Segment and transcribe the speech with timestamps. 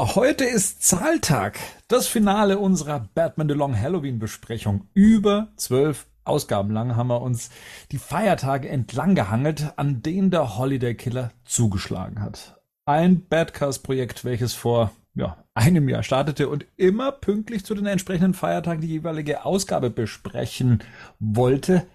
[0.00, 1.58] Heute ist Zahltag.
[1.88, 4.86] Das Finale unserer Batman the Long Halloween Besprechung.
[4.94, 7.50] Über zwölf Ausgaben lang haben wir uns
[7.90, 12.60] die Feiertage entlang gehangelt, an denen der Holiday Killer zugeschlagen hat.
[12.86, 18.80] Ein Badcast-Projekt, welches vor ja, einem Jahr startete und immer pünktlich zu den entsprechenden Feiertagen
[18.80, 20.78] die jeweilige Ausgabe besprechen
[21.18, 21.88] wollte.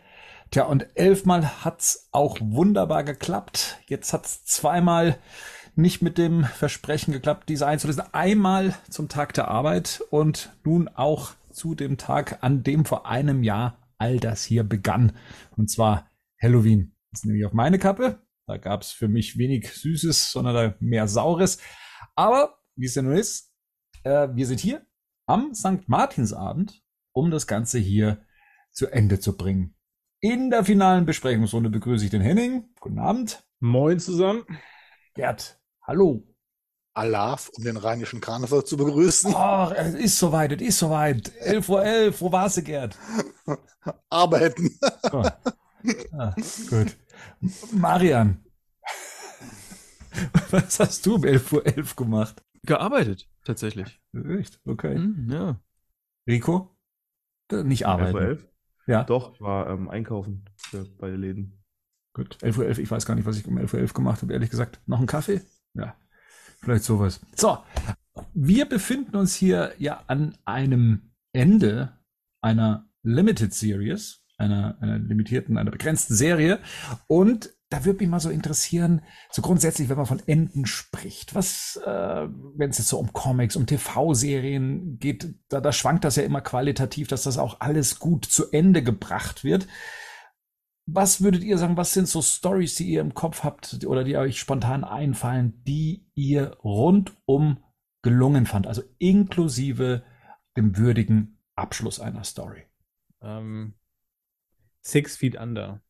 [0.52, 3.80] Tja, und elfmal hat's auch wunderbar geklappt.
[3.88, 5.18] Jetzt hat's zweimal
[5.76, 8.04] nicht mit dem Versprechen geklappt, diese einzulösen.
[8.14, 13.44] Einmal zum Tag der Arbeit und nun auch zu dem Tag, an dem vor einem
[13.44, 15.14] Jahr all das hier begann.
[15.56, 16.10] Und zwar
[16.42, 16.96] Halloween.
[17.12, 18.22] Das nehme ich auf meine Kappe.
[18.48, 21.60] Da gab es für mich wenig Süßes, sondern mehr Saures.
[22.16, 23.52] Aber wie es ja nun ist,
[24.04, 24.86] äh, wir sind hier
[25.26, 25.88] am St.
[25.88, 26.84] Martinsabend,
[27.14, 28.26] um das Ganze hier
[28.72, 29.76] zu Ende zu bringen.
[30.20, 32.70] In der finalen Besprechungsrunde begrüße ich den Henning.
[32.80, 33.46] Guten Abend.
[33.60, 34.46] Moin zusammen.
[35.14, 36.24] Gerd, Hallo.
[36.96, 39.34] Alaf, um den rheinischen Karneval zu begrüßen.
[39.36, 41.30] Ach, es ist soweit, es ist soweit.
[41.42, 42.22] 11.11 Uhr, 11.
[42.22, 42.98] wo warst du, Gerd?
[44.10, 44.80] Arbeiten.
[45.12, 45.24] Oh.
[46.18, 46.34] Ah,
[46.70, 46.96] gut.
[47.74, 48.46] Marian,
[50.52, 52.44] was hast du um 11.11 Uhr 11 gemacht?
[52.66, 54.00] Gearbeitet, tatsächlich.
[54.14, 54.62] Echt?
[54.66, 54.96] Okay.
[54.96, 55.60] Hm, ja.
[56.26, 56.78] Rico?
[57.52, 58.18] Nicht arbeiten.
[58.18, 58.48] 11.11 Uhr 11?
[58.88, 59.04] Ja.
[59.04, 61.62] Doch, ich war ähm, einkaufen für beide Läden.
[62.14, 62.38] Gut.
[62.42, 62.80] 11.11 Uhr, 11.
[62.80, 64.80] ich weiß gar nicht, was ich um 11.11 Uhr 11 gemacht habe, ehrlich gesagt.
[64.86, 65.42] Noch einen Kaffee?
[65.74, 65.96] Ja,
[66.60, 67.22] vielleicht sowas.
[67.36, 67.58] So,
[68.34, 71.98] wir befinden uns hier ja an einem Ende
[72.42, 76.60] einer Limited Series, einer, einer limitierten, einer begrenzten Serie.
[77.08, 79.02] Und da würde mich mal so interessieren,
[79.32, 83.56] so grundsätzlich, wenn man von Enden spricht, was, äh, wenn es jetzt so um Comics,
[83.56, 88.26] um TV-Serien geht, da, da schwankt das ja immer qualitativ, dass das auch alles gut
[88.26, 89.68] zu Ende gebracht wird.
[90.86, 94.18] Was würdet ihr sagen, was sind so Stories, die ihr im Kopf habt oder die
[94.18, 97.64] euch spontan einfallen, die ihr rundum
[98.02, 100.04] gelungen fand, also inklusive
[100.58, 102.64] dem würdigen Abschluss einer Story?
[103.22, 103.76] Ähm,
[104.82, 105.82] Six Feet Under.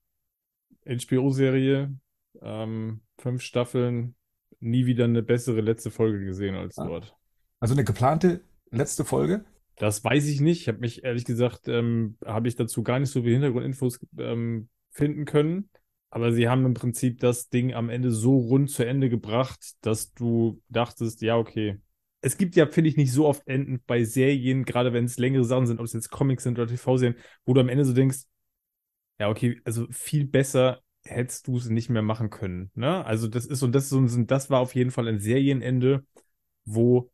[0.86, 1.98] HBO-Serie,
[2.42, 4.16] ähm, fünf Staffeln,
[4.60, 6.86] nie wieder eine bessere letzte Folge gesehen als ah.
[6.86, 7.16] dort.
[7.60, 9.46] Also eine geplante letzte Folge?
[9.78, 10.62] Das weiß ich nicht.
[10.62, 14.70] Ich habe mich ehrlich gesagt, ähm, habe ich dazu gar nicht so viel Hintergrundinfos ähm,
[14.94, 15.70] finden können.
[16.10, 20.14] Aber sie haben im Prinzip das Ding am Ende so rund zu Ende gebracht, dass
[20.14, 21.80] du dachtest, ja, okay.
[22.22, 25.44] Es gibt ja, finde ich, nicht so oft Enden bei Serien, gerade wenn es längere
[25.44, 28.20] Sachen sind, ob es jetzt Comics sind oder TV-Serien, wo du am Ende so denkst,
[29.20, 32.72] ja, okay, also viel besser hättest du es nicht mehr machen können.
[32.76, 33.04] Ne?
[33.06, 36.06] Also das ist und das ist und das war auf jeden Fall ein Serienende,
[36.64, 37.12] wo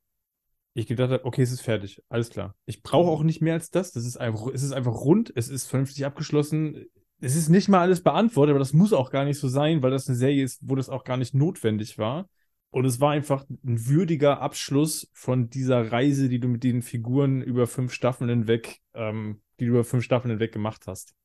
[0.73, 2.55] ich gedacht habe, okay, es ist fertig, alles klar.
[2.65, 3.91] Ich brauche auch nicht mehr als das.
[3.91, 6.85] Das ist einfach, es ist einfach rund, es ist vernünftig abgeschlossen
[7.21, 9.91] es ist nicht mal alles beantwortet, aber das muss auch gar nicht so sein, weil
[9.91, 12.29] das eine Serie ist, wo das auch gar nicht notwendig war.
[12.71, 17.41] Und es war einfach ein würdiger Abschluss von dieser Reise, die du mit den Figuren
[17.41, 21.15] über fünf Staffeln hinweg, ähm, die du über fünf Staffeln hinweg gemacht hast.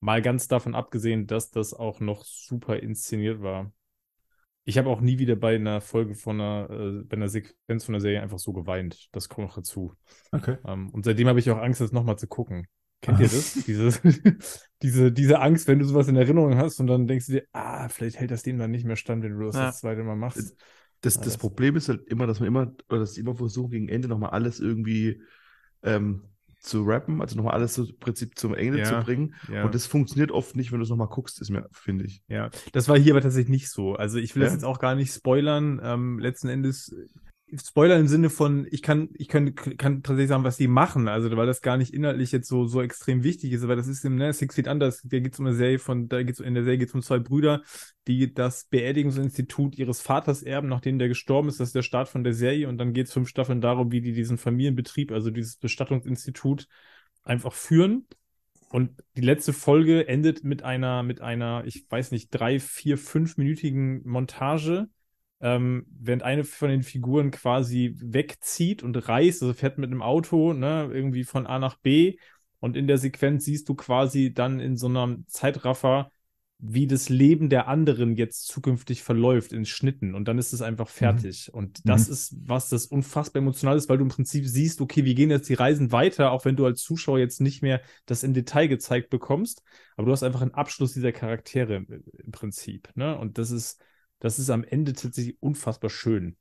[0.00, 3.72] Mal ganz davon abgesehen, dass das auch noch super inszeniert war.
[4.64, 7.92] Ich habe auch nie wieder bei einer Folge von einer, äh, bei einer Sequenz von
[7.92, 9.08] der Serie einfach so geweint.
[9.12, 9.94] Das kommt noch dazu.
[10.32, 10.58] Okay.
[10.64, 12.68] Ähm, und seitdem habe ich auch Angst, das nochmal zu gucken.
[13.02, 13.52] Kennt ihr das?
[13.66, 13.90] diese,
[14.82, 17.88] diese, diese Angst, wenn du sowas in Erinnerung hast und dann denkst du dir, ah,
[17.88, 19.66] vielleicht hält das dem dann nicht mehr stand, wenn du das ja.
[19.66, 20.56] das zweite Mal machst.
[21.02, 23.88] Das, das Problem ist halt immer, dass man immer, oder dass ich immer versuche, gegen
[23.88, 25.20] Ende nochmal alles irgendwie
[25.82, 26.22] ähm,
[26.58, 29.34] zu rappen, also nochmal alles so im Prinzip zum Ende ja, zu bringen.
[29.52, 29.64] Ja.
[29.64, 32.22] Und das funktioniert oft nicht, wenn du es nochmal guckst, ist mir, finde ich.
[32.28, 33.94] Ja, das war hier aber tatsächlich nicht so.
[33.94, 34.46] Also ich will ja.
[34.46, 35.80] das jetzt auch gar nicht spoilern.
[35.82, 36.94] Ähm, letzten Endes
[37.54, 41.34] Spoiler im Sinne von, ich kann, ich kann, kann tatsächlich sagen, was die machen, also
[41.36, 44.16] weil das gar nicht inhaltlich jetzt so, so extrem wichtig ist, aber das ist im
[44.16, 46.64] ne, Six Feet Under, da geht es um eine Serie von, da geht's in der
[46.64, 47.62] Serie geht es um zwei Brüder,
[48.08, 52.24] die das Beerdigungsinstitut ihres Vaters erben, nachdem der gestorben ist, das ist der Start von
[52.24, 52.68] der Serie.
[52.68, 56.66] Und dann geht es fünf Staffeln darum, wie die diesen Familienbetrieb, also dieses Bestattungsinstitut
[57.22, 58.06] einfach führen.
[58.70, 64.06] Und die letzte Folge endet mit einer, mit einer, ich weiß nicht, drei, vier, fünfminütigen
[64.06, 64.88] Montage,
[65.40, 70.52] ähm, während eine von den Figuren quasi wegzieht und reist, also fährt mit einem Auto,
[70.52, 72.16] ne, irgendwie von A nach B
[72.60, 76.10] und in der Sequenz siehst du quasi dann in so einem Zeitraffer,
[76.58, 80.86] wie das Leben der anderen jetzt zukünftig verläuft in Schnitten und dann ist es einfach
[80.86, 80.98] mhm.
[80.98, 81.50] fertig.
[81.52, 81.58] Mhm.
[81.58, 82.12] Und das mhm.
[82.14, 85.50] ist, was das unfassbar emotional ist, weil du im Prinzip siehst, okay, wie gehen jetzt
[85.50, 89.10] die Reisen weiter, auch wenn du als Zuschauer jetzt nicht mehr das im Detail gezeigt
[89.10, 89.62] bekommst,
[89.96, 91.84] aber du hast einfach einen Abschluss dieser Charaktere
[92.24, 92.88] im Prinzip.
[92.94, 93.18] Ne?
[93.18, 93.82] Und das ist,
[94.18, 96.36] das ist am Ende tatsächlich unfassbar schön.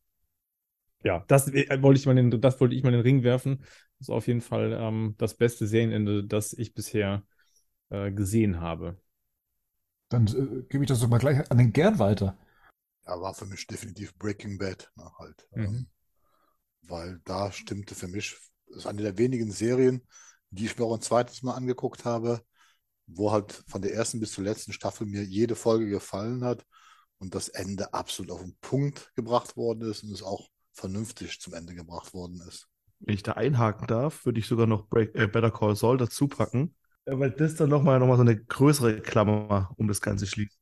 [1.04, 3.60] Ja, das äh, wollte ich mal in, das wollte ich mal in den Ring werfen.
[4.00, 7.24] Das ist auf jeden Fall ähm, das beste Serienende, das ich bisher
[7.90, 9.00] äh, gesehen habe.
[10.10, 12.38] Dann äh, gebe ich das doch mal gleich an den Gerd weiter.
[13.06, 14.92] Ja, war für mich definitiv Breaking Bad.
[14.96, 15.48] Ne, halt.
[15.52, 15.64] Mhm.
[15.64, 15.88] Ähm,
[16.82, 18.36] weil da stimmte für mich,
[18.68, 20.02] das ist eine der wenigen Serien,
[20.50, 22.42] die ich mir auch ein zweites Mal angeguckt habe,
[23.06, 26.66] wo halt von der ersten bis zur letzten Staffel mir jede Folge gefallen hat
[27.20, 31.54] und das Ende absolut auf den Punkt gebracht worden ist und es auch vernünftig zum
[31.54, 32.68] Ende gebracht worden ist.
[33.00, 36.28] Wenn ich da einhaken darf, würde ich sogar noch Break, äh, Better Call Saul dazu
[36.28, 36.76] packen,
[37.06, 40.58] äh, weil das dann nochmal noch mal so eine größere Klammer um das Ganze schließt.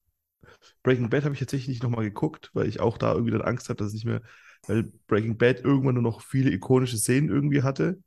[0.83, 3.69] Breaking Bad habe ich tatsächlich nicht nochmal geguckt, weil ich auch da irgendwie dann Angst
[3.69, 4.21] hatte, dass es nicht mehr,
[4.67, 7.97] weil Breaking Bad irgendwann nur noch viele ikonische Szenen irgendwie hatte,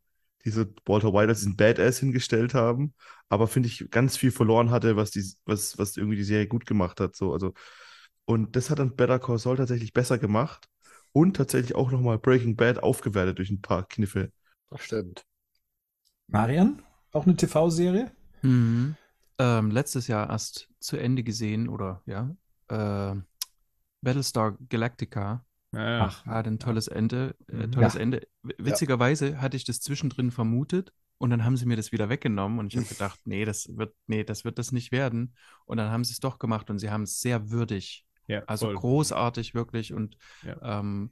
[0.45, 2.95] die so Walter White als diesen Badass hingestellt haben,
[3.29, 6.67] aber finde ich ganz viel verloren hatte, was die, was, was irgendwie die Serie gut
[6.67, 7.17] gemacht hat.
[7.17, 7.53] So, also,
[8.27, 10.69] und das hat dann Better Call Saul tatsächlich besser gemacht
[11.13, 14.31] und tatsächlich auch nochmal Breaking Bad aufgewertet durch ein paar Kniffe.
[14.69, 15.25] Das stimmt.
[16.27, 16.83] Marian,
[17.13, 18.13] auch eine TV-Serie?
[18.43, 18.97] Mhm.
[19.39, 22.35] Ähm, letztes Jahr erst zu Ende gesehen oder ja,
[22.69, 23.15] äh,
[24.01, 25.45] Battlestar Galactica.
[25.73, 27.37] Ja, Ach, hat ein tolles Ende.
[27.49, 28.01] Äh, tolles ja.
[28.01, 28.27] Ende.
[28.43, 32.73] Witzigerweise hatte ich das zwischendrin vermutet und dann haben sie mir das wieder weggenommen und
[32.73, 35.35] ich habe gedacht, nee, das wird, nee, das wird das nicht werden.
[35.65, 38.06] Und dann haben sie es doch gemacht und sie haben es sehr würdig.
[38.27, 38.75] Ja, also voll.
[38.75, 40.81] großartig wirklich und ja.
[40.81, 41.11] ähm,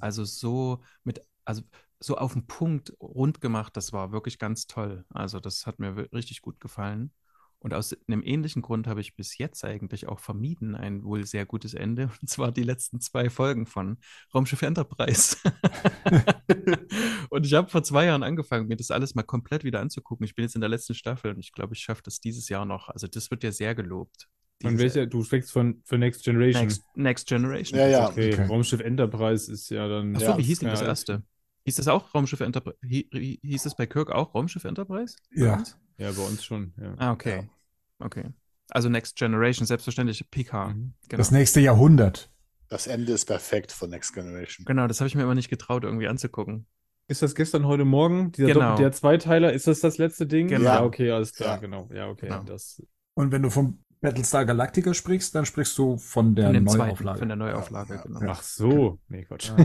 [0.00, 1.62] also so mit, also
[2.00, 5.04] so auf den Punkt rund gemacht, das war wirklich ganz toll.
[5.10, 7.12] Also das hat mir richtig gut gefallen.
[7.58, 11.46] Und aus einem ähnlichen Grund habe ich bis jetzt eigentlich auch vermieden ein wohl sehr
[11.46, 13.98] gutes Ende, und zwar die letzten zwei Folgen von
[14.34, 15.36] Raumschiff Enterprise.
[17.30, 20.24] und ich habe vor zwei Jahren angefangen, mir das alles mal komplett wieder anzugucken.
[20.24, 22.66] Ich bin jetzt in der letzten Staffel und ich glaube, ich schaffe das dieses Jahr
[22.66, 22.88] noch.
[22.88, 24.28] Also das wird ja sehr gelobt.
[24.62, 26.62] Von welcher, du sprichst von für Next Generation.
[26.62, 27.78] Next, Next Generation.
[27.78, 28.08] Ja, ja.
[28.08, 28.32] Okay.
[28.32, 28.46] okay.
[28.46, 30.16] Raumschiff Enterprise ist ja dann.
[30.16, 31.22] Achso, ja, wie hieß denn das erste?
[31.64, 32.78] Hieß das auch Raumschiff Enterprise?
[32.82, 35.16] Hieß es bei Kirk auch Raumschiff Enterprise?
[35.32, 35.62] Ja.
[35.98, 36.72] Ja, bei uns schon.
[36.80, 36.94] Ja.
[36.96, 37.36] Ah, okay.
[37.36, 38.06] Ja.
[38.06, 38.24] Okay.
[38.70, 40.68] Also Next Generation, selbstverständlich PK.
[40.68, 40.94] Mhm.
[41.08, 41.18] Genau.
[41.18, 42.30] Das nächste Jahrhundert.
[42.68, 44.64] Das Ende ist perfekt von Next Generation.
[44.64, 46.66] Genau, das habe ich mir immer nicht getraut, irgendwie anzugucken.
[47.08, 48.32] Ist das gestern, heute Morgen?
[48.32, 48.76] Dieser genau.
[48.76, 50.48] der Zweiteiler, ist das das letzte Ding?
[50.48, 50.64] Genau.
[50.64, 51.56] Ja, okay, alles klar, ja.
[51.58, 51.88] genau.
[51.92, 52.26] Ja, okay.
[52.26, 52.42] Genau.
[52.42, 52.82] Das...
[53.14, 56.96] Und wenn du vom Battlestar Galactica sprichst, dann sprichst du von der von Neuauflage.
[56.96, 58.20] Zweiten, von der Neuauflage, ja, genau.
[58.28, 58.98] Ach so.
[59.08, 59.50] Nee, Quatsch.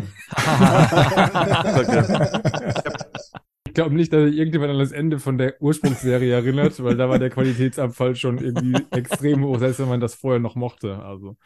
[3.67, 7.09] ich glaube nicht, dass sich irgendjemand an das Ende von der Ursprungsserie erinnert, weil da
[7.09, 10.99] war der Qualitätsabfall schon irgendwie extrem hoch, selbst wenn man das vorher noch mochte.
[11.03, 11.37] Also,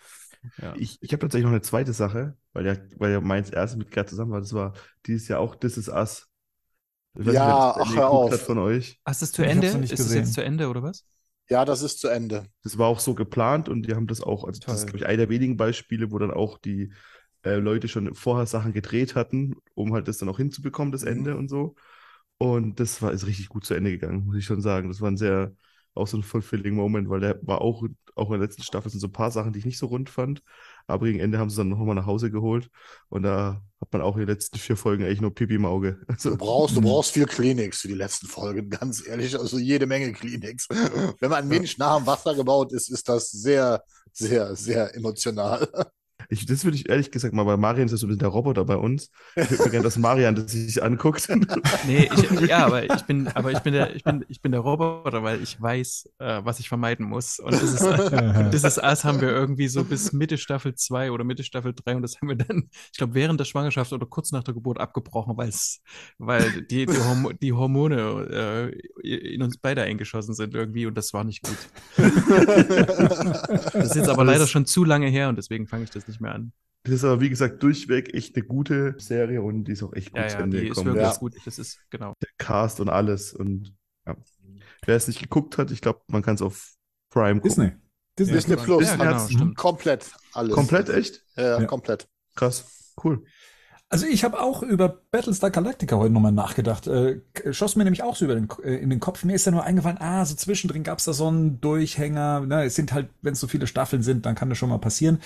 [0.61, 0.73] ja.
[0.77, 3.91] Ich, ich habe tatsächlich noch eine zweite Sache, weil ja, weil ja meins erste mit
[3.91, 4.41] gerade zusammen war.
[4.41, 4.73] Das war
[5.05, 6.27] dieses Jahr auch This Is Us.
[7.15, 8.39] ja, ach, hör auf.
[8.41, 8.99] Von euch.
[9.05, 9.67] Hast du es zu Ende?
[9.67, 11.03] Ist es jetzt zu Ende oder was?
[11.49, 12.47] Ja, das ist zu Ende.
[12.63, 14.73] Das war auch so geplant und die haben das auch, also Toll.
[14.73, 16.91] das ist, glaube ich, einer der wenigen Beispiele, wo dann auch die
[17.43, 21.09] äh, Leute schon vorher Sachen gedreht hatten, um halt das dann auch hinzubekommen, das mhm.
[21.09, 21.75] Ende und so.
[22.37, 24.89] Und das war ist richtig gut zu Ende gegangen, muss ich schon sagen.
[24.89, 25.53] Das war ein sehr,
[25.93, 28.99] auch so ein fulfilling Moment, weil der war auch, auch in der letzten Staffel sind
[28.99, 30.41] so ein paar Sachen, die ich nicht so rund fand.
[30.87, 32.69] Aber gegen Ende haben sie dann nochmal nach Hause geholt.
[33.09, 35.99] Und da hat man auch in den letzten vier Folgen eigentlich nur Pipi im Auge.
[36.07, 39.37] Also, du brauchst, du brauchst viel Kleenex für die letzten Folgen, ganz ehrlich.
[39.37, 40.67] Also jede Menge Kleenex.
[40.69, 45.67] Wenn man ein wenig nah am Wasser gebaut ist, ist das sehr, sehr, sehr emotional.
[46.29, 48.29] Ich, das würde ich ehrlich gesagt mal, bei Marian ist das so ein bisschen der
[48.29, 49.09] Roboter bei uns.
[49.35, 51.27] Ich würde gerne, dass Marian das sich anguckt.
[51.87, 54.61] Nee, ich, ja, aber ich bin, aber ich bin der, ich bin, ich bin der
[54.61, 57.39] Roboter, weil ich weiß, äh, was ich vermeiden muss.
[57.39, 57.79] Und dieses,
[58.51, 62.01] dieses Ass haben wir irgendwie so bis Mitte Staffel 2 oder Mitte Staffel 3 und
[62.01, 65.37] das haben wir dann, ich glaube, während der Schwangerschaft oder kurz nach der Geburt abgebrochen,
[65.37, 65.81] weil's,
[66.17, 68.71] weil die, die, Hormo die Hormone
[69.03, 71.57] äh, in uns beide eingeschossen sind irgendwie und das war nicht gut.
[71.97, 76.14] das ist jetzt aber leider schon zu lange her und deswegen fange ich das nicht
[76.15, 76.51] nicht mehr an.
[76.85, 80.11] Das ist aber, wie gesagt, durchweg echt eine gute Serie und die ist auch echt
[80.11, 80.89] gut ja, zu ja, Ende die gekommen.
[80.89, 81.17] Ist wirklich ja.
[81.17, 81.35] gut.
[81.43, 82.13] Das ist, genau.
[82.21, 83.33] Der Cast und alles.
[83.33, 83.73] Und
[84.05, 84.15] ja.
[84.85, 86.75] wer es nicht geguckt hat, ich glaube, man kann es auf
[87.09, 87.49] Prime gucken.
[87.49, 87.71] Disney.
[88.19, 88.83] Disney, Disney Plus.
[88.87, 89.57] Ja, genau, stimmt.
[89.57, 90.53] Komplett alles.
[90.53, 91.23] Komplett, echt?
[91.35, 92.07] Ja, komplett.
[92.35, 93.25] Krass, cool.
[93.89, 96.87] Also ich habe auch über Battlestar Galactica heute nochmal nachgedacht.
[96.87, 99.23] Äh, schoss mir nämlich auch so über den, äh, in den Kopf.
[99.23, 102.41] Mir ist ja nur eingefallen, ah, so zwischendrin gab es da so einen Durchhänger.
[102.41, 104.79] Ne, es sind halt, wenn es so viele Staffeln sind, dann kann das schon mal
[104.79, 105.19] passieren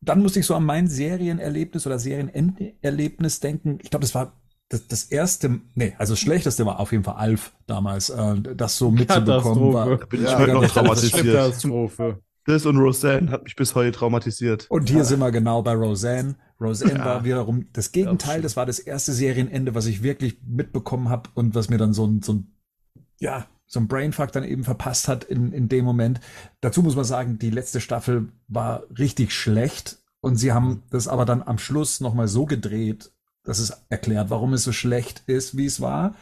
[0.00, 3.78] dann musste ich so an mein Serienerlebnis oder Serienerlebnis denken.
[3.82, 4.40] Ich glaube, das war
[4.70, 8.78] das, das erste, nee, also das schlechteste war auf jeden Fall Alf damals, äh, das
[8.78, 9.96] so mitzubekommen war.
[9.98, 11.26] Da bin ich ja, noch traumatisiert.
[11.26, 12.22] Katastrophe.
[12.46, 14.66] Das und Roseanne hat mich bis heute traumatisiert.
[14.70, 15.04] Und hier ja.
[15.04, 16.36] sind wir genau bei Roseanne.
[16.60, 17.04] Roseanne ja.
[17.04, 18.42] war wiederum das Gegenteil.
[18.42, 22.06] Das war das erste Serienende, was ich wirklich mitbekommen habe und was mir dann so
[22.06, 22.54] ein, so ein
[23.18, 26.20] ja, so ein Brainfuck dann eben verpasst hat in, in dem Moment.
[26.60, 31.24] Dazu muss man sagen, die letzte Staffel war richtig schlecht und sie haben das aber
[31.24, 33.12] dann am Schluss nochmal so gedreht,
[33.44, 36.16] dass es erklärt, warum es so schlecht ist, wie es war.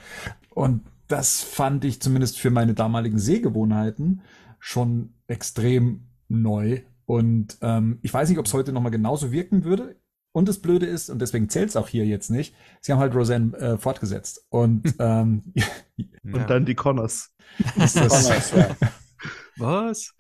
[0.51, 4.21] Und das fand ich zumindest für meine damaligen Sehgewohnheiten
[4.59, 6.83] schon extrem neu.
[7.07, 9.97] Und ähm, ich weiß nicht, ob es heute nochmal genauso wirken würde.
[10.33, 13.15] Und das Blöde ist, und deswegen zählt es auch hier jetzt nicht, sie haben halt
[13.15, 14.45] Roseanne äh, fortgesetzt.
[14.51, 15.53] Und, ähm,
[16.25, 16.45] und ja.
[16.45, 17.35] dann die Connors.
[17.77, 18.77] Ist das, Connors, ja.
[19.57, 20.15] Was?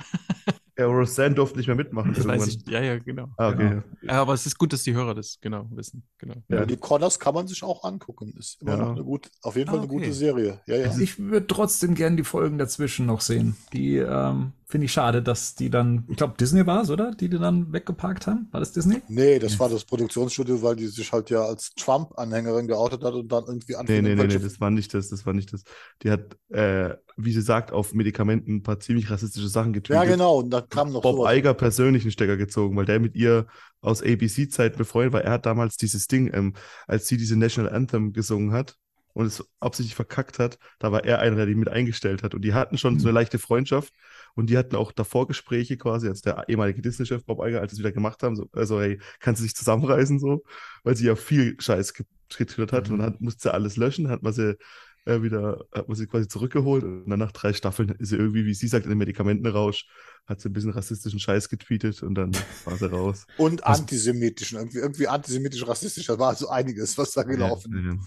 [0.78, 2.14] Ja, Roseanne durfte nicht mehr mitmachen.
[2.14, 2.68] Das weiß ich.
[2.68, 3.28] Ja, ja, genau.
[3.36, 3.68] Ah, okay.
[3.68, 3.82] Genau.
[4.02, 6.04] Ja, aber es ist gut, dass die Hörer das genau wissen.
[6.18, 6.36] Genau.
[6.48, 8.32] Ja, die Connors kann man sich auch angucken.
[8.38, 8.76] Ist immer ja.
[8.78, 9.90] noch eine gute, auf jeden Fall ah, okay.
[9.90, 10.60] eine gute Serie.
[10.66, 10.86] Ja, ja.
[10.86, 13.56] Also ich würde trotzdem gerne die Folgen dazwischen noch sehen.
[13.72, 17.12] Die ähm, finde ich schade, dass die dann, ich glaube, Disney war es, oder?
[17.12, 18.48] Die die dann weggeparkt haben?
[18.50, 19.00] War das Disney?
[19.08, 23.32] Nee, das war das Produktionsstudio, weil die sich halt ja als Trump-Anhängerin geoutet hat und
[23.32, 24.02] dann irgendwie anfing.
[24.02, 25.64] Nee, nee, nee, nee, das war nicht das, das war nicht das.
[26.02, 30.04] Die hat, äh, wie sie sagt, auf Medikamenten ein paar ziemlich rassistische Sachen getweetet.
[30.04, 31.34] Ja, genau, und da kam noch Bob sowas.
[31.34, 33.46] Iger persönlich einen Stecker gezogen, weil der mit ihr
[33.80, 35.22] aus ABC-Zeit befreundet war.
[35.22, 36.52] Er hat damals dieses Ding, ähm,
[36.86, 38.76] als sie diese National Anthem gesungen hat,
[39.18, 42.36] und es absichtlich verkackt hat, da war er einer, der die mit eingestellt hat.
[42.36, 43.00] Und die hatten schon mhm.
[43.00, 43.92] so eine leichte Freundschaft.
[44.36, 47.80] Und die hatten auch davor Gespräche quasi, als der ehemalige Disney-Chef Bob Iger, als sie
[47.80, 50.44] wieder gemacht haben, so, also hey, kannst du dich zusammenreißen so,
[50.84, 51.94] weil sie ja viel Scheiß
[52.28, 52.94] getwittert hat mhm.
[52.94, 54.56] und dann musste sie alles löschen, hat man sie
[55.04, 58.44] äh, wieder, hat man sie quasi zurückgeholt und dann nach drei Staffeln ist sie irgendwie,
[58.44, 59.88] wie sie sagt, in den Medikamentenrausch,
[60.26, 62.30] hat sie ein bisschen rassistischen Scheiß getweetet und dann
[62.64, 63.26] war sie raus.
[63.36, 67.72] Und antisemitischen, irgendwie, irgendwie antisemitisch, rassistisch, da war also einiges, was da gelaufen.
[67.84, 67.98] Ja, ja.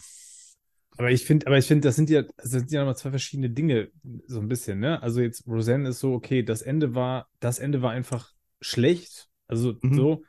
[1.01, 3.50] Aber ich finde, aber ich finde, das sind ja, das sind ja nochmal zwei verschiedene
[3.50, 3.89] Dinge,
[4.27, 5.01] so ein bisschen, ne?
[5.01, 9.74] Also jetzt Roseanne ist so, okay, das Ende war, das Ende war einfach schlecht, also
[9.81, 9.96] mhm.
[9.96, 10.24] so.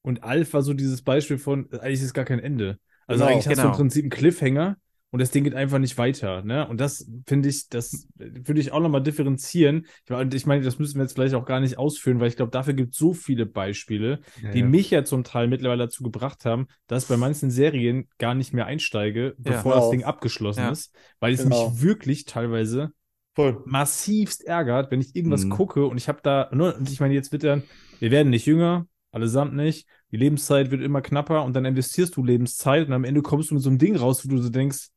[0.00, 2.78] Und Alf war so dieses Beispiel von, eigentlich ist es gar kein Ende.
[3.06, 3.62] Also genau, eigentlich hast genau.
[3.64, 3.76] du im genau.
[3.82, 4.76] Prinzip einen Cliffhanger
[5.14, 6.42] und das Ding geht einfach nicht weiter.
[6.42, 6.66] Ne?
[6.66, 9.86] Und das finde ich, das würde ich auch nochmal differenzieren.
[10.08, 12.50] Und ich meine, das müssen wir jetzt vielleicht auch gar nicht ausführen, weil ich glaube,
[12.50, 14.66] dafür gibt es so viele Beispiele, ja, die ja.
[14.66, 18.52] mich ja zum Teil mittlerweile dazu gebracht haben, dass ich bei manchen Serien gar nicht
[18.52, 21.70] mehr einsteige, bevor ja, das Ding abgeschlossen ist, weil es genau.
[21.70, 22.90] mich wirklich teilweise
[23.36, 23.62] Voll.
[23.66, 25.50] massivst ärgert, wenn ich irgendwas mhm.
[25.50, 27.62] gucke und ich habe da, ne, und ich meine, jetzt wird dann,
[28.00, 32.24] wir werden nicht jünger, allesamt nicht, die Lebenszeit wird immer knapper und dann investierst du
[32.24, 34.88] Lebenszeit und am Ende kommst du mit so einem Ding raus, wo du so denkst,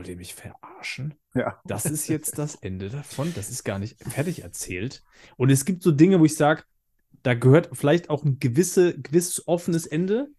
[0.00, 1.12] wollt ihr mich verarschen?
[1.34, 1.60] Ja.
[1.66, 3.34] Das ist jetzt das Ende davon.
[3.34, 5.02] Das ist gar nicht fertig erzählt.
[5.36, 6.62] Und es gibt so Dinge, wo ich sage,
[7.22, 10.30] da gehört vielleicht auch ein gewisse, gewisses offenes Ende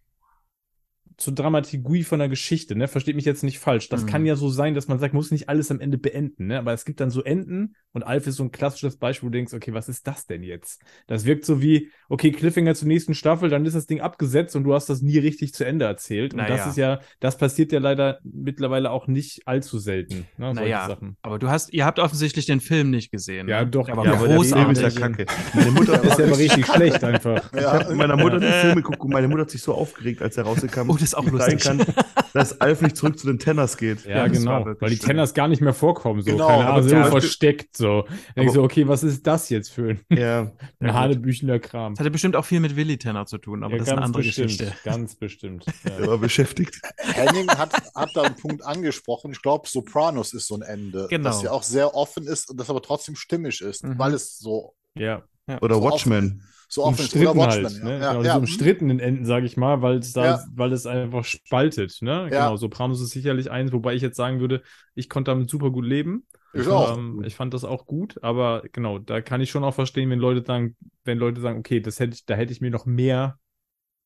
[1.16, 2.88] zur Dramaturgie von der Geschichte, ne?
[2.88, 3.88] Versteht mich jetzt nicht falsch.
[3.88, 4.06] Das mhm.
[4.06, 6.58] kann ja so sein, dass man sagt, muss nicht alles am Ende beenden, ne?
[6.58, 9.38] Aber es gibt dann so Enden und Alf ist so ein klassisches Beispiel, wo du
[9.38, 10.82] denkst, okay, was ist das denn jetzt?
[11.06, 14.64] Das wirkt so wie, okay, Cliffhanger zur nächsten Staffel, dann ist das Ding abgesetzt und
[14.64, 16.32] du hast das nie richtig zu Ende erzählt.
[16.32, 16.56] Und naja.
[16.56, 20.26] das ist ja, das passiert ja leider mittlerweile auch nicht allzu selten.
[20.38, 20.54] Ne?
[20.54, 21.16] Naja, Sachen.
[21.22, 23.48] aber du hast, ihr habt offensichtlich den Film nicht gesehen.
[23.48, 23.70] Ja, ne?
[23.70, 24.52] doch, aber ja, großartig.
[24.52, 25.26] Der Film ist ja kacke.
[25.54, 27.52] Meine Mutter ist ja aber richtig schlecht einfach.
[27.52, 27.60] Ja.
[27.60, 30.22] Ich habe mit meiner Mutter den Film geguckt und meine Mutter hat sich so aufgeregt,
[30.22, 30.88] als er rauskam.
[30.88, 31.60] Oh, das ist auch lustig.
[31.60, 31.84] Kann,
[32.32, 34.04] dass Alf nicht zurück zu den Tenners geht.
[34.04, 36.30] Ja, ja genau, weil die Tenners gar nicht mehr vorkommen, so.
[36.30, 38.06] Genau, Keine Ahnung, sind versteckt, so.
[38.34, 41.94] Dann ich so, okay, was ist das jetzt für ein, ja, ein hanebüchender Kram?
[41.94, 44.02] Das hatte bestimmt auch viel mit Willi Tenner zu tun, aber ja, das ist eine
[44.02, 44.74] andere bestimmt, Geschichte.
[44.84, 45.66] Ganz bestimmt.
[45.84, 45.98] Ja.
[45.98, 46.80] Er war beschäftigt.
[46.96, 49.32] Henning hat, hat da einen Punkt angesprochen.
[49.32, 51.24] Ich glaube, Sopranos ist so ein Ende, genau.
[51.24, 53.98] das ja auch sehr offen ist und das aber trotzdem stimmig ist, mhm.
[53.98, 54.74] weil es so.
[54.94, 55.24] Ja.
[55.60, 56.44] Oder so Watchmen.
[56.72, 58.00] So umstritten halt, ne?
[58.00, 58.32] ja, genau, ja.
[58.32, 60.44] so umstrittenen Enden, sage ich mal, weil es da, ja.
[60.54, 62.28] weil es einfach spaltet, ne?
[62.30, 64.62] Genau, Sopranos ist sicherlich eins, wobei ich jetzt sagen würde,
[64.94, 66.26] ich konnte damit super gut leben.
[66.54, 66.96] Ich auch.
[66.96, 70.18] Ähm, ich fand das auch gut, aber genau, da kann ich schon auch verstehen, wenn
[70.18, 70.74] Leute sagen,
[71.04, 73.38] wenn Leute sagen, okay, das hätte ich, da hätte ich mir noch mehr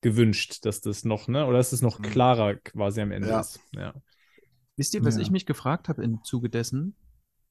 [0.01, 2.03] gewünscht, dass das noch, ne, oder dass es noch mhm.
[2.03, 3.61] klarer quasi am Ende ist.
[3.77, 3.95] Ja.
[4.75, 6.97] Wisst ihr, was ich mich gefragt habe im Zuge dessen?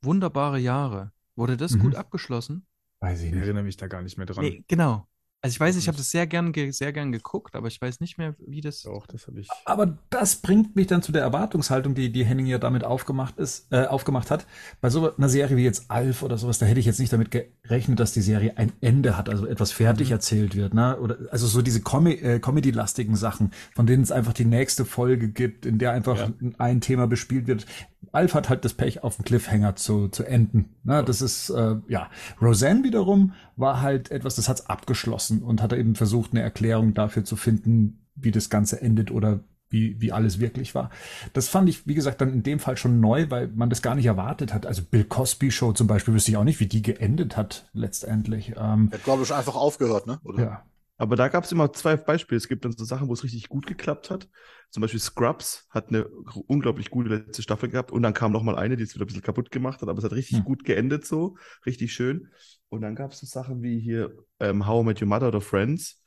[0.02, 1.14] Wunderbare Jahre.
[1.38, 1.80] Wurde das mhm.
[1.80, 2.68] gut abgeschlossen?
[3.06, 3.36] Weiß ich nicht.
[3.36, 4.44] Ich erinnere mich da gar nicht mehr dran.
[4.44, 5.08] Nee, genau.
[5.46, 8.18] Also ich weiß, ich habe das sehr gern, sehr gern geguckt, aber ich weiß nicht
[8.18, 8.82] mehr, wie das.
[8.82, 9.48] Doch, das habe ich.
[9.66, 13.72] Aber das bringt mich dann zu der Erwartungshaltung, die, die Henning ja damit aufgemacht ist,
[13.72, 14.48] äh, aufgemacht hat.
[14.82, 17.30] Bei so einer Serie wie jetzt Alf oder sowas, da hätte ich jetzt nicht damit
[17.30, 20.14] gerechnet, dass die Serie ein Ende hat, also etwas fertig mhm.
[20.14, 20.98] erzählt wird, ne?
[21.00, 25.30] Oder also so diese Com äh, Comedy-lastigen Sachen, von denen es einfach die nächste Folge
[25.30, 26.34] gibt, in der einfach ja.
[26.58, 27.68] ein Thema bespielt wird.
[28.12, 30.70] Alf hat halt das Pech, auf dem Cliffhanger zu, zu enden.
[30.84, 31.04] Ne?
[31.04, 32.10] Das ist, äh, ja.
[32.42, 37.24] Roseanne wiederum war halt etwas, das hat's abgeschlossen und hat eben versucht, eine Erklärung dafür
[37.24, 40.90] zu finden, wie das Ganze endet oder wie, wie alles wirklich war.
[41.34, 43.96] Das fand ich, wie gesagt, dann in dem Fall schon neu, weil man das gar
[43.96, 44.66] nicht erwartet hat.
[44.66, 48.54] Also Bill Cosby Show zum Beispiel wüsste ich auch nicht, wie die geendet hat letztendlich.
[48.58, 50.20] Ähm, hat, glaube ich, einfach aufgehört, ne?
[50.24, 50.44] Oder?
[50.44, 50.66] Ja.
[50.98, 52.38] Aber da gab es immer zwei Beispiele.
[52.38, 54.30] Es gibt dann so Sachen, wo es richtig gut geklappt hat.
[54.70, 56.06] Zum Beispiel Scrubs hat eine
[56.48, 59.08] unglaublich gute letzte Staffel gehabt und dann kam noch mal eine, die es wieder ein
[59.08, 60.46] bisschen kaputt gemacht hat, aber es hat richtig hm.
[60.46, 62.30] gut geendet so, richtig schön.
[62.70, 65.42] Und dann gab es so Sachen wie hier ähm, How I Met Your Mother oder
[65.42, 66.04] Friends,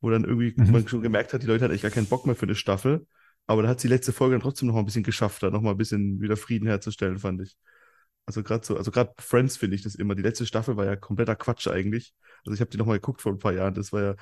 [0.00, 0.72] wo dann irgendwie mhm.
[0.72, 3.06] man schon gemerkt hat, die Leute hatten echt gar keinen Bock mehr für eine Staffel.
[3.46, 5.62] Aber da hat die letzte Folge dann trotzdem noch mal ein bisschen geschafft, da noch
[5.62, 7.56] mal ein bisschen wieder Frieden herzustellen, fand ich.
[8.26, 10.14] Also gerade so, also gerade Friends finde ich das immer.
[10.14, 12.12] Die letzte Staffel war ja kompletter Quatsch eigentlich.
[12.44, 13.72] Also ich habe die nochmal geguckt vor ein paar Jahren.
[13.74, 14.14] Das war ja,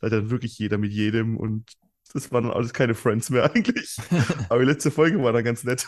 [0.00, 1.70] da hat dann wirklich jeder mit jedem und
[2.12, 3.96] Das waren dann alles keine Friends mehr eigentlich.
[4.48, 5.86] Aber die letzte Folge war dann ganz nett.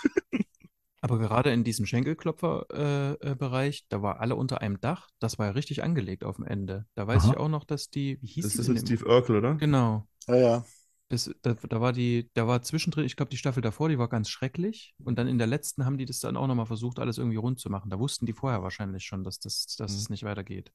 [1.05, 5.11] Aber gerade in diesem Schenkelklopfer-Bereich, äh, da war alle unter einem Dach.
[5.19, 6.87] Das war ja richtig angelegt auf dem Ende.
[6.95, 7.33] Da weiß Aha.
[7.33, 8.55] ich auch noch, dass die, wie hieß das?
[8.55, 9.55] Das ist mit Steve Urkel, oder?
[9.57, 10.09] Genau.
[10.29, 10.65] Ja, ja.
[11.11, 14.09] Das, da, da war die, da war zwischendrin, ich glaube, die Staffel davor, die war
[14.09, 14.95] ganz schrecklich.
[15.05, 17.61] Und dann in der letzten haben die das dann auch nochmal versucht, alles irgendwie rund
[17.61, 17.91] zu machen.
[17.91, 19.99] Da wussten die vorher wahrscheinlich schon, dass, das, dass mhm.
[19.99, 20.73] es nicht weitergeht.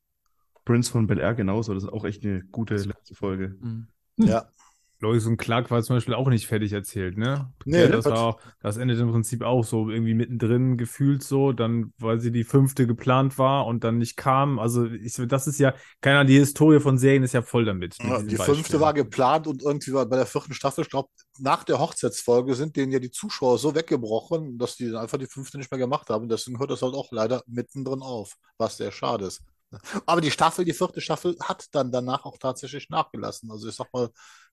[0.63, 3.57] Prince von Bel Air genauso, das ist auch echt eine gute letzte Folge.
[3.59, 3.87] Mhm.
[4.17, 4.47] Ja.
[5.01, 7.53] Lois und Clark war zum Beispiel auch nicht fertig erzählt, ne?
[7.63, 11.93] Nee, das, war auch, das endet im Prinzip auch so irgendwie mittendrin gefühlt so, dann,
[11.97, 14.59] weil sie die fünfte geplant war und dann nicht kam.
[14.59, 17.95] Also, ich, das ist ja, keine Ahnung, die Historie von Serien ist ja voll damit.
[18.03, 18.55] Ja, die Beispiel.
[18.55, 21.07] fünfte war geplant und irgendwie war bei der vierten Staffel, ich glaube,
[21.39, 25.57] nach der Hochzeitsfolge sind denen ja die Zuschauer so weggebrochen, dass die einfach die fünfte
[25.57, 26.27] nicht mehr gemacht haben.
[26.27, 29.41] Deswegen hört das halt auch leider mittendrin auf, was sehr schade ist.
[30.05, 33.51] Aber die Staffel, die vierte Staffel, hat dann danach auch tatsächlich nachgelassen.
[33.51, 34.09] Also ich sag mal,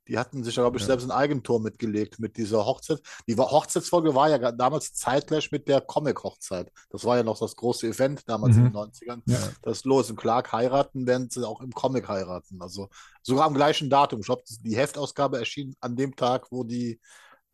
[0.08, 0.88] die hatten sich, glaube ich, ja.
[0.88, 3.00] selbst ein Eigentor mitgelegt mit dieser Hochzeit.
[3.26, 6.70] Die Hochzeitsfolge war ja damals zeitgleich mit der Comic-Hochzeit.
[6.90, 8.66] Das war ja noch das große Event damals mhm.
[8.66, 9.22] in den 90ern.
[9.26, 9.38] Ja.
[9.62, 12.60] Dass Lois und Clark heiraten, während sie auch im Comic heiraten.
[12.62, 12.88] Also
[13.22, 14.20] sogar am gleichen Datum.
[14.20, 17.00] Ich glaube, die Heftausgabe erschien an dem Tag, wo die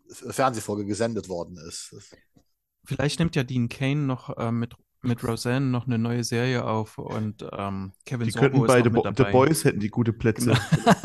[0.09, 1.95] Fernsehfolge gesendet worden ist.
[2.85, 6.97] Vielleicht nimmt ja Dean Kane noch äh, mit mit Roseanne noch eine neue Serie auf
[6.97, 10.57] und ähm, Kevin die Sorbo könnten bei The, Bo The, Boys hätten die gute Plätze.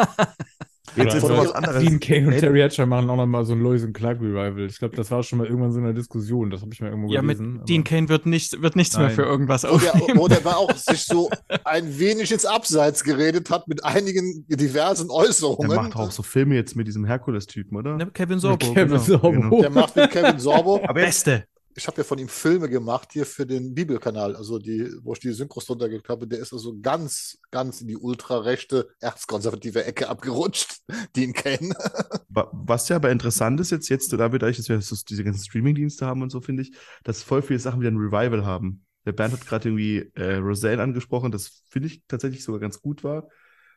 [0.97, 1.83] Jetzt ist noch was anderes.
[1.83, 4.65] Dean Kane und Terry Hatcher machen auch noch mal so ein Lois und Clark Revival.
[4.65, 6.49] Ich glaube, das war schon mal irgendwann so eine Diskussion.
[6.49, 7.45] Das habe ich mal irgendwo ja, gelesen.
[7.45, 9.07] Ja, mit Dean Kane wird, nicht, wird nichts Nein.
[9.07, 10.17] mehr für irgendwas aufnehmen.
[10.17, 11.29] Wo der, wo auch sich so
[11.63, 15.69] ein wenig ins Abseits geredet hat mit einigen diversen Äußerungen.
[15.69, 17.97] Der macht auch so Filme jetzt mit diesem Herkules-Typen, oder?
[17.97, 18.73] Ne, Kevin Sorbo.
[18.73, 18.99] Kevin genau.
[18.99, 19.31] Sorbo.
[19.31, 19.61] Genau.
[19.61, 20.81] Der macht mit Kevin Sorbo.
[20.83, 21.45] Aber Beste
[21.77, 25.19] ich habe ja von ihm Filme gemacht hier für den Bibelkanal, also die, wo ich
[25.19, 30.09] die Synchros drunter gekriegt habe, der ist also ganz, ganz in die ultrarechte, erzkonservative Ecke
[30.09, 30.79] abgerutscht,
[31.15, 31.73] die ihn kennen.
[32.29, 36.05] Was ja aber interessant ist jetzt, jetzt da wird eigentlich, dass wir diese ganzen Streamingdienste
[36.07, 38.83] haben und so, finde ich, dass voll viele Sachen wieder ein Revival haben.
[39.05, 43.03] Der Bernd hat gerade irgendwie äh, Roseanne angesprochen, das finde ich tatsächlich sogar ganz gut
[43.03, 43.29] war.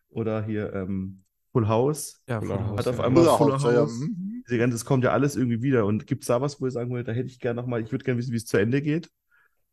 [0.08, 2.22] Oder hier ähm, Full House.
[2.26, 2.78] Ja, Full House.
[2.78, 3.64] Hat auf einmal Full, Full House.
[3.64, 4.00] House.
[4.00, 4.29] Ja, mhm.
[4.50, 5.86] Diese ganze, das kommt ja alles irgendwie wieder.
[5.86, 7.92] Und gibt es da was, wo ihr sagen wollt, da hätte ich gerne nochmal, ich
[7.92, 9.08] würde gerne wissen, wie es zu Ende geht?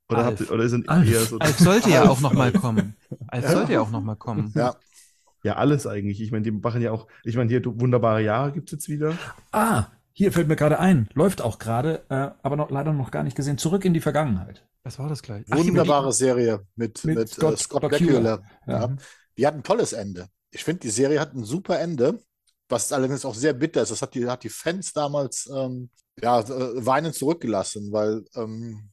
[0.08, 0.40] Oder, Alf.
[0.40, 1.10] habt, oder sind Alf.
[1.10, 1.40] eher so.
[1.40, 2.96] Alf sollte ja auch nochmal kommen.
[3.28, 3.52] Alf ja.
[3.52, 4.54] sollte ja auch nochmal kommen.
[4.56, 4.76] Ja.
[5.44, 6.22] Ja, alles eigentlich.
[6.22, 9.18] Ich meine, die machen ja auch, ich meine, hier wunderbare Jahre gibt es jetzt wieder.
[9.52, 13.24] Ah, hier fällt mir gerade ein, läuft auch gerade, äh, aber noch, leider noch gar
[13.24, 13.58] nicht gesehen.
[13.58, 14.68] Zurück in die Vergangenheit.
[14.84, 15.46] Was war das gleich?
[15.50, 18.42] Wunderbare Ach, Serie mit, mit, mit Scott, äh, Scott Bakula.
[18.66, 18.88] Ja.
[18.88, 18.98] Mhm.
[19.38, 22.20] Die hat ein tolles Ende ich finde, die Serie hat ein super Ende,
[22.70, 23.92] was allerdings auch sehr bitter ist.
[23.92, 25.90] Das hat die, hat die Fans damals ähm,
[26.22, 28.90] ja, äh, weinend zurückgelassen, weil ähm,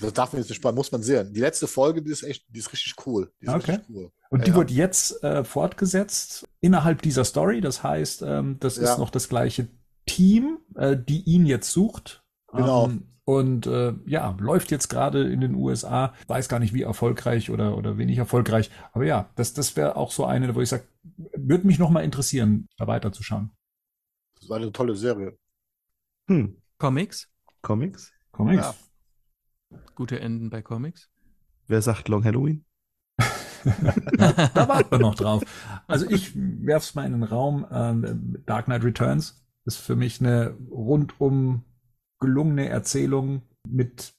[0.00, 1.32] das darf man jetzt nicht sparen, muss man sehen.
[1.32, 3.30] Die letzte Folge, die ist echt, die ist richtig cool.
[3.40, 3.72] Ist okay.
[3.72, 4.10] Richtig cool.
[4.30, 4.56] Und die ja.
[4.56, 7.60] wird jetzt äh, fortgesetzt innerhalb dieser Story.
[7.60, 8.84] Das heißt, ähm, das ja.
[8.84, 9.68] ist noch das gleiche
[10.06, 12.24] Team, äh, die ihn jetzt sucht.
[12.52, 12.86] Genau.
[12.86, 16.14] Ähm, und äh, ja, läuft jetzt gerade in den USA.
[16.26, 18.70] Weiß gar nicht, wie erfolgreich oder, oder wenig erfolgreich.
[18.92, 20.84] Aber ja, das, das wäre auch so eine, wo ich sage,
[21.36, 23.50] würde mich nochmal interessieren, da weiterzuschauen.
[24.40, 25.38] Das war eine tolle Serie.
[26.28, 26.56] Hm.
[26.78, 27.28] Comics?
[27.62, 28.12] Comics?
[28.32, 28.62] Comics.
[29.70, 29.78] Ja.
[29.94, 31.10] Gute Enden bei Comics.
[31.66, 32.64] Wer sagt Long Halloween?
[33.18, 35.42] ja, da warten wir noch drauf.
[35.86, 37.66] Also ich werf's mal in den Raum.
[37.70, 41.64] Ähm, Dark Knight Returns ist für mich eine rundum
[42.20, 44.14] gelungene Erzählung mit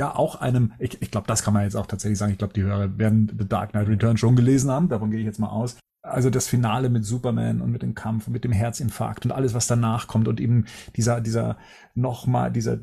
[0.00, 2.54] ja auch einem, ich, ich glaube, das kann man jetzt auch tatsächlich sagen, ich glaube,
[2.54, 5.48] die Hörer werden The Dark Knight Return schon gelesen haben, davon gehe ich jetzt mal
[5.48, 5.76] aus.
[6.02, 9.54] Also das Finale mit Superman und mit dem Kampf und mit dem Herzinfarkt und alles,
[9.54, 11.58] was danach kommt und eben dieser, dieser
[11.94, 12.78] nochmal, dieser,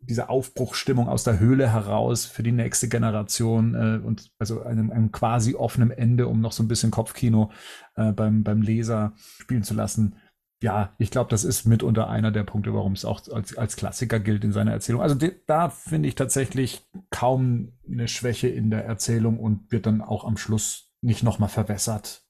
[0.00, 5.10] diese Aufbruchstimmung aus der Höhle heraus für die nächste Generation äh, und also einem, einem
[5.10, 7.50] quasi offenen Ende, um noch so ein bisschen Kopfkino
[7.96, 10.14] äh, beim, beim Leser spielen zu lassen
[10.62, 14.20] ja, ich glaube, das ist mitunter einer der Punkte, warum es auch als, als Klassiker
[14.20, 15.02] gilt in seiner Erzählung.
[15.02, 20.00] Also de, da finde ich tatsächlich kaum eine Schwäche in der Erzählung und wird dann
[20.00, 22.24] auch am Schluss nicht nochmal verwässert.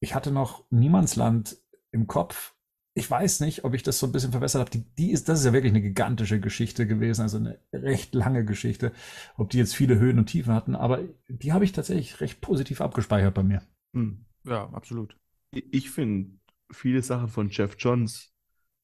[0.00, 1.56] Ich hatte noch Niemandsland
[1.92, 2.54] im Kopf.
[2.94, 4.70] Ich weiß nicht, ob ich das so ein bisschen verwässert habe.
[4.70, 8.44] Die, die ist, das ist ja wirklich eine gigantische Geschichte gewesen, also eine recht lange
[8.44, 8.92] Geschichte.
[9.38, 12.82] Ob die jetzt viele Höhen und Tiefen hatten, aber die habe ich tatsächlich recht positiv
[12.82, 13.62] abgespeichert bei mir.
[13.94, 14.26] Hm.
[14.44, 15.16] Ja, absolut.
[15.52, 16.38] Ich finde
[16.72, 18.32] viele Sachen von Jeff Johns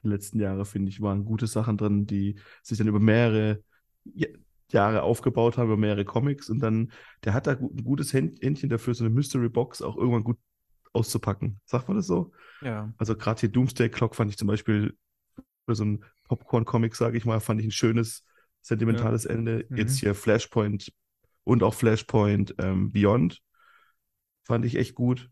[0.02, 3.62] die letzten Jahre, finde ich, waren gute Sachen drin, die sich dann über mehrere
[4.70, 6.92] Jahre aufgebaut haben, über mehrere Comics und dann,
[7.24, 10.38] der hat da ein gutes Händchen dafür, so eine Mystery Box auch irgendwann gut
[10.92, 11.60] auszupacken.
[11.64, 12.32] Sagt man das so?
[12.60, 12.92] Ja.
[12.96, 14.96] Also gerade hier Doomsday Clock fand ich zum Beispiel
[15.66, 18.24] für so ein Popcorn-Comic, sage ich mal, fand ich ein schönes,
[18.60, 19.30] sentimentales ja.
[19.30, 19.66] Ende.
[19.68, 19.76] Mhm.
[19.76, 20.92] Jetzt hier Flashpoint
[21.44, 23.42] und auch Flashpoint ähm, Beyond
[24.44, 25.30] fand ich echt gut.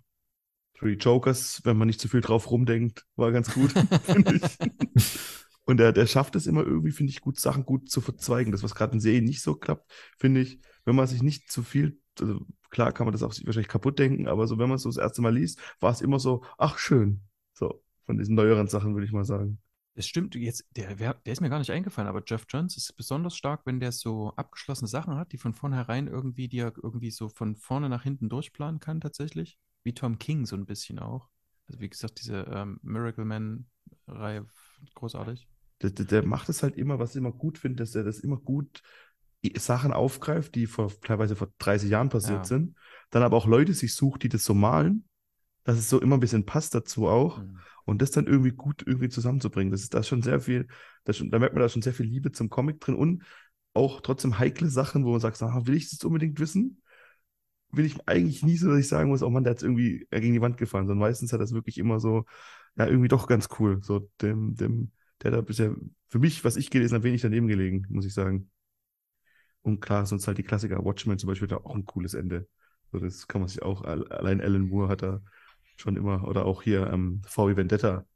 [0.78, 3.72] Three Jokers, wenn man nicht zu viel drauf rumdenkt, war ganz gut,
[4.04, 5.02] finde ich.
[5.64, 8.52] Und der, der schafft es immer irgendwie, finde ich, gut, Sachen gut zu verzweigen.
[8.52, 11.62] Das, was gerade in Serien nicht so klappt, finde ich, wenn man sich nicht zu
[11.62, 14.82] viel, also klar kann man das auch wahrscheinlich kaputt denken, aber so, wenn man es
[14.82, 17.22] so das erste Mal liest, war es immer so, ach schön.
[17.52, 19.58] So, von diesen neueren Sachen, würde ich mal sagen.
[19.94, 23.34] Das stimmt, jetzt, der, der ist mir gar nicht eingefallen, aber Jeff Jones ist besonders
[23.34, 27.30] stark, wenn der so abgeschlossene Sachen hat, die von vornherein irgendwie, die er irgendwie so
[27.30, 29.58] von vorne nach hinten durchplanen kann, tatsächlich.
[29.86, 31.30] Wie Tom King so ein bisschen auch.
[31.66, 34.46] Also wie gesagt, diese ähm, Miracle Man-Reihe,
[34.94, 35.48] großartig.
[35.80, 38.18] Der, der, der, macht es halt immer, was ich immer gut finde, dass er das
[38.18, 38.82] immer gut
[39.56, 42.44] Sachen aufgreift, die vor, teilweise vor 30 Jahren passiert ja.
[42.44, 42.76] sind.
[43.10, 45.08] Dann aber auch Leute sich sucht, die das so malen,
[45.64, 47.38] dass es so immer ein bisschen passt dazu auch.
[47.38, 49.70] Mhm und das dann irgendwie gut irgendwie zusammenzubringen.
[49.70, 50.66] Das ist da schon sehr viel,
[51.04, 53.22] das, da merkt man da schon sehr viel Liebe zum Comic drin und
[53.72, 56.82] auch trotzdem heikle Sachen, wo man sagt, ah, will ich das unbedingt wissen?
[57.70, 60.32] Will ich eigentlich nie so, dass ich sagen muss, oh Mann, der hat irgendwie gegen
[60.32, 62.24] die Wand gefahren, sondern meistens hat das wirklich immer so,
[62.76, 63.82] ja, irgendwie doch ganz cool.
[63.82, 65.74] So dem, dem, der da bisher,
[66.08, 68.50] für mich, was ich gelesen habe, wenig daneben gelegen, muss ich sagen.
[69.62, 72.48] Und klar, sonst halt die Klassiker, Watchmen zum Beispiel, da auch ein cooles Ende.
[72.92, 75.20] So, das kann man sich auch, allein Alan Moore hat da
[75.76, 78.06] schon immer, oder auch hier ähm, VW Vendetta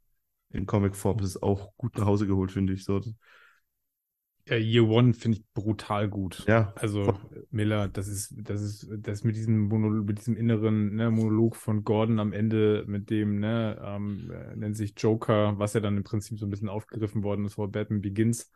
[0.49, 2.85] in Comicform, das ist auch gut nach Hause geholt, finde ich.
[2.85, 3.01] So.
[4.51, 6.43] Ja, Year One finde ich brutal gut.
[6.45, 6.73] Ja.
[6.75, 7.17] Also
[7.51, 11.85] Miller, das ist, das ist, das mit diesem Monolog, mit diesem inneren ne, Monolog von
[11.85, 16.03] Gordon am Ende, mit dem, ne, ähm, äh, nennt sich Joker, was ja dann im
[16.03, 18.51] Prinzip so ein bisschen aufgegriffen worden ist vor Batman Begins.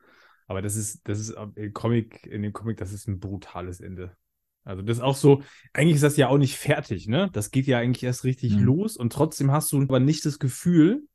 [0.48, 4.18] Aber das ist, das ist im Comic, in dem Comic, das ist ein brutales Ende.
[4.66, 7.30] Also das ist auch so, eigentlich ist das ja auch nicht fertig, ne?
[7.32, 8.64] Das geht ja eigentlich erst richtig mhm.
[8.64, 11.08] los und trotzdem hast du aber nicht das Gefühl,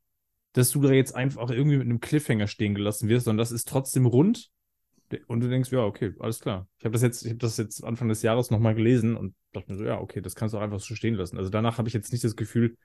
[0.53, 3.67] dass du da jetzt einfach irgendwie mit einem Cliffhanger stehen gelassen wirst, sondern das ist
[3.67, 4.49] trotzdem rund
[5.27, 6.67] und du denkst, ja, okay, alles klar.
[6.77, 9.71] Ich habe das jetzt, ich habe das jetzt Anfang des Jahres nochmal gelesen und dachte
[9.71, 11.37] mir so, ja, okay, das kannst du auch einfach so stehen lassen.
[11.37, 12.77] Also danach habe ich jetzt nicht das Gefühl,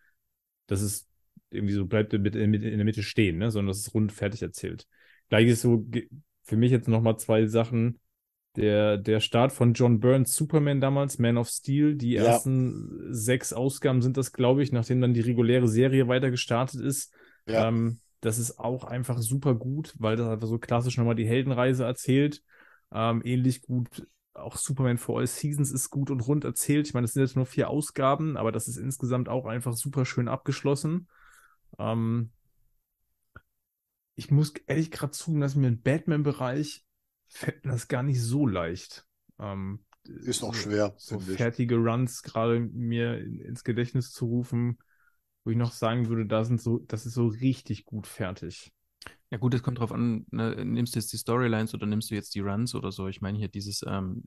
[0.67, 1.09] dass es
[1.51, 3.51] irgendwie so bleibt in, in, in der Mitte stehen, ne?
[3.51, 4.87] sondern das ist rund fertig erzählt.
[5.29, 5.87] Gleich ist so
[6.43, 7.99] für mich jetzt nochmal zwei Sachen
[8.57, 12.25] der, der Start von John Burns Superman damals, Man of Steel, die ja.
[12.25, 17.13] ersten sechs Ausgaben sind das, glaube ich, nachdem dann die reguläre Serie weiter gestartet ist.
[17.47, 17.69] Ja.
[17.69, 21.85] Ähm, das ist auch einfach super gut, weil das einfach so klassisch nochmal die Heldenreise
[21.85, 22.43] erzählt.
[22.93, 26.89] Ähm, ähnlich gut, auch Superman for All Seasons ist gut und rund erzählt.
[26.89, 30.05] Ich meine, das sind jetzt nur vier Ausgaben, aber das ist insgesamt auch einfach super
[30.05, 31.09] schön abgeschlossen.
[31.79, 32.31] Ähm,
[34.17, 36.85] ich muss ehrlich gerade zugeben, dass mir im Batman-Bereich
[37.29, 39.07] fällt mir das gar nicht so leicht.
[39.39, 40.95] Ähm, ist noch schwer.
[40.97, 44.79] So fertige Runs gerade mir ins Gedächtnis zu rufen,
[45.47, 48.73] wo ich noch sagen würde, da sind so, das ist so richtig gut fertig.
[49.31, 52.17] Ja gut, es kommt drauf an, ne, nimmst du jetzt die Storylines oder nimmst du
[52.17, 53.07] jetzt die Runs oder so.
[53.07, 54.25] Ich meine hier dieses ähm,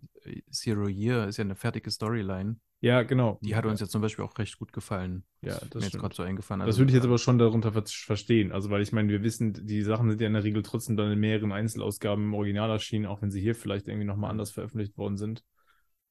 [0.50, 2.58] Zero Year ist ja eine fertige Storyline.
[2.82, 3.38] Ja, genau.
[3.42, 5.26] Die hat uns ja zum Beispiel auch recht gut gefallen.
[5.42, 6.62] Ja, das ist mir jetzt gerade so eingefallen.
[6.62, 8.54] Also, das würde ich jetzt aber schon darunter verstehen.
[8.54, 11.12] Also, weil ich meine, wir wissen, die Sachen sind ja in der Regel trotzdem dann
[11.12, 14.98] in mehreren Einzelausgaben im Original erschienen, auch wenn sie hier vielleicht irgendwie nochmal anders veröffentlicht
[14.98, 15.44] worden sind.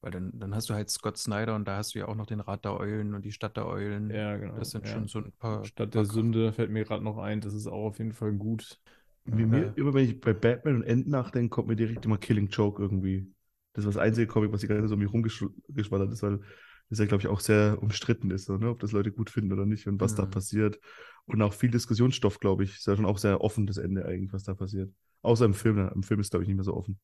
[0.01, 2.25] Weil dann, dann hast du halt Scott Snyder und da hast du ja auch noch
[2.25, 4.09] den Rat der Eulen und die Stadt der Eulen.
[4.09, 4.57] Ja, genau.
[4.57, 4.93] Das sind ja.
[4.93, 5.65] schon so ein paar.
[5.65, 7.41] Stadt der Sünde fällt mir gerade noch ein.
[7.41, 8.79] Das ist auch auf jeden Fall gut.
[9.25, 12.47] Wie mir, immer wenn ich bei Batman und End nachdenke, kommt mir direkt immer Killing
[12.47, 13.31] Joke irgendwie.
[13.73, 16.39] Das ist das einzige Comic, was die ganze Zeit so um mich rumgeschwallert ist, weil
[16.89, 18.69] das ja, glaube ich, auch sehr umstritten ist, so, ne?
[18.69, 20.17] ob das Leute gut finden oder nicht und was mhm.
[20.17, 20.79] da passiert.
[21.25, 22.77] Und auch viel Diskussionsstoff, glaube ich.
[22.77, 24.91] Ist ja schon auch sehr offen, das Ende eigentlich, was da passiert.
[25.21, 25.77] Außer im Film.
[25.93, 26.99] Im Film ist, glaube ich, nicht mehr so offen.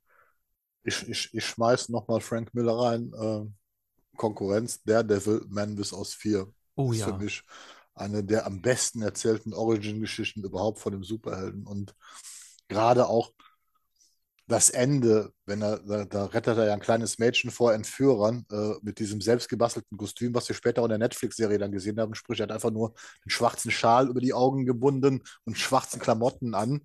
[0.86, 3.12] Ich, ich, ich schmeiß nochmal Frank Miller rein.
[3.14, 6.48] Äh, Konkurrenz, Daredevil, Man bis aus 4.
[6.76, 7.08] Oh ist ja.
[7.08, 7.44] für mich
[7.96, 11.66] eine der am besten erzählten Origin-Geschichten überhaupt von dem Superhelden.
[11.66, 11.96] Und
[12.68, 13.32] gerade auch
[14.48, 18.74] das Ende, wenn er, da, da, rettet er ja ein kleines Mädchen vor Entführern äh,
[18.82, 22.14] mit diesem selbstgebastelten Kostüm, was wir später auch in der Netflix-Serie dann gesehen haben.
[22.14, 26.54] Sprich, er hat einfach nur einen schwarzen Schal über die Augen gebunden und schwarzen Klamotten
[26.54, 26.82] an.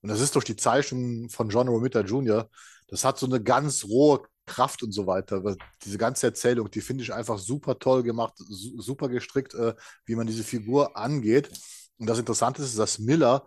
[0.00, 2.48] Und das ist durch die Zeichnung von John Romita Jr.,
[2.88, 5.42] das hat so eine ganz rohe Kraft und so weiter.
[5.84, 10.26] Diese ganze Erzählung, die finde ich einfach super toll gemacht, super gestrickt, äh, wie man
[10.26, 11.50] diese Figur angeht.
[11.98, 13.46] Und das Interessante ist, dass Miller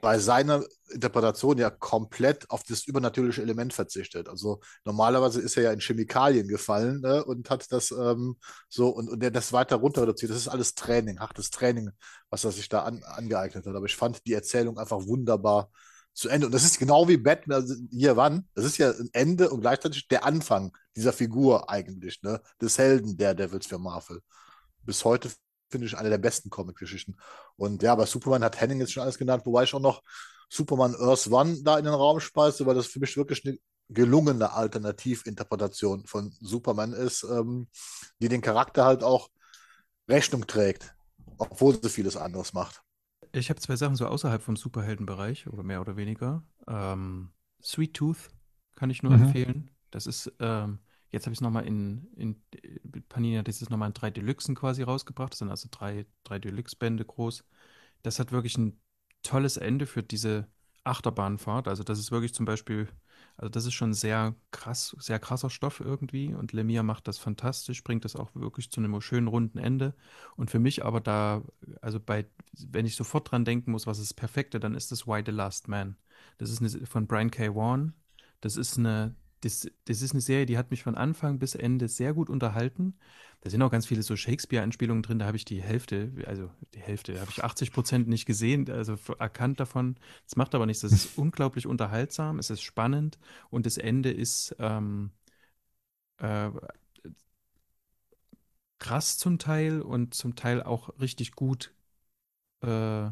[0.00, 4.28] bei seiner Interpretation ja komplett auf das übernatürliche Element verzichtet.
[4.28, 8.36] Also normalerweise ist er ja in Chemikalien gefallen ne, und hat das ähm,
[8.68, 10.32] so und, und das weiter runter reduziert.
[10.32, 11.90] Das ist alles Training, hartes Training,
[12.30, 13.76] was er sich da an, angeeignet hat.
[13.76, 15.70] Aber ich fand die Erzählung einfach wunderbar
[16.14, 16.46] zu Ende.
[16.46, 18.48] Und das ist genau wie Batman hier wann.
[18.54, 22.40] Das ist ja ein Ende und gleichzeitig der Anfang dieser Figur eigentlich, ne?
[22.60, 24.20] Des Helden der Devils für Marvel.
[24.84, 25.30] Bis heute
[25.72, 27.16] finde ich, eine der besten Comic-Geschichten.
[27.56, 30.02] Und ja, bei Superman hat Henning jetzt schon alles genannt, wobei ich auch noch
[30.48, 34.52] Superman Earth One da in den Raum speise, weil das für mich wirklich eine gelungene
[34.52, 37.68] Alternativinterpretation von Superman ist, ähm,
[38.20, 39.28] die den Charakter halt auch
[40.08, 40.94] Rechnung trägt,
[41.38, 42.82] obwohl sie vieles anderes macht.
[43.32, 46.44] Ich habe zwei Sachen so außerhalb vom Superheldenbereich oder mehr oder weniger.
[46.68, 47.30] Ähm,
[47.62, 48.30] Sweet Tooth
[48.76, 49.22] kann ich nur mhm.
[49.24, 49.70] empfehlen.
[49.90, 52.42] Das ist, ähm, jetzt habe ich es nochmal in, in
[53.08, 55.32] Panini hat es nochmal in drei Deluxen quasi rausgebracht.
[55.32, 57.44] Das sind also drei, drei Deluxe-Bände groß.
[58.02, 58.78] Das hat wirklich ein
[59.22, 60.48] tolles Ende für diese
[60.84, 61.68] Achterbahnfahrt.
[61.68, 62.88] Also das ist wirklich zum Beispiel,
[63.42, 67.82] also das ist schon sehr krass, sehr krasser Stoff irgendwie und Lemire macht das fantastisch,
[67.82, 69.94] bringt das auch wirklich zu einem schönen runden Ende.
[70.36, 71.42] Und für mich aber da,
[71.80, 72.24] also bei,
[72.70, 75.32] wenn ich sofort dran denken muss, was ist das Perfekte, dann ist das Why the
[75.32, 75.96] Last Man.
[76.38, 77.52] Das ist eine, von Brian K.
[77.52, 77.94] Vaughan.
[78.40, 81.88] Das ist eine das, das ist eine Serie, die hat mich von Anfang bis Ende
[81.88, 82.94] sehr gut unterhalten.
[83.40, 86.80] Da sind auch ganz viele so Shakespeare-Anspielungen drin, da habe ich die Hälfte, also die
[86.80, 89.96] Hälfte, da habe ich 80 Prozent nicht gesehen, also erkannt davon.
[90.24, 93.18] Das macht aber nichts, das ist unglaublich unterhaltsam, es ist spannend
[93.50, 95.10] und das Ende ist ähm,
[96.18, 96.50] äh,
[98.78, 101.74] krass zum Teil und zum Teil auch richtig gut
[102.62, 103.10] äh,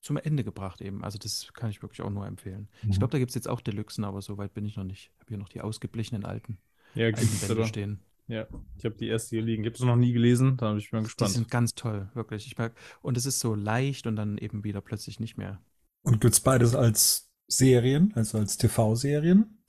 [0.00, 1.04] zum Ende gebracht eben.
[1.04, 2.68] Also das kann ich wirklich auch nur empfehlen.
[2.82, 2.90] Mhm.
[2.90, 5.10] Ich glaube, da gibt es jetzt auch Deluxen, aber so weit bin ich noch nicht.
[5.14, 6.58] Ich habe hier noch die ausgeblichenen alten,
[6.94, 8.00] ja, alten Bände stehen.
[8.28, 9.64] Ja, ich habe die erste hier liegen.
[9.64, 11.30] Ich habe es noch nie gelesen, da bin ich mal gespannt.
[11.30, 12.46] Die sind ganz toll, wirklich.
[12.46, 15.62] Ich mag, und es ist so leicht und dann eben wieder plötzlich nicht mehr.
[16.02, 19.62] Und gibt es beides als Serien, also als TV-Serien?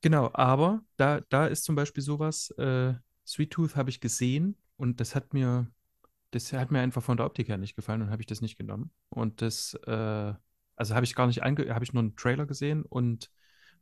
[0.00, 2.94] Genau, aber da, da ist zum Beispiel sowas, äh,
[3.26, 5.66] Sweet Tooth habe ich gesehen und das hat mir
[6.30, 8.58] das hat mir einfach von der Optik her nicht gefallen und habe ich das nicht
[8.58, 8.90] genommen.
[9.08, 10.34] Und das, äh,
[10.76, 13.30] also habe ich gar nicht ange, habe ich nur einen Trailer gesehen und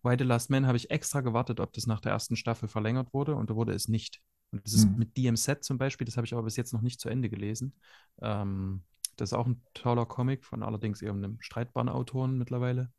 [0.03, 3.13] Why the Last Man habe ich extra gewartet, ob das nach der ersten Staffel verlängert
[3.13, 4.21] wurde und da wurde es nicht.
[4.53, 4.99] Und das ist mhm.
[4.99, 7.75] mit DMZ zum Beispiel, das habe ich aber bis jetzt noch nicht zu Ende gelesen.
[8.23, 8.85] Ähm,
[9.17, 12.93] das ist auch ein toller Comic von allerdings eher einem streitbaren Autoren mittlerweile.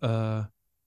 [0.00, 0.42] Äh,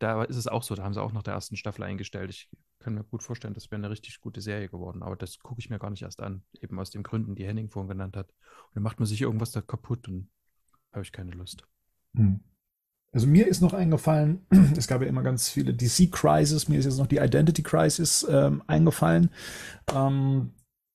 [0.06, 2.30] da ist es auch so, da haben sie auch nach der ersten Staffel eingestellt.
[2.30, 5.60] Ich kann mir gut vorstellen, das wäre eine richtig gute Serie geworden, aber das gucke
[5.60, 8.30] ich mir gar nicht erst an, eben aus den Gründen, die Henning vorhin genannt hat.
[8.30, 10.30] Und dann macht man sich irgendwas da kaputt und
[10.92, 11.64] habe ich keine Lust.
[12.16, 12.40] Hm.
[13.14, 14.46] Also mir ist noch eingefallen,
[14.78, 18.28] es gab ja immer ganz viele DC Crisis, mir ist jetzt noch die Identity Crisis
[18.30, 19.32] ähm, eingefallen.
[19.92, 20.54] Ähm,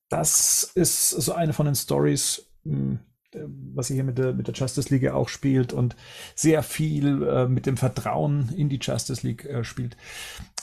[0.08, 3.00] das ist so eine von den Stories, hm,
[3.34, 5.96] was sie hier mit der, mit der Justice League auch spielt und
[6.34, 9.96] sehr viel äh, mit dem Vertrauen in die Justice League äh, spielt.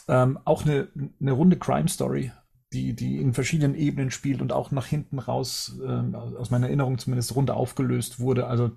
[0.08, 0.88] Ähm, auch eine,
[1.20, 2.32] eine runde Crime Story,
[2.74, 6.98] die, die in verschiedenen Ebenen spielt und auch nach hinten raus, äh, aus meiner Erinnerung
[6.98, 8.48] zumindest, rund aufgelöst wurde.
[8.48, 8.72] Also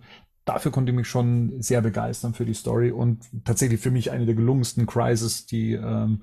[0.44, 4.26] dafür konnte ich mich schon sehr begeistern für die Story und tatsächlich für mich eine
[4.26, 6.22] der gelungensten Crises, die, ähm,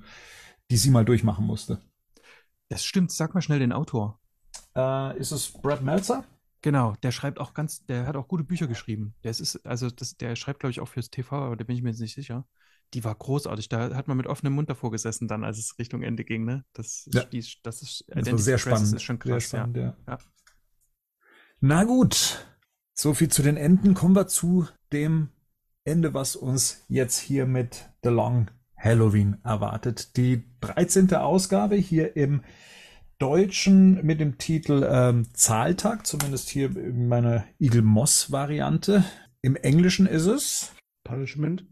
[0.70, 1.78] die sie mal durchmachen musste.
[2.68, 4.18] Das stimmt, sag mal schnell den Autor.
[4.76, 6.24] Äh, ist es Brad Meltzer?
[6.62, 9.14] Genau, der schreibt auch ganz, der hat auch gute Bücher geschrieben.
[9.22, 11.82] Der ist, also das, der schreibt, glaube ich, auch fürs TV, aber da bin ich
[11.82, 12.46] mir jetzt nicht sicher.
[12.94, 13.68] Die war großartig.
[13.68, 16.64] Da hat man mit offenem Mund davor gesessen, dann, als es Richtung Ende ging, ne?
[16.72, 17.24] Das, ja.
[17.24, 18.94] die, das ist, das war sehr spannend.
[18.94, 19.96] ist schon krass, spannend, ja.
[20.06, 20.18] ja.
[21.60, 22.46] Na gut,
[22.94, 23.94] so viel zu den Enden.
[23.94, 25.28] Kommen wir zu dem
[25.84, 30.16] Ende, was uns jetzt hier mit The Long Halloween erwartet.
[30.16, 31.14] Die 13.
[31.14, 32.42] Ausgabe hier im
[33.18, 39.04] Deutschen mit dem Titel ähm, Zahltag, zumindest hier in meiner Eagle Moss Variante.
[39.42, 41.66] Im Englischen ist es Punishment.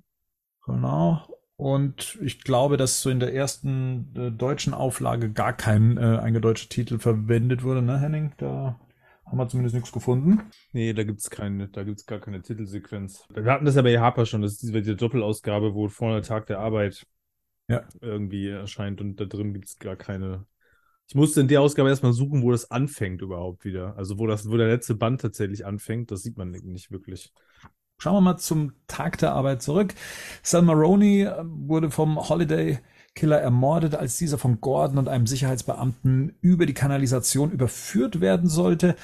[0.64, 1.24] Genau.
[1.56, 6.68] Und ich glaube, dass so in der ersten äh, deutschen Auflage gar kein äh, eingedeutschter
[6.68, 8.32] Titel verwendet wurde, ne, Henning?
[8.38, 8.78] Da
[9.24, 10.50] haben wir zumindest nichts gefunden.
[10.72, 13.26] Nee, da gibt's keine, da gibt's gar keine Titelsequenz.
[13.32, 16.22] Wir hatten das ja bei Harper schon, das ist diese, diese Doppelausgabe, wo vorne der
[16.24, 17.06] Tag der Arbeit
[17.68, 17.84] ja.
[18.00, 20.44] irgendwie erscheint und da drin gibt's gar keine
[21.08, 23.96] ich musste in der Ausgabe erstmal suchen, wo das anfängt überhaupt wieder.
[23.96, 27.32] Also wo das, wo der letzte Band tatsächlich anfängt, das sieht man nicht wirklich.
[27.98, 29.94] Schauen wir mal zum Tag der Arbeit zurück.
[30.42, 32.78] Sal Maroney äh, wurde vom Holiday
[33.14, 38.96] Killer ermordet, als dieser von Gordon und einem Sicherheitsbeamten über die Kanalisation überführt werden sollte.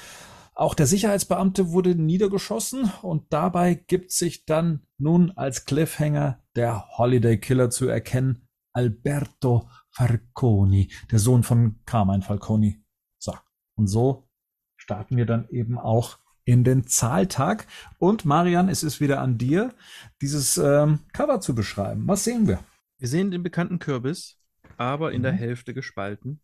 [0.53, 7.39] Auch der Sicherheitsbeamte wurde niedergeschossen und dabei gibt sich dann nun als Cliffhanger der Holiday
[7.39, 12.83] Killer zu erkennen, Alberto Falconi, der Sohn von Carmine Falconi.
[13.19, 13.33] So.
[13.75, 14.27] Und so
[14.75, 17.67] starten wir dann eben auch in den Zahltag.
[17.99, 19.73] Und Marian, es ist wieder an dir,
[20.21, 22.07] dieses ähm, Cover zu beschreiben.
[22.07, 22.59] Was sehen wir?
[22.97, 24.39] Wir sehen den bekannten Kürbis,
[24.77, 25.23] aber in mhm.
[25.23, 26.41] der Hälfte gespalten.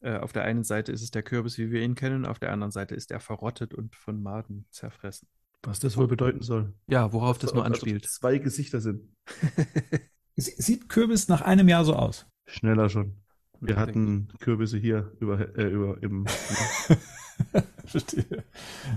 [0.00, 2.52] Äh, auf der einen Seite ist es der Kürbis, wie wir ihn kennen, auf der
[2.52, 5.28] anderen Seite ist er verrottet und von Maden zerfressen.
[5.62, 6.74] Was das wohl bedeuten soll.
[6.88, 8.06] Ja, worauf das nur anspielt.
[8.06, 9.14] Zwei Gesichter sind.
[10.36, 12.26] Sieht Kürbis nach einem Jahr so aus?
[12.46, 13.22] Schneller schon.
[13.60, 16.26] Wir hatten Kürbisse hier über, äh, über im.
[17.86, 18.44] Verstehe.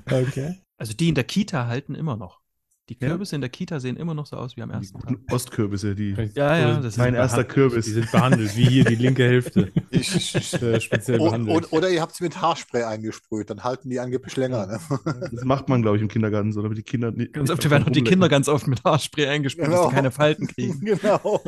[0.06, 0.62] Okay.
[0.78, 2.42] Also die in der Kita halten immer noch.
[2.90, 3.38] Die Kürbisse ja?
[3.38, 5.18] in der Kita sehen immer noch so aus wie am ersten Tag.
[5.32, 6.16] Ostkürbisse, die.
[6.36, 7.86] Ja, ja, das mein erster Kürbis.
[7.86, 9.72] Die sind behandelt, wie hier die linke Hälfte.
[9.90, 11.72] Ich, äh, speziell behandelt.
[11.72, 14.68] Oder, ihr habt sie mit Haarspray eingesprüht, dann halten die angeblich länger.
[14.68, 14.80] Ne?
[15.32, 17.34] Das macht man, glaube ich, im Kindergarten so, damit die Kinder nicht.
[17.34, 19.78] Ganz oft werden auch die Kinder ganz oft mit Haarspray eingesprüht, genau.
[19.78, 20.82] dass sie keine Falten kriegen.
[20.82, 21.42] Genau.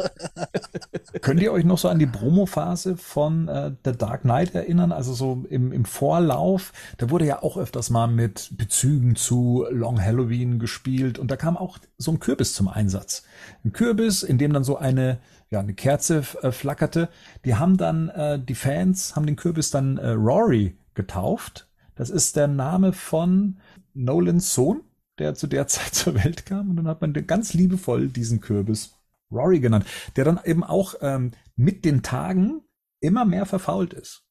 [1.21, 4.91] Könnt ihr euch noch so an die Promo-Phase von äh, The Dark Knight erinnern?
[4.91, 10.02] Also so im, im Vorlauf, da wurde ja auch öfters mal mit Bezügen zu Long
[10.02, 13.23] Halloween gespielt und da kam auch so ein Kürbis zum Einsatz.
[13.63, 17.09] Ein Kürbis, in dem dann so eine, ja, eine Kerze äh, flackerte.
[17.45, 21.67] Die haben dann, äh, die Fans haben den Kürbis dann äh, Rory getauft.
[21.95, 23.59] Das ist der Name von
[23.93, 24.81] Nolans Sohn,
[25.19, 26.69] der zu der Zeit zur Welt kam.
[26.69, 28.93] Und dann hat man ganz liebevoll diesen Kürbis
[29.31, 29.85] Rory genannt,
[30.15, 32.61] der dann eben auch ähm, mit den Tagen
[32.99, 34.23] immer mehr verfault ist.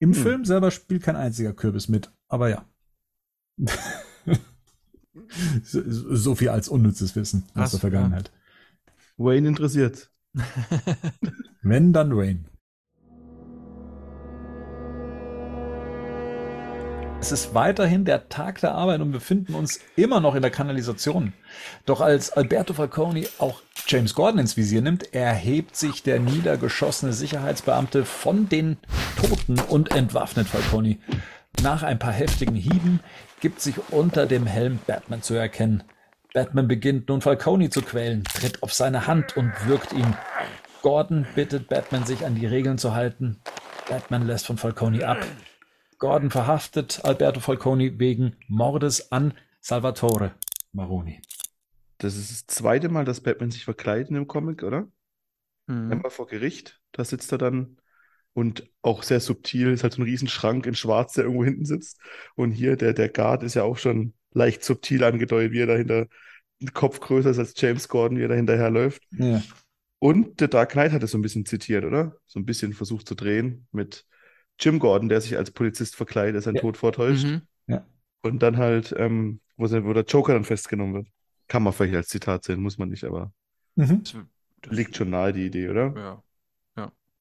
[0.00, 0.22] Im hm.
[0.22, 2.64] Film selber spielt kein einziger Kürbis mit, aber ja.
[5.62, 8.30] so, so, viel als unnützes Wissen aus Was, der Vergangenheit.
[9.18, 9.24] Ja.
[9.24, 10.10] Wayne interessiert.
[11.62, 12.44] Wenn, dann Wayne.
[17.20, 20.52] Es ist weiterhin der Tag der Arbeit und wir befinden uns immer noch in der
[20.52, 21.32] Kanalisation.
[21.84, 28.04] Doch als Alberto Falcone auch James Gordon ins Visier nimmt, erhebt sich der niedergeschossene Sicherheitsbeamte
[28.04, 28.76] von den
[29.16, 30.98] Toten und entwaffnet Falcone.
[31.60, 33.00] Nach ein paar heftigen Hieben
[33.40, 35.84] gibt sich unter dem Helm Batman zu erkennen.
[36.34, 40.16] Batman beginnt nun Falcone zu quälen, tritt auf seine Hand und wirkt ihn.
[40.82, 43.40] Gordon bittet Batman, sich an die Regeln zu halten.
[43.88, 45.18] Batman lässt von Falcone ab.
[45.98, 50.34] Gordon verhaftet Alberto Falcone wegen Mordes an Salvatore
[50.72, 51.20] Maroni.
[51.98, 54.86] Das ist das zweite Mal, dass Batman sich verkleidet im Comic, oder?
[55.66, 55.92] Mhm.
[55.92, 57.78] Einmal vor Gericht, da sitzt er dann
[58.38, 61.98] und auch sehr subtil, ist halt so ein Riesenschrank in Schwarz, der irgendwo hinten sitzt.
[62.36, 66.06] Und hier, der, der Guard ist ja auch schon leicht subtil angedeutet, wie er dahinter,
[66.72, 69.02] Kopf größer ist als James Gordon, wie er da hinterherläuft.
[69.10, 69.42] Ja.
[69.98, 72.14] Und der Dark Knight hat es so ein bisschen zitiert, oder?
[72.26, 74.06] So ein bisschen versucht zu drehen mit
[74.60, 76.60] Jim Gordon, der sich als Polizist verkleidet, der seinen ja.
[76.60, 77.24] Tod vortäuscht.
[77.24, 77.42] Mhm.
[77.66, 77.84] Ja.
[78.22, 81.08] Und dann halt, ähm, wo, wo, der Joker dann festgenommen wird.
[81.48, 83.32] Kann man vielleicht als Zitat sehen, muss man nicht, aber
[83.74, 84.04] mhm.
[84.68, 85.94] liegt schon nahe die Idee, oder?
[85.96, 86.22] Ja.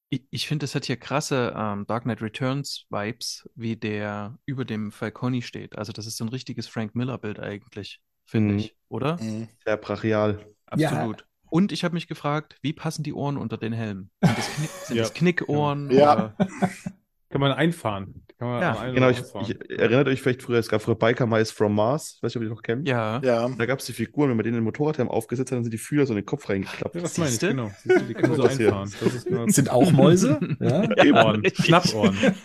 [0.09, 4.91] Ich finde, es hat hier krasse ähm, Dark Knight Returns Vibes, wie der über dem
[4.91, 5.77] Falcone steht.
[5.77, 8.59] Also, das ist so ein richtiges Frank Miller-Bild eigentlich, finde mhm.
[8.59, 9.21] ich, oder?
[9.21, 9.49] Mhm.
[9.65, 10.45] Sehr brachial.
[10.65, 11.21] Absolut.
[11.21, 11.27] Ja.
[11.49, 14.09] Und ich habe mich gefragt, wie passen die Ohren unter den Helm?
[14.21, 15.03] Sind das, Knick, sind ja.
[15.03, 15.91] das Knickohren?
[15.91, 16.35] Ja.
[17.29, 18.26] Kann man einfahren.
[18.37, 19.09] Kann man ja, genau.
[19.09, 22.13] Ich, ich, erinnert euch vielleicht früher, es gab früher Biker Mice from Mars.
[22.17, 22.87] Ich weiß nicht, ob ihr die noch kennt.
[22.87, 23.19] Ja.
[23.23, 23.49] ja.
[23.49, 25.79] Da gab es die Figuren, wenn man denen den Motorradhelm aufgesetzt hat, dann sind die
[25.79, 26.93] Fühler so in den Kopf reingeklappt.
[26.93, 27.71] Ja, das meine ich, genau.
[27.83, 28.93] Du, die können so einfahren.
[28.99, 30.39] Das ist genau sind auch Mäuse?
[30.59, 30.81] ja.
[31.25, 31.43] Ohren.
[31.51, 32.15] Schnappohren.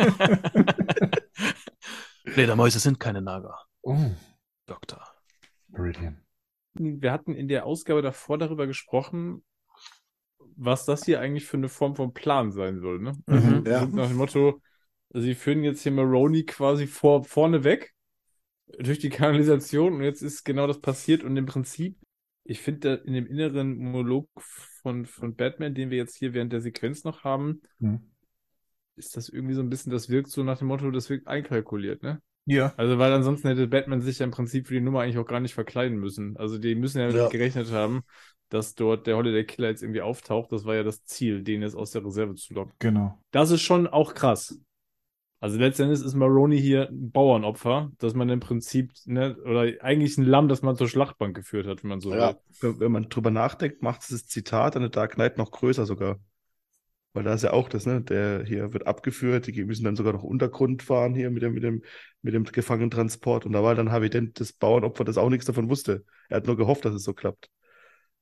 [2.27, 3.59] Fledermäuse sind keine Nager.
[3.83, 3.99] Oh.
[4.65, 5.07] Doktor.
[5.69, 6.17] Brilliant.
[6.73, 9.45] Wir hatten in der Ausgabe davor darüber gesprochen,
[10.57, 12.99] was das hier eigentlich für eine Form von Plan sein soll.
[13.01, 13.13] Ne?
[13.27, 13.85] Also mhm, ja.
[13.85, 14.63] Nach dem Motto,
[15.15, 17.93] Sie führen jetzt hier Maroney quasi vor, vorne weg
[18.79, 21.99] durch die Kanalisation und jetzt ist genau das passiert und im Prinzip,
[22.45, 24.29] ich finde in dem inneren Monolog
[24.83, 28.11] von, von Batman, den wir jetzt hier während der Sequenz noch haben, mhm.
[28.97, 32.03] ist das irgendwie so ein bisschen, das wirkt so nach dem Motto, das wirkt einkalkuliert,
[32.03, 32.21] ne?
[32.45, 32.75] Ja.
[32.77, 35.39] Also, weil ansonsten hätte Batman sich ja im Prinzip für die Nummer eigentlich auch gar
[35.39, 36.37] nicht verkleiden müssen.
[36.37, 37.29] Also, die müssen ja, ja.
[37.29, 38.03] gerechnet haben,
[38.49, 40.51] dass dort der Holiday Killer jetzt irgendwie auftaucht.
[40.51, 42.73] Das war ja das Ziel, den jetzt aus der Reserve zu locken.
[42.81, 43.17] Genau.
[43.31, 44.59] Das ist schon auch krass.
[45.43, 50.23] Also letztendlich ist Maroney hier ein Bauernopfer, dass man im Prinzip, ne, oder eigentlich ein
[50.23, 52.37] Lamm, das man zur Schlachtbank geführt hat, wenn man so ja.
[52.61, 52.79] will.
[52.79, 56.21] Wenn man drüber nachdenkt, macht dieses Zitat an der Dark Knight noch größer sogar.
[57.13, 60.13] Weil da ist ja auch das, ne, der hier wird abgeführt, die müssen dann sogar
[60.13, 61.83] noch Untergrund fahren hier mit dem, mit dem,
[62.23, 63.45] mit dem Gefangenentransport.
[63.45, 66.05] Und da war dann Harvey Dent das Bauernopfer, das auch nichts davon wusste.
[66.29, 67.51] Er hat nur gehofft, dass es so klappt.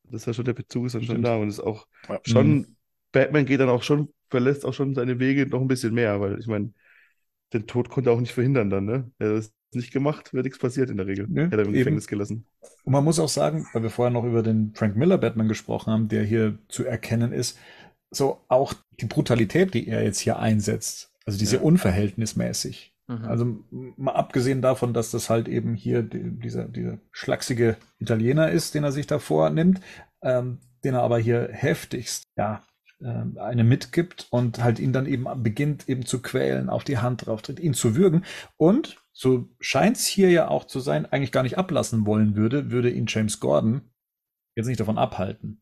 [0.05, 2.19] Das ist ja schon, der Bezug ist dann schon da und ist auch ja.
[2.25, 2.77] schon, mhm.
[3.13, 6.39] Batman geht dann auch schon, verlässt auch schon seine Wege noch ein bisschen mehr, weil
[6.39, 6.73] ich meine,
[7.53, 9.11] den Tod konnte er auch nicht verhindern dann, ne?
[9.19, 11.29] Er hat es nicht gemacht, wäre nichts passiert in der Regel.
[11.29, 11.45] Ne?
[11.45, 12.47] Hätte er im Gefängnis gelassen.
[12.85, 15.93] Und man muss auch sagen, weil wir vorher noch über den Frank Miller Batman gesprochen
[15.93, 17.59] haben, der hier zu erkennen ist,
[18.11, 21.63] so auch die Brutalität, die er jetzt hier einsetzt, also diese ja.
[21.63, 22.93] unverhältnismäßig.
[23.07, 23.25] Mhm.
[23.25, 23.65] Also
[23.97, 28.85] mal abgesehen davon, dass das halt eben hier die, dieser, dieser schlachsige Italiener ist, den
[28.85, 29.81] er sich da vornimmt,
[30.23, 32.63] ähm, den er aber hier heftigst, ja,
[33.01, 37.27] äh, eine mitgibt und halt ihn dann eben beginnt eben zu quälen, auf die Hand
[37.27, 38.25] drauf tritt, ihn zu würgen
[38.57, 42.71] und so scheint es hier ja auch zu sein, eigentlich gar nicht ablassen wollen würde,
[42.71, 43.83] würde ihn James Gordon
[44.55, 45.61] jetzt nicht davon abhalten.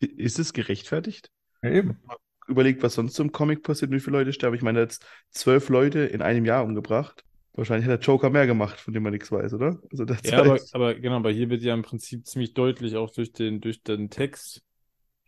[0.00, 1.30] Ist es gerechtfertigt?
[1.62, 1.98] Ja, eben.
[2.46, 4.56] Überlegt, was sonst im Comic passiert, wie viele Leute sterben.
[4.56, 7.24] Ich meine, jetzt zwölf Leute in einem Jahr umgebracht.
[7.52, 9.80] Wahrscheinlich hat der Joker mehr gemacht, von dem man nichts weiß, oder?
[9.90, 13.32] Also ja, aber, aber, genau, aber hier wird ja im Prinzip ziemlich deutlich auch durch
[13.32, 14.62] den, durch den Text,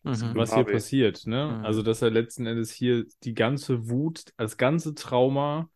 [0.02, 0.34] mhm.
[0.34, 1.26] was hier passiert.
[1.26, 1.58] Ne?
[1.58, 1.64] Mhm.
[1.64, 5.68] Also, dass er letzten Endes hier die ganze Wut, das ganze Trauma,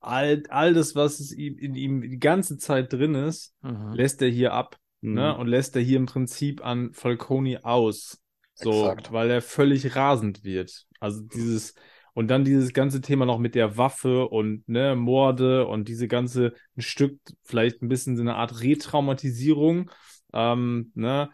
[0.00, 3.92] all, all das, was es ihm, in ihm die ganze Zeit drin ist, mhm.
[3.92, 4.78] lässt er hier ab.
[5.00, 5.10] Ne?
[5.10, 5.14] Mhm.
[5.14, 5.36] Ne?
[5.36, 8.20] Und lässt er hier im Prinzip an Falcone aus.
[8.54, 9.12] So, Exakt.
[9.12, 10.86] weil er völlig rasend wird.
[11.00, 11.74] Also dieses,
[12.14, 16.52] und dann dieses ganze Thema noch mit der Waffe und ne, Morde und diese ganze
[16.76, 19.90] ein Stück, vielleicht ein bisschen so eine Art Retraumatisierung.
[20.34, 21.30] Ähm, ne,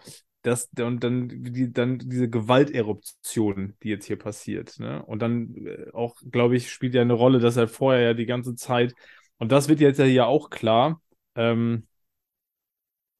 [0.48, 4.78] das, und dann, die, dann diese Gewalteruption, die jetzt hier passiert.
[4.78, 5.04] Ne?
[5.04, 8.26] Und dann äh, auch, glaube ich, spielt ja eine Rolle, dass er vorher ja die
[8.26, 8.94] ganze Zeit,
[9.38, 11.00] und das wird jetzt ja hier auch klar,
[11.36, 11.86] ähm,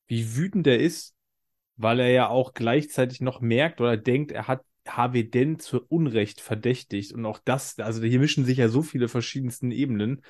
[0.09, 1.14] wie wütend er ist,
[1.76, 6.41] weil er ja auch gleichzeitig noch merkt oder denkt, er hat Harvey Dent zu Unrecht
[6.41, 7.12] verdächtigt.
[7.12, 10.22] Und auch das, also hier mischen sich ja so viele verschiedensten Ebenen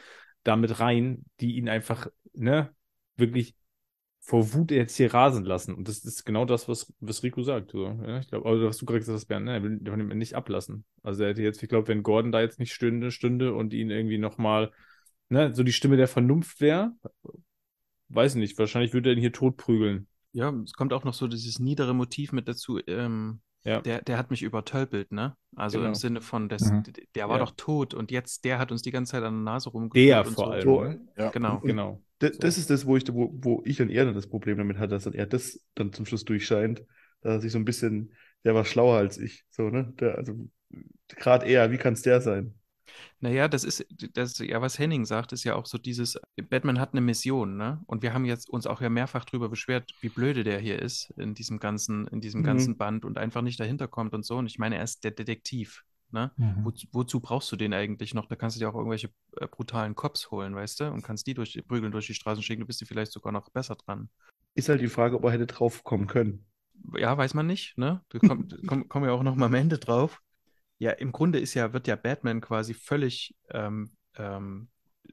[0.43, 2.75] damit rein, die ihn einfach, ne,
[3.17, 3.55] wirklich
[4.21, 5.75] vor Wut jetzt hier rasen lassen.
[5.75, 7.73] Und das ist genau das, was, was Rico sagt.
[7.73, 7.87] So.
[7.87, 10.19] Ja, ich glaube, also was du gerade gesagt hast, Bernd, ne, er will von ihm
[10.19, 10.85] nicht ablassen.
[11.03, 13.91] Also er hätte jetzt, ich glaube, wenn Gordon da jetzt nicht stünde, stünde und ihn
[13.91, 14.71] irgendwie nochmal,
[15.29, 16.93] ne, so die Stimme der Vernunft wäre,
[18.11, 20.07] weiß nicht, wahrscheinlich würde er ihn hier totprügeln.
[20.33, 23.81] Ja, es kommt auch noch so dieses niedere Motiv mit dazu, ähm, ja.
[23.81, 25.37] Der, der hat mich übertölpelt, ne?
[25.57, 25.89] Also genau.
[25.89, 26.85] im Sinne von, das, mhm.
[27.15, 27.45] der war ja.
[27.45, 30.09] doch tot und jetzt, der hat uns die ganze Zeit an der Nase rumgeführt.
[30.09, 30.81] Der vor so.
[30.81, 31.09] allem.
[31.17, 31.31] Ja.
[31.31, 31.59] Genau.
[31.61, 32.03] genau.
[32.19, 32.39] Das, so.
[32.39, 35.05] das, ist das, wo ich, wo, wo ich dann eher das Problem damit hatte, dass
[35.05, 36.81] dann er das dann zum Schluss durchscheint,
[37.21, 38.13] dass er sich so ein bisschen,
[38.45, 39.93] der war schlauer als ich, so, ne?
[40.01, 40.49] Der, also,
[41.09, 42.55] gerade er, wie kann es der sein?
[43.21, 46.93] Naja, das ist, das, ja, was Henning sagt, ist ja auch so dieses, Batman hat
[46.93, 47.83] eine Mission, ne?
[47.87, 51.13] Und wir haben jetzt uns auch ja mehrfach darüber beschwert, wie blöde der hier ist
[51.17, 52.47] in diesem ganzen, in diesem mhm.
[52.47, 54.37] ganzen Band und einfach nicht dahinter kommt und so.
[54.37, 55.85] Und ich meine, er ist der Detektiv.
[56.11, 56.31] Ne?
[56.37, 56.65] Mhm.
[56.65, 58.27] Wo, wozu brauchst du den eigentlich noch?
[58.27, 60.93] Da kannst du dir auch irgendwelche äh, brutalen Cops holen, weißt du?
[60.93, 63.51] Und kannst die durch, prügeln durch die Straßen schicken, du bist dir vielleicht sogar noch
[63.51, 64.09] besser dran.
[64.55, 66.47] Ist halt die Frage, ob er hätte drauf kommen können.
[66.97, 68.03] Ja, weiß man nicht, ne?
[68.09, 70.23] Da kommen komm, komm ja auch noch mal am Ende drauf
[70.79, 74.69] ja, im Grunde ist ja, wird ja Batman quasi völlig ähm, ähm,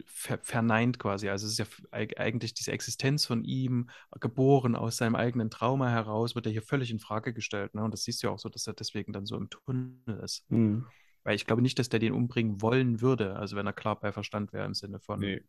[0.05, 1.29] ver verneint quasi.
[1.29, 3.89] Also es ist ja eigentlich diese Existenz von ihm,
[4.19, 7.75] geboren aus seinem eigenen Trauma heraus, wird er hier völlig in Frage gestellt.
[7.75, 7.83] Ne?
[7.83, 10.49] Und das siehst du ja auch so, dass er deswegen dann so im Tunnel ist.
[10.49, 10.87] Mhm.
[11.23, 14.11] Weil ich glaube nicht, dass der den umbringen wollen würde, also wenn er klar bei
[14.11, 15.19] Verstand wäre im Sinne von.
[15.19, 15.43] Nee.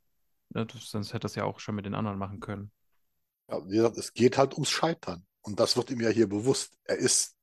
[0.50, 2.70] Ne, sonst hätte er es ja auch schon mit den anderen machen können.
[3.48, 5.26] Ja, wie gesagt, es geht halt ums Scheitern.
[5.42, 6.78] Und das wird ihm ja hier bewusst.
[6.84, 7.35] Er ist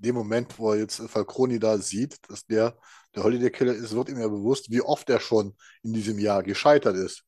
[0.00, 2.76] dem Moment, wo er jetzt Falconi da sieht, dass der
[3.14, 6.42] der Holiday Killer ist, wird ihm ja bewusst, wie oft er schon in diesem Jahr
[6.42, 7.24] gescheitert ist.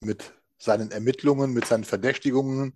[0.00, 2.74] Mit seinen Ermittlungen, mit seinen Verdächtigungen,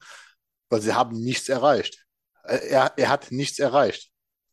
[0.69, 2.05] weil sie haben nichts erreicht.
[2.43, 4.11] Er, er hat nichts erreicht.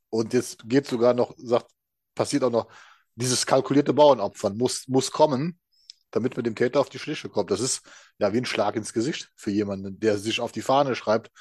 [0.09, 1.69] Und jetzt geht sogar noch, sagt,
[2.15, 2.71] passiert auch noch,
[3.15, 5.59] dieses kalkulierte Bauernopfern muss, muss kommen,
[6.11, 7.51] damit man dem Täter auf die Schliche kommt.
[7.51, 7.81] Das ist
[8.17, 11.31] ja wie ein Schlag ins Gesicht für jemanden, der sich auf die Fahne schreibt,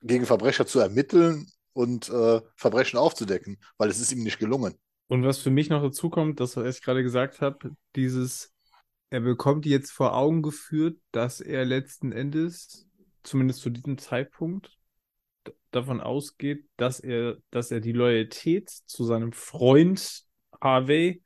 [0.00, 4.74] gegen Verbrecher zu ermitteln und äh, Verbrechen aufzudecken, weil es ist ihm nicht gelungen.
[5.08, 8.52] Und was für mich noch dazu kommt, das, was ich gerade gesagt habe, dieses,
[9.10, 12.86] er bekommt jetzt vor Augen geführt, dass er letzten Endes,
[13.22, 14.76] zumindest zu diesem Zeitpunkt,
[15.70, 20.24] davon ausgeht, dass er, dass er die Loyalität zu seinem Freund
[20.60, 21.22] Harvey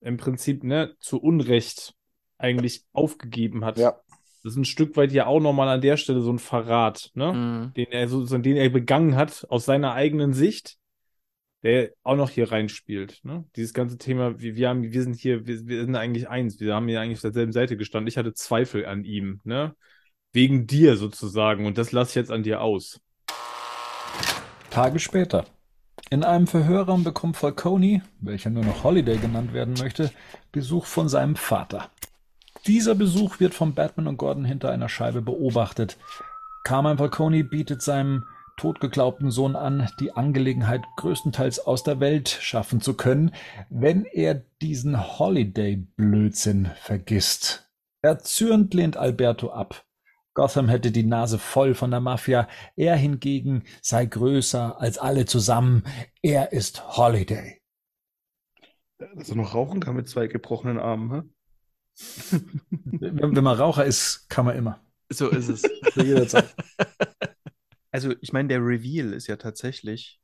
[0.00, 1.94] im Prinzip ne, zu Unrecht
[2.38, 3.78] eigentlich aufgegeben hat.
[3.78, 4.00] Ja.
[4.42, 7.32] Das ist ein Stück weit ja auch nochmal an der Stelle so ein Verrat, ne?
[7.32, 7.74] Mhm.
[7.74, 10.76] Den er so, den er begangen hat aus seiner eigenen Sicht,
[11.62, 13.44] der auch noch hier reinspielt, ne?
[13.56, 16.74] Dieses ganze Thema, wir, wir haben, wir sind hier, wir, wir sind eigentlich eins, wir
[16.74, 18.08] haben hier eigentlich auf derselben Seite gestanden.
[18.08, 19.74] Ich hatte Zweifel an ihm, ne?
[20.32, 23.00] Wegen dir sozusagen und das lasse ich jetzt an dir aus.
[24.70, 25.46] Tage später.
[26.10, 30.10] In einem Verhörraum bekommt Falcone, welcher nur noch Holiday genannt werden möchte,
[30.52, 31.90] Besuch von seinem Vater.
[32.68, 35.96] Dieser Besuch wird von Batman und Gordon hinter einer Scheibe beobachtet.
[36.64, 38.26] Carmine Falcone bietet seinem
[38.58, 43.34] totgeglaubten Sohn an, die Angelegenheit größtenteils aus der Welt schaffen zu können,
[43.70, 47.70] wenn er diesen Holiday-Blödsinn vergisst.
[48.02, 49.86] Erzürnt lehnt Alberto ab.
[50.34, 55.84] Gotham hätte die Nase voll von der Mafia, er hingegen sei größer als alle zusammen,
[56.20, 57.62] er ist Holiday.
[58.98, 61.22] Er noch rauchen kann mit zwei gebrochenen Armen, hä?
[61.98, 64.80] Wenn, wenn, man Raucher ist, kann man immer.
[65.10, 65.62] So ist es.
[65.92, 66.54] Zu jeder Zeit.
[67.90, 70.20] Also, ich meine, der Reveal ist ja tatsächlich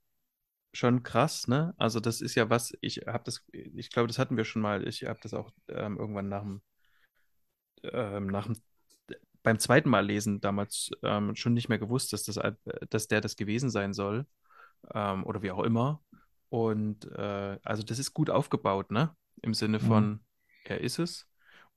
[0.72, 1.74] schon krass, ne?
[1.76, 4.86] Also, das ist ja was, ich habe das, ich glaube, das hatten wir schon mal.
[4.86, 6.62] Ich habe das auch ähm, irgendwann nach dem,
[7.82, 8.56] ähm, nach dem,
[9.42, 12.38] beim zweiten Mal lesen damals ähm, schon nicht mehr gewusst, dass, das,
[12.88, 14.26] dass der das gewesen sein soll.
[14.92, 16.02] Ähm, oder wie auch immer.
[16.50, 19.16] Und äh, also, das ist gut aufgebaut, ne?
[19.42, 19.86] Im Sinne mhm.
[19.86, 20.20] von,
[20.64, 21.26] er ist es.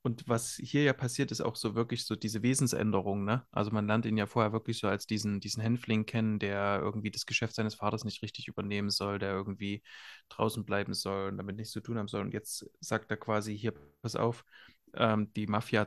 [0.08, 3.46] Und was hier ja passiert, ist auch so wirklich so diese Wesensänderung, ne?
[3.52, 7.10] Also man lernt ihn ja vorher wirklich so als diesen, diesen Hänfling kennen, der irgendwie
[7.10, 9.82] das Geschäft seines Vaters nicht richtig übernehmen soll, der irgendwie
[10.30, 12.22] draußen bleiben soll und damit nichts zu tun haben soll.
[12.22, 14.46] Und jetzt sagt er quasi, hier, pass auf,
[14.94, 15.86] ähm, die Mafia,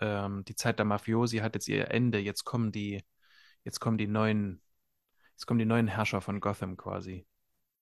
[0.00, 3.04] ähm, die Zeit der Mafiosi hat jetzt ihr Ende, jetzt kommen die,
[3.62, 4.62] jetzt kommen die neuen,
[5.32, 7.26] jetzt kommen die neuen Herrscher von Gotham quasi.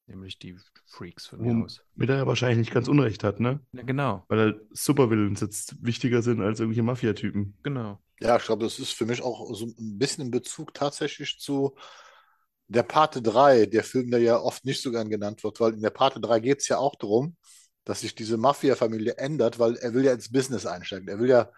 [0.06, 1.82] Nämlich die Freaks von mir aus.
[1.96, 3.60] Mit er ja wahrscheinlich nicht ganz Unrecht hat, ne?
[3.72, 4.24] Ja, genau.
[4.28, 7.56] Weil halt Supervillains jetzt wichtiger sind als irgendwelche Mafia-Typen.
[7.62, 8.00] Genau.
[8.20, 11.76] Ja, ich glaube, das ist für mich auch so ein bisschen in Bezug tatsächlich zu
[12.68, 15.82] der Parte 3, der Film, der ja oft nicht so gern genannt wird, weil in
[15.82, 17.36] der Parte 3 geht es ja auch darum,
[17.84, 21.08] dass sich diese Mafia-Familie ändert, weil er will ja ins Business einsteigen.
[21.08, 21.50] Er will ja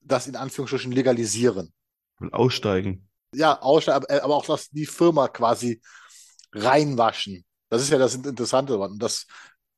[0.00, 1.72] das in Anführungsstrichen legalisieren.
[2.20, 3.08] Und aussteigen.
[3.34, 5.80] Ja, aussteigen, aber auch, dass die Firma quasi
[6.52, 7.44] reinwaschen.
[7.76, 8.78] Das ist ja das Interessante.
[8.78, 9.26] Und das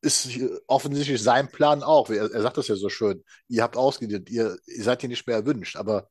[0.01, 0.28] ist
[0.68, 2.09] offensichtlich sein Plan auch.
[2.11, 3.24] Er, er, sagt das ja so schön.
[3.49, 5.76] Ihr habt ausgedient, ihr, ihr seid hier nicht mehr erwünscht.
[5.76, 6.09] Aber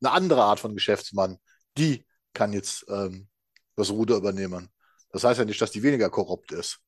[0.00, 1.36] eine andere Art von Geschäftsmann,
[1.76, 3.28] die kann jetzt ähm,
[3.76, 4.70] das Ruder übernehmen.
[5.12, 6.78] Das heißt ja nicht, dass die weniger korrupt ist.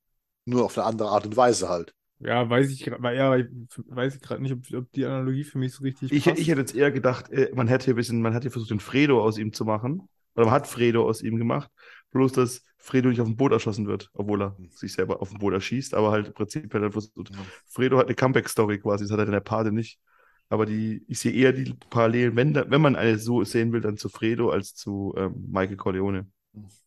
[0.46, 1.92] Nur auf eine andere Art und Weise halt.
[2.18, 5.74] Ja, weiß ich gerade ja, weiß ich gerade nicht, ob, ob, die Analogie für mich
[5.74, 6.38] so richtig ich, passt.
[6.38, 9.22] Ich hätte jetzt eher gedacht, äh, man hätte ein bisschen, man hätte versucht, den Fredo
[9.22, 10.08] aus ihm zu machen.
[10.34, 11.70] Oder man hat Fredo aus ihm gemacht.
[12.12, 15.38] Bloß, dass Fredo nicht auf dem Boot erschossen wird, obwohl er sich selber auf dem
[15.38, 17.30] Boot erschießt, aber halt im Prinzip hat er versucht.
[17.30, 17.36] Ja.
[17.66, 19.98] Fredo hat eine Comeback-Story quasi, das hat er in der Pate nicht.
[20.48, 23.96] Aber die, ich sehe eher die Parallelen, wenn, wenn man eine so sehen will, dann
[23.96, 26.26] zu Fredo als zu ähm, Michael Corleone.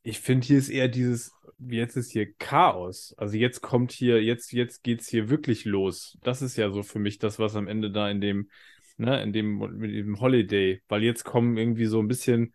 [0.04, 3.16] Ich finde, hier ist eher dieses, jetzt ist hier Chaos.
[3.18, 6.18] Also jetzt kommt hier, jetzt, jetzt geht's hier wirklich los.
[6.22, 8.50] Das ist ja so für mich das, was am Ende da in dem,
[8.98, 12.54] ne, in dem, mit dem Holiday, weil jetzt kommen irgendwie so ein bisschen,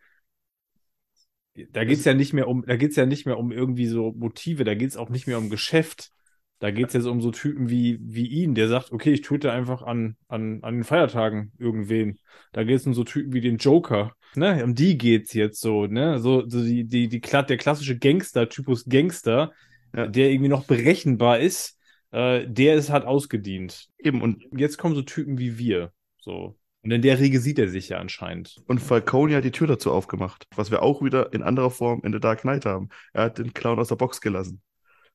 [1.72, 4.64] da geht's ja nicht mehr um, da geht's ja nicht mehr um irgendwie so Motive,
[4.64, 6.10] da geht's auch nicht mehr um Geschäft.
[6.60, 9.80] Da geht's jetzt um so Typen wie, wie ihn, der sagt, okay, ich töte einfach
[9.82, 12.18] an, an, an den Feiertagen irgendwen.
[12.52, 14.14] Da geht's um so Typen wie den Joker.
[14.34, 14.62] Ne?
[14.62, 16.18] Um die geht's jetzt so, ne?
[16.18, 19.52] So, so die, die, die, der klassische Gangster-Typus Gangster,
[19.96, 20.06] ja.
[20.06, 21.78] der irgendwie noch berechenbar ist,
[22.12, 23.88] äh, der ist halt ausgedient.
[23.98, 25.92] Eben, und jetzt kommen so Typen wie wir.
[26.18, 26.58] So.
[26.82, 28.56] Und in der Regel sieht er sich ja anscheinend.
[28.66, 32.12] Und Falcone hat die Tür dazu aufgemacht, was wir auch wieder in anderer Form in
[32.12, 32.88] The Dark Knight haben.
[33.12, 34.62] Er hat den Clown aus der Box gelassen.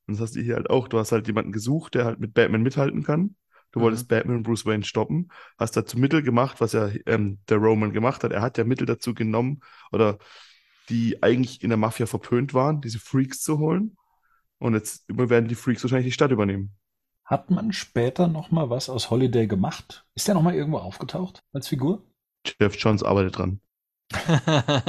[0.06, 0.86] Und das hast du hier halt auch.
[0.86, 3.34] Du hast halt jemanden gesucht, der halt mit Batman mithalten kann.
[3.72, 3.84] Du mhm.
[3.84, 7.92] wolltest Batman und Bruce Wayne stoppen, hast dazu Mittel gemacht, was ja ähm, der Roman
[7.92, 8.32] gemacht hat.
[8.32, 9.60] Er hat ja Mittel dazu genommen,
[9.90, 10.18] oder
[10.88, 13.96] die eigentlich in der Mafia verpönt waren, diese Freaks zu holen.
[14.58, 16.76] Und jetzt werden die Freaks wahrscheinlich die Stadt übernehmen.
[17.26, 20.06] Hat man später noch mal was aus Holiday gemacht?
[20.14, 22.04] Ist der noch mal irgendwo aufgetaucht als Figur?
[22.46, 23.60] Jeff Johns arbeitet dran.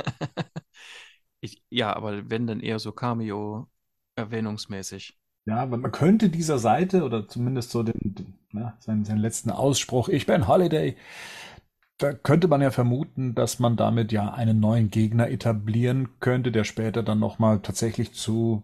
[1.41, 3.67] ich, ja, aber wenn dann eher so Cameo
[4.15, 5.17] erwähnungsmäßig.
[5.45, 9.49] Ja, aber man könnte dieser Seite oder zumindest so den, den ne, seinen, seinen letzten
[9.49, 10.95] Ausspruch, ich bin Holiday,
[11.97, 16.65] da könnte man ja vermuten, dass man damit ja einen neuen Gegner etablieren könnte, der
[16.65, 18.61] später dann nochmal tatsächlich zu,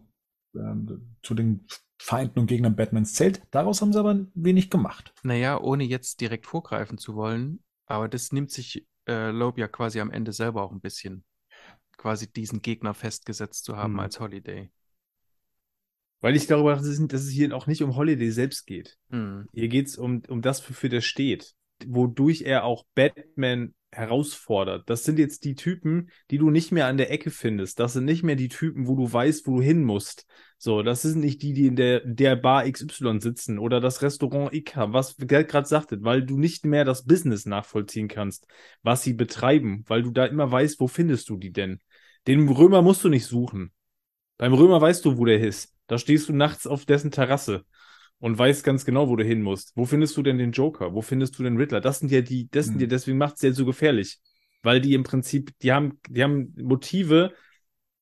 [0.56, 1.66] ähm, zu den
[1.98, 3.42] Feinden und Gegnern Batmans zählt.
[3.52, 5.14] Daraus haben sie aber wenig gemacht.
[5.24, 10.00] Naja, ohne jetzt direkt vorgreifen zu wollen, aber das nimmt sich äh, Loeb ja quasi
[10.00, 11.24] am Ende selber auch ein bisschen,
[11.98, 14.00] quasi diesen Gegner festgesetzt zu haben mhm.
[14.00, 14.72] als Holiday.
[16.22, 18.98] Weil ich darüber dass es, dass es hier auch nicht um Holiday selbst geht.
[19.10, 19.48] Mhm.
[19.54, 21.54] Hier geht es um, um das, wofür der steht.
[21.88, 24.90] Wodurch er auch Batman herausfordert.
[24.90, 27.80] Das sind jetzt die Typen, die du nicht mehr an der Ecke findest.
[27.80, 30.26] Das sind nicht mehr die Typen, wo du weißt, wo du hin musst.
[30.58, 34.54] So, das sind nicht die, die in der, der Bar XY sitzen oder das Restaurant
[34.54, 38.48] IK, was Gerd gerade sagte, weil du nicht mehr das Business nachvollziehen kannst,
[38.82, 41.80] was sie betreiben, weil du da immer weißt, wo findest du die denn?
[42.28, 43.72] Den Römer musst du nicht suchen.
[44.38, 45.74] Beim Römer weißt du, wo der ist.
[45.88, 47.66] Da stehst du nachts auf dessen Terrasse
[48.24, 49.76] und weißt ganz genau, wo du hin musst.
[49.76, 50.94] Wo findest du denn den Joker?
[50.94, 51.82] Wo findest du den Riddler?
[51.82, 52.82] Das sind ja die, das sind mhm.
[52.84, 54.22] ja, deswegen macht es ja so gefährlich.
[54.62, 57.34] Weil die im Prinzip, die haben, die haben Motive,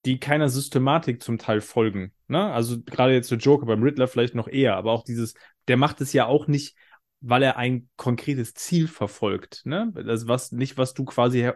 [0.06, 2.14] die keiner Systematik zum Teil folgen.
[2.28, 2.54] Ne?
[2.54, 5.34] Also gerade jetzt der Joker, beim Riddler vielleicht noch eher, aber auch dieses,
[5.68, 6.78] der macht es ja auch nicht,
[7.22, 9.64] weil er ein konkretes Ziel verfolgt.
[9.66, 9.92] Ne?
[10.06, 11.50] Das was nicht, was du quasi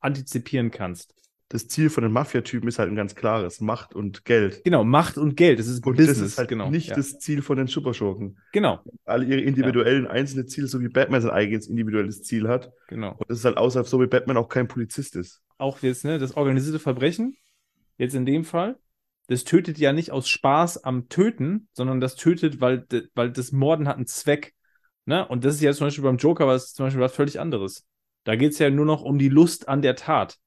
[0.00, 1.17] antizipieren kannst
[1.50, 4.62] das Ziel von den Mafia-Typen ist halt ein ganz klares: Macht und Geld.
[4.64, 5.58] Genau, Macht und Geld.
[5.58, 6.18] Das ist und Business.
[6.18, 6.96] Das ist halt genau, nicht ja.
[6.96, 8.38] das Ziel von den Superschurken.
[8.52, 8.80] Genau.
[9.04, 10.10] Alle ihre individuellen ja.
[10.10, 12.72] einzelne Ziele, so wie Batman sein eigenes individuelles Ziel hat.
[12.88, 13.12] Genau.
[13.12, 15.42] Und das ist halt außerhalb, so wie Batman auch kein Polizist ist.
[15.56, 17.36] Auch jetzt, ne, das organisierte Verbrechen,
[17.96, 18.76] jetzt in dem Fall,
[19.28, 23.88] das tötet ja nicht aus Spaß am Töten, sondern das tötet, weil, weil das Morden
[23.88, 24.54] hat einen Zweck.
[25.06, 25.26] Ne?
[25.26, 27.86] Und das ist ja zum Beispiel beim Joker was zum Beispiel was völlig anderes.
[28.24, 30.38] Da geht es ja nur noch um die Lust an der Tat.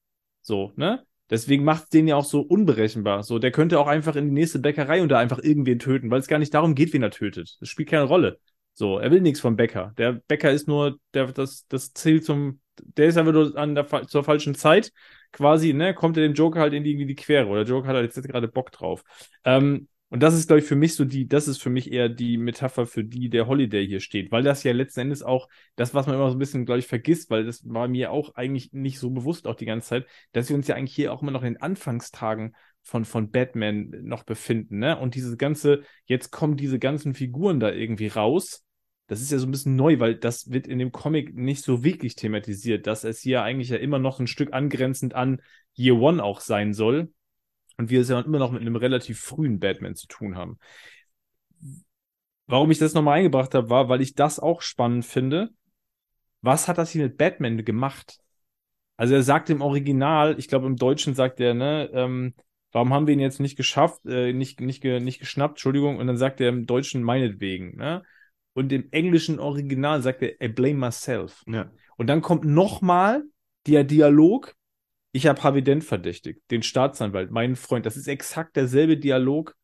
[0.42, 1.04] So, ne?
[1.30, 3.24] Deswegen macht es den ja auch so unberechenbar.
[3.24, 6.20] So, der könnte auch einfach in die nächste Bäckerei und da einfach irgendwen töten, weil
[6.20, 7.56] es gar nicht darum geht, wen er tötet.
[7.62, 8.40] Das spielt keine Rolle.
[8.74, 9.94] So, er will nichts vom Bäcker.
[9.98, 14.08] Der Bäcker ist nur der, das, das Ziel zum, der ist einfach nur an der,
[14.08, 14.92] zur falschen Zeit
[15.32, 17.96] quasi, ne, kommt er dem Joker halt in die, in die Quere oder Joker hat
[17.96, 19.04] halt jetzt gerade Bock drauf.
[19.46, 22.10] Ähm, und das ist, glaube ich, für mich so die, das ist für mich eher
[22.10, 25.48] die Metapher, für die der Holiday hier steht, weil das ja letzten Endes auch
[25.78, 28.36] das, was man immer so ein bisschen, glaube ich, vergisst, weil das war mir auch
[28.36, 31.22] eigentlich nicht so bewusst auch die ganze Zeit, dass wir uns ja eigentlich hier auch
[31.22, 35.00] immer noch in den Anfangstagen von, von Batman noch befinden, ne?
[35.00, 38.66] Und diese ganze, jetzt kommen diese ganzen Figuren da irgendwie raus.
[39.08, 41.86] Das ist ja so ein bisschen neu, weil das wird in dem Comic nicht so
[41.86, 45.42] wirklich thematisiert, dass es hier eigentlich ja immer noch ein Stück angrenzend an
[45.74, 47.14] Year One auch sein soll
[47.78, 50.58] und wir es ja immer noch mit einem relativ frühen Batman zu tun haben.
[52.48, 55.50] Warum ich das nochmal eingebracht habe, war, weil ich das auch spannend finde.
[56.42, 58.20] Was hat das hier mit Batman gemacht?
[58.98, 62.34] Also er sagt im Original, ich glaube im Deutschen sagt er, ne, ähm,
[62.72, 66.18] warum haben wir ihn jetzt nicht geschafft, äh, nicht, nicht, nicht geschnappt, Entschuldigung, und dann
[66.18, 68.04] sagt er im Deutschen meinetwegen, ne?
[68.54, 71.42] Und im englischen Original sagt er, I blame myself.
[71.48, 71.72] Ja.
[71.96, 73.24] Und dann kommt nochmal
[73.66, 74.56] der Dialog,
[75.12, 77.86] ich habe Harvey Dent verdächtigt, den Staatsanwalt, meinen Freund.
[77.86, 79.56] Das ist exakt derselbe Dialog,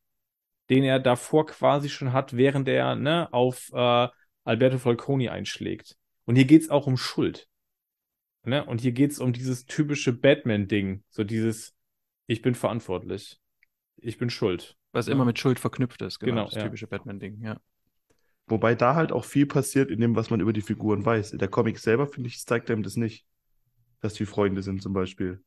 [0.68, 4.08] den er davor quasi schon hat, während er ne, auf äh,
[4.44, 5.96] Alberto Falcone einschlägt.
[6.26, 7.48] Und hier geht es auch um Schuld.
[8.44, 8.64] Ne?
[8.64, 11.02] Und hier geht es um dieses typische Batman-Ding.
[11.08, 11.74] So dieses,
[12.26, 13.38] ich bin verantwortlich.
[13.96, 14.76] Ich bin schuld.
[14.92, 15.12] Was ja.
[15.12, 16.32] immer mit Schuld verknüpft ist, genau.
[16.32, 16.62] genau das ja.
[16.64, 17.58] typische Batman-Ding, ja.
[18.46, 21.32] Wobei da halt auch viel passiert in dem, was man über die Figuren weiß.
[21.32, 23.26] Der Comic selber, finde ich, zeigt einem das nicht
[24.00, 25.42] dass die Freunde sind zum Beispiel.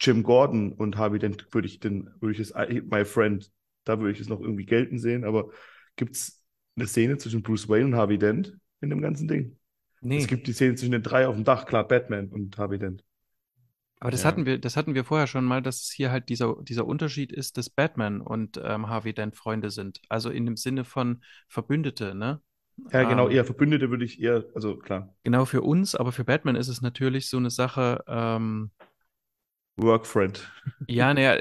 [0.00, 3.50] Jim Gordon und Harvey Dent würde ich den, würde ich es, My Friend,
[3.84, 5.50] da würde ich es noch irgendwie gelten sehen, aber
[5.96, 6.44] gibt es
[6.76, 9.58] eine Szene zwischen Bruce Wayne und Harvey Dent in dem ganzen Ding?
[10.00, 10.18] Nee.
[10.18, 13.04] Es gibt die Szene zwischen den drei auf dem Dach, klar, Batman und Harvey Dent.
[14.00, 14.28] Aber das ja.
[14.30, 17.30] hatten wir, das hatten wir vorher schon mal, dass es hier halt dieser, dieser Unterschied
[17.30, 20.00] ist, dass Batman und ähm, Harvey Dent Freunde sind.
[20.08, 22.40] Also in dem Sinne von Verbündete, ne?
[22.90, 25.14] Ja, genau, ähm, eher Verbündete würde ich eher, also klar.
[25.22, 28.70] Genau für uns, aber für Batman ist es natürlich so eine Sache, ähm,
[29.76, 30.50] Workfriend.
[30.86, 31.40] Ja, naja,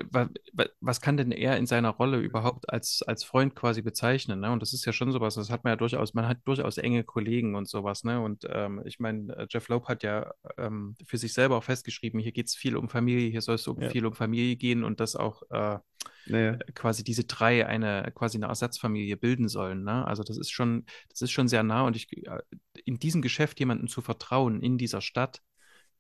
[0.80, 4.40] was kann denn er in seiner Rolle überhaupt als, als Freund quasi bezeichnen?
[4.40, 4.52] Ne?
[4.52, 7.04] Und das ist ja schon sowas, das hat man ja durchaus, man hat durchaus enge
[7.04, 8.22] Kollegen und sowas, ne?
[8.22, 12.20] Und ähm, ich meine, äh, Jeff Loeb hat ja ähm, für sich selber auch festgeschrieben,
[12.20, 13.90] hier geht es viel um Familie, hier soll es so ja.
[13.90, 15.80] viel um Familie gehen und dass auch äh,
[16.26, 16.58] naja.
[16.74, 19.84] quasi diese drei eine quasi eine Ersatzfamilie bilden sollen.
[19.84, 20.06] Ne?
[20.08, 22.40] Also das ist schon, das ist schon sehr nah und ich äh,
[22.86, 25.42] in diesem Geschäft jemandem zu vertrauen in dieser Stadt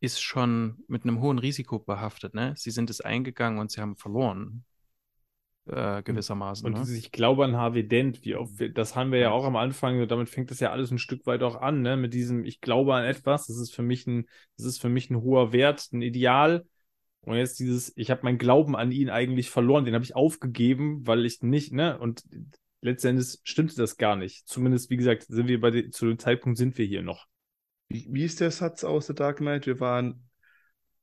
[0.01, 2.33] ist schon mit einem hohen Risiko behaftet.
[2.33, 2.53] Ne?
[2.57, 4.65] Sie sind es eingegangen und sie haben verloren.
[5.67, 6.65] Äh, gewissermaßen.
[6.65, 6.97] Und ne?
[6.97, 10.27] ich glaube an Harvey Dent, wie oft, das haben wir ja auch am Anfang, damit
[10.27, 11.97] fängt das ja alles ein Stück weit auch an, ne?
[11.97, 14.25] Mit diesem, ich glaube an etwas, das ist für mich ein,
[14.57, 16.65] das ist für mich ein hoher Wert, ein Ideal.
[17.21, 21.05] Und jetzt dieses, ich habe meinen Glauben an ihn eigentlich verloren, den habe ich aufgegeben,
[21.05, 21.99] weil ich nicht, ne?
[21.99, 22.23] Und
[22.81, 24.47] letztendlich stimmte das gar nicht.
[24.47, 27.27] Zumindest, wie gesagt, sind wir bei de, zu dem Zeitpunkt sind wir hier noch.
[27.93, 29.65] Wie, wie ist der Satz aus The Dark Knight?
[29.65, 30.27] Wir waren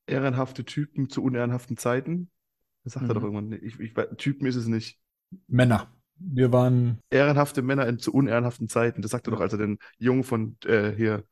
[0.07, 2.31] ehrenhafte Typen zu unehrenhaften Zeiten.
[2.85, 3.11] Das sagt mhm.
[3.11, 3.53] er doch irgendwann.
[3.53, 4.99] Ich, ich, Typen ist es nicht.
[5.47, 5.93] Männer.
[6.17, 6.99] Wir waren.
[7.11, 9.03] Ehrenhafte Männer in, zu unehrenhaften Zeiten.
[9.03, 11.25] Das sagt er doch, als er den Jungen von äh, hier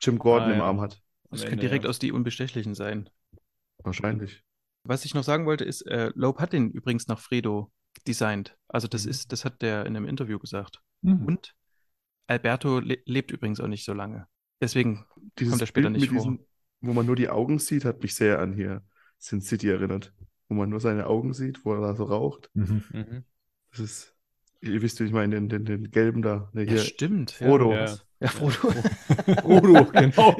[0.00, 0.64] Jim Gordon ah, im ja.
[0.64, 1.00] Arm hat.
[1.30, 1.90] Das könnte direkt ja.
[1.90, 3.08] aus die Unbestechlichen sein.
[3.78, 4.42] Wahrscheinlich.
[4.84, 7.72] Was ich noch sagen wollte, ist, äh, Loeb hat den übrigens nach Fredo
[8.06, 8.56] designt.
[8.68, 9.10] Also das mhm.
[9.10, 10.80] ist, das hat der in einem Interview gesagt.
[11.02, 11.24] Mhm.
[11.24, 11.54] Und
[12.26, 14.26] Alberto le lebt übrigens auch nicht so lange.
[14.62, 15.04] Deswegen
[15.38, 16.18] Dieses kommt er später Bild nicht vor.
[16.18, 16.46] Diesen,
[16.80, 18.82] wo man nur die Augen sieht, hat mich sehr an hier
[19.18, 20.14] Sin City erinnert.
[20.48, 22.48] Wo man nur seine Augen sieht, wo er da so raucht.
[22.54, 22.82] Mhm.
[22.92, 23.24] Mhm.
[23.70, 24.14] Das ist,
[24.60, 26.48] ihr wisst, wie ich meine, den, den, den gelben da.
[26.52, 26.76] Ne, hier.
[26.76, 27.32] Ja, stimmt.
[27.32, 27.72] Frodo.
[27.72, 28.28] Ja, ja.
[28.28, 28.52] Frodo.
[29.42, 30.36] Frodo, genau.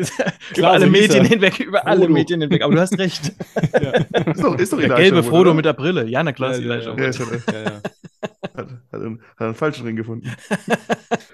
[0.56, 1.90] über alle Medien hinweg, über Frodo.
[1.90, 2.62] alle Medien hinweg.
[2.62, 3.32] Aber du hast recht.
[3.80, 3.92] Ja.
[3.92, 5.54] Ist doch, ist doch Der gelbe Frodo oder?
[5.54, 6.06] mit der Brille.
[6.06, 7.82] Ja, na klar, ja, Elijah ja, ja, ja.
[8.54, 10.30] Hat, hat, einen, hat einen falschen Ring gefunden.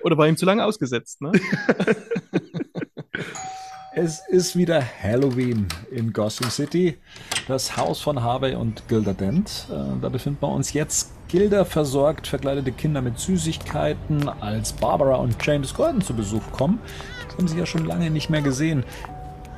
[0.03, 1.33] Oder war ihm zu lange ausgesetzt, ne?
[3.95, 6.99] Es ist wieder Halloween in Gotham City,
[7.49, 9.67] das Haus von Harvey und Gilda Dent.
[9.71, 11.11] Äh, da befinden wir uns jetzt.
[11.27, 16.79] Gilda versorgt verkleidete Kinder mit Süßigkeiten, als Barbara und James Gordon zu Besuch kommen.
[17.27, 18.85] Das haben sie ja schon lange nicht mehr gesehen.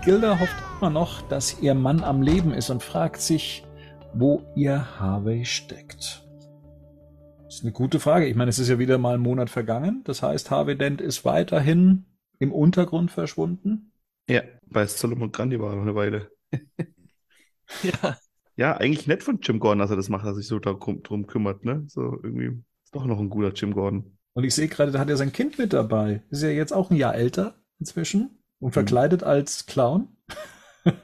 [0.04, 3.66] Gilda hofft immer noch, dass ihr Mann am Leben ist und fragt sich,
[4.14, 6.22] wo ihr Harvey steckt.
[7.44, 8.26] Das ist eine gute Frage.
[8.26, 10.02] Ich meine, es ist ja wieder mal ein Monat vergangen.
[10.04, 12.06] Das heißt, Harvey Dent ist weiterhin
[12.40, 13.92] im Untergrund verschwunden.
[14.28, 16.32] Ja, bei Solomon Grandi war noch eine Weile.
[17.82, 18.16] ja.
[18.56, 21.02] Ja, eigentlich nett von Jim Gordon, dass er das macht, dass er sich so darum,
[21.02, 21.84] drum kümmert, ne?
[21.86, 24.18] So irgendwie ist doch noch ein guter Jim Gordon.
[24.34, 26.22] Und ich sehe gerade, da hat er sein Kind mit dabei.
[26.30, 28.72] Ist ja jetzt auch ein Jahr älter inzwischen und mhm.
[28.72, 29.26] verkleidet mhm.
[29.28, 30.08] als Clown.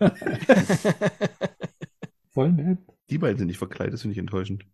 [2.30, 2.78] Voll nett.
[3.10, 4.66] Die beiden sind nicht verkleidet, das finde ich enttäuschend.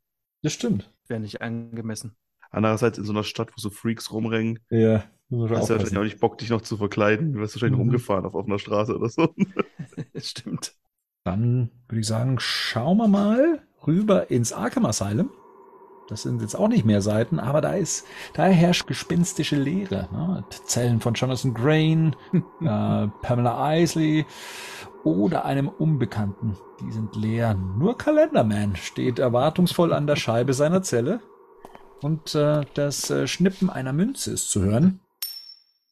[0.43, 0.93] Das stimmt.
[1.07, 2.17] Wäre nicht angemessen.
[2.51, 4.59] Andererseits in so einer Stadt, wo so Freaks rumrennen.
[4.71, 7.33] Ja, hast ja wahrscheinlich auch nicht Bock, dich noch zu verkleiden.
[7.33, 7.85] Du wirst wahrscheinlich mhm.
[7.85, 9.35] rumgefahren auf offener Straße oder so.
[10.17, 10.75] Stimmt.
[11.25, 15.31] Dann würde ich sagen, schauen wir mal rüber ins Arkham Asylum.
[16.09, 20.09] Das sind jetzt auch nicht mehr Seiten, aber da ist, da herrscht gespinstische Leere.
[20.13, 20.45] Ne?
[20.67, 22.17] Zellen von Jonathan Grain,
[22.61, 24.27] äh, Pamela Isley
[25.05, 26.57] oder einem Unbekannten.
[26.81, 27.55] Die sind leer.
[27.55, 31.21] Nur Calendarman steht erwartungsvoll an der Scheibe seiner Zelle.
[32.03, 35.01] Und äh, das äh, Schnippen einer Münze ist zu hören.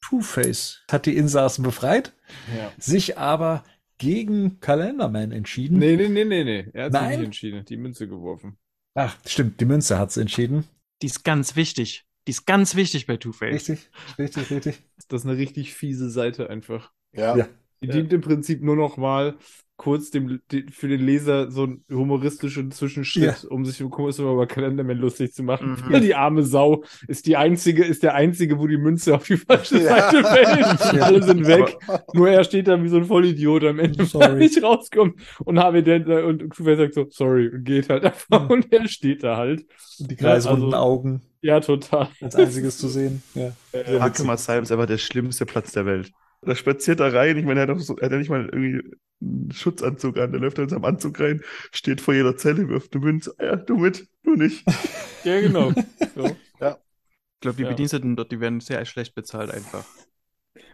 [0.02, 2.12] Two-Face hat die Insassen befreit,
[2.56, 2.72] ja.
[2.78, 3.64] sich aber
[3.98, 5.78] gegen Calendarman entschieden.
[5.78, 6.66] Nee, nee, nee, nee, nee.
[6.72, 8.56] Er hat sich nicht entschieden, die Münze geworfen.
[8.94, 10.64] Ach, stimmt, die Münze hat es entschieden.
[11.02, 12.06] Die ist ganz wichtig.
[12.26, 13.54] Die ist ganz wichtig bei Two-Face.
[13.54, 14.82] Richtig, richtig, richtig.
[15.08, 16.92] Das ist eine richtig fiese Seite einfach.
[17.12, 17.36] Ja.
[17.36, 17.48] ja.
[17.82, 19.36] Die dient im Prinzip nur noch mal
[19.80, 23.48] kurz dem, für den Leser so einen humoristischen Zwischenschritt, ja.
[23.48, 25.82] um sich kurz über Kalenderman lustig zu machen.
[25.88, 26.02] Mhm.
[26.02, 29.78] Die arme Sau ist die einzige, ist der einzige, wo die Münze auf die falsche
[29.78, 30.10] ja.
[30.10, 30.94] Seite fällt.
[30.94, 31.04] Ja.
[31.04, 31.78] Alle sind weg.
[32.12, 35.18] Nur er steht da wie so ein Vollidiot am Ende, weil nicht rauskommt.
[35.46, 38.44] Und Harvey Dent und Kufer sagt so, sorry, und geht halt einfach.
[38.44, 38.50] Mhm.
[38.50, 39.64] Und er steht da halt.
[39.98, 41.22] Und die kreisrunden also, Augen.
[41.40, 42.08] Ja, total.
[42.20, 43.22] Als einziges zu sehen.
[43.34, 43.52] Ja.
[43.72, 46.12] Äh, Arkham Asylum ist einfach der schlimmste Platz der Welt.
[46.42, 47.36] Da spaziert er rein.
[47.36, 50.32] Ich meine, er hat, so, er hat ja nicht mal irgendwie einen Schutzanzug an.
[50.32, 53.34] Der läuft da in seinem Anzug rein, steht vor jeder Zelle, wirft eine Münze.
[53.38, 54.64] Ja, du mit, du nicht.
[55.24, 55.72] ja, genau.
[56.14, 56.36] So.
[56.60, 56.78] Ja.
[57.34, 57.68] Ich glaube, die ja.
[57.68, 59.84] Bediensteten dort, die werden sehr schlecht bezahlt einfach.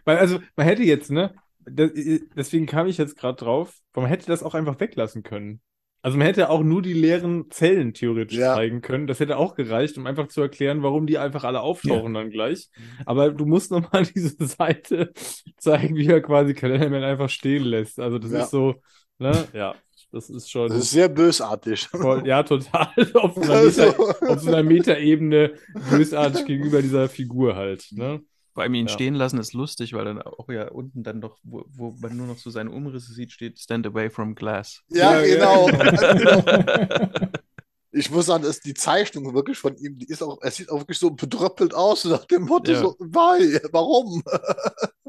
[0.05, 1.33] Weil, also, man hätte jetzt, ne,
[1.65, 5.61] deswegen kam ich jetzt gerade drauf, man hätte das auch einfach weglassen können.
[6.01, 8.55] Also man hätte auch nur die leeren Zellen theoretisch ja.
[8.55, 9.07] zeigen können.
[9.07, 12.21] Das hätte auch gereicht, um einfach zu erklären, warum die einfach alle auftauchen ja.
[12.21, 12.69] dann gleich.
[13.05, 15.11] Aber du musst nochmal diese Seite
[15.57, 17.99] zeigen, wie er quasi Kalenderman einfach stehen lässt.
[17.99, 18.43] Also das ja.
[18.43, 18.75] ist so,
[19.17, 19.47] ne?
[19.53, 19.75] Ja.
[20.11, 20.69] Das ist schon.
[20.69, 21.89] Das ist sehr bösartig.
[21.89, 22.87] Voll, ja, total.
[23.15, 25.53] auf so einer, Meta, so einer Metaebene
[25.89, 27.87] bösartig gegenüber dieser Figur halt.
[27.91, 28.21] Ne?
[28.57, 28.91] Vor allem ihn ja.
[28.91, 32.25] stehen lassen ist lustig, weil dann auch ja unten dann doch, wo, wo man nur
[32.25, 34.81] noch so seine Umrisse sieht, steht Stand away from glass.
[34.89, 35.69] Ja, ja genau.
[37.91, 40.79] ich muss sagen, dass die Zeichnung wirklich von ihm, die ist auch, er sieht auch
[40.79, 42.79] wirklich so bedröppelt aus, nach dem Motto ja.
[42.79, 44.23] so, why, warum?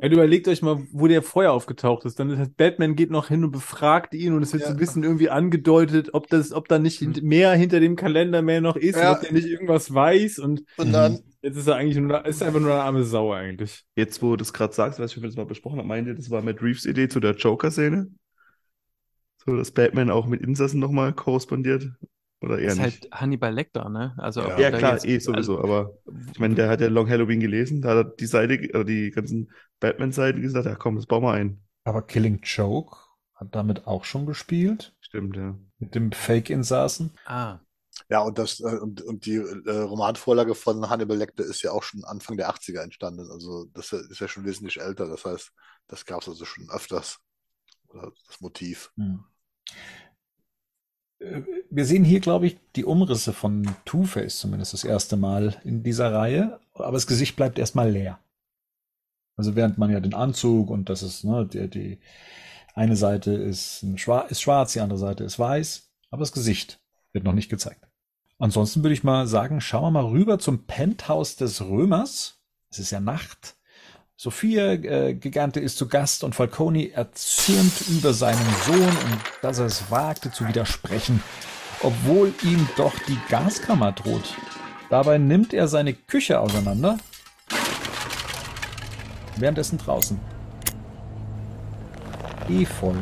[0.01, 2.21] Ja, überlegt euch mal, wo der vorher aufgetaucht ist.
[2.21, 4.69] Dann ist Batman geht noch hin und befragt ihn und es wird ja.
[4.69, 7.15] so ein bisschen irgendwie angedeutet, ob das, ob da nicht hm.
[7.23, 9.11] mehr hinter dem Kalender mehr noch ist, ja.
[9.11, 12.61] ob der nicht irgendwas weiß und, und dann jetzt ist er eigentlich nur, ist einfach
[12.61, 13.85] nur eine arme Sau eigentlich.
[13.97, 16.43] Jetzt, wo du das gerade sagst, was ich das mal besprochen habe, meinte, das war
[16.43, 18.09] mit Reeves Idee zu der Joker-Szene.
[19.45, 21.91] So, dass Batman auch mit Insassen nochmal korrespondiert.
[22.41, 23.13] Oder eher das ist halt nicht?
[23.13, 24.15] halt Hannibal Lecter, ne?
[24.19, 25.59] Also ja, ja klar, jetzt, eh sowieso.
[25.59, 25.99] Also, aber
[26.33, 29.11] ich meine, der hat ja Long Halloween gelesen, da hat er die Seite, oder die
[29.11, 31.63] ganzen Batman-Seiten gesagt, ja komm, das bauen wir ein.
[31.85, 32.97] Aber Killing Joke
[33.35, 34.95] hat damit auch schon gespielt.
[35.01, 35.57] Stimmt, ja.
[35.79, 37.13] Mit dem Fake-Insassen.
[37.25, 37.61] Ah.
[38.09, 41.83] Ja, und das äh, und, und die äh, Romanvorlage von Hannibal Lecter ist ja auch
[41.83, 43.29] schon Anfang der 80er entstanden.
[43.31, 45.09] Also das ist ja schon wesentlich älter.
[45.09, 45.53] Das heißt,
[45.89, 47.19] das gab es also schon öfters.
[47.93, 48.93] Das Motiv.
[48.97, 49.25] Hm.
[51.71, 56.13] Wir sehen hier, glaube ich, die Umrisse von Two-Face zumindest das erste Mal in dieser
[56.13, 58.19] Reihe, aber das Gesicht bleibt erstmal leer.
[59.37, 61.99] Also während man ja den Anzug und das ist, ne, die, die
[62.75, 66.81] eine Seite ist, schwar ist schwarz, die andere Seite ist weiß, aber das Gesicht
[67.13, 67.89] wird noch nicht gezeigt.
[68.39, 72.41] Ansonsten würde ich mal sagen, schauen wir mal rüber zum Penthouse des Römers.
[72.71, 73.58] Es ist ja Nacht.
[74.21, 79.67] Sophia äh, Gigante ist zu Gast und Falcone erzürnt über seinen Sohn und dass er
[79.67, 81.23] es wagte zu widersprechen,
[81.85, 84.35] obwohl ihm doch die Gaskammer droht.
[84.91, 86.99] Dabei nimmt er seine Küche auseinander,
[89.37, 90.19] währenddessen draußen.
[92.49, 92.95] Efeu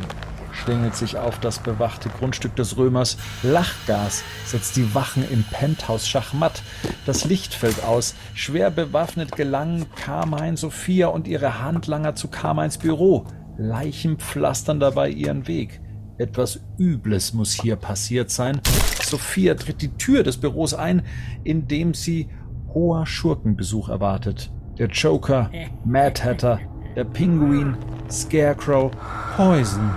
[0.57, 3.17] schwingelt sich auf das bewachte Grundstück des Römers.
[3.43, 6.63] Lachgas setzt die Wachen im Penthouse schachmatt.
[7.05, 8.15] Das Licht fällt aus.
[8.35, 13.27] Schwer bewaffnet gelangen Carmine, Sophia und ihre Handlanger zu Carmines Büro.
[13.59, 15.81] Leichen pflastern dabei ihren Weg.
[16.19, 18.61] Etwas Übles muss hier passiert sein.
[19.05, 21.03] Sophia tritt die Tür des Büros ein,
[21.45, 22.29] in dem sie
[22.73, 24.51] hoher Schurkenbesuch erwartet.
[24.79, 25.51] Der Joker,
[25.85, 26.61] Mad Hatter,
[26.97, 27.77] der Pinguin,
[28.11, 28.91] Scarecrow,
[29.37, 29.91] Poison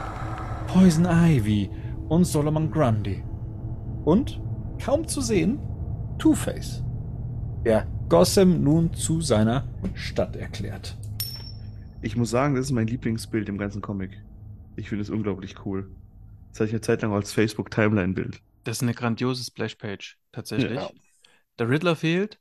[0.71, 1.67] Poison Ivy
[2.09, 3.23] und Solomon Grundy.
[4.05, 4.39] Und,
[4.79, 5.57] kaum zu sehen,
[6.19, 6.83] Two-Face,
[7.65, 10.95] der Gotham nun zu seiner Stadt erklärt.
[12.03, 14.21] Ich muss sagen, das ist mein Lieblingsbild im ganzen Comic.
[14.75, 15.89] Ich finde es unglaublich cool.
[16.51, 18.39] Das hatte ich eine Zeit lang als Facebook-Timeline-Bild.
[18.63, 20.75] Das ist eine grandiose Splash-Page, tatsächlich.
[20.75, 20.91] Ja.
[21.57, 22.39] Der Riddler fehlt,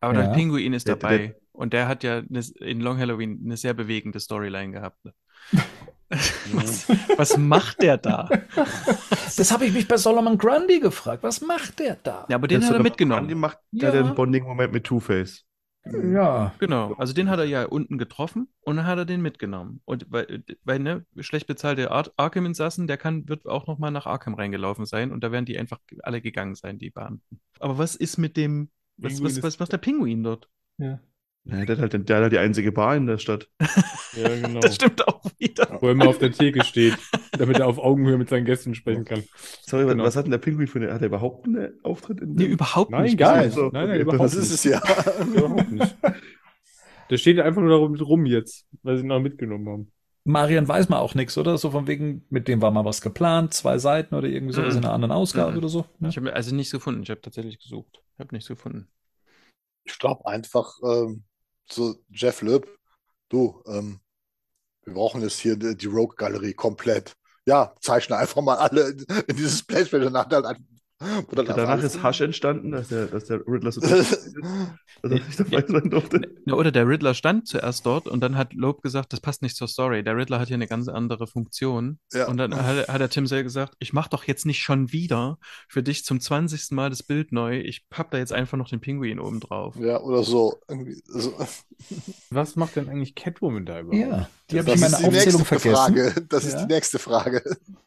[0.00, 0.26] aber ja.
[0.26, 1.18] der Pinguin ist dabei.
[1.18, 2.18] Der, der, und der hat ja
[2.60, 5.08] in Long Halloween eine sehr bewegende Storyline gehabt.
[6.52, 8.28] Was, was, macht der da?
[9.36, 11.22] Das habe ich mich bei Solomon Grundy gefragt.
[11.22, 12.26] Was macht der da?
[12.28, 13.20] Ja, aber den hat er mitgenommen.
[13.20, 13.90] Grundy macht ja.
[13.90, 15.46] den Bonding-Moment mit Two-Face.
[15.84, 16.54] Ja.
[16.58, 16.94] Genau.
[16.94, 19.80] Also den hat er ja unten getroffen und dann hat er den mitgenommen.
[19.84, 24.34] Und weil, weil ne, schlecht bezahlte Ar Arkham-Insassen, der kann, wird auch nochmal nach Arkham
[24.34, 27.40] reingelaufen sein und da werden die einfach alle gegangen sein, die Beamten.
[27.58, 30.48] Aber was ist mit dem, was, was, was macht der Pinguin dort?
[30.78, 31.00] Ja.
[31.44, 33.48] Ja, der, hat halt, der hat halt die einzige Bar in der Stadt.
[34.14, 34.60] Ja, genau.
[34.60, 35.78] Das stimmt auch wieder.
[35.80, 36.98] Wo er immer auf der Theke steht,
[37.32, 39.24] damit er auf Augenhöhe mit seinen Gästen sprechen kann.
[39.62, 40.04] Sorry, genau.
[40.04, 42.20] was hat denn der Pinguin für eine, hat er überhaupt einen Auftritt?
[42.20, 43.16] In nee, überhaupt nein, nicht.
[43.16, 43.56] Gar nicht.
[43.56, 44.42] Nein, nein, überhaupt das nicht.
[44.42, 44.82] Das ist es ja.
[45.34, 45.96] überhaupt nicht.
[47.08, 49.92] Der steht einfach nur darum rum jetzt, weil sie ihn noch mitgenommen haben.
[50.24, 51.56] Marian weiß man auch nichts, oder?
[51.56, 54.80] So von wegen, mit dem war mal was geplant, zwei Seiten oder irgendwie sowas mhm.
[54.80, 55.58] in einer anderen Ausgabe mhm.
[55.58, 55.86] oder so.
[55.98, 56.10] Ne?
[56.10, 57.02] Ich habe also nichts gefunden.
[57.02, 58.02] Ich habe tatsächlich gesucht.
[58.14, 58.88] Ich habe nichts gefunden.
[59.84, 61.24] Ich glaube einfach, ähm,
[61.70, 62.68] so Jeff Loeb,
[63.28, 64.00] du, ähm,
[64.84, 67.16] wir brauchen jetzt hier die, Rogue-Galerie komplett.
[67.46, 68.90] Ja, zeichne einfach mal alle
[69.26, 70.58] in dieses PlayStation nach, halt
[71.30, 74.28] oder danach ist Hasch entstanden, dass der, dass der Riddler so dass
[75.02, 76.20] er nicht dabei sein durfte.
[76.50, 79.68] Oder der Riddler stand zuerst dort und dann hat Loeb gesagt, das passt nicht zur
[79.68, 80.02] Story.
[80.02, 81.98] Der Riddler hat hier eine ganz andere Funktion.
[82.12, 82.28] Ja.
[82.28, 85.38] Und dann hat, hat der Tim Sale gesagt, ich mach doch jetzt nicht schon wieder
[85.68, 86.70] für dich zum 20.
[86.72, 87.60] Mal das Bild neu.
[87.60, 89.76] Ich papp da jetzt einfach noch den Pinguin oben drauf.
[89.78, 90.60] Ja, oder so.
[91.06, 91.34] so.
[92.30, 94.10] Was macht denn eigentlich Catwoman da überhaupt?
[94.10, 95.74] Ja, die habe ich meine Aufzählung vergessen.
[95.74, 96.26] Frage.
[96.28, 96.50] Das ja.
[96.50, 97.42] ist die nächste Frage.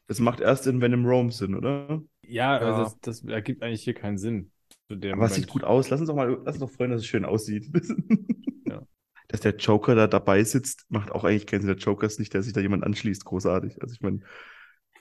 [0.08, 2.02] Das macht erst in Venom Rome Sinn, oder?
[2.28, 2.84] Ja, ja.
[2.84, 4.52] Das, das, ergibt eigentlich hier keinen Sinn.
[4.90, 5.90] Aber es sieht gut aus.
[5.90, 7.68] Lass uns doch mal, lass uns doch freuen, dass es schön aussieht.
[8.68, 8.82] ja.
[9.28, 11.70] Dass der Joker da dabei sitzt, macht auch eigentlich keinen Sinn.
[11.70, 13.82] Der Joker ist nicht, der sich da jemand anschließt, großartig.
[13.82, 14.20] Also ich meine,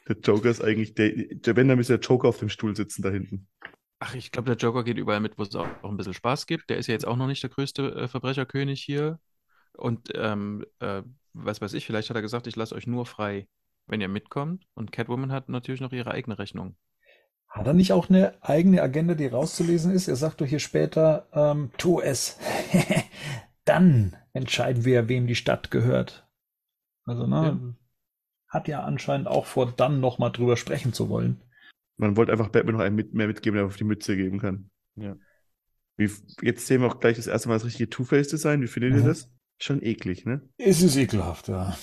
[0.09, 3.03] der Joker ist eigentlich, der, der wenn, dann müsste der Joker auf dem Stuhl sitzen
[3.03, 3.47] da hinten.
[4.01, 6.47] Ach, ich glaube, der Joker geht überall mit, wo es auch, auch, ein bisschen Spaß
[6.47, 6.69] gibt.
[6.69, 9.19] Der ist ja jetzt auch noch nicht der größte äh, Verbrecherkönig hier.
[9.77, 11.03] Und ähm, äh,
[11.35, 13.47] was weiß ich, vielleicht hat er gesagt, ich lasse euch nur frei,
[13.87, 14.67] wenn ihr mitkommt.
[14.75, 16.77] Und Catwoman hat natürlich noch ihre eigene Rechnung.
[17.49, 20.09] Hat er nicht auch eine eigene Agenda, die rauszulesen ist?
[20.09, 22.39] Er sagt doch hier später, ähm, tu es.
[23.65, 26.29] Dann entscheiden wir, wem die Stadt gehört.
[27.05, 27.37] Also, ne?
[27.37, 27.75] Ja.
[28.49, 31.43] Hat ja anscheinend auch vor, dann nochmal drüber sprechen zu wollen.
[31.97, 34.71] Man wollte einfach Batman noch einen mit, mehr mitgeben, der auf die Mütze geben kann.
[34.97, 35.17] Ja.
[35.97, 36.11] Wie,
[36.43, 38.63] jetzt sehen wir auch gleich das erste Mal das richtige Two-Face-Design.
[38.63, 38.99] Wie findet mhm.
[38.99, 39.31] ihr das?
[39.59, 40.43] Schon eklig, ne?
[40.59, 41.77] Es ist ekelhaft, ja.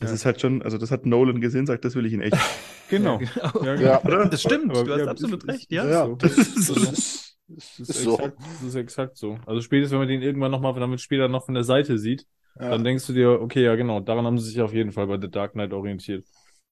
[0.00, 0.14] Das ja.
[0.14, 2.36] ist halt schon, also das hat Nolan gesehen, sagt, das will ich in echt.
[2.90, 3.20] Genau.
[3.20, 3.80] Ja, genau.
[3.80, 4.24] Ja, genau.
[4.24, 5.86] Das stimmt, Aber, du hast absolut recht, ja.
[5.86, 6.16] ja so.
[6.16, 8.14] das, ist, das, ist, das, ist so.
[8.18, 9.38] exakt, das ist exakt so.
[9.46, 12.84] Also spätestens, wenn man den irgendwann nochmal, damit später noch von der Seite sieht, dann
[12.84, 15.30] denkst du dir, okay, ja genau, daran haben sie sich auf jeden Fall bei The
[15.30, 16.24] Dark Knight orientiert.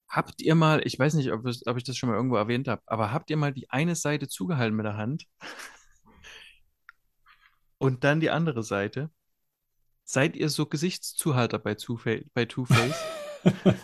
[0.08, 2.82] Habt ihr mal, ich weiß nicht, ob, ob ich das schon mal irgendwo erwähnt habe,
[2.86, 5.26] aber habt ihr mal die eine Seite zugehalten mit der Hand
[7.78, 9.10] und dann die andere Seite?
[10.10, 12.24] Seid ihr so Gesichtszuhalter bei Two-Face?
[12.32, 12.66] Bei Two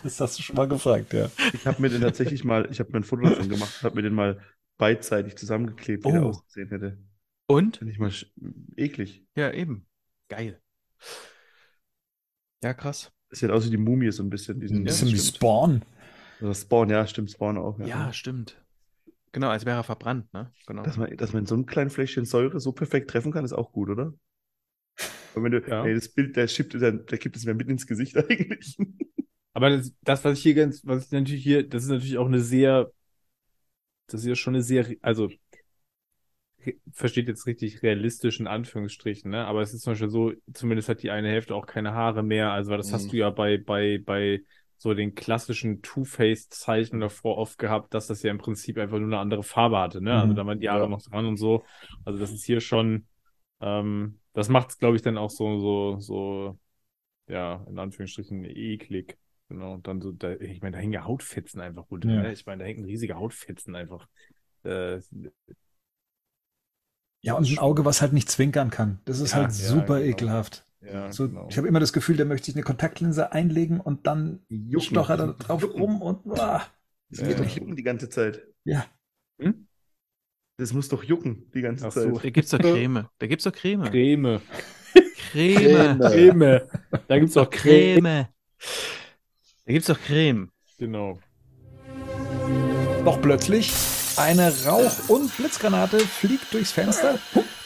[0.01, 1.29] das hast du schon mal gefragt, ja.
[1.53, 4.01] Ich habe mir den tatsächlich mal, ich habe mir ein Foto davon gemacht, habe mir
[4.01, 4.41] den mal
[4.79, 6.11] beidseitig zusammengeklebt, wie oh.
[6.13, 6.97] der ausgesehen hätte.
[7.45, 7.77] Und?
[7.77, 8.11] Finde ich mal
[8.75, 9.23] eklig.
[9.35, 9.85] Ja, eben.
[10.27, 10.59] Geil.
[12.63, 13.11] Ja, krass.
[13.29, 14.59] Das sieht aus wie die Mumie so ein bisschen.
[14.59, 15.85] Diesen, ein bisschen wie Spawn.
[16.41, 17.77] Oder Spawn, ja, stimmt, Spawn auch.
[17.77, 18.59] Ja, ja stimmt.
[19.31, 20.51] Genau, als wäre er verbrannt, ne?
[20.65, 20.81] Genau.
[20.81, 23.71] Dass man, dass man so ein kleines Fläschchen Säure so perfekt treffen kann, ist auch
[23.71, 24.15] gut, oder?
[25.35, 25.85] Und wenn du, ja.
[25.85, 28.77] ey, das Bild, der schippt, der, der kippt es mir mitten ins Gesicht eigentlich.
[29.53, 32.27] Aber das, das, was ich hier ganz, was ich natürlich hier, das ist natürlich auch
[32.27, 32.91] eine sehr,
[34.07, 35.29] das ist ja schon eine sehr, also
[36.91, 39.45] versteht jetzt richtig realistisch in Anführungsstrichen, ne?
[39.45, 42.51] Aber es ist zum Beispiel so, zumindest hat die eine Hälfte auch keine Haare mehr.
[42.51, 42.93] Also das mhm.
[42.93, 44.41] hast du ja bei, bei, bei
[44.77, 49.19] so den klassischen Two-Face-Zeichen davor oft gehabt, dass das ja im Prinzip einfach nur eine
[49.19, 50.13] andere Farbe hatte, ne?
[50.13, 50.31] Also mhm.
[50.31, 50.89] Also da waren die Haare ja.
[50.89, 51.63] noch dran und so.
[52.03, 53.05] Also das ist hier schon,
[53.61, 56.59] ähm, das macht es, glaube ich, dann auch so, so, so,
[57.27, 59.17] ja, in Anführungsstrichen eklig.
[59.47, 62.09] Genau, und dann so, da, ich meine, da hängen ja Hautfetzen einfach runter.
[62.09, 62.21] Ja.
[62.23, 62.33] Ne?
[62.33, 64.07] Ich meine, da hängen riesige Hautfetzen einfach.
[64.63, 64.99] Äh,
[67.21, 68.99] ja, und ein Auge, was halt nicht zwinkern kann.
[69.05, 70.11] Das ist ja, halt super genau.
[70.11, 70.65] ekelhaft.
[70.81, 71.47] Ja, so, genau.
[71.49, 74.45] Ich habe immer das Gefühl, der möchte sich eine Kontaktlinse einlegen und dann
[74.77, 75.81] stochert er drauf jucken.
[75.81, 76.65] rum und boah.
[77.09, 77.27] Das ja.
[77.27, 78.43] geht doch jucken die ganze Zeit.
[78.63, 78.85] Ja.
[79.39, 79.64] Hm?
[80.57, 82.03] Das muss doch jucken die ganze Ach Zeit.
[82.03, 82.19] So.
[82.19, 83.07] Da gibt's doch Creme.
[83.19, 83.83] Da gibt's doch Creme.
[83.89, 84.41] Creme.
[85.31, 85.99] Creme.
[85.99, 86.61] Creme.
[87.07, 88.01] Da gibt's doch Creme.
[88.01, 88.27] Creme.
[89.65, 90.49] Da gibt's doch Creme.
[90.77, 91.19] Genau.
[93.03, 93.73] Doch plötzlich
[94.17, 97.19] eine Rauch- und Blitzgranate fliegt durchs Fenster.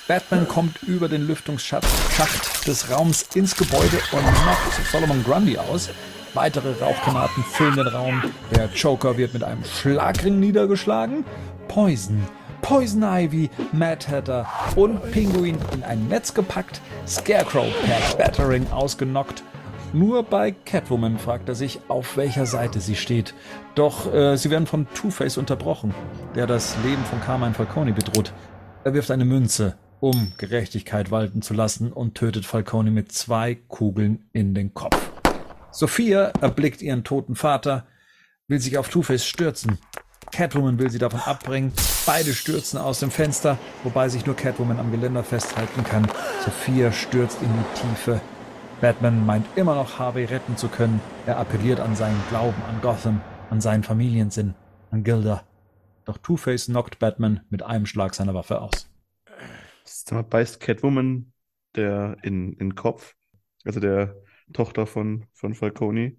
[0.08, 5.92] Batman kommt über den Lüftungsschacht des Raums ins Gebäude und knockt Solomon Grundy aus.
[6.34, 8.24] Weitere Rauchgranaten füllen den Raum.
[8.56, 11.24] Der Joker wird mit einem Schlagring niedergeschlagen.
[11.68, 12.20] Poison,
[12.62, 16.82] Poison Ivy, Mad Hatter und Pinguin in ein Netz gepackt.
[17.08, 19.44] Scarecrow per Battering ausgenockt.
[19.92, 23.34] Nur bei Catwoman fragt er sich, auf welcher Seite sie steht.
[23.76, 25.94] Doch äh, sie werden von Two-Face unterbrochen,
[26.36, 28.34] der das Leben von Carmine Falcone bedroht.
[28.84, 34.30] Er wirft eine Münze um Gerechtigkeit walten zu lassen und tötet Falcone mit zwei Kugeln
[34.32, 35.12] in den Kopf.
[35.72, 37.86] Sophia erblickt ihren toten Vater,
[38.48, 39.78] will sich auf Two-Face stürzen.
[40.32, 41.74] Catwoman will sie davon abbringen.
[42.06, 46.08] Beide stürzen aus dem Fenster, wobei sich nur Catwoman am Geländer festhalten kann.
[46.44, 48.22] Sophia stürzt in die Tiefe.
[48.82, 51.02] Batman meint immer noch Harvey retten zu können.
[51.26, 54.56] Er appelliert an seinen Glauben an Gotham, an seinen Familiensinn,
[54.92, 55.44] an Gilda.
[56.06, 58.90] Doch Two-Face knockt Batman mit einem Schlag seiner Waffe aus.
[59.84, 61.34] Jetzt beißt Catwoman
[61.76, 63.16] der in, in Kopf,
[63.66, 64.16] also der
[64.54, 66.16] Tochter von, von Falcone.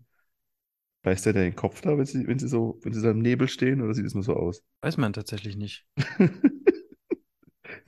[1.02, 3.48] Beißt der den Kopf da, wenn sie, wenn sie so, wenn sie da im Nebel
[3.48, 4.62] stehen, oder sieht es nur so aus?
[4.82, 5.86] Weiß man tatsächlich nicht.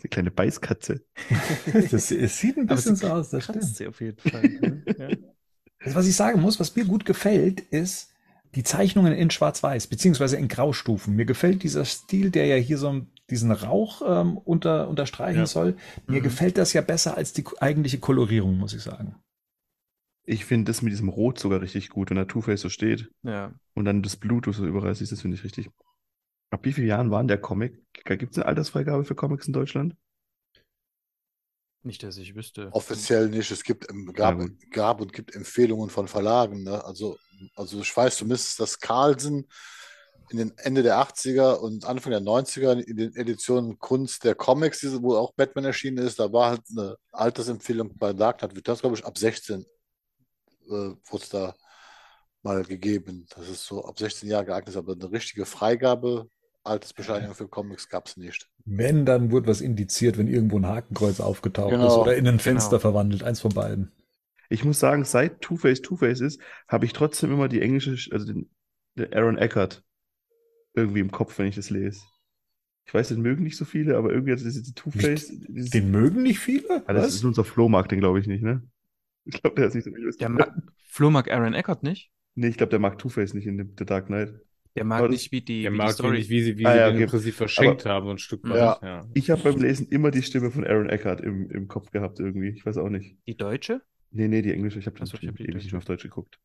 [0.03, 1.05] Eine kleine Beißkatze.
[1.91, 3.65] das, es sieht ein bisschen so aus, das stimmt.
[3.65, 4.43] Sie auf jeden Fall.
[4.43, 4.85] Ne?
[4.99, 5.09] ja.
[5.85, 8.13] Also, was ich sagen muss, was mir gut gefällt, ist
[8.55, 11.17] die Zeichnungen in Schwarz-Weiß, beziehungsweise in Graustufen.
[11.17, 15.47] Mir gefällt dieser Stil, der ja hier so diesen Rauch ähm, unter, unterstreichen ja.
[15.47, 15.77] soll.
[16.07, 16.25] Mir mhm.
[16.25, 19.17] gefällt das ja besser als die eigentliche Kolorierung, muss ich sagen.
[20.25, 23.11] Ich finde das mit diesem Rot sogar richtig gut, wenn der Two-Face so steht.
[23.23, 23.53] Ja.
[23.75, 25.69] Und dann das Blut so überall siehst, das finde ich richtig.
[26.51, 27.83] Ab wie vielen Jahren war der Comic?
[28.05, 29.97] Gibt es eine Altersfreigabe für Comics in Deutschland?
[31.85, 32.69] Nicht, dass ich wüsste.
[32.73, 33.51] Offiziell nicht.
[33.51, 36.63] Es gibt, gab, ja, gab und gibt Empfehlungen von Verlagen.
[36.63, 36.85] Ne?
[36.85, 37.17] Also,
[37.57, 39.49] also ich weiß zumindest, dass Carlsen
[40.31, 44.85] in den Ende der 80er und Anfang der 90er in den Editionen Kunst der Comics,
[45.03, 48.81] wo auch Batman erschienen ist, da war halt eine Altersempfehlung bei Dark Knight, wird das,
[48.81, 49.67] glaube ich, ab 16
[50.67, 51.55] äh, wurde es da
[52.43, 53.27] mal gegeben.
[53.35, 56.29] Das ist so ab 16 Jahre geeignet, aber eine richtige Freigabe,
[56.65, 58.49] Altersbescheinigung für Comics gab es nicht.
[58.65, 61.87] Wenn, dann wurde was indiziert, wenn irgendwo ein Hakenkreuz aufgetaucht genau.
[61.87, 62.81] ist oder in ein Fenster genau.
[62.81, 63.93] verwandelt, eins von beiden.
[64.49, 68.51] Ich muss sagen, seit Two-Face Two-Face ist, habe ich trotzdem immer die englische, also den,
[68.97, 69.83] den Aaron Eckhart
[70.75, 72.03] irgendwie im Kopf, wenn ich das lese.
[72.85, 75.33] Ich weiß, den mögen nicht so viele, aber irgendwie hat diese Two-Face.
[75.49, 76.83] Den mögen nicht viele?
[76.87, 78.63] Ah, das ist unser Flohmarkt, den glaube ich nicht, ne?
[79.25, 80.11] Ich glaube, der ist nicht so viel.
[80.19, 80.53] Der mag,
[80.85, 82.11] Flo mag Aaron Eckhart nicht?
[82.35, 84.35] Nee, ich glaube, der mag Two-Face nicht in The Dark Knight.
[84.75, 86.19] Der mag nicht, wie die, der wie mag die Story.
[86.19, 87.05] nicht, wie sie, wie ah, sie ja, den okay.
[87.05, 88.57] im Prinzip verschenkt aber, haben, so ein Stück weit.
[88.57, 88.79] Ja.
[88.83, 89.07] ja.
[89.13, 92.49] Ich habe beim Lesen immer die Stimme von Aaron Eckhart im, im Kopf gehabt, irgendwie.
[92.49, 93.17] Ich weiß auch nicht.
[93.27, 93.83] Die deutsche?
[94.11, 94.79] Nee, nee, die englische.
[94.79, 96.39] Ich habe so, hab ewig nicht mehr auf Deutsch geguckt.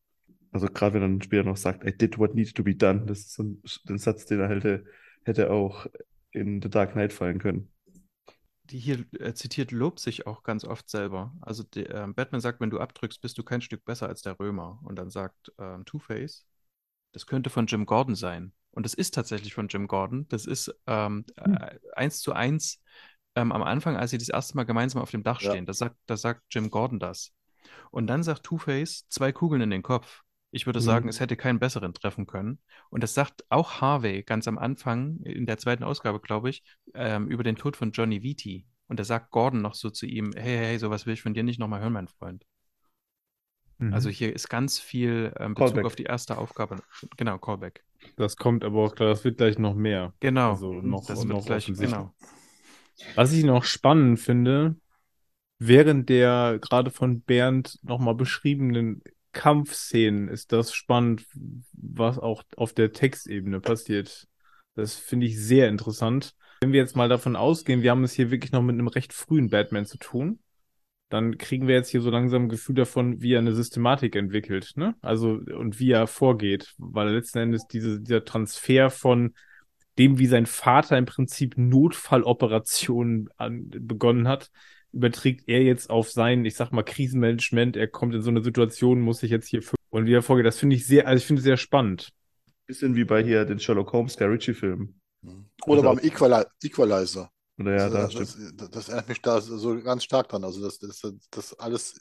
[0.52, 3.06] Also gerade wenn er dann später noch sagt, I did what needed to be done,
[3.06, 4.84] das ist so ein, ein Satz, den er hätte,
[5.24, 5.86] hätte auch
[6.30, 7.68] in The Dark Knight fallen können.
[8.70, 11.34] Die hier äh, zitiert lobt sich auch ganz oft selber.
[11.40, 14.38] Also die, äh, Batman sagt, wenn du abdrückst, bist du kein Stück besser als der
[14.38, 14.78] Römer.
[14.84, 16.46] Und dann sagt äh, Two-Face,
[17.12, 18.52] das könnte von Jim Gordon sein.
[18.70, 20.28] Und das ist tatsächlich von Jim Gordon.
[20.28, 21.54] Das ist ähm, hm.
[21.54, 22.82] äh, eins zu eins
[23.34, 25.54] ähm, am Anfang, als sie das erste Mal gemeinsam auf dem Dach stehen.
[25.54, 25.64] Ja.
[25.64, 27.32] Da, sagt, da sagt Jim Gordon das.
[27.90, 30.22] Und dann sagt Two-Face, zwei Kugeln in den Kopf.
[30.50, 30.84] Ich würde mhm.
[30.84, 32.58] sagen, es hätte keinen besseren treffen können.
[32.90, 36.62] Und das sagt auch Harvey ganz am Anfang, in der zweiten Ausgabe, glaube ich,
[36.94, 38.66] ähm, über den Tod von Johnny Vitti.
[38.86, 41.42] Und da sagt Gordon noch so zu ihm: Hey, hey, sowas will ich von dir
[41.42, 42.44] nicht nochmal hören, mein Freund.
[43.78, 43.92] Mhm.
[43.92, 45.84] Also hier ist ganz viel ähm, Bezug Callback.
[45.84, 46.76] auf die erste Aufgabe.
[47.16, 47.84] Genau, Callback.
[48.16, 50.14] Das kommt aber auch klar, das wird gleich noch mehr.
[50.20, 50.50] Genau.
[50.50, 52.14] Also noch, das noch gleich, genau.
[53.14, 54.76] Was ich noch spannend finde,
[55.58, 59.02] während der gerade von Bernd nochmal beschriebenen
[59.38, 61.24] Kampfszenen ist das spannend,
[61.72, 64.26] was auch auf der Textebene passiert.
[64.74, 66.34] Das finde ich sehr interessant.
[66.60, 69.12] Wenn wir jetzt mal davon ausgehen, wir haben es hier wirklich noch mit einem recht
[69.12, 70.40] frühen Batman zu tun,
[71.08, 74.72] dann kriegen wir jetzt hier so langsam ein Gefühl davon, wie er eine Systematik entwickelt,
[74.74, 74.96] ne?
[75.02, 79.34] Also, und wie er vorgeht, weil letzten Endes diese, dieser Transfer von
[79.98, 84.50] dem, wie sein Vater im Prinzip Notfalloperationen an, begonnen hat,
[84.92, 87.76] überträgt er jetzt auf sein, ich sag mal, Krisenmanagement.
[87.76, 90.46] Er kommt in so eine Situation, muss sich jetzt hier und wie er vorgeht.
[90.46, 92.12] Das finde ich sehr, also ich finde sehr spannend.
[92.66, 94.94] Bisschen wie bei hier den Sherlock Holmes Guy Ritchie Film.
[95.66, 97.30] Oder also beim Equali Equalizer.
[97.58, 100.44] Oder ja, also, das, das, das, erinnert mich da so ganz stark dran.
[100.44, 102.00] Also, das, das, das alles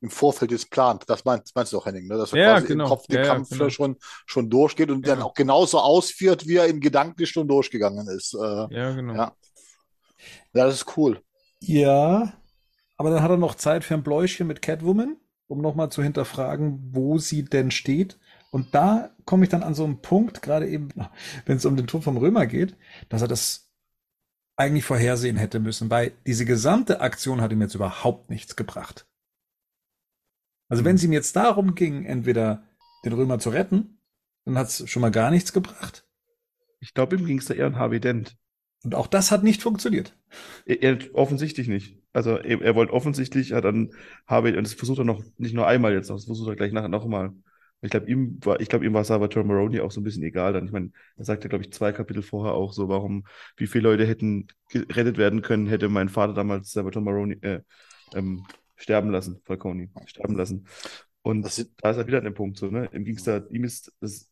[0.00, 1.04] im Vorfeld jetzt plant.
[1.06, 2.16] Das meinst, meinst du auch, Henning, ne?
[2.16, 2.84] dass er ja, quasi genau.
[2.84, 3.68] im Kopf den ja, Kampf genau.
[3.68, 5.14] schon, schon durchgeht und ja.
[5.14, 8.34] dann auch genauso ausführt, wie er in gedanklich schon durchgegangen ist.
[8.34, 9.14] Äh, ja, genau.
[9.14, 9.36] Ja.
[10.54, 11.20] ja, das ist cool.
[11.60, 12.32] Ja,
[12.96, 16.94] aber dann hat er noch Zeit für ein Bläuschen mit Catwoman, um nochmal zu hinterfragen,
[16.94, 18.18] wo sie denn steht.
[18.50, 20.88] Und da komme ich dann an so einen Punkt, gerade eben,
[21.46, 22.76] wenn es um den Tod vom Römer geht,
[23.08, 23.70] dass er das
[24.56, 29.06] eigentlich vorhersehen hätte müssen, weil diese gesamte Aktion hat ihm jetzt überhaupt nichts gebracht.
[30.68, 32.64] Also wenn es ihm jetzt darum ging, entweder
[33.04, 34.00] den Römer zu retten,
[34.44, 36.06] dann hat es schon mal gar nichts gebracht.
[36.80, 38.36] Ich glaube, ihm ging es da eher an Harvey Dent.
[38.88, 40.16] Und auch das hat nicht funktioniert.
[40.64, 41.98] Er, er offensichtlich nicht.
[42.14, 43.90] Also er, er wollte offensichtlich, hat dann
[44.26, 46.88] Harvey, und das versucht er noch nicht nur einmal jetzt, das versucht er gleich nachher
[46.88, 47.34] noch mal.
[47.82, 50.54] Ich glaube, ihm war, ich glaube, ihm war Salvatore Maroni auch so ein bisschen egal.
[50.54, 53.26] Dann, ich meine, er sagte, glaube ich, zwei Kapitel vorher auch so, warum,
[53.58, 57.60] wie viele Leute hätten gerettet werden können, hätte mein Vater damals Salvatore Maroni äh,
[58.14, 60.66] ähm, sterben lassen, Falcone, sterben lassen.
[61.20, 61.48] Und da
[61.90, 62.88] ist er wieder an dem Punkt so, ne?
[62.94, 64.30] Ihm ging's da, ihm ist das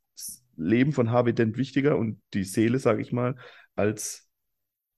[0.56, 3.36] Leben von Harvey Dent wichtiger und die Seele, sage ich mal,
[3.74, 4.25] als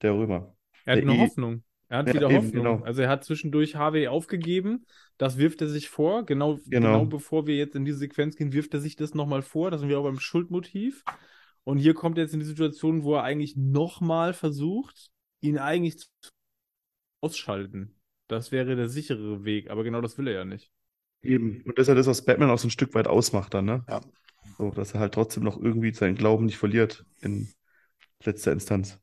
[0.02, 0.56] der Römer.
[0.84, 1.64] Er hat der eine eh, Hoffnung.
[1.88, 2.64] Er hat ja, wieder eben, Hoffnung.
[2.64, 2.84] Genau.
[2.84, 4.86] Also er hat zwischendurch Harvey aufgegeben.
[5.16, 6.24] Das wirft er sich vor.
[6.26, 7.00] Genau, genau.
[7.00, 9.70] genau bevor wir jetzt in diese Sequenz gehen, wirft er sich das nochmal vor.
[9.70, 11.02] Da sind wir auch beim Schuldmotiv.
[11.64, 15.98] Und hier kommt er jetzt in die Situation, wo er eigentlich nochmal versucht, ihn eigentlich
[15.98, 16.08] zu
[17.20, 17.94] ausschalten.
[18.26, 20.70] Das wäre der sichere Weg, aber genau das will er ja nicht.
[21.22, 21.62] Eben.
[21.64, 23.84] Und das ist ja das, was Batman auch so ein Stück weit ausmacht dann, ne?
[23.88, 24.00] Ja.
[24.56, 27.48] So, dass er halt trotzdem noch irgendwie seinen Glauben nicht verliert in
[28.22, 29.00] letzter Instanz.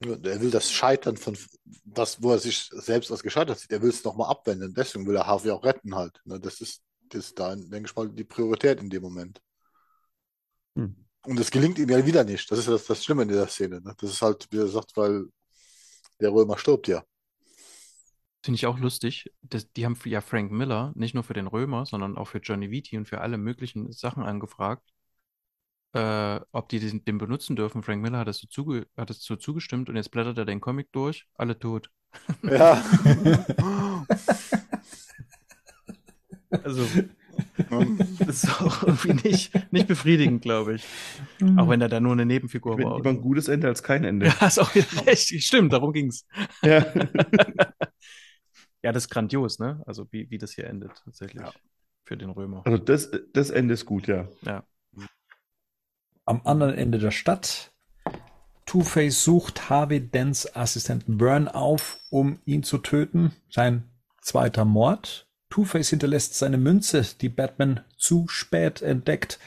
[0.00, 1.36] Er will das Scheitern von
[1.84, 4.74] das, wo er sich selbst als gescheitert sieht, er will es nochmal abwenden.
[4.74, 6.20] Deswegen will er Harvey auch retten halt.
[6.24, 6.38] Ne?
[6.38, 9.40] Das ist, das ist da, denke ich mal, die Priorität in dem Moment.
[10.74, 10.94] Hm.
[11.24, 12.50] Und es gelingt ihm ja wieder nicht.
[12.50, 13.80] Das ist das, das Schlimme in dieser Szene.
[13.80, 13.94] Ne?
[13.98, 15.26] Das ist halt, wie er sagt, weil
[16.20, 17.02] der Römer stirbt ja.
[18.44, 19.32] Finde ich auch lustig.
[19.42, 22.70] Das, die haben ja Frank Miller nicht nur für den Römer, sondern auch für Johnny
[22.70, 24.88] Vitti und für alle möglichen Sachen angefragt,
[25.96, 27.82] äh, ob die den, den, benutzen dürfen.
[27.82, 30.60] Frank Miller hat das, so zuge hat das so zugestimmt und jetzt blättert er den
[30.60, 31.26] Comic durch.
[31.34, 31.90] Alle tot.
[32.42, 32.82] Ja.
[36.50, 36.86] also,
[38.18, 40.84] das ist auch irgendwie nicht, nicht befriedigend, glaube ich.
[41.56, 42.96] Auch wenn er da nur eine Nebenfigur war.
[42.96, 44.26] Lieber ein gutes Ende als kein Ende.
[44.40, 45.42] Ja, ist auch recht.
[45.42, 46.26] Stimmt, darum ging es.
[46.62, 46.84] Ja.
[48.82, 49.82] Ja, das ist grandios, ne?
[49.84, 51.52] Also wie, wie das hier endet tatsächlich ja.
[52.04, 52.62] für den Römer.
[52.64, 54.28] Also das, das Ende ist gut, ja.
[54.42, 54.64] Ja.
[56.26, 57.70] Am anderen Ende der Stadt.
[58.66, 63.32] Two-Face sucht Harvey Dents Assistenten Burn auf, um ihn zu töten.
[63.48, 63.84] Sein
[64.20, 65.28] zweiter Mord.
[65.50, 69.38] Two-Face hinterlässt seine Münze, die Batman zu spät entdeckt.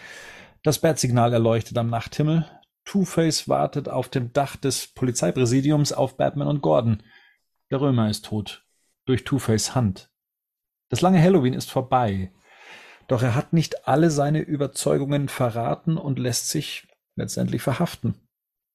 [0.63, 2.45] Das Bat-Signal erleuchtet am Nachthimmel.
[2.85, 7.03] Two-Face wartet auf dem Dach des Polizeipräsidiums auf Batman und Gordon.
[7.71, 8.65] Der Römer ist tot
[9.05, 10.09] durch Two-Face Hand.
[10.87, 12.31] Das lange Halloween ist vorbei,
[13.09, 18.13] doch er hat nicht alle seine Überzeugungen verraten und lässt sich letztendlich verhaften.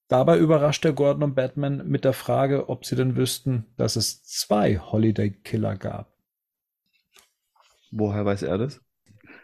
[0.09, 4.25] Dabei überrascht er Gordon und Batman mit der Frage, ob sie denn wüssten, dass es
[4.25, 6.13] zwei Holiday Killer gab.
[7.93, 8.81] Woher weiß er das?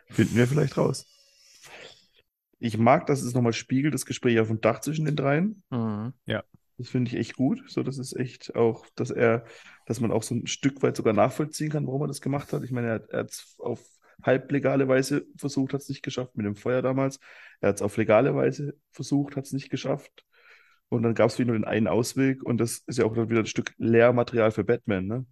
[0.08, 1.06] Finden wir vielleicht raus.
[2.58, 5.62] Ich mag, dass es nochmal spiegelt, das Gespräch auf dem Dach zwischen den dreien.
[5.70, 6.12] Mhm.
[6.26, 6.42] Ja.
[6.78, 7.62] Das finde ich echt gut.
[7.68, 9.44] So, das ist echt auch, dass er,
[9.86, 12.64] dass man auch so ein Stück weit sogar nachvollziehen kann, warum er das gemacht hat.
[12.64, 13.80] Ich meine, er, er hat es auf
[14.22, 17.18] halblegale Weise versucht, hat es nicht geschafft, mit dem Feuer damals.
[17.60, 20.24] Er hat es auf legale Weise versucht, hat es nicht geschafft.
[20.88, 23.30] Und dann gab es wieder nur den einen Ausweg und das ist ja auch dann
[23.30, 25.26] wieder ein Stück Lehrmaterial für Batman, ne?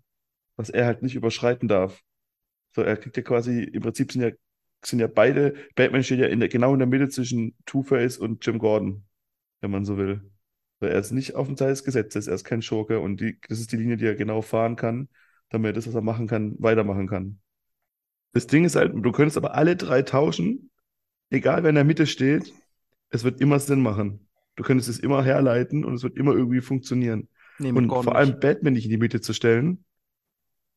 [0.57, 2.01] Was er halt nicht überschreiten darf.
[2.74, 4.30] So, er kriegt ja quasi, im Prinzip sind ja,
[4.84, 8.45] sind ja beide, Batman steht ja in der, genau in der Mitte zwischen Two-Face und
[8.47, 9.05] Jim Gordon,
[9.61, 10.30] wenn man so will.
[10.80, 13.39] Weil er ist nicht auf dem Teil des Gesetzes, er ist kein Schurke und die,
[13.49, 15.09] das ist die Linie, die er genau fahren kann,
[15.51, 17.41] damit er das, was er machen kann, weitermachen kann.
[18.33, 20.70] Das Ding ist halt, du könntest aber alle drei tauschen,
[21.31, 22.53] egal wer in der Mitte steht,
[23.11, 24.29] es wird immer Sinn machen.
[24.57, 27.29] Du könntest es immer herleiten und es wird immer irgendwie funktionieren.
[27.59, 29.85] Nee, und vor allem Batman nicht in die Mitte zu stellen,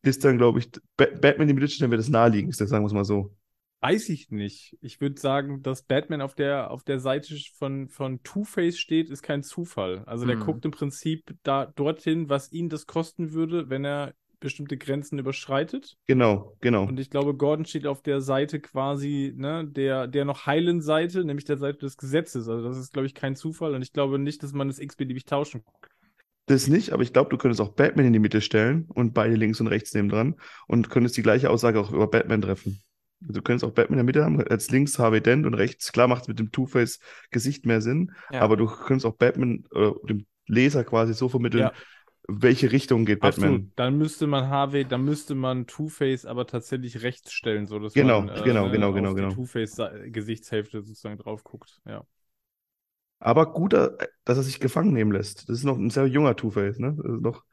[0.03, 2.87] ist dann, glaube ich, Batman in die Mitte zu stellen, wäre das naheliegendste, sagen wir
[2.87, 3.35] es mal so.
[3.81, 4.77] Weiß ich nicht.
[4.81, 9.23] Ich würde sagen, dass Batman auf der, auf der Seite von, von Two-Face steht, ist
[9.23, 10.03] kein Zufall.
[10.05, 10.45] Also der hm.
[10.45, 15.95] guckt im Prinzip da dorthin, was ihn das kosten würde, wenn er bestimmte Grenzen überschreitet.
[16.07, 16.83] Genau, genau.
[16.85, 21.23] Und ich glaube, Gordon steht auf der Seite quasi, ne, der, der noch heilen Seite,
[21.23, 22.49] nämlich der Seite des Gesetzes.
[22.49, 23.73] Also das ist, glaube ich, kein Zufall.
[23.73, 25.91] Und ich glaube nicht, dass man das x-beliebig tauschen kann.
[26.47, 29.35] Das nicht, aber ich glaube, du könntest auch Batman in die Mitte stellen und beide
[29.35, 30.35] links und rechts neben dran
[30.67, 32.81] und könntest die gleiche Aussage auch über Batman treffen.
[33.21, 36.07] Du könntest auch Batman in der Mitte haben, als links Harvey Dent und rechts, klar
[36.07, 38.41] macht es mit dem Two-Face-Gesicht mehr Sinn, ja.
[38.41, 41.73] aber du könntest auch Batman äh, dem Leser quasi so vermitteln, ja.
[42.27, 43.49] Welche Richtung geht Batman.
[43.49, 43.71] Absolut.
[43.75, 48.21] Dann müsste man Harvey, dann müsste man Two-Face aber tatsächlich rechts stellen, so dass genau,
[48.21, 49.29] man äh, genau, genau, genau, genau.
[49.31, 52.05] Two-Face-Gesichtshälfte sozusagen drauf guckt, ja.
[53.19, 53.91] Aber gut, äh,
[54.23, 55.49] dass er sich gefangen nehmen lässt.
[55.49, 56.95] Das ist noch ein sehr junger Two-Face, ne?
[56.97, 57.43] Das ist noch,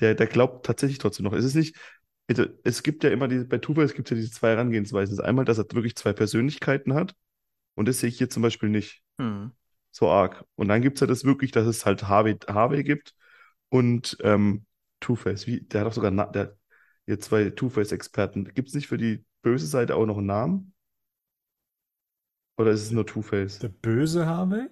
[0.00, 1.32] der, der glaubt tatsächlich trotzdem noch.
[1.32, 1.76] Es ist nicht,
[2.28, 5.16] also, es gibt ja immer diese, bei Two-Face gibt es ja diese zwei Herangehensweisen.
[5.16, 7.14] Das ist einmal, dass er wirklich zwei Persönlichkeiten hat.
[7.74, 9.52] Und das sehe ich hier zum Beispiel nicht hm.
[9.90, 10.44] so arg.
[10.54, 13.14] Und dann gibt es ja das wirklich, dass es halt Harvey, Harvey gibt
[13.72, 14.66] und ähm,
[15.00, 15.46] Two-Face.
[15.46, 16.56] Wie, der hat auch sogar na, der,
[17.06, 18.52] hier zwei Two-Face-Experten.
[18.52, 20.74] Gibt es nicht für die böse Seite auch noch einen Namen?
[22.58, 23.60] Oder ist es nur Two-Face?
[23.60, 24.68] Der böse Harvey?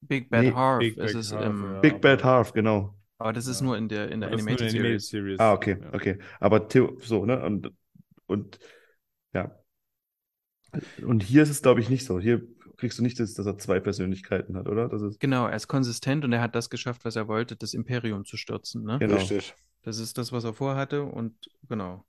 [0.00, 1.64] Big Bad nee, Harv Big, ist es im.
[1.64, 2.96] Ja, Big Bad Harv, genau.
[3.18, 5.08] Aber das ist nur in der, in der Animated, in Animated Series.
[5.08, 5.40] Series.
[5.40, 5.92] Ah, okay, ja.
[5.92, 6.18] okay.
[6.38, 6.68] Aber
[7.00, 7.44] so, ne?
[7.44, 7.72] Und,
[8.26, 8.60] und
[9.34, 9.58] ja.
[11.02, 12.20] Und hier ist es, glaube ich, nicht so.
[12.20, 12.46] Hier
[12.78, 14.88] kriegst du nicht, das, dass er zwei Persönlichkeiten hat, oder?
[14.88, 17.74] Das ist genau, er ist konsistent und er hat das geschafft, was er wollte, das
[17.74, 18.84] Imperium zu stürzen.
[18.84, 18.98] Ne?
[18.98, 19.16] Genau.
[19.16, 19.54] Richtig.
[19.82, 21.34] Das ist das, was er vorhatte und
[21.68, 22.04] genau.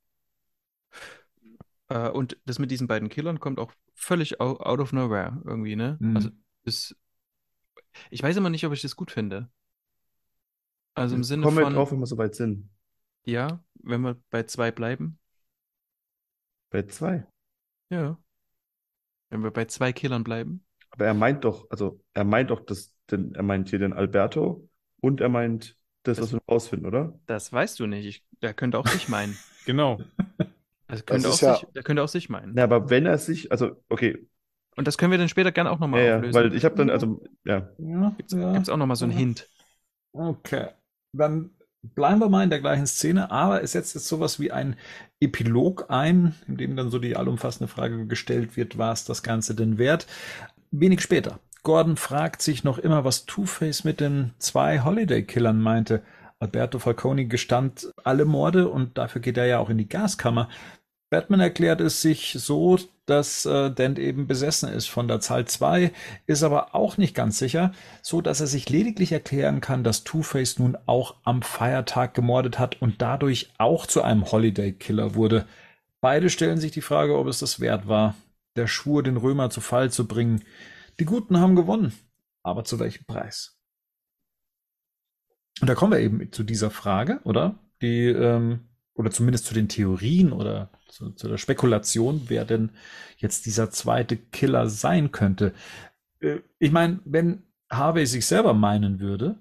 [1.90, 5.98] Äh, und das mit diesen beiden Killern kommt auch völlig out, of nowhere irgendwie, ne?
[6.00, 6.16] Mhm.
[6.16, 6.30] Also
[6.64, 6.96] ist,
[8.12, 9.50] ich weiß immer nicht, ob ich das gut finde.
[10.94, 11.74] Also im Sinne Kommen von.
[11.74, 12.70] wir drauf, wenn wir soweit sind.
[13.26, 15.20] Ja, wenn wir bei zwei bleiben.
[16.70, 17.26] Bei zwei?
[17.90, 18.18] Ja.
[19.30, 20.64] Wenn wir bei zwei Killern bleiben.
[20.90, 24.68] Aber er meint doch, also er meint doch, dass, den, er meint hier den Alberto
[25.02, 27.20] und er meint das, das was wir rausfinden, oder?
[27.26, 28.06] Das weißt du nicht.
[28.06, 29.38] Ich, der könnte auch sich meinen.
[29.66, 30.00] genau.
[30.88, 31.56] Also könnte auch ja...
[31.56, 32.58] sich, der könnte auch sich meinen.
[32.58, 34.28] Ja, aber wenn er sich, also okay.
[34.76, 36.34] Und das können wir dann später gerne auch nochmal ja, auflösen.
[36.34, 37.70] weil ich habe dann, also, ja.
[37.78, 38.74] ja Gibt es ja.
[38.74, 39.48] auch nochmal so einen Hint.
[40.14, 40.70] Okay.
[41.12, 41.52] Dann
[41.82, 44.76] bleiben wir mal in der gleichen Szene, aber es setzt jetzt sowas wie ein
[45.20, 49.56] Epilog ein, in dem dann so die allumfassende Frage gestellt wird, war es das Ganze
[49.56, 50.08] denn wert?
[50.72, 51.40] Wenig später.
[51.64, 56.04] Gordon fragt sich noch immer, was Two-Face mit den zwei Holiday-Killern meinte.
[56.40, 60.48] Alberto Falcone gestand alle Morde und dafür geht er ja auch in die Gaskammer.
[61.10, 62.78] Batman erklärt es sich so,
[63.08, 65.92] dass äh, Dent eben besessen ist von der Zahl 2,
[66.28, 67.72] ist aber auch nicht ganz sicher,
[68.04, 72.80] so dass er sich lediglich erklären kann, dass Two-Face nun auch am Feiertag gemordet hat
[72.82, 75.48] und dadurch auch zu einem Holiday-Killer wurde.
[76.00, 78.16] Beide stellen sich die Frage, ob es das wert war,
[78.56, 80.44] der Schwur, den Römer zu Fall zu bringen.
[81.00, 81.94] Die Guten haben gewonnen,
[82.44, 83.58] aber zu welchem Preis?
[85.60, 87.58] Und da kommen wir eben zu dieser Frage, oder?
[87.82, 88.69] Die, ähm,
[89.00, 92.72] oder zumindest zu den Theorien oder zu, zu der Spekulation, wer denn
[93.18, 95.54] jetzt dieser zweite Killer sein könnte.
[96.20, 99.40] Äh, ich meine, wenn Harvey sich selber meinen würde,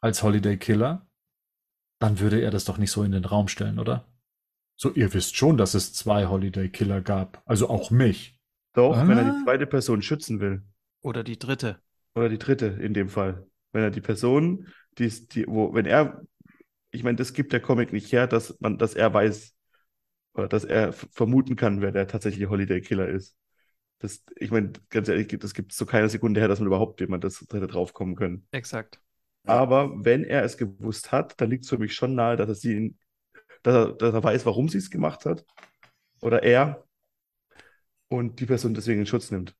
[0.00, 1.04] als Holiday Killer,
[1.98, 4.06] dann würde er das doch nicht so in den Raum stellen, oder?
[4.76, 8.38] So, ihr wisst schon, dass es zwei Holiday Killer gab, also auch mich.
[8.74, 9.08] Doch, ah.
[9.08, 10.62] wenn er die zweite Person schützen will.
[11.00, 11.80] Oder die dritte.
[12.14, 13.44] Oder die dritte in dem Fall.
[13.72, 14.68] Wenn er die Person,
[14.98, 16.22] die, die wo, wenn er,
[16.92, 19.54] ich meine, das gibt der Comic nicht her, dass man, dass er weiß,
[20.34, 23.36] oder dass er vermuten kann, wer der tatsächliche Holiday Killer ist.
[23.98, 27.00] Das, ich meine, ganz ehrlich, das gibt es so keine Sekunde her, dass man überhaupt
[27.00, 28.46] jemand das hätte draufkommen können.
[28.50, 29.00] Exakt.
[29.44, 32.54] Aber wenn er es gewusst hat, dann liegt es für mich schon nahe, dass er
[32.54, 32.96] sie,
[33.62, 35.44] dass er, dass er weiß, warum sie es gemacht hat.
[36.20, 36.84] Oder er.
[38.08, 39.56] Und die Person deswegen in Schutz nimmt.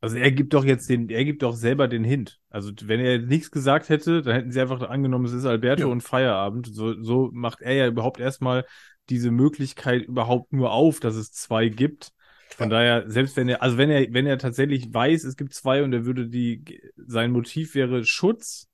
[0.00, 2.40] Also er gibt doch jetzt den, er gibt doch selber den Hint.
[2.48, 5.88] Also wenn er nichts gesagt hätte, dann hätten sie einfach angenommen, es ist Alberto ja.
[5.88, 6.68] und Feierabend.
[6.72, 8.64] So, so macht er ja überhaupt erstmal
[9.08, 12.12] diese Möglichkeit überhaupt nur auf, dass es zwei gibt.
[12.56, 15.82] Von daher, selbst wenn er, also wenn er, wenn er tatsächlich weiß, es gibt zwei
[15.82, 18.68] und er würde die, sein Motiv wäre Schutz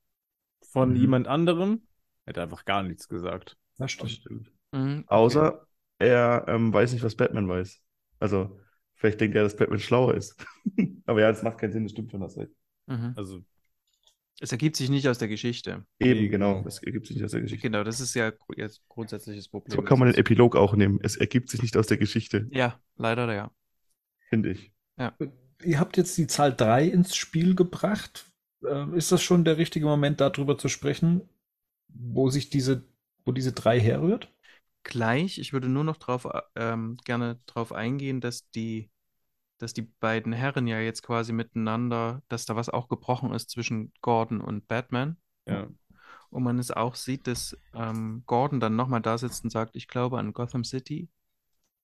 [0.70, 0.96] von mhm.
[0.96, 1.82] jemand anderem,
[2.24, 3.56] hätte er einfach gar nichts gesagt.
[3.78, 4.10] Das stimmt.
[4.10, 4.52] Das stimmt.
[4.72, 5.14] Mhm, okay.
[5.14, 5.66] Außer
[5.98, 7.80] er ähm, weiß nicht, was Batman weiß.
[8.18, 8.58] Also,
[8.96, 10.36] vielleicht denkt er, dass Batman schlauer ist.
[11.06, 12.52] Aber ja, das macht keinen Sinn, das stimmt schon, das recht.
[12.86, 13.12] Mhm.
[13.16, 13.42] Also,
[14.40, 15.86] es ergibt sich nicht aus der Geschichte.
[15.98, 16.62] Eben, genau.
[16.66, 17.66] Es ergibt sich nicht aus der Geschichte.
[17.66, 19.74] Genau, das ist ja jetzt grundsätzliches Problem.
[19.74, 20.98] So kann man den Epilog auch nehmen.
[21.02, 22.46] Es ergibt sich nicht aus der Geschichte.
[22.50, 23.50] Ja, leider ja.
[24.28, 24.72] Finde ich.
[24.98, 25.16] Ja.
[25.64, 28.30] Ihr habt jetzt die Zahl 3 ins Spiel gebracht.
[28.68, 31.22] Ähm, ist das schon der richtige Moment, darüber zu sprechen,
[31.88, 32.84] wo sich diese,
[33.24, 34.30] wo diese 3 herrührt?
[34.88, 35.38] Gleich.
[35.38, 38.88] Ich würde nur noch drauf, ähm, gerne darauf eingehen, dass die
[39.58, 43.92] dass die beiden Herren ja jetzt quasi miteinander, dass da was auch gebrochen ist zwischen
[44.02, 45.16] Gordon und Batman.
[45.46, 45.68] Ja.
[46.30, 49.88] Und man es auch sieht, dass ähm, Gordon dann nochmal da sitzt und sagt, ich
[49.88, 51.08] glaube an Gotham City.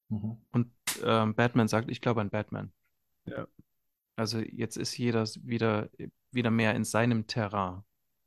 [0.08, 0.36] Mhm.
[0.50, 0.70] Und
[1.02, 2.72] ähm, Batman sagt, ich glaube an Batman.
[3.24, 3.46] Ja.
[4.16, 5.88] Also jetzt ist jeder wieder,
[6.30, 7.82] wieder mehr in seinem Terrain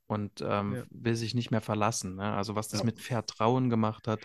[0.06, 0.84] und ähm, ja.
[0.90, 2.16] will sich nicht mehr verlassen.
[2.16, 2.34] Ne?
[2.34, 2.86] Also was das ja.
[2.86, 4.20] mit Vertrauen gemacht hat,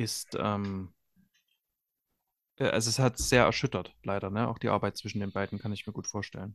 [0.00, 0.90] ist ähm,
[2.60, 4.48] äh, also es hat sehr erschüttert, leider, ne?
[4.48, 6.54] Auch die Arbeit zwischen den beiden kann ich mir gut vorstellen.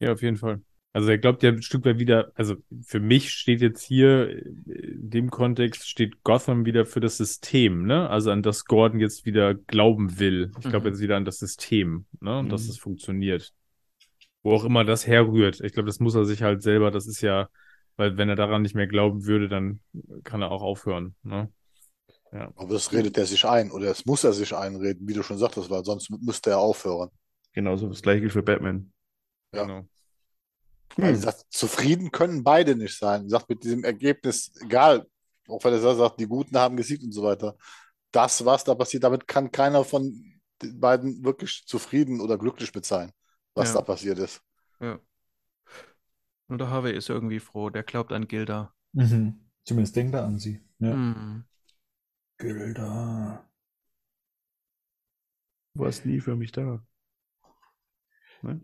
[0.00, 0.60] Ja, auf jeden Fall.
[0.92, 5.10] Also er glaubt ja ein Stück weit wieder, also für mich steht jetzt hier in
[5.10, 8.08] dem Kontext steht Gotham wieder für das System, ne?
[8.08, 10.52] Also an das Gordon jetzt wieder glauben will.
[10.58, 10.94] Ich glaube mhm.
[10.94, 12.38] jetzt wieder an das System, ne?
[12.38, 12.50] Und mhm.
[12.50, 13.52] dass es funktioniert.
[14.42, 15.60] Wo auch immer das herrührt.
[15.62, 17.48] Ich glaube, das muss er sich halt selber, das ist ja,
[17.96, 19.80] weil wenn er daran nicht mehr glauben würde, dann
[20.22, 21.50] kann er auch aufhören, ne?
[22.34, 22.52] Ja.
[22.56, 25.38] Aber das redet er sich ein oder das muss er sich einreden, wie du schon
[25.38, 27.10] sagtest, weil sonst müsste er aufhören.
[27.52, 28.92] Genauso das gleiche gilt für Batman.
[29.54, 29.64] Ja.
[29.64, 29.88] Genau.
[30.96, 31.16] Hm.
[31.16, 33.28] Sagt, zufrieden können beide nicht sein.
[33.28, 35.06] Sagt mit diesem Ergebnis, egal,
[35.48, 37.56] auch wenn er sagt, die Guten haben gesiegt und so weiter.
[38.10, 42.84] Das, was da passiert, damit kann keiner von den beiden wirklich zufrieden oder glücklich mit
[42.84, 43.12] sein,
[43.54, 43.80] was ja.
[43.80, 44.40] da passiert ist.
[44.80, 44.98] Ja.
[46.48, 48.72] Und der Harvey ist irgendwie froh, der glaubt an Gilda.
[48.92, 49.40] Mhm.
[49.64, 50.60] Zumindest denkt er an sie.
[50.78, 50.94] Ja.
[50.94, 51.44] Mhm.
[52.44, 53.48] Gilda.
[55.74, 56.84] Du warst nie für mich da.
[58.42, 58.60] Ne?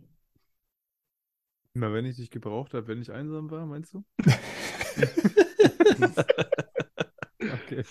[1.73, 4.05] Na, wenn ich dich gebraucht habe, wenn ich einsam war, meinst du?
[7.63, 7.85] okay.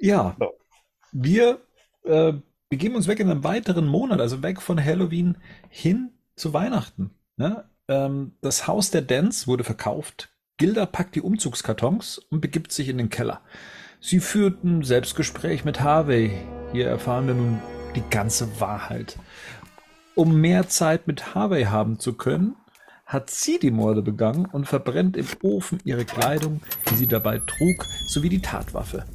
[0.00, 0.36] Ja,
[1.12, 1.60] wir
[2.04, 2.32] äh,
[2.70, 5.36] begeben uns weg in einen weiteren Monat, also weg von Halloween
[5.68, 7.10] hin zu Weihnachten.
[7.36, 7.68] Ne?
[7.88, 10.34] Ähm, das Haus der Dance wurde verkauft.
[10.60, 13.40] Gilda packt die Umzugskartons und begibt sich in den Keller.
[13.98, 16.32] Sie führt ein Selbstgespräch mit Harvey.
[16.72, 17.60] Hier erfahren wir nun
[17.96, 19.16] die ganze Wahrheit.
[20.14, 22.56] Um mehr Zeit mit Harvey haben zu können,
[23.06, 26.60] hat sie die Morde begangen und verbrennt im Ofen ihre Kleidung,
[26.90, 29.06] die sie dabei trug, sowie die Tatwaffe.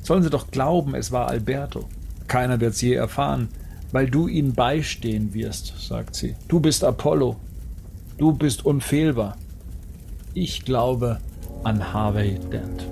[0.00, 1.88] Sollen sie doch glauben, es war Alberto.
[2.28, 3.48] Keiner wird's je erfahren,
[3.90, 6.36] weil du ihnen beistehen wirst, sagt sie.
[6.46, 7.34] Du bist Apollo.
[8.16, 9.36] Du bist unfehlbar.
[10.40, 11.20] Ich glaube
[11.64, 12.82] an Harvey Dent.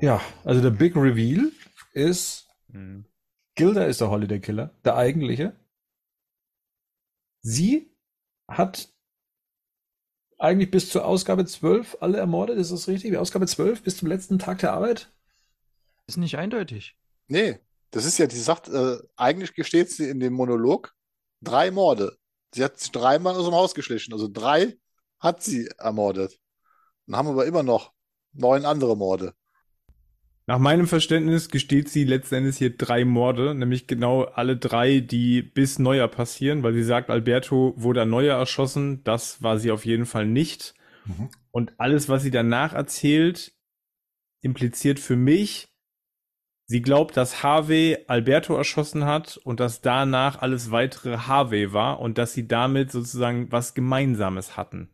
[0.00, 1.52] Ja, also der Big Reveal
[1.92, 3.04] ist, mhm.
[3.56, 5.54] Gilda ist der Holiday Killer, der eigentliche.
[7.42, 7.94] Sie
[8.48, 8.88] hat
[10.38, 13.18] eigentlich bis zur Ausgabe 12 alle ermordet, ist das richtig?
[13.18, 15.12] Ausgabe 12 bis zum letzten Tag der Arbeit?
[16.06, 16.96] Ist nicht eindeutig.
[17.26, 17.58] Nee,
[17.90, 20.96] das ist ja, die sagt, äh, eigentlich gesteht sie in dem Monolog
[21.42, 22.16] drei Morde.
[22.52, 24.12] Sie hat sich dreimal aus dem Haus geschlichen.
[24.12, 24.76] Also drei
[25.18, 26.40] hat sie ermordet.
[27.06, 27.92] Dann haben wir aber immer noch
[28.32, 29.34] neun andere Morde.
[30.46, 35.78] Nach meinem Verständnis gesteht sie letztendlich hier drei Morde, nämlich genau alle drei, die bis
[35.78, 40.06] Neuer passieren, weil sie sagt, Alberto wurde an Neuer erschossen, das war sie auf jeden
[40.06, 40.74] Fall nicht.
[41.04, 41.28] Mhm.
[41.52, 43.52] Und alles, was sie danach erzählt,
[44.40, 45.68] impliziert für mich,
[46.70, 52.16] sie glaubt, dass Harvey Alberto erschossen hat und dass danach alles weitere Harvey war und
[52.16, 54.88] dass sie damit sozusagen was Gemeinsames hatten.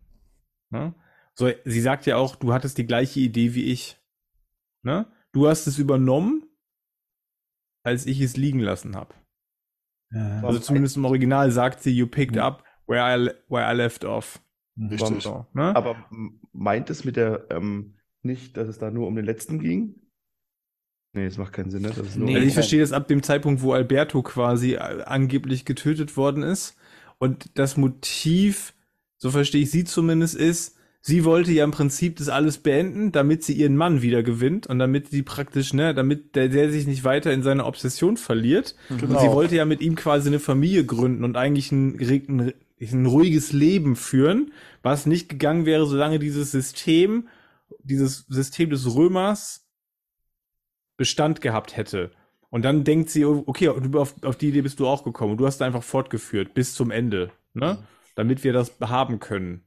[0.71, 0.95] Ne?
[1.35, 4.01] So, sie sagt ja auch, du hattest die gleiche Idee wie ich.
[4.85, 5.07] Ne?
[5.33, 6.47] Du hast es übernommen,
[7.83, 9.15] als ich es liegen lassen habe.
[10.13, 10.43] Ja.
[10.45, 14.41] Also zumindest im Original sagt sie, you picked up where I, where I left off.
[14.79, 15.25] Richtig.
[15.25, 15.77] So, ne?
[15.77, 16.07] Aber
[16.53, 20.06] meint es mit der ähm, nicht, dass es da nur um den letzten ging?
[21.17, 21.93] Nee, das macht keinen Sinn, ne?
[22.17, 26.43] nee, also ich verstehe das ab dem Zeitpunkt, wo Alberto quasi äh, angeblich getötet worden
[26.43, 26.77] ist.
[27.17, 28.75] Und das Motiv,
[29.17, 33.45] so verstehe ich sie zumindest, ist, sie wollte ja im Prinzip das alles beenden, damit
[33.45, 37.03] sie ihren Mann wieder gewinnt und damit sie praktisch, ne, damit der, der sich nicht
[37.03, 38.75] weiter in seine Obsession verliert.
[38.91, 39.15] Genau.
[39.15, 43.07] Und sie wollte ja mit ihm quasi eine Familie gründen und eigentlich ein, ein, ein
[43.07, 44.53] ruhiges Leben führen,
[44.83, 47.29] was nicht gegangen wäre, solange dieses System,
[47.83, 49.66] dieses System des Römers
[50.97, 52.11] Bestand gehabt hätte.
[52.51, 55.37] Und dann denkt sie, okay, auf, auf die Idee bist du auch gekommen.
[55.37, 57.79] Du hast einfach fortgeführt bis zum Ende, ne?
[58.15, 59.67] Damit wir das haben können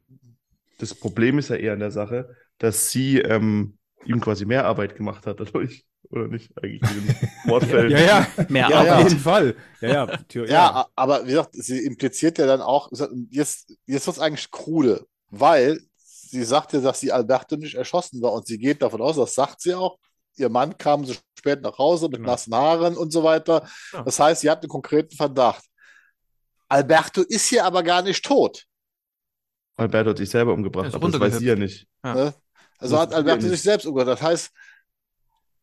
[0.79, 4.95] das Problem ist ja eher in der Sache, dass sie ähm, ihm quasi mehr Arbeit
[4.95, 5.85] gemacht hat dadurch.
[6.09, 6.51] Oder nicht?
[6.57, 7.07] Eigentlich in
[7.51, 7.91] Wortfällen.
[7.91, 8.93] ja, ja, mehr ja, Arbeit.
[8.93, 9.55] Auf jeden Fall.
[9.81, 10.87] Ja, ja, ja, ja.
[10.95, 12.89] aber wie gesagt, sie impliziert ja dann auch,
[13.29, 18.21] jetzt, jetzt wird es eigentlich krude, weil sie sagt ja, dass sie Alberto nicht erschossen
[18.21, 19.99] war und sie geht davon aus, das sagt sie auch,
[20.39, 22.31] ihr Mann kam so spät nach Hause mit genau.
[22.31, 23.67] nassen Haaren und so weiter.
[23.93, 24.03] Ja.
[24.03, 25.63] Das heißt, sie hat einen konkreten Verdacht.
[26.67, 28.65] Alberto ist hier aber gar nicht tot.
[29.75, 31.87] Alberto hat sich selber umgebracht, aber das weiß sie ja nicht.
[32.03, 32.13] Ja.
[32.13, 32.33] Ne?
[32.77, 34.19] Also das hat Alberto sich selbst umgebracht.
[34.19, 34.51] Das heißt,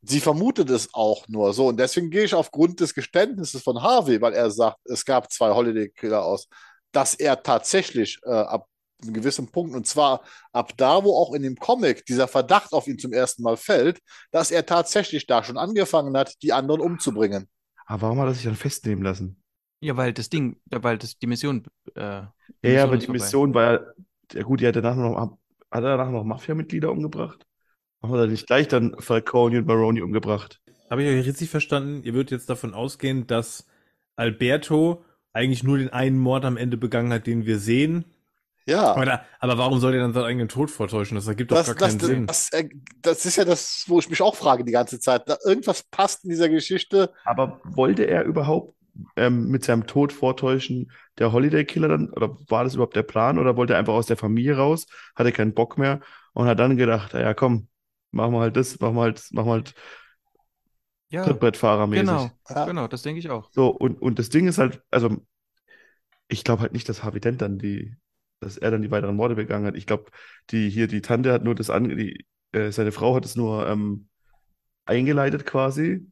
[0.02, 1.68] sie vermutet es auch nur so.
[1.68, 5.50] Und deswegen gehe ich aufgrund des Geständnisses von Harvey, weil er sagt, es gab zwei
[5.50, 6.48] Holiday-Killer aus,
[6.92, 8.66] dass er tatsächlich äh, ab
[9.02, 12.86] einem gewissen Punkt, und zwar ab da, wo auch in dem Comic dieser Verdacht auf
[12.86, 14.00] ihn zum ersten Mal fällt,
[14.30, 17.48] dass er tatsächlich da schon angefangen hat, die anderen umzubringen.
[17.86, 19.42] Aber warum hat er sich dann festnehmen lassen?
[19.80, 21.64] Ja, weil das Ding, weil das die Mission.
[21.94, 22.22] Äh,
[22.64, 23.80] die ja, Mission aber die Mission war ja
[24.32, 25.16] ja gut, die hat danach noch,
[25.70, 27.46] hat er danach noch Mafia-Mitglieder umgebracht?
[28.02, 30.60] Haben wir da nicht gleich dann Falcone und Baroni umgebracht?
[30.90, 32.02] Habe ich euch richtig verstanden?
[32.04, 33.66] Ihr würdet jetzt davon ausgehen, dass
[34.16, 38.04] Alberto eigentlich nur den einen Mord am Ende begangen hat, den wir sehen.
[38.66, 38.94] Ja.
[38.94, 41.14] Aber, aber warum soll er dann seinen eigenen Tod vortäuschen?
[41.14, 42.26] Das ergibt doch gar keinen das, Sinn.
[42.26, 42.50] Das,
[43.00, 45.28] das, ist ja das, wo ich mich auch frage die ganze Zeit.
[45.28, 47.12] Da irgendwas passt in dieser Geschichte.
[47.24, 48.74] Aber wollte er überhaupt
[49.16, 53.38] ähm, mit seinem Tod vortäuschen, der Holiday Killer dann, oder war das überhaupt der Plan,
[53.38, 56.00] oder wollte er einfach aus der Familie raus, hatte keinen Bock mehr
[56.32, 57.68] und hat dann gedacht, ja komm,
[58.10, 59.74] machen wir halt das, machen wir halt, machen wir halt
[61.10, 62.06] ja, Trittbrettfahrermäßig.
[62.06, 62.64] Genau, ja.
[62.64, 63.48] genau, das denke ich auch.
[63.52, 65.16] So, und, und das Ding ist halt, also
[66.28, 67.94] ich glaube halt nicht, dass Harvey Dent dann die,
[68.40, 69.76] dass er dann die weiteren Morde begangen hat.
[69.76, 70.10] Ich glaube,
[70.50, 73.66] die hier, die Tante hat nur das an, die, äh, seine Frau hat es nur
[73.68, 74.08] ähm,
[74.84, 76.06] eingeleitet quasi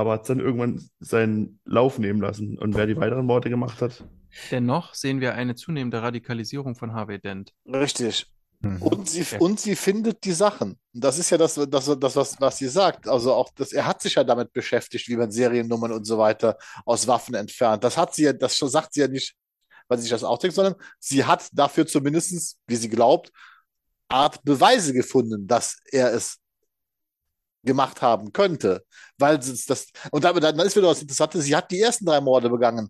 [0.00, 2.58] aber hat dann irgendwann seinen Lauf nehmen lassen.
[2.58, 4.04] Und wer die weiteren Morde gemacht hat?
[4.50, 7.52] Dennoch sehen wir eine zunehmende Radikalisierung von Harvey Dent.
[7.66, 8.26] Richtig.
[8.60, 8.82] Mhm.
[8.82, 10.78] Und, sie, und sie findet die Sachen.
[10.94, 13.08] Und das ist ja das, das, das was, was sie sagt.
[13.08, 16.56] Also auch das, er hat sich ja damit beschäftigt, wie man Seriennummern und so weiter
[16.84, 17.84] aus Waffen entfernt.
[17.84, 19.34] Das hat sie ja, das sagt sie ja nicht,
[19.90, 23.32] weil sie sich das ausdenkt, sondern sie hat dafür zumindest, wie sie glaubt,
[24.08, 26.38] Art Beweise gefunden, dass er es
[27.64, 28.84] gemacht haben könnte.
[29.18, 32.48] Weil das, und dann, dann ist wieder das Interessante, sie hat die ersten drei Morde
[32.48, 32.88] begangen.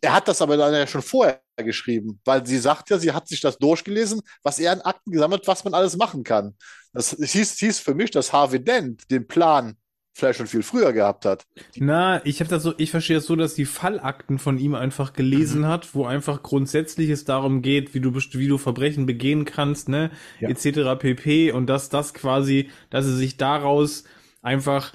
[0.00, 3.28] Er hat das aber dann ja schon vorher geschrieben, weil sie sagt ja, sie hat
[3.28, 6.56] sich das durchgelesen, was er an Akten gesammelt, was man alles machen kann.
[6.92, 9.76] Das hieß, hieß für mich, dass Harvey Dent den Plan
[10.12, 11.46] vielleicht schon viel früher gehabt hat.
[11.76, 15.14] Na, ich habe das so, ich verstehe es so, dass die Fallakten von ihm einfach
[15.14, 15.66] gelesen mhm.
[15.66, 20.10] hat, wo einfach grundsätzlich es darum geht, wie du wie du Verbrechen begehen kannst, ne,
[20.40, 20.48] ja.
[20.50, 20.98] etc.
[20.98, 21.52] pp.
[21.52, 24.04] Und dass das quasi, dass er sich daraus
[24.42, 24.94] einfach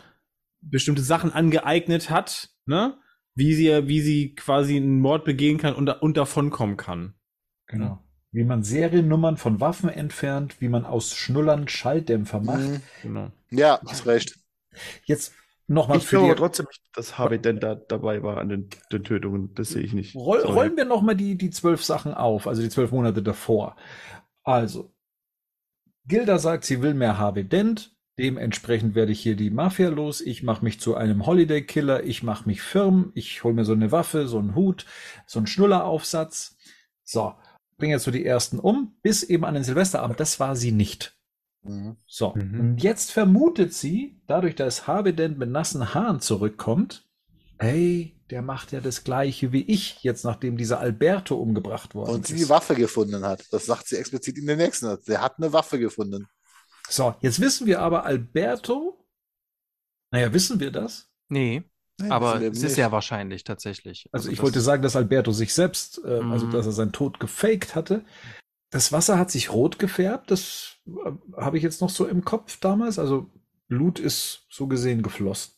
[0.61, 2.98] bestimmte Sachen angeeignet hat, ne,
[3.34, 7.15] wie sie, wie sie quasi einen Mord begehen kann und, und davonkommen kann.
[7.68, 8.03] Genau.
[8.31, 12.60] Wie man Seriennummern von Waffen entfernt, wie man aus Schnullern Schalldämpfer macht.
[12.60, 12.81] Mhm.
[13.02, 13.31] Genau.
[13.49, 14.38] Ja, hast recht.
[15.06, 15.34] Jetzt
[15.68, 19.54] nochmal für glaube trotzdem dass Harvey Dent da dabei war an den, den Tötungen.
[19.54, 20.16] Das sehe ich nicht.
[20.16, 23.76] Roll, rollen wir nochmal die, die zwölf Sachen auf, also die zwölf Monate davor.
[24.44, 24.94] Also,
[26.08, 27.94] Gilda sagt, sie will mehr Harvey Dent.
[28.18, 30.22] Dementsprechend werde ich hier die Mafia los.
[30.22, 32.04] Ich mache mich zu einem Holiday Killer.
[32.04, 33.12] Ich mache mich firm.
[33.14, 34.86] Ich hole mir so eine Waffe, so einen Hut,
[35.28, 36.58] so einen Schnulleraufsatz.
[37.04, 37.36] So,
[37.78, 40.20] bringe jetzt so die ersten um, bis eben an den Silvesterabend.
[40.20, 41.16] Das war sie nicht.
[41.63, 41.97] Mhm.
[42.05, 42.59] So, mhm.
[42.59, 47.07] und jetzt vermutet sie, dadurch, dass Harvey mit nassen Haaren zurückkommt,
[47.59, 52.23] hey, der macht ja das gleiche wie ich, jetzt nachdem dieser Alberto umgebracht worden und
[52.25, 52.31] ist.
[52.31, 53.45] Und sie die Waffe gefunden hat.
[53.51, 54.97] Das sagt sie explizit in den nächsten.
[55.07, 56.27] Der hat eine Waffe gefunden.
[56.89, 59.05] So, jetzt wissen wir aber, Alberto,
[60.11, 61.09] naja, wissen wir das?
[61.29, 61.63] Nee.
[61.99, 64.07] Nein, aber es ist ja wahrscheinlich tatsächlich.
[64.11, 66.31] Also, also ich wollte sagen, dass Alberto sich selbst, äh, mhm.
[66.31, 68.05] also dass er seinen Tod gefaked hatte.
[68.69, 72.60] Das Wasser hat sich rot gefärbt, das äh, habe ich jetzt noch so im Kopf
[72.60, 72.99] damals.
[72.99, 73.30] Also
[73.68, 75.53] Blut ist so gesehen geflossen.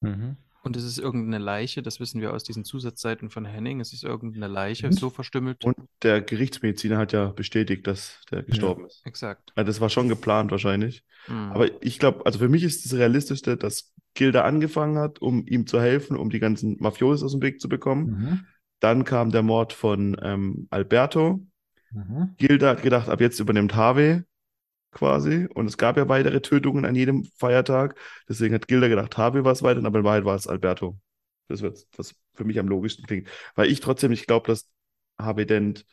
[0.00, 0.36] Mhm.
[0.62, 4.04] Und es ist irgendeine Leiche, das wissen wir aus diesen Zusatzseiten von Henning, es ist
[4.04, 4.92] irgendeine Leiche, mhm.
[4.92, 5.64] so verstümmelt.
[5.64, 8.86] Und der Gerichtsmediziner hat ja bestätigt, dass der gestorben ja.
[8.88, 9.06] ist.
[9.06, 9.52] Exakt.
[9.54, 11.02] Also das war schon geplant wahrscheinlich.
[11.28, 11.52] Mhm.
[11.52, 15.66] Aber ich glaube, also für mich ist das Realistischste, dass Gilda angefangen hat, um ihm
[15.66, 18.06] zu helfen, um die ganzen Mafiosis aus dem Weg zu bekommen.
[18.06, 18.46] Mhm.
[18.80, 21.46] Dann kam der Mord von ähm, Alberto.
[21.90, 22.34] Mhm.
[22.38, 24.22] Gilda hat gedacht, ab jetzt übernimmt Harvey
[24.92, 25.46] quasi.
[25.54, 27.98] Und es gab ja weitere Tötungen an jedem Feiertag.
[28.28, 30.98] Deswegen hat Gilda gedacht, Harvey war es weiter, aber in Wahrheit war es Alberto.
[31.48, 33.28] Das wird, was für mich am logischsten klingt.
[33.54, 34.68] Weil ich trotzdem nicht glaube, dass
[35.18, 35.84] Harvey Dent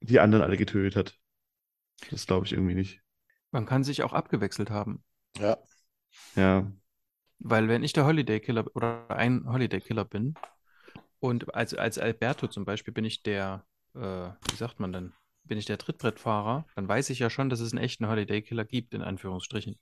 [0.00, 1.18] die anderen alle getötet hat.
[2.10, 3.02] Das glaube ich irgendwie nicht.
[3.50, 5.02] Man kann sich auch abgewechselt haben.
[5.38, 5.58] Ja.
[6.36, 6.70] Ja.
[7.38, 10.34] Weil wenn ich der Holiday Killer oder ein Holiday Killer bin
[11.20, 13.64] und als, als Alberto zum Beispiel bin ich der,
[13.98, 15.12] äh, wie sagt man denn,
[15.44, 18.64] bin ich der Trittbrettfahrer, dann weiß ich ja schon, dass es einen echten Holiday Killer
[18.64, 19.78] gibt, in Anführungsstrichen.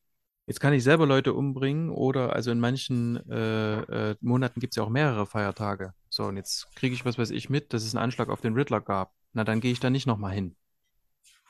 [0.47, 4.77] Jetzt kann ich selber Leute umbringen oder also in manchen äh, äh, Monaten gibt es
[4.77, 5.93] ja auch mehrere Feiertage.
[6.09, 8.55] So, und jetzt kriege ich, was weiß ich, mit, dass es einen Anschlag auf den
[8.55, 9.13] Riddler gab.
[9.33, 10.55] Na, dann gehe ich da nicht nochmal hin.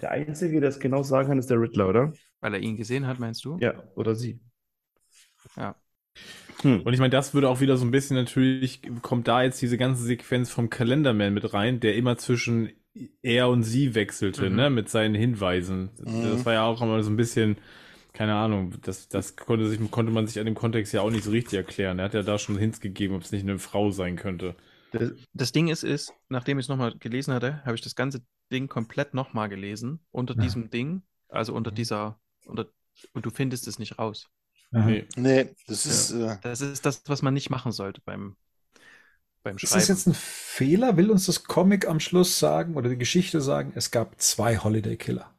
[0.00, 2.12] Der Einzige, der es genau sagen kann, ist der Riddler, oder?
[2.40, 3.58] Weil er ihn gesehen hat, meinst du?
[3.60, 4.40] Ja, oder sie.
[5.56, 5.76] Ja.
[6.62, 6.82] Hm.
[6.82, 9.76] Und ich meine, das würde auch wieder so ein bisschen natürlich, kommt da jetzt diese
[9.76, 12.72] ganze Sequenz vom Kalenderman mit rein, der immer zwischen
[13.22, 14.56] er und sie wechselte, mhm.
[14.56, 15.90] ne, mit seinen Hinweisen.
[16.02, 16.30] Mhm.
[16.30, 17.58] Das war ja auch immer so ein bisschen,
[18.12, 21.24] keine Ahnung, das, das konnte, sich, konnte man sich an dem Kontext ja auch nicht
[21.24, 21.98] so richtig erklären.
[21.98, 24.54] Er hat ja da schon Hints gegeben, ob es nicht eine Frau sein könnte.
[24.92, 28.22] Das, das Ding ist, ist, nachdem ich es nochmal gelesen hatte, habe ich das ganze
[28.50, 30.42] Ding komplett nochmal gelesen, unter ja.
[30.42, 32.66] diesem Ding, also unter dieser, unter,
[33.12, 34.30] und du findest es nicht raus.
[34.84, 35.06] Nee.
[35.16, 36.10] nee, das ist.
[36.12, 36.34] Ja.
[36.34, 36.38] Äh...
[36.42, 38.36] Das ist das, was man nicht machen sollte beim,
[39.42, 39.64] beim Schreiben.
[39.64, 40.96] Ist das jetzt ein Fehler?
[40.96, 44.96] Will uns das Comic am Schluss sagen oder die Geschichte sagen, es gab zwei Holiday
[44.96, 45.32] Killer?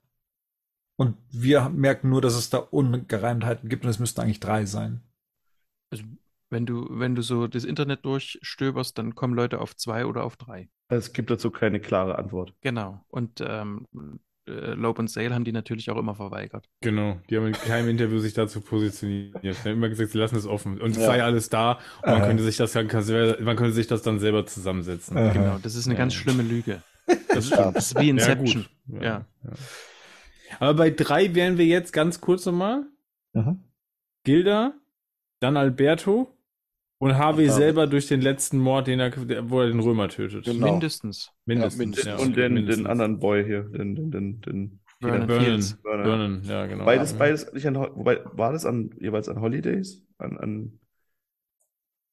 [0.99, 5.03] Und wir merken nur, dass es da Ungereimtheiten gibt und es müssten eigentlich drei sein.
[5.91, 6.03] Also,
[6.49, 10.38] wenn du, wenn du so das Internet durchstöberst, dann kommen Leute auf zwei oder auf
[10.38, 10.69] drei.
[10.89, 12.55] Es gibt dazu keine klare Antwort.
[12.61, 13.05] Genau.
[13.09, 13.85] Und ähm,
[14.48, 16.69] äh, Loeb und Sale haben die natürlich auch immer verweigert.
[16.82, 19.36] Genau, die haben in keinem Interview sich dazu positioniert.
[19.44, 21.06] Die haben immer gesagt, sie lassen es offen und es ja.
[21.06, 25.18] sei alles da und man könnte sich das man könnte sich das dann selber zusammensetzen.
[25.18, 25.34] Aha.
[25.34, 25.99] Genau, das ist eine ja.
[25.99, 26.82] ganz schlimme Lüge.
[27.30, 28.65] Das, ist, das ist wie Inception.
[28.88, 29.26] Ja, ja.
[30.60, 32.86] Aber bei drei wären wir jetzt ganz kurz nochmal.
[34.24, 34.74] Gilda,
[35.40, 36.36] dann Alberto
[36.99, 39.11] und Harvey selber durch den letzten Mord, den er,
[39.49, 40.45] wo er den Römer tötet.
[40.45, 40.72] Genau.
[40.72, 41.32] Mindestens.
[41.45, 41.78] Mindestens.
[41.78, 42.06] Ja, mindestens.
[42.06, 42.84] Ja, und den, mindestens.
[42.84, 46.44] den anderen Boy hier, den, den, den, den Vernon, Vernon, Vernon.
[46.44, 46.86] ja, genau.
[46.86, 50.03] Beides, beides nicht an, wobei, war das an, jeweils an Holidays?
[50.18, 50.80] An, an,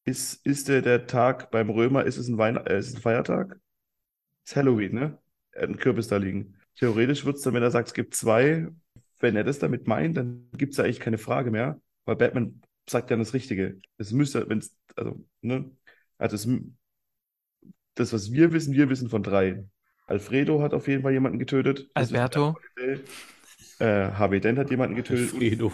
[0.05, 3.01] ist, ist der, der Tag beim Römer, ist es ein, Weihn äh, ist es ein
[3.01, 3.59] Feiertag?
[4.45, 5.19] Ist Halloween, ne?
[5.53, 6.57] Er hat einen Kürbis da liegen.
[6.75, 8.69] theoretisch wird es dann, wenn er sagt, es gibt zwei,
[9.21, 12.61] wenn er das damit meint, dann gibt es ja eigentlich keine Frage mehr, weil Batman
[12.89, 13.81] sagt dann das Richtige.
[13.99, 15.71] Es müsste, wenn es, also, ne,
[16.19, 16.49] also es,
[17.95, 19.65] das, was wir wissen, wir wissen von drei.
[20.07, 21.89] Alfredo hat auf jeden Fall jemanden getötet.
[21.95, 22.57] Alberto.
[23.79, 25.33] Äh, Dent hat jemanden getötet.
[25.33, 25.73] Alfredo.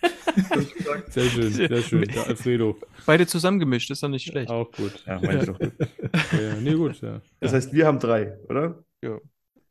[1.08, 2.02] sehr schön, sehr schön.
[2.02, 2.78] Der Alfredo.
[3.06, 4.50] Beide zusammengemischt, ist doch nicht schlecht.
[4.50, 5.02] Auch gut.
[5.06, 5.58] Ja, meine ich doch.
[6.32, 7.20] ja, nee, gut, ja.
[7.40, 8.84] Das heißt, wir haben drei, oder?
[9.02, 9.18] Ja.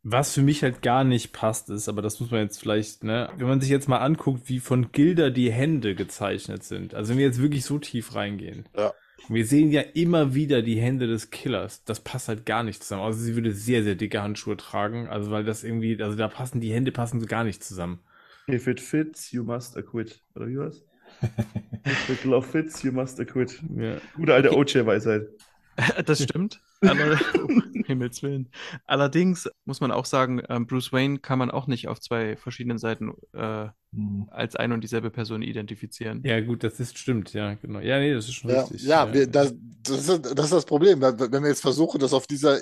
[0.01, 3.29] Was für mich halt gar nicht passt ist, aber das muss man jetzt vielleicht, ne,
[3.37, 6.95] wenn man sich jetzt mal anguckt, wie von Gilda die Hände gezeichnet sind.
[6.95, 8.67] Also wenn wir jetzt wirklich so tief reingehen.
[8.77, 8.93] Ja.
[9.27, 11.83] Wir sehen ja immer wieder die Hände des Killers.
[11.83, 13.03] Das passt halt gar nicht zusammen.
[13.03, 15.09] Also sie würde sehr, sehr dicke Handschuhe tragen.
[15.09, 17.99] Also weil das irgendwie, also da passen die Hände passen gar nicht zusammen.
[18.47, 20.21] If it fits, you must acquit.
[20.35, 20.83] Oder wie war's?
[21.85, 23.61] If it love fits, you must acquit.
[23.75, 23.97] Ja.
[24.15, 24.79] Gute alte okay.
[24.79, 25.27] OJ-Weisheit.
[26.05, 26.61] Das stimmt.
[26.81, 27.19] Aller,
[27.85, 28.49] Himmels Willen.
[28.85, 32.77] Allerdings muss man auch sagen, ähm, Bruce Wayne kann man auch nicht auf zwei verschiedenen
[32.77, 34.27] Seiten äh, hm.
[34.29, 36.21] als ein und dieselbe Person identifizieren.
[36.23, 37.79] Ja, gut, das ist stimmt, ja, genau.
[37.79, 38.83] Ja, nee, das ist schon ja, richtig.
[38.83, 39.13] Ja, ja.
[39.13, 39.53] Wir, das,
[39.83, 41.01] das, ist, das ist das Problem.
[41.01, 42.59] Wenn wir jetzt versuchen, das auf dieser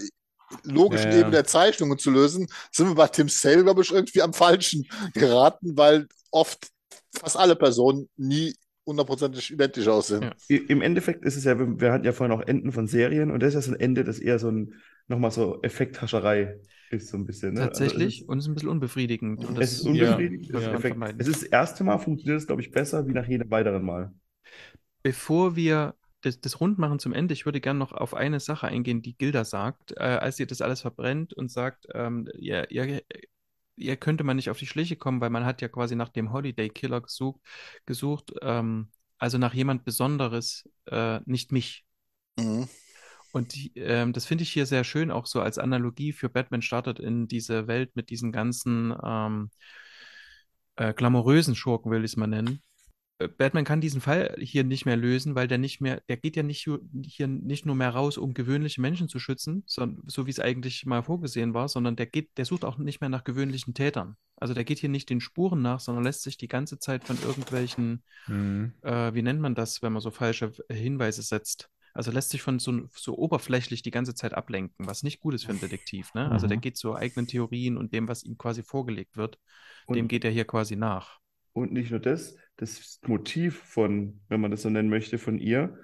[0.64, 4.22] logischen ja, Ebene der Zeichnungen zu lösen, sind wir bei Tim Sale, glaube ich, irgendwie
[4.22, 6.70] am Falschen geraten, weil oft
[7.14, 8.54] fast alle Personen nie
[8.88, 10.32] hundertprozentig identisch aussehen.
[10.50, 10.58] Ja.
[10.68, 13.50] Im Endeffekt ist es ja, wir hatten ja vorhin auch Enden von Serien und das
[13.50, 14.74] ist ja so ein Ende, das eher so ein,
[15.08, 16.60] nochmal so Effekthascherei
[16.90, 17.54] ist, so ein bisschen.
[17.54, 17.62] Ne?
[17.62, 19.46] Also Tatsächlich also und ist ein bisschen unbefriedigend.
[19.46, 20.48] Und es ist unbefriedigend.
[20.48, 21.14] Ja, ja.
[21.18, 24.14] Es ist das erste Mal, funktioniert es, glaube ich, besser wie nach jedem weiteren Mal.
[25.04, 29.02] Bevor wir das, das Rundmachen zum Ende, ich würde gerne noch auf eine Sache eingehen,
[29.02, 33.02] die Gilda sagt, äh, als ihr das alles verbrennt und sagt, ähm, ihr, ihr
[33.78, 36.32] ihr könnte man nicht auf die Schliche kommen, weil man hat ja quasi nach dem
[36.34, 37.40] Holiday Killer gesucht,
[37.86, 41.86] gesucht ähm, also nach jemand Besonderes, äh, nicht mich.
[42.38, 42.68] Mhm.
[43.32, 47.00] Und ähm, das finde ich hier sehr schön, auch so als Analogie für Batman startet
[47.00, 49.52] in diese Welt mit diesen ganzen ähm,
[50.76, 52.62] äh, glamourösen Schurken, will ich es mal nennen.
[53.20, 56.36] Äh, Batman kann diesen Fall hier nicht mehr lösen, weil der nicht mehr, der geht
[56.36, 56.68] ja nicht
[57.02, 60.86] hier nicht nur mehr raus, um gewöhnliche Menschen zu schützen, sondern, so wie es eigentlich
[60.86, 64.18] mal vorgesehen war, sondern der geht, der sucht auch nicht mehr nach gewöhnlichen Tätern.
[64.36, 67.18] Also der geht hier nicht den Spuren nach, sondern lässt sich die ganze Zeit von
[67.24, 68.74] irgendwelchen, mhm.
[68.84, 71.70] äh, wie nennt man das, wenn man so falsche Hinweise setzt?
[71.94, 75.46] Also lässt sich von so, so oberflächlich die ganze Zeit ablenken, was nicht gut ist
[75.46, 76.14] für einen Detektiv.
[76.14, 76.30] Ne?
[76.30, 76.62] Also der mhm.
[76.62, 79.40] geht zu eigenen Theorien und dem, was ihm quasi vorgelegt wird,
[79.88, 81.20] und, dem geht er hier quasi nach.
[81.54, 85.78] Und nicht nur das, das Motiv von, wenn man das so nennen möchte, von ihr,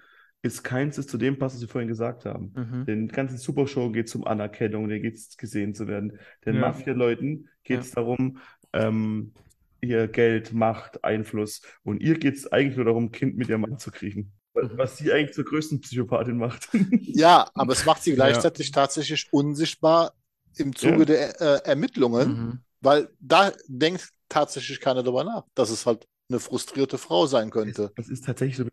[0.43, 2.53] ist keins, das zu dem passt, was wir vorhin gesagt haben.
[2.55, 2.85] Mhm.
[2.85, 6.19] Den ganzen Supershow geht es um Anerkennung, der geht es gesehen zu werden.
[6.45, 6.61] Den ja.
[6.61, 7.95] Mafia-Leuten geht es ja.
[7.95, 8.39] darum,
[8.73, 9.31] ähm,
[9.79, 11.61] ihr Geld, Macht, Einfluss.
[11.83, 14.33] Und ihr geht es eigentlich nur darum, Kind mit ihrem Mann zu kriegen.
[14.53, 14.71] Mhm.
[14.75, 16.67] Was sie eigentlich zur größten Psychopathin macht.
[16.99, 18.73] Ja, aber es macht sie gleichzeitig ja.
[18.73, 20.13] tatsächlich unsichtbar
[20.57, 22.59] im Zuge der äh, Ermittlungen, mhm.
[22.81, 27.91] weil da denkt tatsächlich keiner darüber nach, dass es halt eine frustrierte Frau sein könnte.
[27.95, 28.65] Das ist tatsächlich so,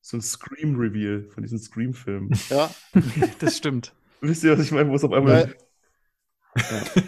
[0.00, 2.30] so ein Scream-Reveal von diesen Scream-Filmen.
[2.50, 2.70] Ja.
[3.38, 3.92] das stimmt.
[4.20, 5.48] Wisst ihr, was ich meine, wo es auf einmal.
[5.48, 5.54] Ja.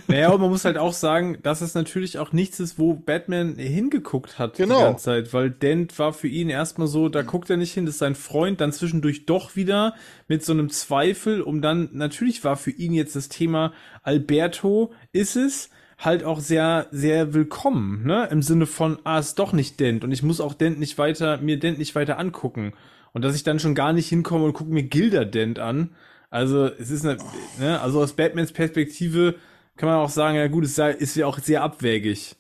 [0.09, 3.55] naja, aber man muss halt auch sagen, dass es natürlich auch nichts ist, wo Batman
[3.55, 4.79] hingeguckt hat genau.
[4.79, 7.87] die ganze Zeit, weil Dent war für ihn erstmal so, da guckt er nicht hin,
[7.87, 9.95] das ist sein Freund, dann zwischendurch doch wieder
[10.27, 15.37] mit so einem Zweifel, um dann, natürlich war für ihn jetzt das Thema Alberto ist
[15.37, 18.29] es, halt auch sehr, sehr willkommen, ne?
[18.31, 21.39] Im Sinne von, ah, ist doch nicht Dent und ich muss auch Dent nicht weiter,
[21.39, 22.75] mir Dent nicht weiter angucken.
[23.13, 25.95] Und dass ich dann schon gar nicht hinkomme und gucke mir Gilda Dent an.
[26.29, 27.17] Also, es ist eine,
[27.59, 29.37] ne, also aus Batmans Perspektive
[29.77, 32.37] kann man auch sagen, ja gut, es ist ja auch sehr abwägig.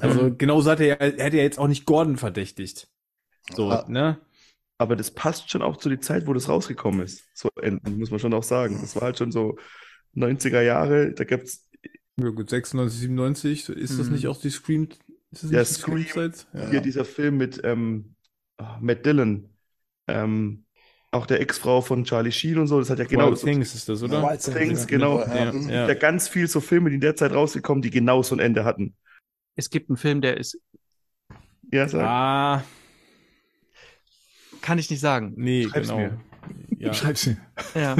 [0.00, 0.38] Also, mhm.
[0.38, 2.88] genauso hat er ja, er hat ja jetzt auch nicht Gordon verdächtigt.
[3.54, 3.84] So, ja.
[3.88, 4.18] ne?
[4.78, 7.24] Aber das passt schon auch zu der Zeit, wo das rausgekommen ist.
[7.34, 8.78] So enden, muss man schon auch sagen.
[8.80, 9.58] Das war halt schon so
[10.16, 11.69] 90er Jahre, da gab's
[12.22, 14.12] ja gut, 96, 97, ist das mhm.
[14.14, 14.88] nicht auch die Scream?
[15.30, 16.70] Ist das ja, Scream, Scream ja.
[16.70, 18.14] Hier dieser Film mit ähm,
[18.58, 19.48] oh, Matt Dillon.
[20.08, 20.64] Ähm,
[21.12, 23.28] auch der Ex-Frau von Charlie Sheen und so, das hat ja genau.
[23.28, 24.22] Wild so, Things ist das, oder?
[24.22, 25.20] Wild Things, genau.
[25.20, 25.88] Ja, ja.
[25.88, 25.94] ja.
[25.94, 28.94] ganz viel so Filme, die in der Zeit rausgekommen, die genau so ein Ende hatten.
[29.56, 30.60] Es gibt einen Film, der ist.
[31.72, 32.02] Ja, sag.
[32.02, 32.64] Ah.
[34.60, 35.32] Kann ich nicht sagen.
[35.36, 36.00] Nee, Schreib's genau.
[36.00, 36.20] Mir.
[36.78, 36.94] Ja.
[36.94, 37.36] Schreib's mir.
[37.74, 37.96] Ja.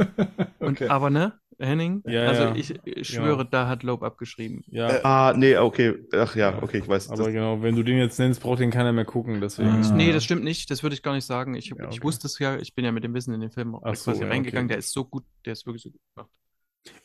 [0.58, 0.88] Und, okay.
[0.88, 1.38] Aber ne?
[1.58, 2.02] Henning?
[2.06, 2.54] Ja, also ja.
[2.54, 3.44] ich, ich schwöre, ja.
[3.44, 4.62] da hat Loeb abgeschrieben.
[4.68, 4.88] Ja.
[4.88, 5.94] Äh, ah, nee, okay.
[6.12, 7.10] Ach ja, okay, ich weiß.
[7.10, 7.32] Aber das...
[7.32, 9.40] genau, wenn du den jetzt nennst, braucht den keiner mehr gucken.
[9.40, 9.70] Deswegen.
[9.70, 9.92] Ah.
[9.94, 10.70] Nee, das stimmt nicht.
[10.70, 11.54] Das würde ich gar nicht sagen.
[11.54, 11.88] Ich, okay.
[11.90, 14.20] ich wusste es ja, ich bin ja mit dem Wissen in den Film Ach quasi
[14.20, 14.66] so, reingegangen.
[14.66, 14.74] Okay.
[14.74, 16.30] Der ist so gut, der ist wirklich so gut gemacht.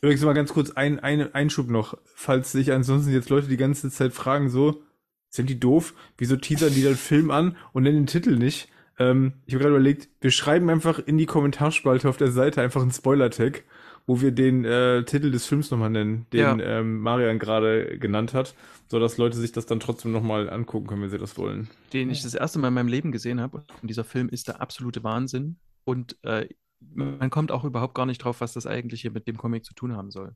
[0.00, 3.90] Übrigens mal ganz kurz ein, ein Einschub noch, falls sich ansonsten jetzt Leute die ganze
[3.90, 4.82] Zeit fragen, so,
[5.28, 5.94] sind die doof?
[6.16, 8.68] Wieso teasern die den Film an und nennen den Titel nicht?
[8.98, 12.82] Ähm, ich habe gerade überlegt, wir schreiben einfach in die Kommentarspalte auf der Seite einfach
[12.82, 13.64] einen Spoiler-Tag
[14.06, 16.58] wo wir den äh, Titel des Films nochmal nennen, den ja.
[16.58, 18.54] ähm, Marian gerade genannt hat,
[18.88, 21.70] so dass Leute sich das dann trotzdem nochmal angucken können, wenn sie das wollen.
[21.92, 23.64] Den ich das erste Mal in meinem Leben gesehen habe.
[23.80, 25.56] Und dieser Film ist der absolute Wahnsinn.
[25.84, 26.48] Und äh,
[26.80, 29.74] man kommt auch überhaupt gar nicht drauf, was das eigentlich hier mit dem Comic zu
[29.74, 30.34] tun haben soll.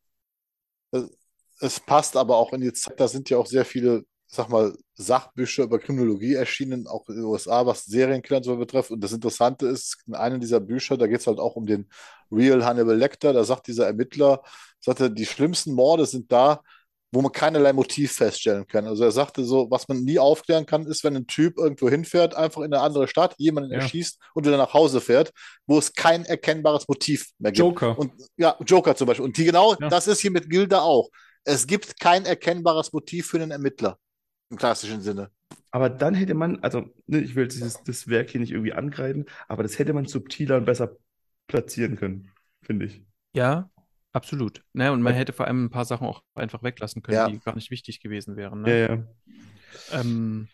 [1.61, 4.77] Es passt aber auch in die Zeit, da sind ja auch sehr viele, sag mal,
[4.95, 8.91] Sachbücher über Kriminologie erschienen, auch in den USA, was Serienkiller und so betrifft.
[8.91, 11.89] Und das Interessante ist, in einem dieser Bücher, da geht es halt auch um den
[12.31, 14.43] Real Hannibal Lecter, da sagt dieser Ermittler,
[14.81, 16.61] sagte, die schlimmsten Morde sind da,
[17.11, 18.87] wo man keinerlei Motiv feststellen kann.
[18.87, 22.35] Also er sagte so, was man nie aufklären kann, ist, wenn ein Typ irgendwo hinfährt,
[22.35, 23.79] einfach in eine andere Stadt, jemanden ja.
[23.79, 25.33] erschießt und wieder nach Hause fährt,
[25.67, 27.61] wo es kein erkennbares Motiv mehr gibt.
[27.61, 27.99] Joker.
[27.99, 29.25] Und ja, Joker zum Beispiel.
[29.25, 29.89] Und die genau, ja.
[29.89, 31.09] das ist hier mit Gilda auch.
[31.45, 33.99] Es gibt kein erkennbares Motiv für einen Ermittler
[34.51, 35.31] im klassischen Sinne.
[35.71, 39.27] Aber dann hätte man, also ne, ich will dieses, das Werk hier nicht irgendwie angreifen,
[39.49, 40.97] aber das hätte man subtiler und besser
[41.47, 42.31] platzieren können,
[42.63, 43.05] finde ich.
[43.35, 43.71] Ja,
[44.13, 44.65] Absolut.
[44.73, 47.29] Ne, und man hätte vor allem ein paar Sachen auch einfach weglassen können, ja.
[47.29, 48.63] die gar nicht wichtig gewesen wären.
[48.63, 48.81] Ne?
[48.81, 49.05] Ja, ja.
[49.93, 50.49] Ähm,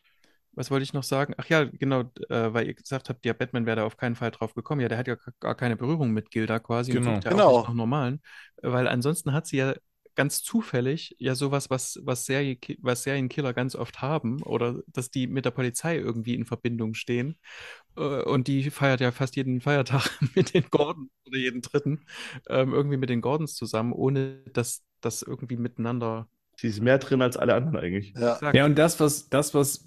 [0.52, 1.34] was wollte ich noch sagen?
[1.38, 4.30] Ach ja, genau, äh, weil ihr gesagt habt, der Batman wäre da auf keinen Fall
[4.32, 4.80] drauf gekommen.
[4.80, 7.10] Ja, der hat ja gar keine Berührung mit Gilda quasi genau.
[7.10, 7.46] und sucht ja genau.
[7.46, 8.20] auch nicht nach normalen.
[8.60, 9.74] Weil ansonsten hat sie ja
[10.14, 15.26] ganz zufällig ja sowas, was, was, Serie, was Serienkiller ganz oft haben oder dass die
[15.26, 17.36] mit der Polizei irgendwie in Verbindung stehen.
[17.96, 22.04] Äh, und die feiert ja fast jeden Feiertag mit den Gordons oder jeden dritten
[22.48, 26.28] ähm, irgendwie mit den Gordons zusammen, ohne dass das irgendwie miteinander.
[26.56, 28.14] Sie ist mehr drin als alle anderen eigentlich.
[28.16, 29.86] Ja, ja und das, was, das, was,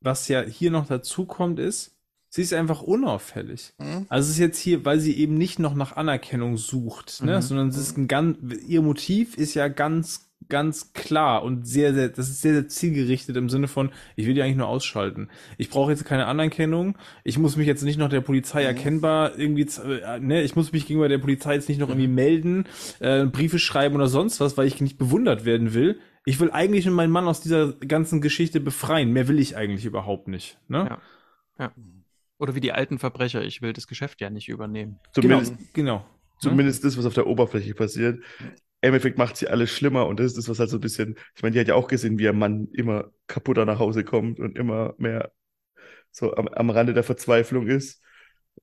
[0.00, 1.93] was ja hier noch dazu kommt, ist,
[2.34, 3.74] Sie ist einfach unauffällig.
[3.78, 4.06] Mhm.
[4.08, 7.36] Also es ist jetzt hier, weil sie eben nicht noch nach Anerkennung sucht, ne?
[7.36, 7.42] Mhm.
[7.42, 12.08] sondern es ist ein ganz, ihr Motiv ist ja ganz, ganz klar und sehr, sehr,
[12.08, 15.28] das ist sehr, sehr zielgerichtet im Sinne von, ich will die eigentlich nur ausschalten.
[15.58, 16.98] Ich brauche jetzt keine Anerkennung.
[17.22, 18.66] Ich muss mich jetzt nicht noch der Polizei mhm.
[18.66, 20.42] erkennbar irgendwie, äh, ne?
[20.42, 22.64] Ich muss mich gegenüber der Polizei jetzt nicht noch irgendwie melden,
[22.98, 26.00] äh, Briefe schreiben oder sonst was, weil ich nicht bewundert werden will.
[26.24, 29.12] Ich will eigentlich nur meinen Mann aus dieser ganzen Geschichte befreien.
[29.12, 30.58] Mehr will ich eigentlich überhaupt nicht.
[30.66, 30.78] Ne?
[30.78, 30.98] Ja.
[31.60, 31.72] ja.
[32.44, 35.00] Oder wie die alten Verbrecher, ich will das Geschäft ja nicht übernehmen.
[35.14, 36.00] Zumindest, genau.
[36.00, 36.06] genau.
[36.38, 38.22] Zumindest das, was auf der Oberfläche passiert.
[38.38, 38.52] Im
[38.82, 41.42] Endeffekt macht sie alles schlimmer und das ist das, was halt so ein bisschen, ich
[41.42, 44.58] meine, die hat ja auch gesehen, wie ihr Mann immer kaputter nach Hause kommt und
[44.58, 45.32] immer mehr
[46.10, 48.03] so am, am Rande der Verzweiflung ist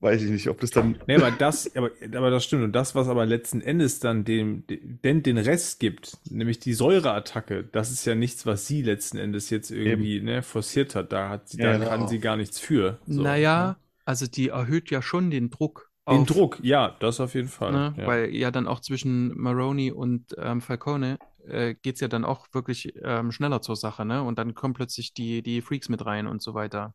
[0.00, 0.98] weiß ich nicht, ob das dann.
[1.06, 2.64] Nee, aber das, aber, aber das stimmt.
[2.64, 7.64] Und das, was aber letzten Endes dann dem, den, den Rest gibt, nämlich die Säureattacke,
[7.64, 11.12] das ist ja nichts, was sie letzten Endes jetzt irgendwie ne, forciert hat.
[11.12, 11.90] Da hat sie, ja, da genau.
[11.90, 12.98] kann sie gar nichts für.
[13.06, 13.76] So, naja, ne?
[14.04, 15.90] also die erhöht ja schon den Druck.
[16.08, 17.72] Den auf, Druck, ja, das auf jeden Fall.
[17.72, 18.06] Ne, ja.
[18.06, 21.16] Weil ja dann auch zwischen Maroney und ähm, Falcone
[21.46, 24.22] äh, geht es ja dann auch wirklich ähm, schneller zur Sache, ne?
[24.24, 26.94] Und dann kommen plötzlich die, die Freaks mit rein und so weiter.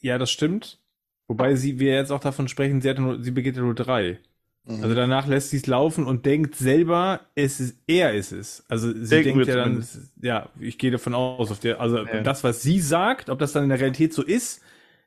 [0.00, 0.80] Ja, das stimmt.
[1.26, 4.18] Wobei sie, wir jetzt auch davon sprechen, sie, hat nur, sie begeht ja nur drei.
[4.64, 4.82] Mhm.
[4.82, 8.64] Also danach lässt sie es laufen und denkt selber, es ist, er ist es.
[8.68, 11.98] Also sie Denken denkt ja dann, ist, ja, ich gehe davon aus, auf der, also
[11.98, 12.22] ja.
[12.22, 14.62] das, was sie sagt, ob das dann in der Realität so ist,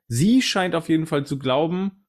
[0.07, 2.03] sie scheint auf jeden Fall zu glauben,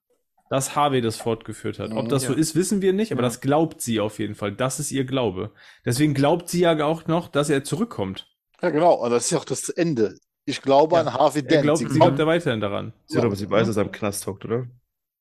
[0.51, 1.93] dass Harvey das fortgeführt hat.
[1.93, 2.31] Ob mhm, das ja.
[2.31, 3.29] so ist, wissen wir nicht, aber ja.
[3.29, 4.53] das glaubt sie auf jeden Fall.
[4.53, 5.53] Das ist ihr Glaube.
[5.85, 8.27] Deswegen glaubt sie ja auch noch, dass er zurückkommt.
[8.63, 8.95] Ja, genau.
[8.95, 10.17] Und das ist ja auch das Ende.
[10.49, 11.03] Ich glaube ja.
[11.03, 11.63] an Harvey Dent.
[11.63, 12.95] Glaubt, sie glaubt ja weiterhin daran.
[13.09, 14.67] Ja, aber sie weiß, dass er im Knast hockt, oder?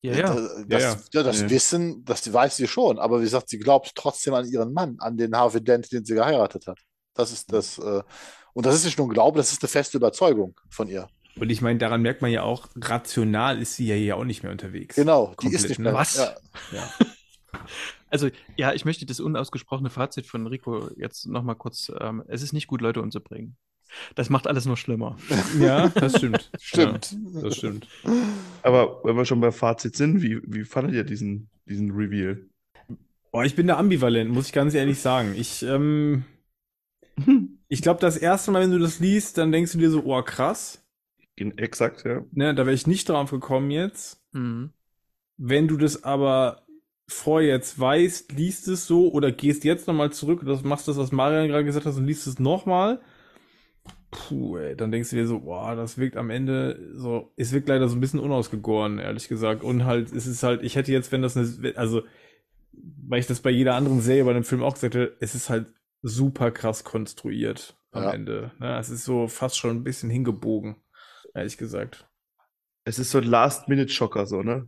[0.02, 0.34] Ja, ja.
[0.66, 1.24] Das, ja, ja.
[1.24, 2.98] das Wissen, das weiß sie schon.
[2.98, 6.16] Aber wie gesagt, sie glaubt trotzdem an ihren Mann, an den Harvey Dent, den sie
[6.16, 6.80] geheiratet hat.
[7.14, 7.78] Das ist das.
[7.78, 8.04] Äh,
[8.54, 11.10] und das ist nicht nur ein Glaube, das ist eine feste Überzeugung von ihr.
[11.38, 14.44] Und ich meine, daran merkt man ja auch, rational ist sie ja hier auch nicht
[14.44, 14.96] mehr unterwegs.
[14.96, 15.92] Genau, die ist nicht mehr.
[15.92, 15.98] Ne?
[15.98, 16.16] Was?
[16.72, 16.90] Ja.
[18.10, 21.92] Also, ja, ich möchte das unausgesprochene Fazit von Rico jetzt nochmal kurz.
[22.00, 23.58] Ähm, es ist nicht gut, Leute umzubringen.
[24.16, 25.18] Das macht alles nur schlimmer.
[25.60, 26.50] Ja, das stimmt.
[26.60, 27.18] stimmt.
[27.34, 27.88] Ja, das stimmt.
[28.62, 32.40] Aber wenn wir schon bei Fazit sind, wie, wie fandet ihr diesen, diesen Reveal?
[33.32, 35.34] Boah, ich bin da ambivalent, muss ich ganz ehrlich sagen.
[35.36, 36.26] Ich, ähm,
[37.68, 40.22] ich glaube, das erste Mal, wenn du das liest, dann denkst du dir so, oh,
[40.22, 40.84] krass.
[41.36, 42.24] Exakt, ja.
[42.32, 44.22] Ne, da wäre ich nicht drauf gekommen jetzt.
[44.32, 44.72] Mhm.
[45.38, 46.64] Wenn du das aber
[47.08, 50.98] vor jetzt weißt, liest es so oder gehst jetzt nochmal zurück und das machst das,
[50.98, 53.02] was Marian gerade gesagt hat, und liest es nochmal,
[54.12, 57.68] puh, ey, dann denkst du dir so, boah, das wirkt am Ende so, es wirkt
[57.68, 59.64] leider so ein bisschen unausgegoren, ehrlich gesagt.
[59.64, 62.04] Und halt, es ist halt, ich hätte jetzt, wenn das eine, also,
[62.72, 65.50] weil ich das bei jeder anderen Serie bei einem Film auch gesagt hätte, es ist
[65.50, 65.68] halt
[66.02, 68.12] super krass konstruiert am ja.
[68.12, 68.52] Ende.
[68.60, 68.78] Ne?
[68.78, 70.78] Es ist so fast schon ein bisschen hingebogen,
[71.34, 72.08] ehrlich gesagt.
[72.86, 74.68] Es ist so ein Last-Minute-Schocker, so, ne?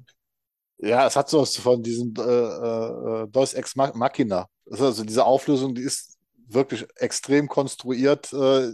[0.80, 4.48] Ja, es hat so was von diesem äh, äh, Deus Ex Machina.
[4.70, 6.19] Also diese Auflösung, die ist
[6.50, 8.32] wirklich extrem konstruiert.
[8.34, 8.72] Äh,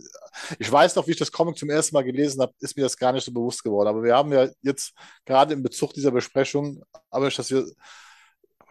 [0.59, 2.97] ich weiß noch, wie ich das Comic zum ersten Mal gelesen habe, ist mir das
[2.97, 3.87] gar nicht so bewusst geworden.
[3.87, 4.93] Aber wir haben ja jetzt
[5.25, 7.65] gerade im Bezug dieser Besprechung, aber ich, dass wir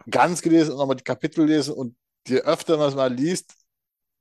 [0.09, 1.95] ganz gelesen und nochmal die Kapitel lesen und
[2.27, 3.53] je öfter man es mal liest,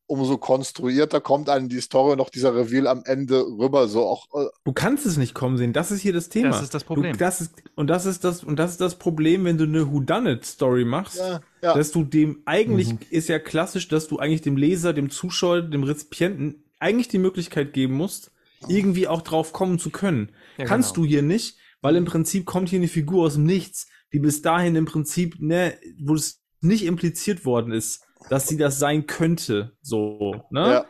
[0.06, 3.88] umso konstruierter kommt einem die Story noch dieser Reveal am Ende rüber.
[3.88, 5.72] So auch, äh du kannst es nicht kommen sehen.
[5.72, 6.50] Das ist hier das Thema.
[6.50, 7.12] Das ist das Problem.
[7.12, 9.90] Du, das ist, und das ist das, und das ist das Problem, wenn du eine
[9.90, 11.74] Whodunit-Story machst, ja, ja.
[11.74, 12.98] dass du dem eigentlich mhm.
[13.10, 17.72] ist ja klassisch, dass du eigentlich dem Leser, dem Zuschauer, dem Rezipienten eigentlich die Möglichkeit
[17.72, 18.30] geben musst,
[18.68, 20.30] irgendwie auch drauf kommen zu können.
[20.58, 21.04] Ja, Kannst genau.
[21.04, 24.42] du hier nicht, weil im Prinzip kommt hier eine Figur aus dem Nichts, die bis
[24.42, 29.76] dahin im Prinzip, ne, wo es nicht impliziert worden ist, dass sie das sein könnte,
[29.82, 30.60] so, ne?
[30.60, 30.86] Ja.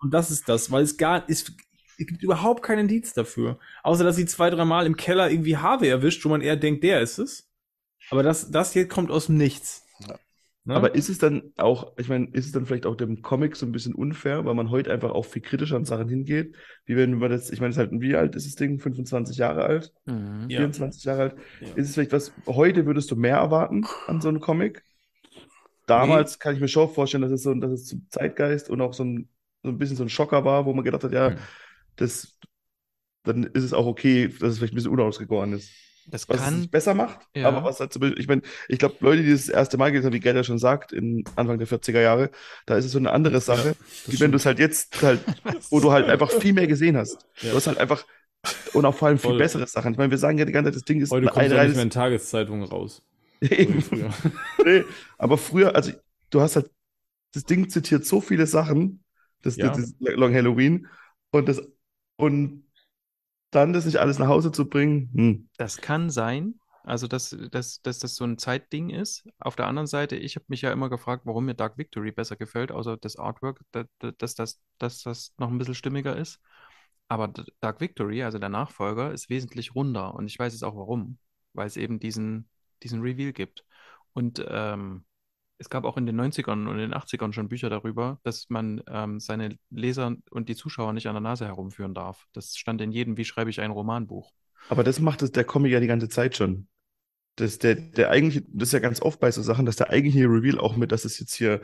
[0.00, 1.44] Und das ist das, weil es gar, es,
[1.98, 3.58] es gibt überhaupt keinen Indiz dafür.
[3.82, 7.00] Außer, dass sie zwei, dreimal im Keller irgendwie Harvey erwischt, wo man eher denkt, der
[7.00, 7.48] ist es.
[8.10, 9.86] Aber das, das hier kommt aus dem Nichts.
[10.00, 10.18] Ja.
[10.64, 10.74] Ne?
[10.74, 13.66] Aber ist es dann auch, ich meine, ist es dann vielleicht auch dem Comic so
[13.66, 16.54] ein bisschen unfair, weil man heute einfach auch viel kritischer an Sachen hingeht?
[16.84, 18.78] Wie wenn man das, ich meine, es ist halt, wie alt ist das Ding?
[18.78, 19.92] 25 Jahre alt?
[20.06, 21.12] Mhm, 24 ja.
[21.12, 21.36] Jahre alt?
[21.60, 21.68] Ja.
[21.74, 24.84] Ist es vielleicht was, heute würdest du mehr erwarten an so einem Comic?
[25.86, 26.38] Damals nee.
[26.38, 29.04] kann ich mir schon vorstellen, dass es so, dass es zum Zeitgeist und auch so
[29.04, 29.28] ein,
[29.62, 31.38] so ein bisschen so ein Schocker war, wo man gedacht hat, ja, mhm.
[31.96, 32.38] das,
[33.24, 35.70] dann ist es auch okay, dass es vielleicht ein bisschen unausgegoren ist.
[36.08, 37.46] Das was kann es besser macht, ja.
[37.46, 40.06] aber was halt zum Beispiel, ich meine, ich glaube, Leute, die das erste Mal gelesen
[40.06, 42.30] haben, wie Gerd ja schon sagt, in Anfang der 40er Jahre,
[42.66, 45.20] da ist es so eine andere Sache, ja, wie wenn du es halt jetzt halt,
[45.70, 47.24] wo du halt einfach viel mehr gesehen hast.
[47.40, 47.50] Ja.
[47.50, 48.04] Du hast halt einfach
[48.72, 49.32] und auch vor allem Voll.
[49.32, 49.92] viel bessere Sachen.
[49.92, 51.74] Ich meine, wir sagen ja die ganze Zeit, das Ding ist Heute kommt ja nicht
[51.74, 53.02] mehr in Tageszeitungen raus.
[53.42, 54.10] Früher.
[54.64, 54.84] nee,
[55.18, 55.92] aber früher, also
[56.30, 56.70] du hast halt,
[57.32, 59.02] das Ding zitiert so viele Sachen,
[59.42, 59.68] das, ja.
[59.68, 60.86] das Long Halloween,
[61.30, 61.62] und das,
[62.16, 62.64] und
[63.50, 65.10] dann das nicht alles nach Hause zu bringen.
[65.14, 65.48] Hm.
[65.56, 66.54] Das kann sein,
[66.84, 69.28] also dass, dass, dass das so ein Zeitding ist.
[69.38, 72.36] Auf der anderen Seite, ich habe mich ja immer gefragt, warum mir Dark Victory besser
[72.36, 73.86] gefällt, außer das Artwork, dass,
[74.18, 76.40] dass, dass, dass das noch ein bisschen stimmiger ist.
[77.08, 81.18] Aber Dark Victory, also der Nachfolger, ist wesentlich runder und ich weiß jetzt auch warum,
[81.52, 82.48] weil es eben diesen
[82.82, 83.64] diesen Reveal gibt.
[84.12, 85.04] Und ähm,
[85.58, 89.20] es gab auch in den 90ern und den 80ern schon Bücher darüber, dass man ähm,
[89.20, 92.26] seine Leser und die Zuschauer nicht an der Nase herumführen darf.
[92.32, 94.32] Das stand in jedem, wie schreibe ich ein Romanbuch.
[94.68, 96.68] Aber das macht es der Comic ja die ganze Zeit schon.
[97.36, 100.26] Das, der, der eigentliche, das ist ja ganz oft bei so Sachen, dass der eigentliche
[100.26, 101.62] Reveal auch mit, dass es jetzt hier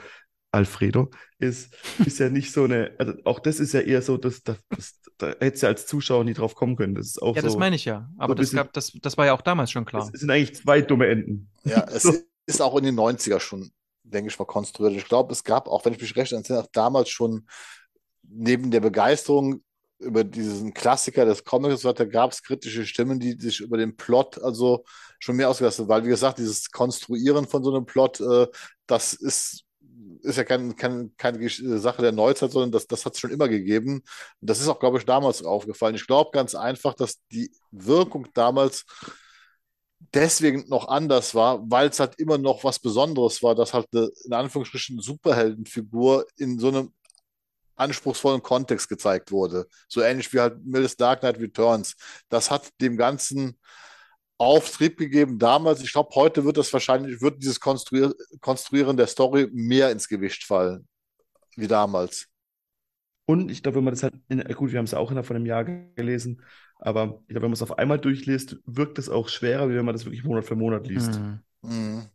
[0.51, 1.77] Alfredo ist,
[2.07, 5.01] ist ja nicht so eine, also auch das ist ja eher so, dass, dass, dass
[5.19, 6.95] da hättest du ja als Zuschauer nie drauf kommen können.
[6.95, 8.09] Das ist auch ja, so, das meine ich ja.
[8.19, 10.09] Aber so das, gab, das, das war ja auch damals schon klar.
[10.13, 11.51] Es sind eigentlich zwei dumme Enden.
[11.65, 12.15] Ja, es so.
[12.47, 13.71] ist auch in den 90er schon,
[14.05, 14.95] denke ich mal, konstruiert.
[14.95, 17.47] Ich glaube, es gab auch, wenn ich mich recht erinnere, auch damals schon
[18.23, 19.63] neben der Begeisterung
[19.99, 24.41] über diesen Klassiker des Comics, da gab es kritische Stimmen, die sich über den Plot
[24.41, 24.85] also
[25.19, 25.89] schon mehr ausgelassen haben.
[25.89, 28.47] Weil, wie gesagt, dieses Konstruieren von so einem Plot, äh,
[28.87, 29.65] das ist
[30.23, 33.49] ist ja kein, kein, keine Sache der Neuzeit, sondern das, das hat es schon immer
[33.49, 34.03] gegeben.
[34.41, 35.95] Das ist auch, glaube ich, damals aufgefallen.
[35.95, 38.85] Ich glaube ganz einfach, dass die Wirkung damals
[40.15, 44.11] deswegen noch anders war, weil es halt immer noch was Besonderes war, dass halt eine,
[44.25, 46.93] in Anführungsstrichen, Superheldenfigur in so einem
[47.77, 49.67] anspruchsvollen Kontext gezeigt wurde.
[49.89, 51.95] So ähnlich wie halt Mills Dark Knight Returns.
[52.29, 53.59] Das hat dem Ganzen
[54.39, 55.83] Auftrieb gegeben damals.
[55.83, 60.45] Ich glaube, heute wird das wahrscheinlich, wird dieses Konstruier Konstruieren der Story mehr ins Gewicht
[60.45, 60.87] fallen,
[61.57, 62.29] wie damals.
[63.27, 65.27] Und ich glaube, wenn man das halt, in, gut, wir haben es ja auch innerhalb
[65.27, 66.43] von einem Jahr gelesen,
[66.79, 69.85] aber ich glaube, wenn man es auf einmal durchliest, wirkt es auch schwerer, wie wenn
[69.85, 71.21] man das wirklich Monat für Monat liest.
[71.21, 71.41] Mhm.
[71.63, 72.07] Mhm.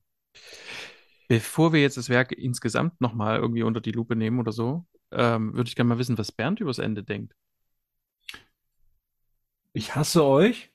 [1.27, 5.53] Bevor wir jetzt das Werk insgesamt nochmal irgendwie unter die Lupe nehmen oder so, ähm,
[5.53, 7.35] würde ich gerne mal wissen, was Bernd übers Ende denkt.
[9.73, 10.72] Ich hasse euch.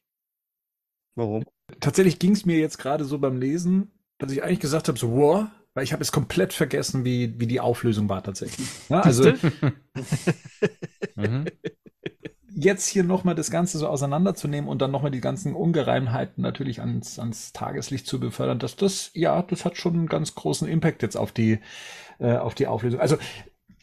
[1.18, 1.44] Warum?
[1.80, 5.10] Tatsächlich ging es mir jetzt gerade so beim Lesen, dass ich eigentlich gesagt habe, so,
[5.10, 8.68] wow, weil ich habe es komplett vergessen, wie, wie die Auflösung war tatsächlich.
[8.88, 9.32] Ja, also
[11.16, 11.46] mhm.
[12.54, 17.18] jetzt hier nochmal das Ganze so auseinanderzunehmen und dann nochmal die ganzen Ungereimheiten natürlich ans,
[17.18, 21.16] ans Tageslicht zu befördern, dass das, ja, das hat schon einen ganz großen Impact jetzt
[21.16, 21.58] auf die,
[22.20, 23.00] äh, auf die Auflösung.
[23.00, 23.16] Also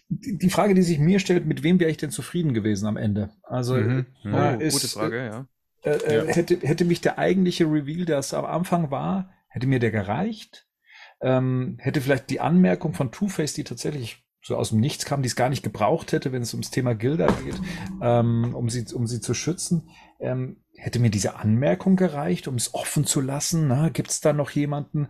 [0.07, 3.31] die Frage, die sich mir stellt, mit wem wäre ich denn zufrieden gewesen am Ende?
[3.43, 4.05] Also mhm.
[4.23, 5.47] ja, oh, ist, gute Frage, ja.
[5.85, 6.33] Äh, äh, ja.
[6.33, 10.67] hätte, hätte mich der eigentliche Reveal, der es am Anfang war, hätte mir der gereicht?
[11.21, 15.27] Ähm, hätte vielleicht die Anmerkung von Two-Face, die tatsächlich so aus dem Nichts kam, die
[15.27, 17.59] es gar nicht gebraucht hätte, wenn es ums Thema Gilda geht,
[18.01, 19.89] ähm, um sie, um sie zu schützen,
[20.19, 23.91] ähm, hätte mir diese Anmerkung gereicht, um es offen zu lassen.
[23.93, 25.07] Gibt es da noch jemanden?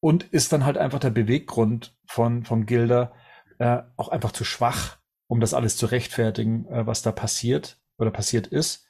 [0.00, 3.14] Und ist dann halt einfach der Beweggrund von, von Gilda
[3.58, 4.98] äh, auch einfach zu schwach,
[5.28, 8.86] um das alles zu rechtfertigen, äh, was da passiert oder passiert ist.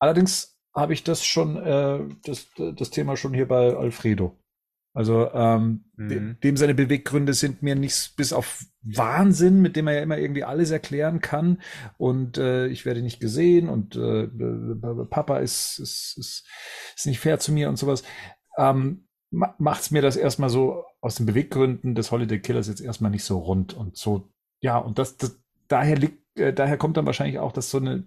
[0.00, 4.36] Allerdings habe ich das schon, äh, das, das Thema schon hier bei Alfredo.
[4.92, 6.08] Also ähm, mhm.
[6.08, 10.18] dem, dem seine Beweggründe sind mir nichts bis auf Wahnsinn, mit dem er ja immer
[10.18, 11.62] irgendwie alles erklären kann.
[11.96, 14.26] Und äh, ich werde nicht gesehen und äh,
[15.06, 16.48] Papa ist, ist, ist,
[16.96, 18.02] ist nicht fair zu mir und sowas.
[18.58, 23.12] Ähm, macht es mir das erstmal so aus den Beweggründen des Holiday Killers jetzt erstmal
[23.12, 24.28] nicht so rund und so,
[24.60, 28.04] ja, und das, das daher liegt, äh, daher kommt dann wahrscheinlich auch, dass so eine,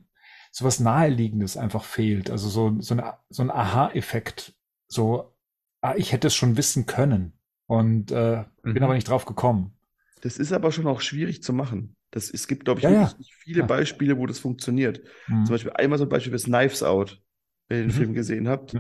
[0.54, 2.30] so was Naheliegendes einfach fehlt.
[2.30, 4.54] Also so, so, eine, so ein Aha-Effekt.
[4.88, 5.36] So,
[5.82, 7.34] ah, ich hätte es schon wissen können
[7.66, 8.74] und äh, mhm.
[8.74, 9.74] bin aber nicht drauf gekommen.
[10.22, 11.96] Das ist aber schon auch schwierig zu machen.
[12.12, 13.36] Das, es gibt, glaube ich, ja, wirklich ja.
[13.40, 13.66] viele ja.
[13.66, 15.02] Beispiele, wo das funktioniert.
[15.28, 15.46] Mhm.
[15.46, 17.20] Zum Beispiel einmal so ein Beispiel ist Knives Out,
[17.68, 17.98] wenn ihr den mhm.
[17.98, 18.78] Film gesehen habt,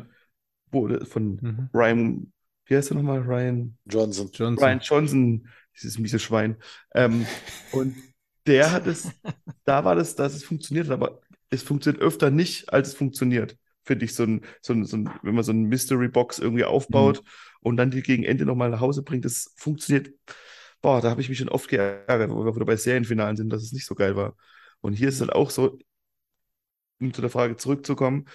[0.72, 1.70] wo von mhm.
[1.74, 2.32] Ryan,
[2.68, 3.22] wie heißt er nochmal?
[3.22, 4.30] Ryan Johnson.
[4.32, 4.64] Johnson.
[4.64, 6.58] Ryan Johnson, dieses miese Schwein.
[6.94, 7.26] Ähm,
[7.72, 7.96] und
[8.46, 9.10] der hat es,
[9.66, 11.23] da war das, dass es funktioniert, aber
[11.54, 13.58] es funktioniert öfter nicht, als es funktioniert.
[13.84, 16.64] Finde ich so ein, so ein, so ein, wenn man so ein Mystery Box irgendwie
[16.64, 17.28] aufbaut mhm.
[17.62, 20.14] und dann die gegen Ende nochmal nach Hause bringt, das funktioniert.
[20.82, 23.72] Boah, da habe ich mich schon oft geärgert, wo wir bei Serienfinalen sind, dass es
[23.72, 24.36] nicht so geil war.
[24.82, 25.80] Und hier ist es halt auch so,
[27.00, 28.26] um zu der Frage zurückzukommen,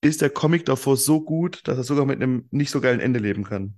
[0.00, 3.20] ist der Comic davor so gut, dass er sogar mit einem nicht so geilen Ende
[3.20, 3.74] leben kann?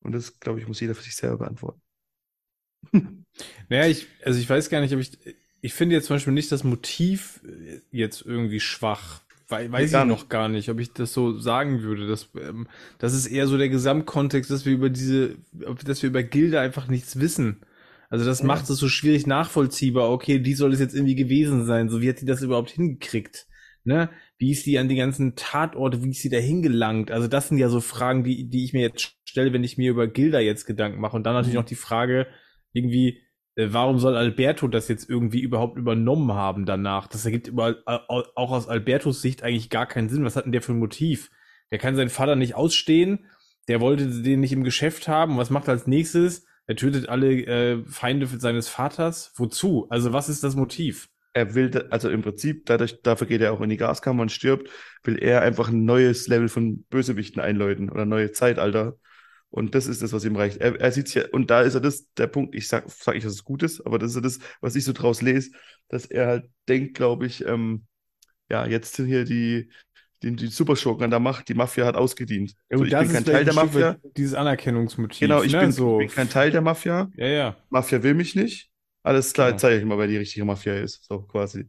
[0.00, 1.80] Und das, glaube ich, muss jeder für sich selber beantworten.
[3.68, 5.18] Naja, ich, also ich weiß gar nicht, ob ich,
[5.64, 7.40] ich finde jetzt zum Beispiel nicht das Motiv
[7.90, 9.22] jetzt irgendwie schwach.
[9.48, 12.06] Weiß, weiß ich noch gar nicht, ob ich das so sagen würde.
[12.06, 12.68] Dass, ähm,
[12.98, 15.36] das ist eher so der Gesamtkontext, dass wir über diese,
[15.86, 17.62] dass wir über Gilde einfach nichts wissen.
[18.10, 18.44] Also das ja.
[18.44, 20.10] macht es so schwierig nachvollziehbar.
[20.10, 21.88] Okay, die soll es jetzt irgendwie gewesen sein.
[21.88, 23.46] So wie hat die das überhaupt hingekriegt?
[23.84, 24.10] Ne?
[24.36, 27.10] Wie ist die an die ganzen Tatorte, wie ist sie da hingelangt?
[27.10, 29.92] Also das sind ja so Fragen, die, die ich mir jetzt stelle, wenn ich mir
[29.92, 31.16] über Gilda jetzt Gedanken mache.
[31.16, 31.60] Und dann natürlich mhm.
[31.60, 32.26] noch die Frage,
[32.74, 33.23] irgendwie, äh,
[33.56, 37.06] warum soll Alberto das jetzt irgendwie überhaupt übernommen haben danach?
[37.06, 40.24] Das ergibt überall, auch aus Albertos Sicht eigentlich gar keinen Sinn.
[40.24, 41.30] Was hat denn der für ein Motiv?
[41.70, 43.26] Der kann seinen Vater nicht ausstehen,
[43.68, 45.38] der wollte den nicht im Geschäft haben.
[45.38, 46.46] Was macht er als nächstes?
[46.66, 49.32] Er tötet alle äh, Feinde seines Vaters.
[49.36, 49.86] Wozu?
[49.90, 51.08] Also was ist das Motiv?
[51.32, 54.70] Er will, also im Prinzip, dadurch, dafür geht er auch in die Gaskammer und stirbt,
[55.02, 58.98] will er einfach ein neues Level von Bösewichten einläuten oder ein neues Zeitalter.
[59.54, 60.56] Und das ist das, was ihm reicht.
[60.56, 63.22] Er, er sieht ja, und da ist er das, der Punkt, ich sag, sag ich,
[63.22, 65.52] dass es gut ist, aber das ist ja das, was ich so draus lese,
[65.88, 67.84] dass er halt denkt, glaube ich, ähm,
[68.50, 69.70] ja, jetzt sind hier die,
[70.24, 72.56] die, die Superschurken an der Macht, die Mafia hat ausgedient.
[72.68, 73.96] Ja, so, ich bin kein Teil der Mafia.
[74.16, 75.20] Dieses Anerkennungsmotiv.
[75.20, 75.60] Genau, ich, ne?
[75.60, 75.98] bin, so.
[75.98, 77.08] bin kein Teil der Mafia.
[77.14, 77.56] Ja, ja.
[77.70, 78.72] Mafia will mich nicht.
[79.04, 79.56] Alles klar, ja.
[79.56, 81.04] zeige ich mal, wer die richtige Mafia ist.
[81.04, 81.68] So quasi.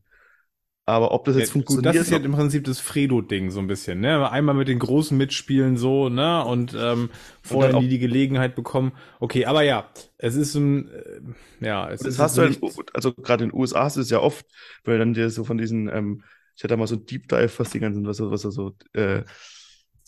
[0.88, 1.94] Aber ob das jetzt ja, funktioniert.
[1.94, 4.30] Gut, das ist ja im Prinzip das Fredo-Ding so ein bisschen, ne?
[4.30, 6.46] Einmal mit den Großen mitspielen so, ne?
[6.46, 7.10] Und ähm,
[7.42, 8.92] vorher nie die Gelegenheit bekommen.
[9.20, 9.90] Okay, aber ja,
[10.20, 12.20] es ist ein, äh, ja, es das ist.
[12.20, 12.58] hast du in,
[12.94, 14.46] also gerade in den USA ist es ja oft,
[14.84, 16.24] weil dann dir so von diesen, ähm,
[16.56, 19.24] ich hatte mal so ein Deep Dive, was die ganzen, was, was er so äh,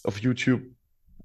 [0.04, 0.62] auf YouTube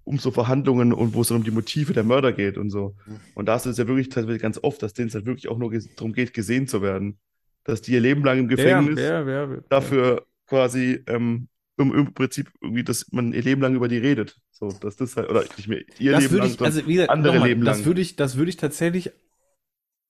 [0.04, 2.96] um so Verhandlungen und wo es dann um die Motive der Mörder geht und so.
[3.06, 3.20] Mhm.
[3.34, 5.58] Und da ist es ja wirklich tatsächlich ganz oft, dass denen es halt wirklich auch
[5.58, 7.18] nur darum geht, gesehen zu werden
[7.64, 11.48] dass die ihr Leben lang im Gefängnis ja, ja, ja, dafür quasi ähm,
[11.78, 14.36] im, im, Prinzip irgendwie, dass man ihr Leben lang über die redet.
[14.51, 17.10] So, dass das halt, oder nicht mehr ihr das Leben lang, ich, also wie gesagt,
[17.10, 17.76] andere mal, Leben lang.
[17.76, 19.12] Das würde ich, das würde ich tatsächlich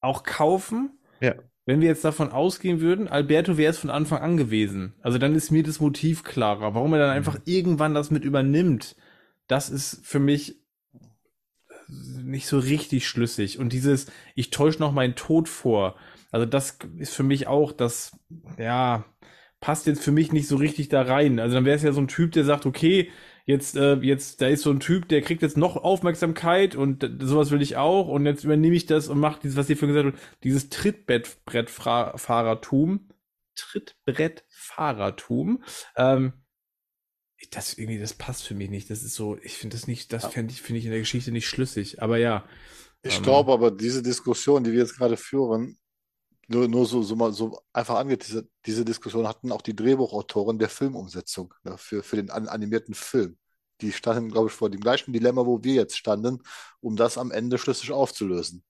[0.01, 0.99] auch kaufen.
[1.21, 1.35] Ja.
[1.65, 4.95] Wenn wir jetzt davon ausgehen würden, Alberto wäre es von Anfang an gewesen.
[5.01, 6.75] Also dann ist mir das Motiv klarer.
[6.75, 7.43] Warum er dann einfach mhm.
[7.45, 8.97] irgendwann das mit übernimmt,
[9.47, 10.61] das ist für mich
[11.89, 13.59] nicht so richtig schlüssig.
[13.59, 15.97] Und dieses, ich täusche noch meinen Tod vor,
[16.33, 18.19] also das ist für mich auch, das,
[18.59, 19.05] ja,
[19.61, 21.39] passt jetzt für mich nicht so richtig da rein.
[21.39, 23.11] Also dann wäre es ja so ein Typ, der sagt, okay,
[23.47, 27.53] jetzt, äh, jetzt, da ist so ein Typ, der kriegt jetzt noch Aufmerksamkeit und sowas
[27.53, 30.17] will ich auch und jetzt übernehme ich das und mache dieses, was ihr vorhin gesagt
[30.17, 33.09] habt, dieses Trittbrettfahrertum.
[33.55, 35.63] Trittbrettfahrertum.
[35.97, 36.33] Ähm,
[37.51, 38.89] das irgendwie, das passt für mich nicht.
[38.91, 41.33] Das ist so, ich finde das nicht, das finde ich, finde ich in der Geschichte
[41.33, 42.03] nicht schlüssig.
[42.03, 42.45] Aber ja.
[43.03, 45.79] Ich ähm, glaube aber, diese Diskussion, die wir jetzt gerade führen,
[46.53, 50.69] nur, nur so, so mal so einfach angeteasert, diese Diskussion hatten auch die Drehbuchautoren der
[50.69, 53.39] Filmumsetzung ne, für, für den an, animierten Film.
[53.81, 56.43] Die standen, glaube ich, vor dem gleichen Dilemma, wo wir jetzt standen,
[56.81, 58.63] um das am Ende schlüssig aufzulösen.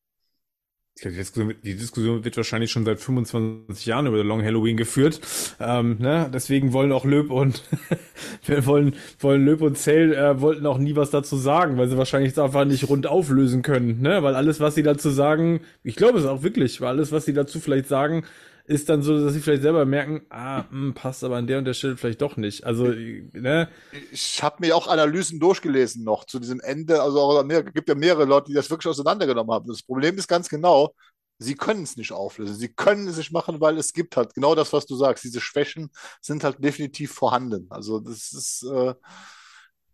[1.00, 5.20] Die Diskussion, die Diskussion, wird wahrscheinlich schon seit 25 Jahren über Long Halloween geführt.
[5.58, 6.30] Ähm, ne?
[6.32, 7.62] Deswegen wollen auch Löb und
[8.46, 11.96] wir wollen, wollen Löb und Zell äh, wollten auch nie was dazu sagen, weil sie
[11.96, 14.02] wahrscheinlich einfach nicht rund auflösen können.
[14.02, 14.22] Ne?
[14.22, 17.32] Weil alles, was sie dazu sagen, ich glaube es auch wirklich, weil alles, was sie
[17.32, 18.24] dazu vielleicht sagen,
[18.64, 21.58] ist dann so, dass sie vielleicht selber merken, ah, mh, hm, passt aber an der
[21.58, 22.64] und der Stelle vielleicht doch nicht.
[22.64, 23.68] Also, ne?
[24.12, 27.02] Ich habe mir auch Analysen durchgelesen noch zu diesem Ende.
[27.02, 29.68] Also mehr, gibt ja mehrere Leute, die das wirklich auseinandergenommen haben.
[29.68, 30.94] Das Problem ist ganz genau,
[31.38, 32.54] sie können es nicht auflösen.
[32.54, 35.24] Sie können es nicht machen, weil es gibt halt genau das, was du sagst.
[35.24, 35.90] Diese Schwächen
[36.20, 37.66] sind halt definitiv vorhanden.
[37.70, 38.94] Also das ist, äh,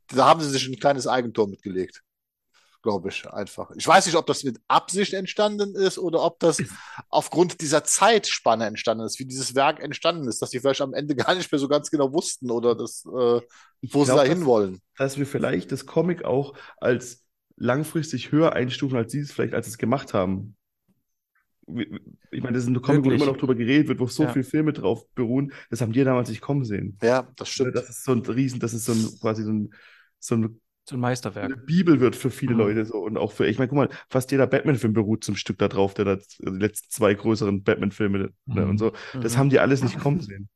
[0.09, 2.03] da haben sie sich ein kleines Eigentor mitgelegt.
[2.83, 3.71] Glaube ich, einfach.
[3.77, 6.63] Ich weiß nicht, ob das mit Absicht entstanden ist oder ob das
[7.09, 11.15] aufgrund dieser Zeitspanne entstanden ist, wie dieses Werk entstanden ist, dass die vielleicht am Ende
[11.17, 13.43] gar nicht mehr so ganz genau wussten oder das, äh, wo
[13.81, 14.81] glaub, sie da hinwollen.
[14.97, 17.25] Dass, dass wir vielleicht das Comic auch als
[17.57, 20.55] langfristig höher einstufen, als sie es vielleicht als es gemacht haben.
[21.67, 23.21] Ich meine, das ist ein Comic, Wirklich?
[23.21, 24.33] wo immer noch drüber geredet wird, wo so ja.
[24.33, 25.53] viele Filme drauf beruhen.
[25.69, 26.97] Das haben die damals nicht kommen sehen.
[27.03, 27.75] Ja, das stimmt.
[27.75, 29.75] Das ist so ein Riesen, das ist so ein quasi so ein,
[30.19, 31.45] so ein so ein Meisterwerk.
[31.45, 32.61] Eine Bibel wird für viele mhm.
[32.61, 35.59] Leute so und auch für, ich meine, guck mal, fast jeder Batman-Film beruht zum Stück
[35.59, 38.55] da drauf, der da also die letzten zwei größeren Batman-Filme mhm.
[38.55, 38.79] ne, und mhm.
[38.79, 38.93] so.
[39.21, 39.39] Das mhm.
[39.39, 40.49] haben die alles nicht kommen sehen.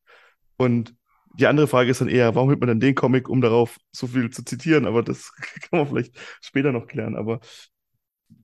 [0.56, 0.94] Und
[1.34, 4.06] die andere Frage ist dann eher, warum nimmt man dann den Comic, um darauf so
[4.06, 4.86] viel zu zitieren?
[4.86, 5.32] Aber das
[5.70, 7.16] kann man vielleicht später noch klären.
[7.16, 7.40] Aber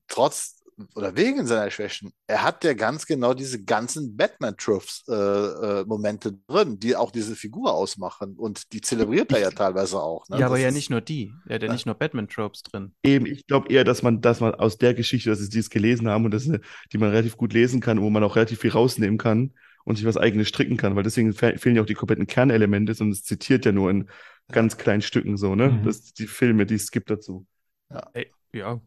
[0.07, 0.58] trotz
[0.95, 6.79] oder wegen seiner Schwächen, er hat ja ganz genau diese ganzen Batman-Truths-Momente äh, äh, drin,
[6.79, 8.37] die auch diese Figur ausmachen.
[8.37, 10.27] Und die zelebriert er ja teilweise auch.
[10.29, 10.37] Ne?
[10.37, 11.33] Ja, das aber ja nicht nur die.
[11.47, 11.75] Er hat ja, ja.
[11.75, 12.93] nicht nur Batman-Tropes drin.
[13.03, 16.09] Eben, ich glaube eher, dass man, dass man aus der Geschichte, dass sie es gelesen
[16.09, 19.19] haben und das, die man relativ gut lesen kann, wo man auch relativ viel rausnehmen
[19.19, 19.53] kann
[19.85, 23.13] und sich was eigenes stricken kann, weil deswegen fehlen ja auch die kompletten Kernelemente, sondern
[23.13, 24.09] es zitiert ja nur in
[24.53, 25.71] ganz kleinen Stücken so, ne?
[25.71, 25.85] Mhm.
[25.85, 27.47] Das, die Filme, die es gibt dazu.
[27.91, 28.11] Ja.
[28.13, 28.81] Ey, ja,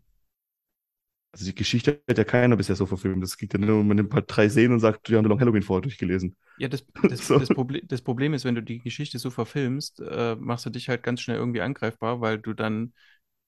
[1.33, 3.23] also die Geschichte hat ja keiner bisher so verfilmt.
[3.23, 5.63] Das geht ja nur, man nimmt halt drei Szenen und sagt, wir haben Long Halloween
[5.63, 6.35] vorher durchgelesen.
[6.57, 7.39] Ja, das, das, so.
[7.39, 10.89] das, Proble das, Problem ist, wenn du die Geschichte so verfilmst, äh, machst du dich
[10.89, 12.93] halt ganz schnell irgendwie angreifbar, weil du dann,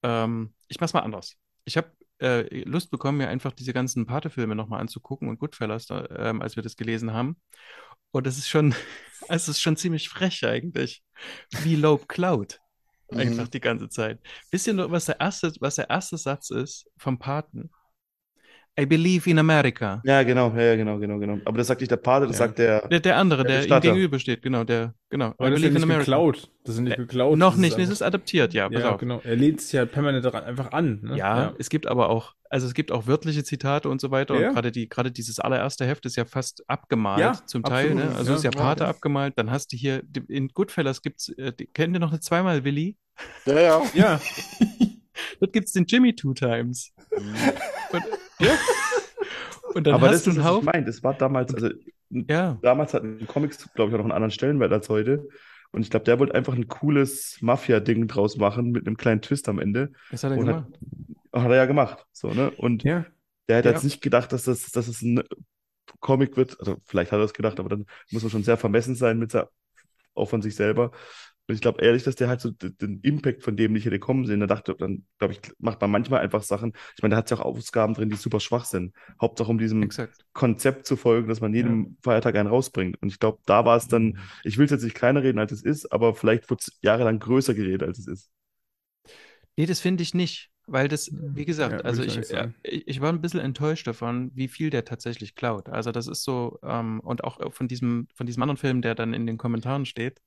[0.02, 1.36] ähm, ich mach's mal anders.
[1.66, 1.92] Ich habe
[2.22, 6.56] äh, Lust bekommen, mir einfach diese ganzen Pate-Filme nochmal anzugucken und Goodfellas, da, ähm, als
[6.56, 7.36] wir das gelesen haben.
[8.12, 8.74] Und das ist schon,
[9.28, 11.04] es ist schon ziemlich frech eigentlich,
[11.64, 12.00] wie Low
[13.14, 13.26] Cloud.
[13.26, 13.32] Mhm.
[13.32, 14.20] Einfach die ganze Zeit.
[14.52, 17.70] Wisst ihr noch, was der erste, was der erste Satz ist vom Paten?
[18.80, 20.02] I believe in America.
[20.04, 21.38] Ja, genau, ja, genau, genau, genau.
[21.46, 22.48] Aber das sagt nicht der Pate, das ja.
[22.48, 22.88] sagt der.
[22.88, 25.36] Der, der andere, der, der ihm gegenübersteht, genau, der, genau.
[25.38, 26.50] Aber I das ist ja nicht geklaut.
[26.64, 27.38] Das sind nicht äh, geklaut.
[27.38, 29.00] Noch nicht, es ist adaptiert, ja, pass ja, auf.
[29.00, 29.22] genau.
[29.24, 31.02] Er lehnt sich ja permanent einfach an.
[31.04, 31.18] Ne?
[31.18, 34.40] Ja, ja, es gibt aber auch, also es gibt auch wörtliche Zitate und so weiter.
[34.40, 34.48] Ja.
[34.48, 37.92] Und gerade die, gerade dieses allererste Heft ist ja fast abgemalt ja, zum Teil.
[37.92, 38.10] Absolut.
[38.10, 38.18] Ne?
[38.18, 39.34] Also ist ja Pate abgemalt.
[39.38, 42.98] Dann hast du hier, in Goodfellas gibt's, äh, kennt ihr noch eine zweimal Willi?
[43.46, 43.82] Ja, ja.
[43.94, 44.22] ja.
[45.40, 46.92] Dort gibt es den Jimmy Two Times.
[47.94, 48.04] Und,
[48.40, 48.58] ja.
[49.74, 50.68] Und dann Aber hast das du einen ist, Haufen.
[50.68, 51.70] Ich meine, das war damals, also
[52.10, 52.58] ja.
[52.62, 55.28] damals hatten Comics, glaube ich, auch noch einen anderen Stellenwert als heute.
[55.72, 59.50] Und ich glaube, der wollte einfach ein cooles Mafia-Ding draus machen mit einem kleinen Twist
[59.50, 59.92] am Ende.
[60.12, 60.66] Das hat er und gemacht.
[61.34, 62.06] Hat, hat, er ja gemacht.
[62.12, 62.52] So, ne?
[62.52, 63.06] Und ja.
[63.48, 63.74] der hätte ja.
[63.74, 65.24] jetzt nicht gedacht, dass das, dass es ein
[66.00, 66.60] Comic wird.
[66.60, 69.36] Also vielleicht hat er das gedacht, aber dann muss man schon sehr vermessen sein mit
[70.16, 70.92] auch von sich selber.
[71.48, 74.26] Und ich glaube ehrlich, dass der halt so den Impact von dem nicht hätte kommen
[74.26, 74.40] sehen.
[74.40, 76.72] Da dachte, dann glaube ich, macht man manchmal einfach Sachen.
[76.96, 78.94] Ich meine, da hat es ja auch Ausgaben drin, die super schwach sind.
[79.20, 80.26] Hauptsache um diesem Exakt.
[80.32, 81.92] Konzept zu folgen, dass man jedem ja.
[82.02, 83.02] Feiertag einen rausbringt.
[83.02, 84.20] Und ich glaube, da war es dann, mhm.
[84.46, 87.20] ich will es jetzt nicht kleiner reden, als es ist, aber vielleicht wird es jahrelang
[87.20, 88.32] größer geredet, als es ist.
[89.58, 90.53] Nee, das finde ich nicht.
[90.66, 94.48] Weil das, wie gesagt, ja, also ich, ja, ich war ein bisschen enttäuscht davon, wie
[94.48, 95.68] viel der tatsächlich klaut.
[95.68, 99.14] Also das ist so, ähm, und auch von diesem, von diesem anderen Film, der dann
[99.14, 100.22] in den Kommentaren steht,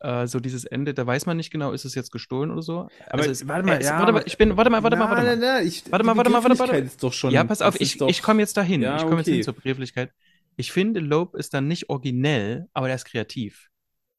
[0.00, 2.88] äh, so dieses Ende, da weiß man nicht genau, ist es jetzt gestohlen oder so.
[3.06, 5.22] Aber also es, warte mal, ja, warte mal, ich bin, warte mal, warte mal, warte
[5.22, 5.36] mal.
[5.36, 6.82] Na, na, ich, warte mal, warte mal, warte mal.
[6.82, 8.10] Ist doch schon, ja, pass auf, ich, doch...
[8.10, 8.82] ich komme jetzt dahin.
[8.82, 9.20] Ja, ich komme okay.
[9.20, 10.12] jetzt hin zur Begrifflichkeit.
[10.56, 13.70] Ich finde, Loeb ist dann nicht originell, aber er ist kreativ,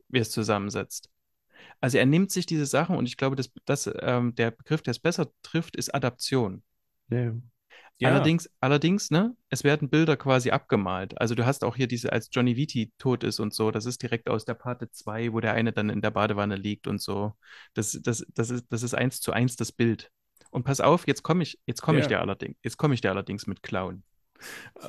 [0.08, 1.12] wie es zusammensetzt.
[1.82, 4.92] Also er nimmt sich diese Sachen und ich glaube, dass, dass ähm, der Begriff, der
[4.92, 6.64] es besser trifft, ist Adaption.
[7.10, 7.34] Ja.
[8.02, 8.10] Ja.
[8.10, 11.20] Allerdings, allerdings, ne, es werden Bilder quasi abgemalt.
[11.20, 14.02] Also du hast auch hier diese, als Johnny Vitti tot ist und so, das ist
[14.02, 17.34] direkt aus der Parte 2, wo der eine dann in der Badewanne liegt und so.
[17.74, 20.12] Das, das, das, ist, das ist eins zu eins das Bild.
[20.50, 22.04] Und pass auf, jetzt komme ich, jetzt komme ja.
[22.04, 24.04] ich dir allerdings, jetzt komme ich dir allerdings mit Clown.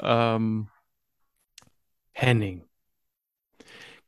[0.01, 0.69] Ähm,
[2.13, 2.70] Henning.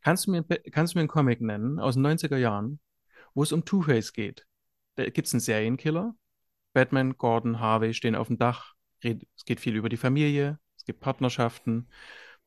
[0.03, 2.81] Kannst du mir, kannst du mir einen Comic nennen aus den 90er Jahren,
[3.35, 4.47] wo es um Two-Face geht?
[4.97, 6.15] Da gibt es einen Serienkiller.
[6.73, 8.75] Batman, Gordon, Harvey stehen auf dem Dach.
[9.01, 10.59] Es geht viel über die Familie.
[10.77, 11.89] Es gibt Partnerschaften.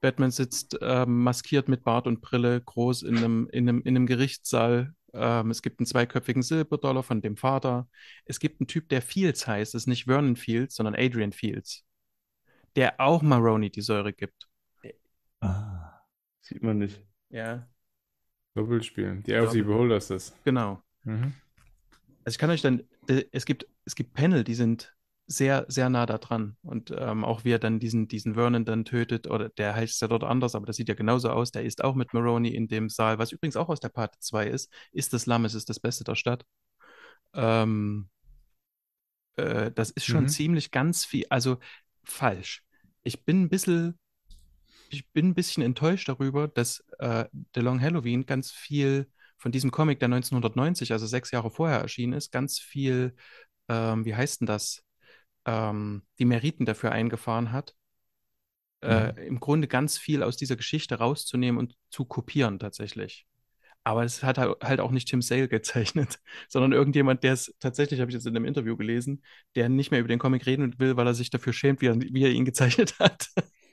[0.01, 4.05] Batman sitzt ähm, maskiert mit Bart und Brille groß in einem, in einem, in einem
[4.05, 4.93] Gerichtssaal.
[5.13, 7.87] Ähm, es gibt einen zweiköpfigen Silberdollar von dem Vater.
[8.25, 9.73] Es gibt einen Typ, der Fields heißt.
[9.73, 11.85] Das ist nicht Vernon Fields, sondern Adrian Fields.
[12.75, 14.47] Der auch Maroni die Säure gibt.
[15.39, 16.01] Ah,
[16.41, 17.01] sieht man nicht.
[17.29, 17.67] Ja.
[18.53, 19.23] Doppelspielen.
[19.23, 20.33] Die AFC Beholders das.
[20.43, 20.81] Genau.
[21.03, 21.33] Mhm.
[22.23, 22.83] Also ich kann euch dann,
[23.31, 24.95] es gibt, es gibt Panel, die sind
[25.27, 26.55] sehr, sehr nah da dran.
[26.61, 30.07] Und ähm, auch wie er dann diesen, diesen Vernon dann tötet, oder der heißt ja
[30.07, 31.51] dort anders, aber das sieht ja genauso aus.
[31.51, 34.47] Der ist auch mit Maroney in dem Saal, was übrigens auch aus der Part 2
[34.47, 34.71] ist.
[34.91, 36.45] Ist das Lamm, es ist das Beste der Stadt.
[37.33, 38.09] Ähm,
[39.35, 40.29] äh, das ist schon mhm.
[40.29, 41.57] ziemlich ganz viel, also
[42.03, 42.63] falsch.
[43.03, 43.99] Ich bin ein bisschen
[44.95, 49.71] ich bin ein bisschen enttäuscht darüber, dass äh, The Long Halloween ganz viel von diesem
[49.71, 53.15] Comic, der 1990, also sechs Jahre vorher erschienen ist, ganz viel,
[53.69, 54.85] ähm, wie heißt denn das?
[55.45, 57.75] ähm, die Meriten dafür eingefahren hat,
[58.81, 59.17] äh, mhm.
[59.17, 63.25] im Grunde ganz viel aus dieser Geschichte rauszunehmen und zu kopieren tatsächlich.
[63.83, 66.19] Aber es hat halt auch nicht Tim Sale gezeichnet,
[66.49, 69.23] sondern irgendjemand, der es tatsächlich, habe ich jetzt in einem Interview gelesen,
[69.55, 71.99] der nicht mehr über den Comic reden will, weil er sich dafür schämt, wie er,
[71.99, 73.29] wie er ihn gezeichnet hat.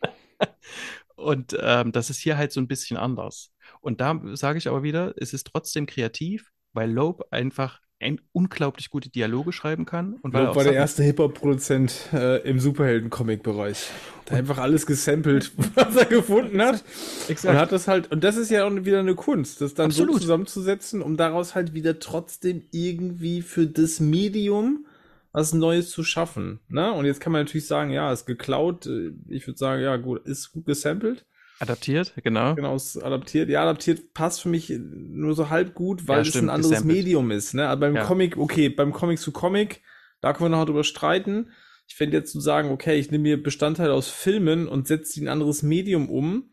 [1.16, 3.52] und ähm, das ist hier halt so ein bisschen anders.
[3.80, 8.90] Und da sage ich aber wieder, es ist trotzdem kreativ, weil Loeb einfach ein unglaublich
[8.90, 10.14] gute Dialoge schreiben kann.
[10.22, 13.90] Und Loeb war der erste Hip-Hop-Produzent äh, im Superhelden-Comic-Bereich.
[14.26, 16.84] Da einfach alles gesampelt, was er gefunden hat.
[17.28, 17.54] Exakt.
[17.54, 20.14] Und hat das halt, und das ist ja auch wieder eine Kunst, das dann Absolut.
[20.14, 24.86] so zusammenzusetzen, um daraus halt wieder trotzdem irgendwie für das Medium
[25.32, 26.60] was Neues zu schaffen.
[26.68, 26.92] Ne?
[26.92, 28.86] Und jetzt kann man natürlich sagen, ja, ist geklaut.
[29.28, 31.26] Ich würde sagen, ja, gut, ist gut gesampelt.
[31.58, 32.54] Adaptiert, genau.
[32.54, 33.48] Genau, ist adaptiert.
[33.48, 36.96] Ja, adaptiert passt für mich nur so halb gut, weil ja, es ein anderes gesampelt.
[36.96, 37.54] Medium ist.
[37.54, 37.68] Ne?
[37.68, 38.04] Aber beim ja.
[38.04, 39.80] Comic, okay, beim Comic zu Comic,
[40.20, 41.50] da können wir noch drüber streiten.
[41.86, 45.20] Ich fände jetzt zu sagen, okay, ich nehme mir Bestandteile aus Filmen und setze sie
[45.20, 46.50] in ein anderes Medium um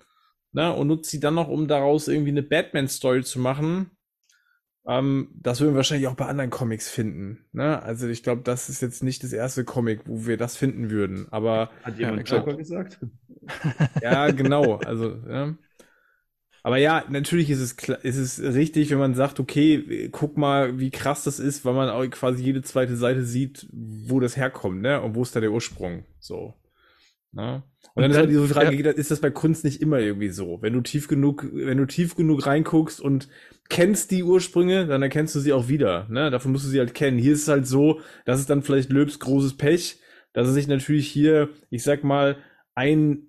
[0.52, 3.92] ne, und nutze sie dann noch, um daraus irgendwie eine Batman-Story zu machen.
[4.88, 7.46] Ähm, das würden wir wahrscheinlich auch bei anderen Comics finden.
[7.52, 7.82] Ne?
[7.82, 11.28] Also ich glaube, das ist jetzt nicht das erste Comic, wo wir das finden würden.
[11.32, 13.00] Aber hat jemand ja, Joker gesagt?
[14.02, 14.76] Ja, genau.
[14.76, 15.56] Also ja.
[16.62, 17.74] Aber ja, natürlich ist es,
[18.04, 21.90] ist es richtig, wenn man sagt, okay, guck mal, wie krass das ist, weil man
[21.90, 25.02] auch quasi jede zweite Seite sieht, wo das herkommt, ne?
[25.02, 26.04] Und wo ist da der Ursprung?
[26.20, 26.54] So.
[27.32, 27.64] Ne?
[27.94, 28.92] Und, dann, dann ist halt diese Frage, ja.
[28.92, 30.62] ist das bei Kunst nicht immer irgendwie so?
[30.62, 33.30] Wenn du tief genug, wenn du tief genug reinguckst und
[33.70, 36.08] kennst die Ursprünge, dann erkennst du sie auch wieder.
[36.10, 36.32] Ne?
[36.32, 37.18] Dafür musst du sie halt kennen.
[37.18, 40.00] Hier ist es halt so, das ist dann vielleicht Löbs großes Pech,
[40.34, 42.38] dass er sich natürlich hier, ich sag mal,
[42.76, 43.26] ein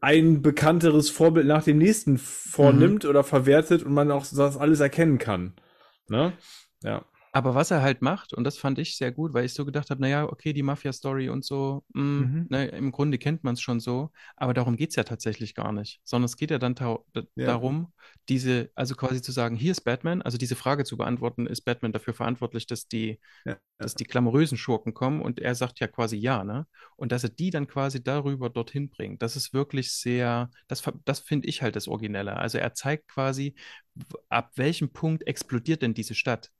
[0.00, 3.10] ein bekannteres Vorbild nach dem nächsten vornimmt mhm.
[3.10, 5.54] oder verwertet und man auch das alles erkennen kann.
[6.08, 6.32] Ne?
[6.82, 7.04] Ja.
[7.32, 9.90] Aber was er halt macht, und das fand ich sehr gut, weil ich so gedacht
[9.90, 12.46] habe, naja, okay, die Mafia-Story und so, mh, mhm.
[12.48, 15.72] ne, im Grunde kennt man es schon so, aber darum geht es ja tatsächlich gar
[15.72, 17.22] nicht, sondern es geht ja dann ja.
[17.36, 17.92] darum,
[18.28, 21.92] diese, also quasi zu sagen, hier ist Batman, also diese Frage zu beantworten, ist Batman
[21.92, 23.56] dafür verantwortlich, dass die, ja.
[23.78, 26.66] dass die glamourösen Schurken kommen und er sagt ja quasi ja, ne?
[26.96, 31.20] Und dass er die dann quasi darüber dorthin bringt, das ist wirklich sehr, das, das
[31.20, 32.36] finde ich halt das Originelle.
[32.36, 33.54] Also er zeigt quasi,
[34.28, 36.50] ab welchem Punkt explodiert denn diese Stadt?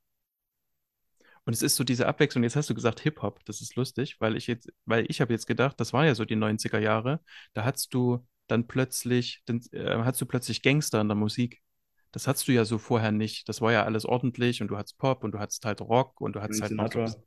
[1.49, 2.43] Und es ist so diese Abwechslung.
[2.43, 3.43] Jetzt hast du gesagt Hip-Hop.
[3.45, 6.23] Das ist lustig, weil ich jetzt, weil ich habe jetzt gedacht, das war ja so
[6.23, 7.21] die 90er Jahre.
[7.55, 11.63] Da hattest du dann plötzlich, dann äh, hattest du plötzlich Gangster in der Musik.
[12.11, 13.49] Das hattest du ja so vorher nicht.
[13.49, 16.35] Das war ja alles ordentlich und du hattest Pop und du hattest halt Rock und
[16.35, 17.17] du hattest Frank halt Sinatra.
[17.17, 17.25] noch.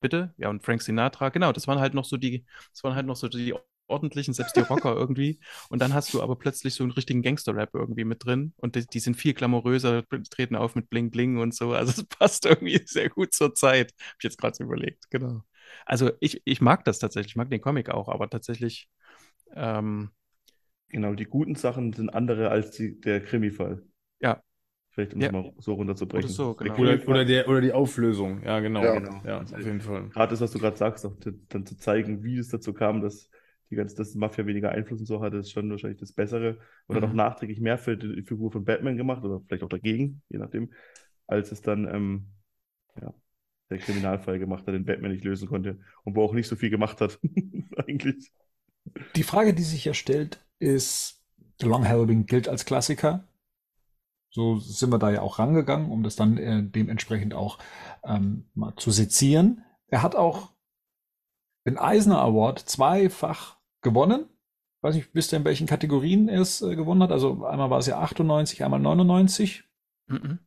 [0.00, 0.34] Bitte?
[0.36, 3.14] Ja, und Frank Sinatra, genau, das waren halt noch so die, das waren halt noch
[3.14, 3.54] so die
[3.90, 5.38] ordentlichen, selbst die Rocker irgendwie.
[5.68, 8.54] Und dann hast du aber plötzlich so einen richtigen Gangster-Rap irgendwie mit drin.
[8.56, 11.72] Und die, die, sind viel glamouröser, treten auf mit Bling Bling und so.
[11.72, 13.92] Also es passt irgendwie sehr gut zur Zeit.
[13.98, 15.42] Hab ich jetzt gerade so überlegt, genau.
[15.86, 18.88] Also ich, ich mag das tatsächlich, ich mag den Comic auch, aber tatsächlich.
[19.54, 20.10] Ähm,
[20.88, 23.82] genau, die guten Sachen sind andere als die, der Krimi-Fall.
[24.20, 24.42] Ja.
[24.90, 25.28] Vielleicht um ja.
[25.28, 26.28] es mal so runterzubrechen.
[26.28, 26.76] Oder, so, genau.
[26.76, 28.82] oder, oder, der, oder die Auflösung, ja, genau.
[28.82, 29.22] Ja, genau.
[29.24, 30.08] ja auf jeden Fall.
[30.08, 31.16] Gerade das, was du gerade sagst, auch
[31.48, 33.30] dann zu zeigen, wie es dazu kam, dass
[33.70, 36.58] die ganze, dass Mafia weniger Einfluss und so hatte, ist schon wahrscheinlich das Bessere.
[36.86, 37.04] Und mhm.
[37.04, 40.72] auch nachträglich mehr für die Figur von Batman gemacht oder vielleicht auch dagegen, je nachdem,
[41.26, 42.26] als es dann ähm,
[43.00, 43.14] ja,
[43.70, 46.70] der Kriminalfall gemacht hat, den Batman nicht lösen konnte und wo auch nicht so viel
[46.70, 47.20] gemacht hat,
[47.86, 48.32] eigentlich.
[49.14, 51.22] Die Frage, die sich ja stellt, ist,
[51.60, 53.24] The Long Halloween gilt als Klassiker.
[54.30, 57.58] So sind wir da ja auch rangegangen, um das dann äh, dementsprechend auch
[58.04, 59.64] ähm, mal zu sezieren.
[59.88, 60.52] Er hat auch
[61.66, 64.26] den Eisner Award zweifach gewonnen.
[64.82, 67.12] Weiß nicht, wisst ihr, in welchen Kategorien er es äh, gewonnen hat?
[67.12, 69.64] Also einmal war es ja 98, einmal 99.
[70.06, 70.38] Mhm.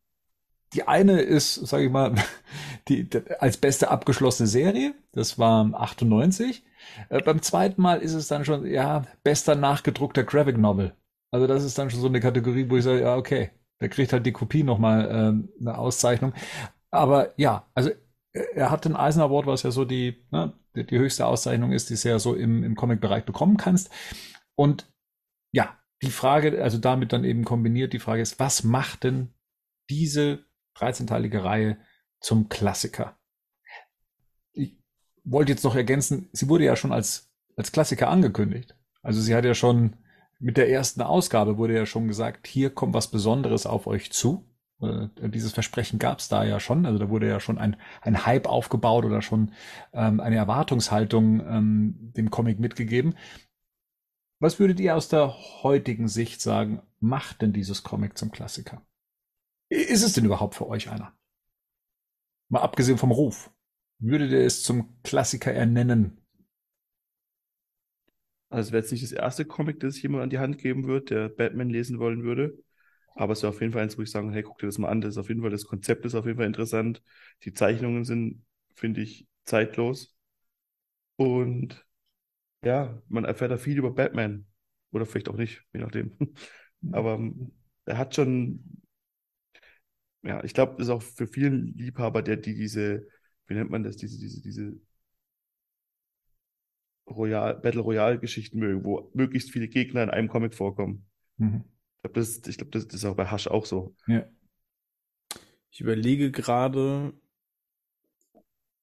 [0.72, 2.14] Die eine ist, sage ich mal,
[2.88, 4.94] die, die, als beste abgeschlossene Serie.
[5.12, 6.64] Das war 98.
[7.10, 10.94] Äh, beim zweiten Mal ist es dann schon, ja, bester nachgedruckter Graphic Novel.
[11.30, 13.50] Also das ist dann schon so eine Kategorie, wo ich sage, ja, okay,
[13.80, 16.32] der kriegt halt die Kopie nochmal äh, eine Auszeichnung.
[16.90, 17.90] Aber ja, also
[18.34, 21.90] er hat den Eisner Award, was ja so die, ne, die, die höchste Auszeichnung ist,
[21.90, 23.90] die du ja so im, im Comic-Bereich bekommen kannst.
[24.56, 24.92] Und
[25.52, 29.32] ja, die Frage, also damit dann eben kombiniert, die Frage ist, was macht denn
[29.88, 30.44] diese
[30.76, 31.78] 13-teilige Reihe
[32.20, 33.16] zum Klassiker?
[34.52, 34.76] Ich
[35.22, 38.76] wollte jetzt noch ergänzen, sie wurde ja schon als, als Klassiker angekündigt.
[39.02, 39.96] Also sie hat ja schon
[40.40, 44.44] mit der ersten Ausgabe wurde ja schon gesagt, hier kommt was Besonderes auf euch zu.
[44.80, 46.86] Äh, dieses Versprechen gab es da ja schon.
[46.86, 49.52] Also da wurde ja schon ein, ein Hype aufgebaut oder schon
[49.92, 53.14] ähm, eine Erwartungshaltung ähm, dem Comic mitgegeben.
[54.40, 58.82] Was würdet ihr aus der heutigen Sicht sagen, macht denn dieses Comic zum Klassiker?
[59.70, 61.16] Ist es denn überhaupt für euch einer?
[62.50, 63.50] Mal abgesehen vom Ruf.
[63.98, 66.20] Würdet ihr es zum Klassiker ernennen?
[68.50, 70.86] Also es wäre jetzt nicht das erste Comic, das ich jemand an die Hand geben
[70.86, 72.62] würde, der Batman lesen wollen würde.
[73.14, 74.88] Aber es wäre auf jeden Fall eins, wo ich sagen, hey, guck dir das mal
[74.88, 75.00] an.
[75.00, 77.02] Das ist auf jeden Fall, das Konzept ist auf jeden Fall interessant.
[77.44, 80.16] Die Zeichnungen sind, finde ich, zeitlos.
[81.16, 81.86] Und
[82.64, 84.46] ja, man erfährt da viel über Batman.
[84.92, 86.16] Oder vielleicht auch nicht, je nachdem.
[86.92, 87.52] Aber ähm,
[87.86, 88.82] er hat schon,
[90.22, 93.06] ja, ich glaube, das ist auch für vielen Liebhaber, der die diese,
[93.46, 94.74] wie nennt man das, diese, diese, diese
[97.06, 101.06] Royal, Battle Royale-Geschichten mögen, wo möglichst viele Gegner in einem Comic vorkommen.
[101.38, 101.64] Mhm.
[102.04, 103.96] Ich glaube, das, glaub, das, ist auch bei Hush auch so.
[104.06, 104.26] Ja.
[105.70, 107.14] Ich überlege gerade,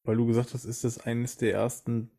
[0.04, 2.12] weil du gesagt hast, ist das eines der ersten,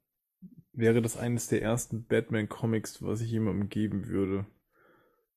[0.73, 4.47] wäre das eines der ersten Batman-Comics, was ich jemandem geben würde.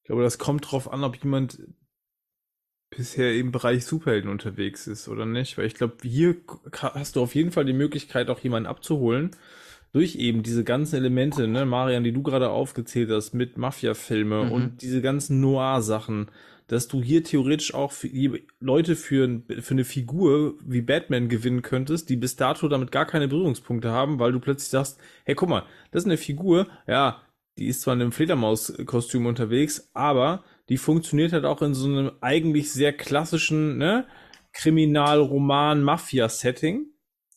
[0.02, 1.60] Ich glaube, das kommt drauf an, ob jemand
[2.92, 5.58] bisher im Bereich Superhelden unterwegs ist oder nicht.
[5.58, 6.38] Weil ich glaube, hier
[6.72, 9.32] hast du auf jeden Fall die Möglichkeit, auch jemanden abzuholen,
[9.96, 14.52] durch eben diese ganzen Elemente, ne, Marian, die du gerade aufgezählt hast, mit Mafia-Filme mhm.
[14.52, 16.30] und diese ganzen Noir-Sachen,
[16.68, 18.10] dass du hier theoretisch auch für
[18.60, 23.30] Leute für, für eine Figur wie Batman gewinnen könntest, die bis dato damit gar keine
[23.30, 27.22] Berührungspunkte haben, weil du plötzlich sagst, hey, guck mal, das ist eine Figur, ja,
[27.58, 32.12] die ist zwar in einem Fledermaus-Kostüm unterwegs, aber die funktioniert halt auch in so einem
[32.20, 34.08] eigentlich sehr klassischen, ne,
[34.52, 36.88] Kriminal-Roman-Mafia-Setting.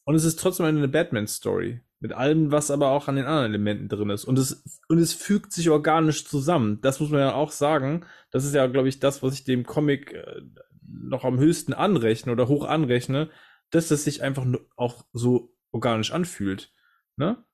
[0.03, 1.83] Und es ist trotzdem eine Batman-Story.
[2.01, 4.25] Mit allem, was aber auch an den anderen Elementen drin ist.
[4.25, 6.81] Und es, und es fügt sich organisch zusammen.
[6.81, 8.07] Das muss man ja auch sagen.
[8.31, 10.43] Das ist ja, glaube ich, das, was ich dem Comic äh,
[10.87, 13.31] noch am höchsten anrechne oder hoch anrechne,
[13.71, 14.47] dass es sich einfach
[14.77, 16.71] auch so organisch anfühlt.
[17.17, 17.45] Ne?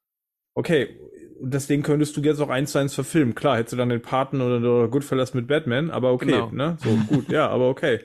[0.54, 1.00] Okay,
[1.40, 3.34] deswegen könntest du jetzt auch eins zu eins verfilmen.
[3.34, 6.50] Klar, hättest du dann den Paten oder, oder Goodfellas mit Batman, aber okay, genau.
[6.50, 6.76] ne?
[6.82, 8.00] So, gut, ja, aber okay.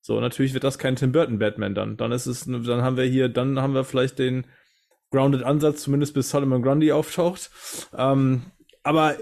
[0.00, 1.96] So, natürlich wird das kein Tim Burton Batman dann.
[1.96, 4.46] Dann ist es, dann haben wir hier, dann haben wir vielleicht den,
[5.12, 7.50] grounded Ansatz, zumindest bis Solomon Grundy auftaucht.
[7.96, 8.42] Ähm,
[8.82, 9.16] aber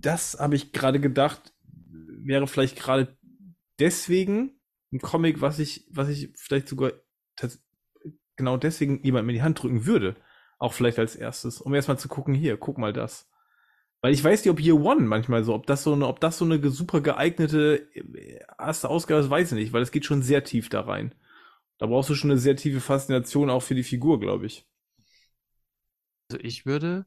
[0.00, 1.54] das habe ich gerade gedacht,
[2.24, 3.16] wäre vielleicht gerade
[3.78, 4.60] deswegen
[4.92, 6.92] ein Comic, was ich, was ich vielleicht sogar
[8.36, 10.16] genau deswegen jemandem in die Hand drücken würde.
[10.58, 13.28] Auch vielleicht als erstes, um erstmal zu gucken, hier, guck mal das.
[14.00, 16.38] Weil ich weiß nicht, ob Year One manchmal so, ob das so eine, ob das
[16.38, 20.22] so eine super geeignete äh, erste Ausgabe ist, weiß ich nicht, weil es geht schon
[20.22, 21.14] sehr tief da rein.
[21.78, 24.66] Da brauchst du schon eine sehr tiefe Faszination auch für die Figur, glaube ich.
[26.28, 27.06] Also ich würde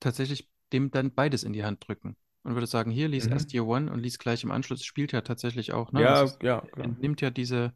[0.00, 3.32] tatsächlich dem dann beides in die Hand drücken und würde sagen, hier, lies mhm.
[3.32, 4.84] erst Year One und lies gleich im Anschluss.
[4.84, 6.02] Spielt ja tatsächlich auch, ne?
[6.02, 6.60] Ja, also ja.
[6.60, 6.88] Klar.
[6.88, 7.74] Nimmt ja diese,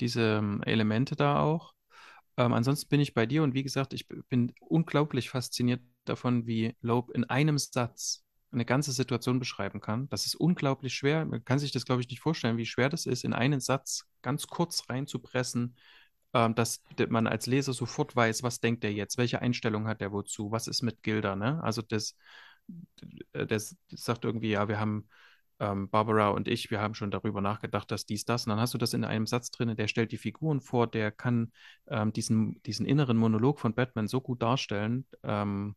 [0.00, 1.74] diese ähm, Elemente da auch.
[2.36, 6.76] Ähm, ansonsten bin ich bei dir und wie gesagt, ich bin unglaublich fasziniert davon, wie
[6.80, 10.08] Loeb in einem Satz eine ganze Situation beschreiben kann.
[10.08, 11.24] Das ist unglaublich schwer.
[11.24, 14.06] Man kann sich das, glaube ich, nicht vorstellen, wie schwer das ist, in einen Satz
[14.22, 15.76] ganz kurz reinzupressen,
[16.36, 20.12] ähm, dass man als Leser sofort weiß, was denkt er jetzt, welche Einstellung hat er
[20.12, 21.62] wozu, was ist mit Gilda, ne?
[21.62, 22.14] Also das,
[23.32, 25.08] das, das sagt irgendwie, ja, wir haben
[25.60, 28.44] ähm, Barbara und ich, wir haben schon darüber nachgedacht, dass dies, das.
[28.44, 31.10] Und dann hast du das in einem Satz drin, der stellt die Figuren vor, der
[31.10, 31.52] kann
[31.88, 35.74] ähm, diesen, diesen inneren Monolog von Batman so gut darstellen, ähm,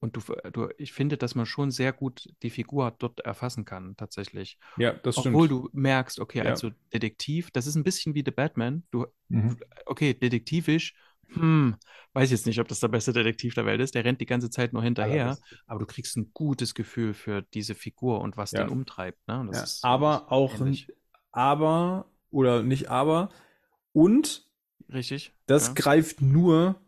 [0.00, 0.20] und du,
[0.52, 4.58] du, ich finde, dass man schon sehr gut die Figur dort erfassen kann, tatsächlich.
[4.76, 5.34] Ja, das stimmt.
[5.34, 6.44] Obwohl du merkst, okay, ja.
[6.44, 8.84] also Detektiv, das ist ein bisschen wie The Batman.
[8.90, 9.56] Du, mhm.
[9.86, 10.94] okay, detektivisch,
[11.32, 11.76] hm,
[12.12, 13.94] weiß jetzt nicht, ob das der beste Detektiv der Welt ist.
[13.94, 17.74] Der rennt die ganze Zeit nur hinterher, aber du kriegst ein gutes Gefühl für diese
[17.74, 18.64] Figur und was ja.
[18.64, 19.26] den umtreibt.
[19.26, 19.50] Ne?
[19.52, 20.88] Ja, aber auch, ähnlich.
[21.32, 23.30] aber, oder nicht aber,
[23.92, 24.48] und
[24.92, 25.34] Richtig.
[25.46, 26.80] Das greift nur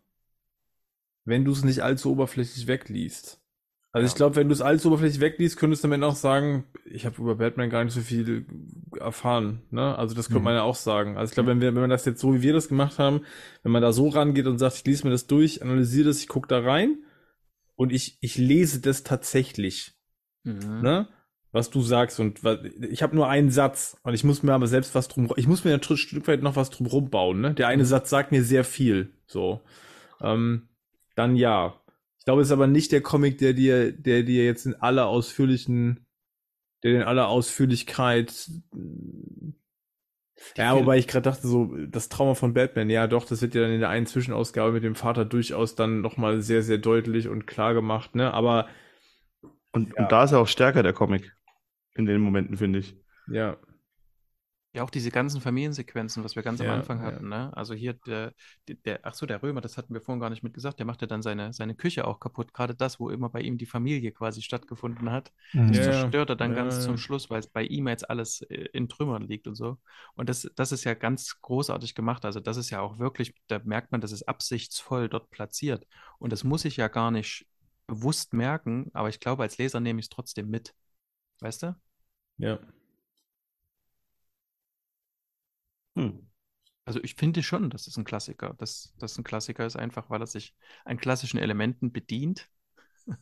[1.25, 3.41] wenn du es nicht allzu oberflächlich wegliest.
[3.93, 4.09] Also ja.
[4.09, 7.21] ich glaube, wenn du es allzu oberflächlich wegliest, könntest du damit auch sagen, ich habe
[7.21, 8.47] über Batman gar nicht so viel
[8.99, 9.63] erfahren.
[9.71, 9.97] Ne?
[9.99, 10.45] Also das könnte mhm.
[10.45, 11.17] man ja auch sagen.
[11.17, 13.23] Also ich glaube, wenn, wir, wenn man das jetzt so, wie wir das gemacht haben,
[13.63, 16.29] wenn man da so rangeht und sagt, ich lese mir das durch, analysiere das, ich
[16.29, 17.03] gucke da rein
[17.75, 19.95] und ich, ich lese das tatsächlich.
[20.45, 20.83] Mhm.
[20.83, 21.09] Ne?
[21.51, 22.61] Was du sagst und was,
[22.91, 25.65] ich habe nur einen Satz und ich muss mir aber selbst was drum, ich muss
[25.65, 27.41] mir ein Stück weit noch was drum rumbauen.
[27.41, 27.55] Ne?
[27.55, 27.89] Der eine mhm.
[27.89, 29.15] Satz sagt mir sehr viel.
[29.27, 29.63] So.
[30.21, 30.69] Ähm,
[31.21, 31.81] dann ja.
[32.19, 35.07] Ich glaube, es ist aber nicht der Comic, der dir, der dir jetzt in aller
[35.07, 36.07] ausführlichen,
[36.83, 38.51] der in aller Ausführlichkeit
[40.57, 43.61] ja, wobei ich gerade dachte, so, das Trauma von Batman, ja doch, das wird ja
[43.61, 47.47] dann in der einen Zwischenausgabe mit dem Vater durchaus dann nochmal sehr, sehr deutlich und
[47.47, 48.33] klar gemacht, ne?
[48.33, 48.67] Aber.
[49.73, 50.03] Und, ja.
[50.03, 51.33] und da ist er auch stärker, der Comic.
[51.95, 52.97] In den Momenten, finde ich.
[53.31, 53.59] Ja.
[54.73, 57.47] Ja, auch diese ganzen Familiensequenzen, was wir ganz ja, am Anfang hatten, ja.
[57.47, 57.57] ne?
[57.57, 58.33] Also hier der,
[58.69, 61.01] der, ach so, der Römer, das hatten wir vorhin gar nicht mit gesagt, der macht
[61.01, 62.55] ja dann seine, seine Küche auch kaputt.
[62.55, 65.33] Gerade das, wo immer bei ihm die Familie quasi stattgefunden hat.
[65.53, 68.69] Das ja, zerstört er dann ganz zum Schluss, weil es bei ihm jetzt alles äh,
[68.73, 69.79] in Trümmern liegt und so.
[70.15, 72.25] Und das, das ist ja ganz großartig gemacht.
[72.25, 75.85] Also das ist ja auch wirklich, da merkt man, das ist absichtsvoll dort platziert.
[76.21, 77.45] Und das muss ich ja gar nicht
[77.89, 80.75] bewusst merken, aber ich glaube, als Leser nehme ich es trotzdem mit.
[81.41, 81.75] Weißt du?
[82.39, 82.61] Ja.
[85.97, 86.31] Hm.
[86.85, 88.55] Also ich finde schon, das ist ein Klassiker.
[88.59, 90.55] Dass das ein Klassiker ist einfach, weil er sich
[90.85, 92.49] an klassischen Elementen bedient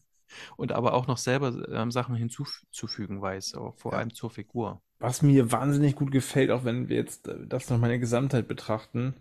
[0.57, 3.99] und aber auch noch selber ähm, Sachen hinzuzufügen weiß, auch vor ja.
[3.99, 4.83] allem zur Figur.
[4.99, 7.99] Was mir wahnsinnig gut gefällt, auch wenn wir jetzt äh, das noch mal in der
[7.99, 9.15] Gesamtheit betrachten,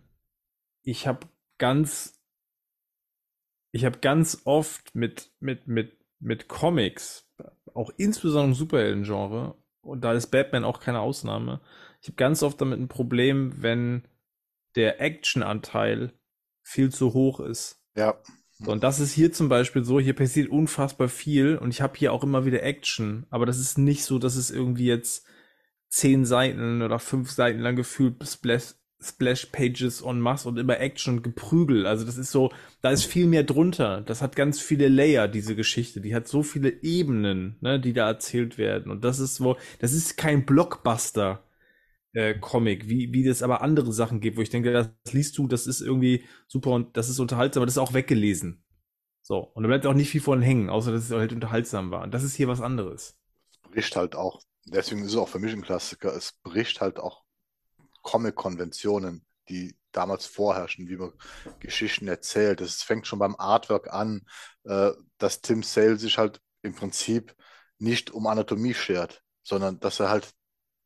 [0.84, 2.14] ich habe ganz
[3.72, 7.30] ich habe ganz oft mit mit mit mit Comics,
[7.74, 11.62] auch insbesondere im Superhelden-Genre, und da ist Batman auch keine Ausnahme,
[12.08, 14.04] ich habe ganz oft damit ein Problem, wenn
[14.76, 16.14] der Action-Anteil
[16.62, 17.82] viel zu hoch ist.
[17.98, 18.16] Ja.
[18.60, 21.98] So, und das ist hier zum Beispiel so, hier passiert unfassbar viel und ich habe
[21.98, 25.26] hier auch immer wieder Action, aber das ist nicht so, dass es irgendwie jetzt
[25.90, 31.18] zehn Seiten oder fünf Seiten lang gefühlt Splash, Splash Pages en masse und immer Action
[31.18, 31.86] und Geprügel.
[31.86, 34.00] Also das ist so, da ist viel mehr drunter.
[34.00, 36.00] Das hat ganz viele Layer, diese Geschichte.
[36.00, 38.94] Die hat so viele Ebenen, ne, die da erzählt werden.
[38.94, 41.44] Und das ist so, das ist kein Blockbuster
[42.14, 45.48] äh, Comic, wie, wie das aber andere Sachen gibt, wo ich denke, das liest du,
[45.48, 48.64] das ist irgendwie super und das ist unterhaltsam, aber das ist auch weggelesen.
[49.22, 52.04] So, und da bleibt auch nicht viel von hängen, außer dass es halt unterhaltsam war.
[52.04, 53.18] Und das ist hier was anderes.
[53.52, 57.00] Es bricht halt auch, deswegen ist es auch für mich ein Klassiker, es bricht halt
[57.00, 57.24] auch
[58.04, 61.12] Comic-Konventionen, die damals vorherrschen, wie man
[61.60, 62.62] Geschichten erzählt.
[62.62, 64.22] Es fängt schon beim Artwork an,
[64.64, 67.36] äh, dass Tim Sale sich halt im Prinzip
[67.80, 70.34] nicht um Anatomie schert, sondern dass er halt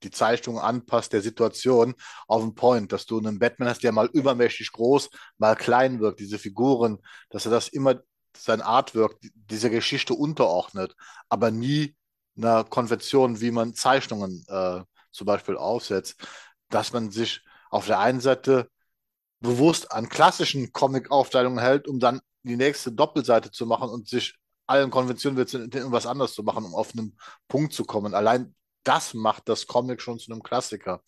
[0.03, 1.95] die Zeichnung anpasst der Situation
[2.27, 6.19] auf den Point, dass du einen Batman hast, der mal übermächtig groß, mal klein wirkt,
[6.19, 6.99] diese Figuren,
[7.29, 8.01] dass er das immer
[8.35, 10.95] sein Artwork dieser Geschichte unterordnet,
[11.29, 11.95] aber nie
[12.37, 16.15] einer Konvention, wie man Zeichnungen äh, zum Beispiel aufsetzt,
[16.69, 18.69] dass man sich auf der einen Seite
[19.41, 24.35] bewusst an klassischen Comic-Aufteilungen hält, um dann die nächste Doppelseite zu machen und sich
[24.67, 27.17] allen Konventionen wird irgendwas anderes zu machen, um auf einen
[27.47, 28.13] Punkt zu kommen.
[28.13, 31.03] Allein das macht das Comic schon zu einem Klassiker.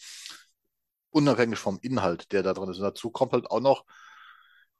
[1.10, 2.78] Unabhängig vom Inhalt, der da drin ist.
[2.78, 3.86] Und dazu kommt halt auch noch,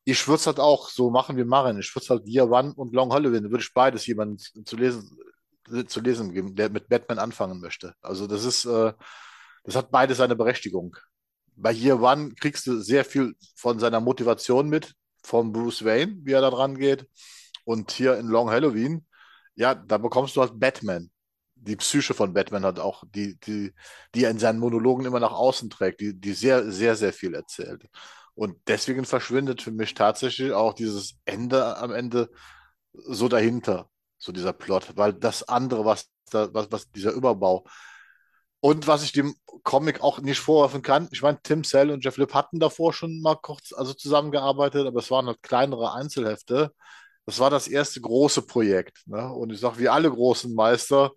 [0.04, 1.80] ich würde es halt auch so machen wie Marin.
[1.80, 5.18] Ich würde es halt Year One und Long Halloween, würde ich beides jemandem zu lesen,
[5.88, 7.94] zu lesen geben, der mit Batman anfangen möchte.
[8.02, 8.94] Also das ist, äh,
[9.64, 10.98] das hat beides seine Berechtigung.
[11.56, 14.94] Bei Year One kriegst du sehr viel von seiner Motivation mit,
[15.24, 17.08] von Bruce Wayne, wie er da dran geht.
[17.64, 19.06] Und hier in Long Halloween,
[19.56, 21.13] ja, da bekommst du halt Batman
[21.64, 23.74] die Psyche von Batman hat auch, die, die,
[24.14, 27.34] die er in seinen Monologen immer nach außen trägt, die, die sehr, sehr, sehr viel
[27.34, 27.88] erzählt.
[28.36, 32.30] Und deswegen verschwindet für mich tatsächlich auch dieses Ende am Ende
[32.94, 37.66] so dahinter, so dieser Plot, weil das andere, was da, was, was dieser Überbau
[38.60, 42.18] und was ich dem Comic auch nicht vorwerfen kann, ich meine, Tim Sale und Jeff
[42.18, 46.72] Lipp hatten davor schon mal kurz also zusammengearbeitet, aber es waren halt kleinere Einzelhefte.
[47.26, 49.04] Das war das erste große Projekt.
[49.06, 49.32] Ne?
[49.34, 51.12] Und ich sage, wie alle großen Meister,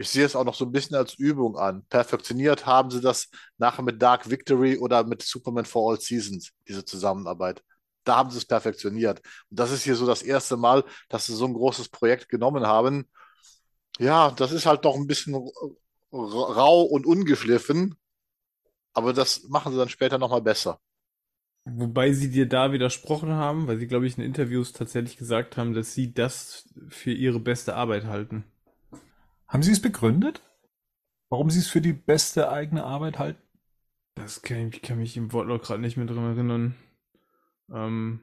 [0.00, 1.84] ich sehe es auch noch so ein bisschen als Übung an.
[1.90, 3.28] Perfektioniert haben sie das
[3.58, 7.62] nachher mit Dark Victory oder mit Superman for All Seasons, diese Zusammenarbeit.
[8.04, 9.20] Da haben sie es perfektioniert.
[9.50, 12.66] Und das ist hier so das erste Mal, dass sie so ein großes Projekt genommen
[12.66, 13.10] haben.
[13.98, 15.34] Ja, das ist halt doch ein bisschen
[16.10, 17.94] rau und ungeschliffen.
[18.94, 20.80] Aber das machen sie dann später nochmal besser.
[21.66, 25.74] Wobei sie dir da widersprochen haben, weil sie, glaube ich, in Interviews tatsächlich gesagt haben,
[25.74, 28.46] dass sie das für ihre beste Arbeit halten.
[29.50, 30.42] Haben Sie es begründet?
[31.28, 33.42] Warum Sie es für die beste eigene Arbeit halten?
[34.14, 36.76] Das kann ich, kann mich im Wortlaut gerade nicht mehr dran erinnern.
[37.72, 38.20] Ähm,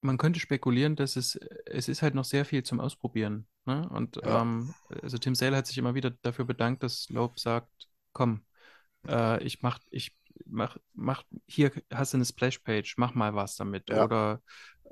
[0.00, 3.46] man könnte spekulieren, dass es, es ist halt noch sehr viel zum Ausprobieren.
[3.66, 3.88] Ne?
[3.88, 4.42] Und ja.
[4.42, 7.70] ähm, also Tim Sale hat sich immer wieder dafür bedankt, dass Loeb sagt,
[8.12, 8.44] komm,
[9.06, 13.90] äh, ich mach, ich mach, mach, hier hast du eine Splash-Page, mach mal was damit.
[13.90, 14.04] Ja.
[14.04, 14.42] Oder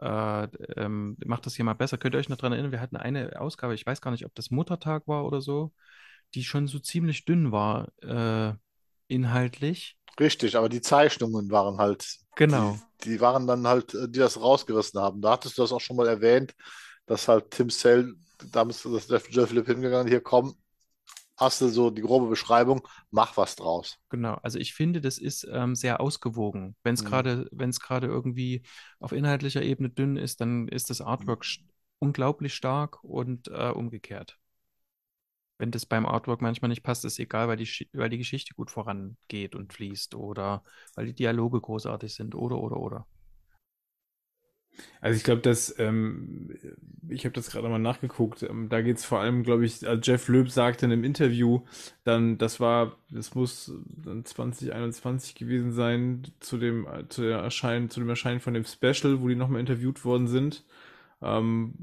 [0.00, 0.44] äh,
[0.76, 1.98] ähm, macht das hier mal besser.
[1.98, 4.34] Könnt ihr euch noch daran erinnern, wir hatten eine Ausgabe, ich weiß gar nicht, ob
[4.34, 5.72] das Muttertag war oder so,
[6.34, 8.54] die schon so ziemlich dünn war, äh,
[9.08, 9.96] inhaltlich.
[10.20, 12.78] Richtig, aber die Zeichnungen waren halt, genau.
[13.02, 15.20] Die, die, waren dann halt, äh, die das rausgerissen haben.
[15.20, 16.54] Da hattest du das auch schon mal erwähnt,
[17.06, 18.14] dass halt Tim Sale,
[18.52, 20.54] damals ist Jeff Philipp hingegangen, hier komm,
[21.38, 23.98] hast du so die grobe Beschreibung, mach was draus.
[24.10, 26.76] Genau, also ich finde, das ist ähm, sehr ausgewogen.
[26.82, 27.06] Wenn es mhm.
[27.06, 28.62] gerade, wenn es gerade irgendwie
[28.98, 31.68] auf inhaltlicher Ebene dünn ist, dann ist das Artwork mhm.
[32.00, 34.38] unglaublich stark und äh, umgekehrt.
[35.58, 38.70] wenn das beim Artwork manchmal nicht passt, ist egal, weil die, weil die Geschichte gut
[38.70, 40.62] vorangeht und fließt oder
[40.94, 43.06] weil die Dialoge großartig sind oder oder oder.
[45.00, 46.56] Also ich glaube, dass ähm,
[47.08, 48.42] ich habe das gerade mal nachgeguckt.
[48.42, 51.62] Ähm, da geht es vor allem, glaube ich, also Jeff Loeb sagte in einem Interview,
[52.04, 58.00] dann das war, das muss dann 2021 gewesen sein zu dem zu der Erscheinen, zu
[58.00, 60.64] dem Erscheinen von dem Special, wo die nochmal interviewt worden sind
[61.22, 61.74] ähm,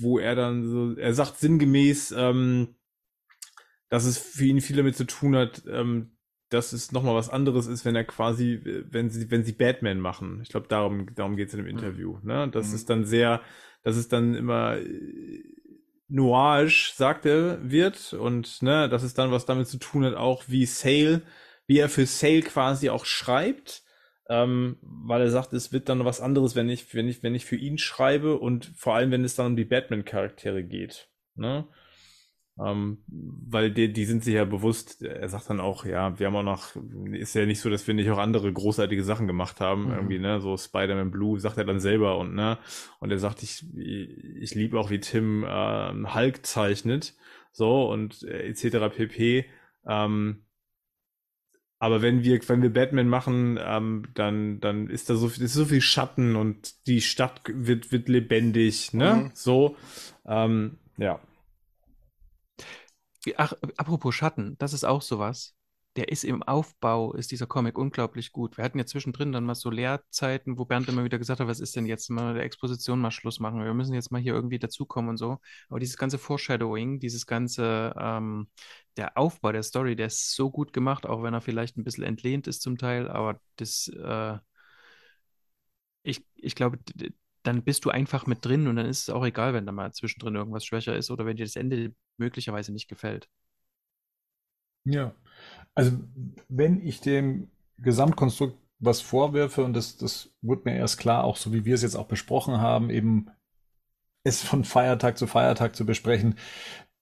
[0.00, 2.74] wo er dann so, er sagt sinngemäß, ähm,
[3.88, 6.12] dass es für ihn viel damit zu tun hat, ähm,
[6.50, 8.60] dass es nochmal was anderes ist, wenn er quasi,
[8.90, 10.40] wenn sie, wenn sie Batman machen.
[10.42, 11.78] Ich glaube, darum, darum geht es in dem mhm.
[11.78, 12.18] Interview.
[12.22, 12.48] Ne?
[12.50, 12.74] Das mhm.
[12.74, 13.40] ist dann sehr,
[13.82, 15.42] das ist dann immer äh,
[16.08, 18.12] noirisch, sagt er, wird.
[18.14, 21.22] Und ne, das ist dann, was damit zu tun hat, auch wie Sale,
[21.66, 23.82] wie er für Sale quasi auch schreibt
[24.28, 27.46] ähm, weil er sagt, es wird dann was anderes, wenn ich, wenn ich, wenn ich
[27.46, 31.08] für ihn schreibe und vor allem, wenn es dann um die Batman-Charaktere geht.
[31.34, 31.66] Ne?
[32.60, 36.36] Ähm, weil die, die sind sich ja bewusst, er sagt dann auch, ja, wir haben
[36.36, 36.74] auch noch,
[37.12, 39.92] ist ja nicht so, dass wir nicht auch andere großartige Sachen gemacht haben, mhm.
[39.92, 42.58] irgendwie, ne, so Spider-Man Blue, sagt er dann selber und, ne,
[42.98, 47.14] und er sagt, ich, ich liebe auch, wie Tim äh, Hulk zeichnet,
[47.52, 48.94] so und äh, etc.
[48.94, 49.44] pp.
[49.86, 50.42] Ähm,
[51.80, 55.54] aber wenn wir, wenn wir Batman machen, ähm, dann, dann ist da so viel, ist
[55.54, 59.14] so viel Schatten und die Stadt wird, wird lebendig, ne?
[59.14, 59.30] Mhm.
[59.34, 59.76] So,
[60.26, 61.20] ähm, ja.
[63.36, 65.54] Ach, apropos Schatten, das ist auch sowas
[65.98, 68.56] der ist im Aufbau, ist dieser Comic unglaublich gut.
[68.56, 71.58] Wir hatten ja zwischendrin dann mal so Leerzeiten, wo Bernd immer wieder gesagt hat, was
[71.58, 74.60] ist denn jetzt mal der Exposition mal Schluss machen, wir müssen jetzt mal hier irgendwie
[74.60, 75.38] dazukommen und so.
[75.68, 78.48] Aber dieses ganze Foreshadowing, dieses ganze, ähm,
[78.96, 82.04] der Aufbau der Story, der ist so gut gemacht, auch wenn er vielleicht ein bisschen
[82.04, 84.38] entlehnt ist zum Teil, aber das, äh,
[86.02, 86.78] ich, ich glaube,
[87.42, 89.92] dann bist du einfach mit drin und dann ist es auch egal, wenn da mal
[89.92, 93.28] zwischendrin irgendwas schwächer ist oder wenn dir das Ende möglicherweise nicht gefällt.
[94.84, 95.14] Ja,
[95.74, 95.92] also
[96.48, 101.52] wenn ich dem Gesamtkonstrukt was vorwerfe, und das, das wird mir erst klar, auch so
[101.52, 103.28] wie wir es jetzt auch besprochen haben, eben
[104.24, 106.36] es von Feiertag zu Feiertag zu besprechen,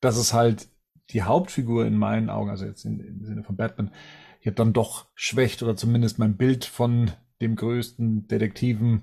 [0.00, 0.68] dass es halt
[1.10, 3.92] die Hauptfigur in meinen Augen, also jetzt in, im Sinne von Batman,
[4.40, 7.10] hier dann doch schwächt oder zumindest mein Bild von
[7.40, 9.02] dem größten Detektiven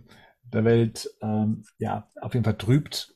[0.54, 3.16] der Welt, ähm, ja, auf jeden Fall trübt,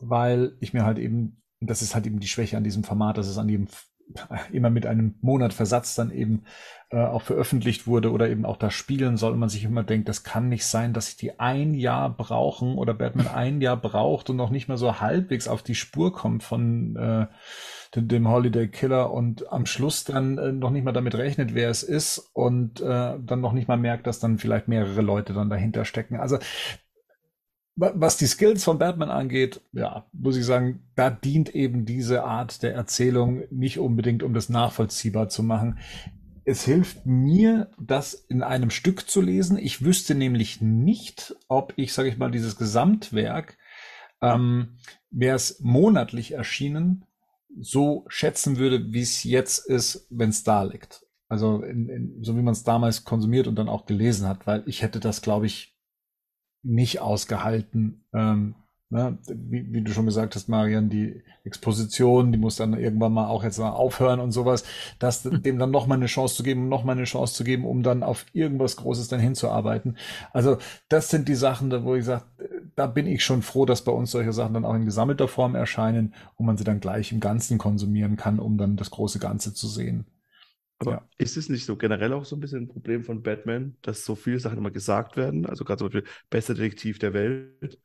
[0.00, 3.28] weil ich mir halt eben, das ist halt eben die Schwäche an diesem Format, dass
[3.28, 3.68] es an jedem
[4.52, 6.44] immer mit einem Monat Versatz dann eben
[6.90, 9.32] äh, auch veröffentlicht wurde oder eben auch da spielen soll.
[9.32, 12.94] Und man sich immer denkt, das kann nicht sein, dass die ein Jahr brauchen oder
[12.94, 16.96] Batman ein Jahr braucht und noch nicht mal so halbwegs auf die Spur kommt von
[16.96, 17.26] äh,
[17.94, 21.82] dem, Holiday Killer und am Schluss dann äh, noch nicht mal damit rechnet, wer es
[21.82, 25.84] ist und äh, dann noch nicht mal merkt, dass dann vielleicht mehrere Leute dann dahinter
[25.84, 26.16] stecken.
[26.16, 26.38] Also
[27.76, 32.62] was die Skills von Batman angeht, ja, muss ich sagen, da dient eben diese Art
[32.62, 35.78] der Erzählung nicht unbedingt, um das nachvollziehbar zu machen.
[36.44, 39.56] Es hilft mir, das in einem Stück zu lesen.
[39.56, 43.56] Ich wüsste nämlich nicht, ob ich, sage ich mal, dieses Gesamtwerk,
[44.20, 44.76] ähm,
[45.10, 47.06] wäre es monatlich erschienen,
[47.58, 51.06] so schätzen würde, wie es jetzt ist, wenn es da liegt.
[51.28, 54.64] Also in, in, so wie man es damals konsumiert und dann auch gelesen hat, weil
[54.66, 55.76] ich hätte das, glaube ich,
[56.62, 58.04] nicht ausgehalten.
[58.12, 58.56] Ähm,
[58.90, 59.18] ne?
[59.28, 63.44] wie, wie, du schon gesagt hast, Marian, die Exposition, die muss dann irgendwann mal auch
[63.44, 64.64] jetzt mal aufhören und sowas,
[64.98, 67.64] das dem dann noch mal eine Chance zu geben, noch mal eine Chance zu geben,
[67.64, 69.96] um dann auf irgendwas Großes dann hinzuarbeiten.
[70.32, 70.58] Also
[70.88, 72.24] das sind die Sachen, wo ich sage,
[72.80, 75.54] da bin ich schon froh, dass bei uns solche Sachen dann auch in gesammelter Form
[75.54, 79.52] erscheinen und man sie dann gleich im Ganzen konsumieren kann, um dann das große Ganze
[79.52, 80.06] zu sehen.
[80.78, 81.08] Aber ja.
[81.18, 84.14] ist es nicht so generell auch so ein bisschen ein Problem von Batman, dass so
[84.14, 85.44] viele Sachen immer gesagt werden?
[85.44, 87.78] Also gerade zum Beispiel bester Detektiv der Welt.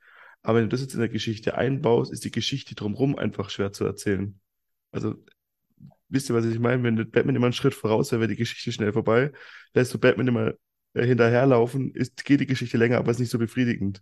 [0.44, 3.74] Aber wenn du das jetzt in der Geschichte einbaust, ist die Geschichte drumherum einfach schwer
[3.74, 4.40] zu erzählen.
[4.94, 5.16] Also,
[6.08, 6.84] wisst ihr, was ich meine?
[6.84, 9.34] Wenn Batman immer einen Schritt voraus wäre, wäre die Geschichte schnell vorbei.
[9.74, 10.54] Lässt du Batman immer
[10.94, 14.02] äh, hinterherlaufen, ist, geht die Geschichte länger, aber ist nicht so befriedigend.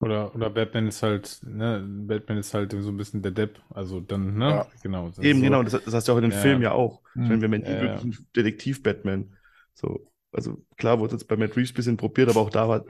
[0.00, 3.60] Oder, oder Batman ist halt, ne, Batman ist halt so ein bisschen der Depp.
[3.68, 4.66] Also dann, ne, ja.
[4.82, 5.12] genau.
[5.20, 5.44] Eben, so.
[5.44, 6.38] genau, das, das hast du auch in den ja.
[6.38, 7.02] Filmen ja auch.
[7.14, 7.28] Mhm.
[7.28, 9.36] Meine, wir haben ja, einen Detektiv-Batman.
[9.74, 12.84] So, also klar wurde es bei Matt Reeves ein bisschen probiert, aber auch da war,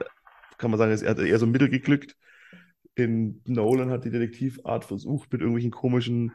[0.57, 2.15] kann man sagen, er hat eher so Mittel geglückt.
[2.95, 6.31] In Nolan hat die Detektivart versucht, mit irgendwelchen komischen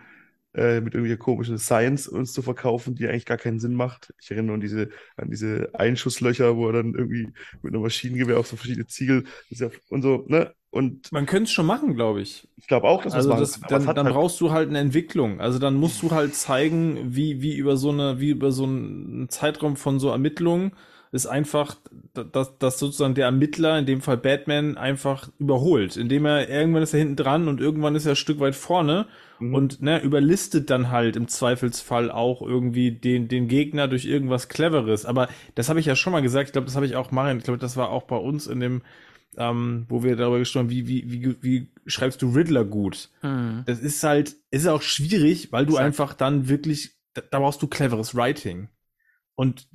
[0.56, 4.14] äh, mit irgendwelcher komischen Science uns zu verkaufen, die eigentlich gar keinen Sinn macht.
[4.18, 7.28] Ich erinnere an diese, an diese Einschusslöcher, wo er dann irgendwie
[7.60, 10.54] mit einem Maschinengewehr auf so verschiedene Ziegel ja, und so, ne?
[10.76, 12.46] Und man könnte es schon machen, glaube ich.
[12.58, 15.40] Ich glaube auch, dass also das, dann, dann halt brauchst du halt eine Entwicklung.
[15.40, 19.28] Also dann musst du halt zeigen, wie, wie über so eine, wie über so einen
[19.28, 20.72] Zeitraum von so Ermittlungen
[21.12, 21.76] ist einfach,
[22.12, 26.94] dass, dass sozusagen der Ermittler, in dem Fall Batman, einfach überholt, indem er irgendwann ist
[26.94, 29.06] er hinten dran und irgendwann ist er ein Stück weit vorne
[29.38, 29.54] mhm.
[29.54, 35.06] und ne, überlistet dann halt im Zweifelsfall auch irgendwie den, den Gegner durch irgendwas Cleveres.
[35.06, 37.38] Aber das habe ich ja schon mal gesagt, ich glaube, das habe ich auch Marian,
[37.38, 38.82] ich glaube, das war auch bei uns in dem,
[39.36, 43.10] ähm, wo wir darüber gesprochen haben, wie, wie, wie, wie schreibst du Riddler gut?
[43.22, 43.62] Mhm.
[43.66, 45.86] Das ist halt, ist auch schwierig, weil du Exakt.
[45.86, 48.68] einfach dann wirklich, da, da brauchst du cleveres Writing.
[49.34, 49.68] Und,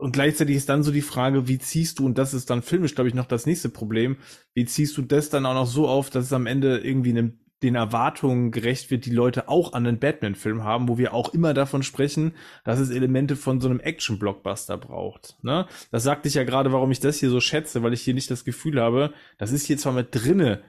[0.00, 2.94] und gleichzeitig ist dann so die Frage, wie ziehst du, und das ist dann filmisch,
[2.94, 4.16] glaube ich, noch das nächste Problem,
[4.54, 7.38] wie ziehst du das dann auch noch so auf, dass es am Ende irgendwie einem,
[7.62, 11.54] den Erwartungen gerecht wird, die Leute auch an einen Batman-Film haben, wo wir auch immer
[11.54, 12.34] davon sprechen,
[12.64, 15.36] dass es Elemente von so einem Action-Blockbuster braucht.
[15.42, 15.66] Ne?
[15.90, 18.30] Das sagte ich ja gerade, warum ich das hier so schätze, weil ich hier nicht
[18.30, 20.62] das Gefühl habe, das ist hier zwar mit drinne,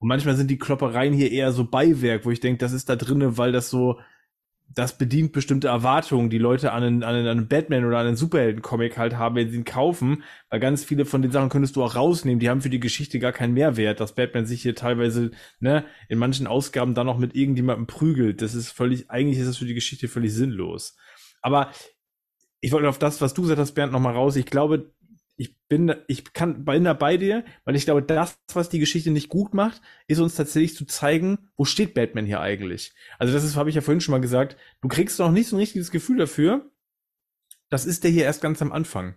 [0.00, 2.96] und manchmal sind die Kloppereien hier eher so Beiwerk, wo ich denke, das ist da
[2.96, 4.00] drinne, weil das so
[4.72, 8.06] das bedient bestimmte Erwartungen, die Leute an einen, an einen, an einen Batman oder an
[8.06, 11.74] einen Superhelden-Comic halt haben, wenn sie ihn kaufen, weil ganz viele von den Sachen könntest
[11.74, 14.76] du auch rausnehmen, die haben für die Geschichte gar keinen Mehrwert, dass Batman sich hier
[14.76, 19.48] teilweise, ne, in manchen Ausgaben dann noch mit irgendjemandem prügelt, das ist völlig, eigentlich ist
[19.48, 20.96] das für die Geschichte völlig sinnlos.
[21.42, 21.72] Aber
[22.60, 24.36] ich wollte auf das, was du gesagt hast, Bernd, nochmal raus.
[24.36, 24.92] Ich glaube,
[25.40, 29.10] ich bin, ich kann, bin da bei dir, weil ich glaube, das, was die Geschichte
[29.10, 32.92] nicht gut macht, ist uns tatsächlich zu zeigen, wo steht Batman hier eigentlich.
[33.18, 35.56] Also das ist, habe ich ja vorhin schon mal gesagt, du kriegst noch nicht so
[35.56, 36.70] ein richtiges Gefühl dafür.
[37.70, 39.14] Das ist der hier erst ganz am Anfang.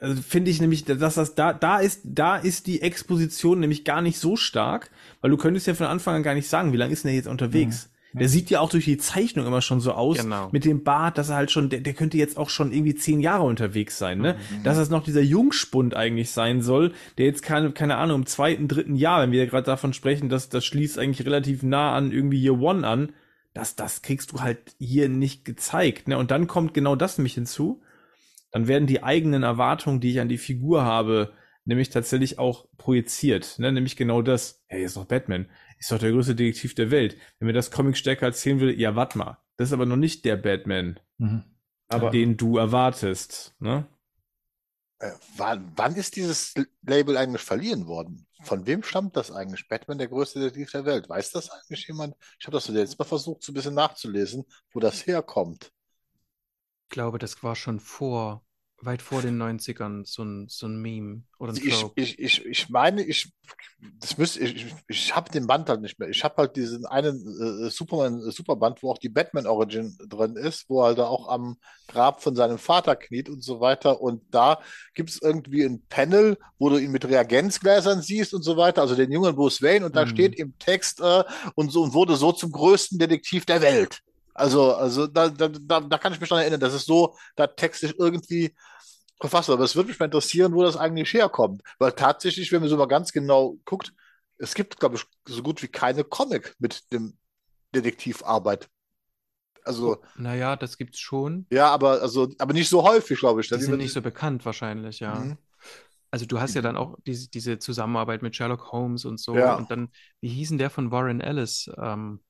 [0.00, 4.00] Also finde ich nämlich, dass das da, da ist, da ist die Exposition nämlich gar
[4.00, 4.90] nicht so stark,
[5.20, 7.16] weil du könntest ja von Anfang an gar nicht sagen, wie lange ist denn der
[7.16, 7.90] jetzt unterwegs?
[7.90, 7.95] Mhm.
[8.20, 10.48] Der sieht ja auch durch die Zeichnung immer schon so aus, genau.
[10.52, 13.20] mit dem Bart, dass er halt schon, der, der könnte jetzt auch schon irgendwie zehn
[13.20, 14.34] Jahre unterwegs sein, ne?
[14.34, 14.62] Mhm.
[14.62, 18.68] Dass es noch dieser Jungspund eigentlich sein soll, der jetzt keine, keine Ahnung, im zweiten,
[18.68, 22.42] dritten Jahr, wenn wir gerade davon sprechen, dass das schließt eigentlich relativ nah an irgendwie
[22.42, 23.12] Year One an,
[23.54, 26.18] das, das kriegst du halt hier nicht gezeigt, ne?
[26.18, 27.82] Und dann kommt genau das nämlich hinzu.
[28.52, 31.32] Dann werden die eigenen Erwartungen, die ich an die Figur habe,
[31.64, 33.72] nämlich tatsächlich auch projiziert, ne?
[33.72, 34.62] Nämlich genau das.
[34.68, 35.46] Hey, ist doch Batman
[35.78, 37.16] ist doch der größte Detektiv der Welt.
[37.38, 40.24] Wenn mir das Comic stärker erzählen würde, ja, warte mal, das ist aber noch nicht
[40.24, 41.44] der Batman, mhm.
[41.88, 43.54] aber, den du erwartest.
[43.58, 43.86] Ne?
[44.98, 48.26] Äh, wann, wann ist dieses Label eigentlich verliehen worden?
[48.42, 49.68] Von wem stammt das eigentlich?
[49.68, 51.08] Batman, der größte Detektiv der Welt.
[51.08, 52.14] Weiß das eigentlich jemand?
[52.38, 55.72] Ich habe das jetzt mal versucht, so ein bisschen nachzulesen, wo das herkommt.
[56.84, 58.45] Ich glaube, das war schon vor
[58.86, 62.68] weit vor den 90ern so ein, so ein Meme oder ein ich, ich, ich, ich
[62.70, 63.32] meine, ich,
[64.00, 66.08] das müsste, ich, ich habe den Band halt nicht mehr.
[66.08, 67.20] Ich habe halt diesen einen
[67.66, 71.28] äh, Superman äh, Superband, wo auch die Batman Origin drin ist, wo er da auch
[71.28, 71.56] am
[71.88, 74.00] Grab von seinem Vater kniet und so weiter.
[74.00, 74.60] Und da
[74.94, 78.94] gibt es irgendwie ein Panel, wo du ihn mit Reagenzgläsern siehst und so weiter, also
[78.94, 80.10] den jungen Bruce Wayne, und da mhm.
[80.10, 84.00] steht im Text äh, und so und wurde so zum größten Detektiv der Welt.
[84.36, 87.98] Also, also da, da, da, kann ich mich daran erinnern, dass es so da textlich
[87.98, 88.54] irgendwie
[89.18, 91.62] verfasst Aber es würde mich mal interessieren, wo das eigentlich herkommt.
[91.78, 93.94] Weil tatsächlich, wenn man so mal ganz genau guckt,
[94.38, 97.16] es gibt, glaube ich, so gut wie keine Comic mit dem
[97.74, 98.68] Detektivarbeit.
[99.64, 100.02] Also.
[100.16, 101.46] Naja, das gibt's schon.
[101.50, 103.48] Ja, aber, also, aber nicht so häufig, glaube ich.
[103.48, 105.14] Die sind nicht so bekannt wahrscheinlich, ja.
[105.14, 105.38] Mhm.
[106.10, 109.36] Also du hast ja dann auch diese, diese Zusammenarbeit mit Sherlock Holmes und so.
[109.36, 109.56] Ja.
[109.56, 109.88] Und dann,
[110.20, 112.20] wie hießen der von Warren Ellis, ähm,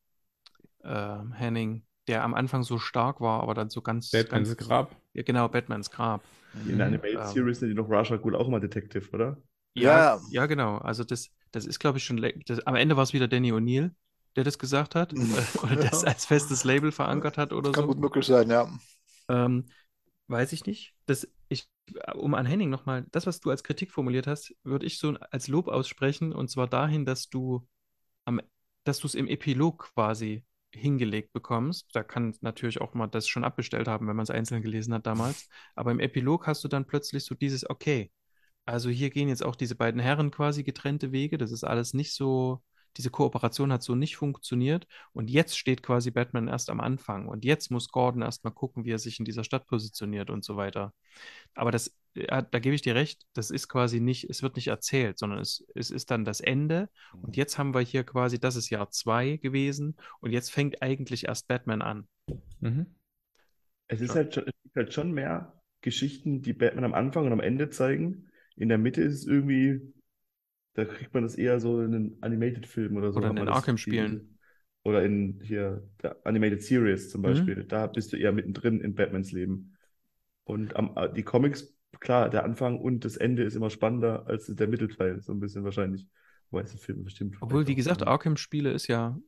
[0.83, 1.86] äh, Henning?
[2.09, 4.11] Der am Anfang so stark war, aber dann so ganz.
[4.11, 4.97] Batmans ganz, Grab.
[5.15, 6.23] Ja, genau, Batmans Grab.
[6.66, 9.37] In der Animated ähm, Series sind die noch Rasha Ghul auch immer Detective, oder?
[9.74, 10.78] Ja, ja, ja, genau.
[10.78, 12.24] Also das, das ist, glaube ich, schon.
[12.47, 13.91] Das, am Ende war es wieder Danny O'Neill,
[14.37, 15.12] der das gesagt hat.
[15.62, 17.81] oder das als festes Label verankert hat oder Kann so.
[17.83, 18.70] Kann gut möglich sein, ja.
[19.28, 19.66] Ähm,
[20.28, 20.95] weiß ich nicht.
[21.05, 21.69] Das, ich,
[22.15, 25.49] um an Henning nochmal, das, was du als Kritik formuliert hast, würde ich so als
[25.49, 26.33] Lob aussprechen.
[26.33, 27.69] Und zwar dahin, dass du
[28.24, 28.41] am,
[28.85, 31.88] dass du es im Epilog quasi hingelegt bekommst.
[31.93, 35.06] Da kann natürlich auch mal das schon abbestellt haben, wenn man es einzeln gelesen hat
[35.06, 35.48] damals.
[35.74, 38.10] Aber im Epilog hast du dann plötzlich so dieses, okay,
[38.64, 41.38] also hier gehen jetzt auch diese beiden Herren quasi getrennte Wege.
[41.38, 42.62] Das ist alles nicht so
[42.97, 47.44] diese Kooperation hat so nicht funktioniert und jetzt steht quasi Batman erst am Anfang und
[47.44, 50.56] jetzt muss Gordon erst mal gucken, wie er sich in dieser Stadt positioniert und so
[50.56, 50.93] weiter.
[51.55, 55.18] Aber das, da gebe ich dir recht, das ist quasi nicht, es wird nicht erzählt,
[55.18, 57.35] sondern es, es ist dann das Ende und mhm.
[57.35, 61.48] jetzt haben wir hier quasi, das ist Jahr zwei gewesen und jetzt fängt eigentlich erst
[61.48, 62.09] Batman an.
[62.60, 62.86] Mhm.
[63.89, 67.32] Es ist halt, schon, es gibt halt schon mehr Geschichten, die Batman am Anfang und
[67.32, 68.28] am Ende zeigen.
[68.56, 69.93] In der Mitte ist es irgendwie
[70.77, 73.19] da kriegt man das eher so in einen Animated-Film oder so.
[73.19, 74.39] Oder in den Arkham-Spielen.
[74.85, 77.24] Oder in hier der Animated Series zum mhm.
[77.24, 77.57] Beispiel.
[77.57, 77.69] Mhm.
[77.69, 79.77] Da bist du eher mittendrin in Batmans Leben.
[80.44, 84.47] Und am, äh, die Comics, klar, der Anfang und das Ende ist immer spannender als
[84.47, 86.07] der Mittelteil, so ein bisschen wahrscheinlich.
[86.51, 87.36] Weiß der Film bestimmt.
[87.40, 89.19] Obwohl, wie gesagt, Arkham-Spiele ist ja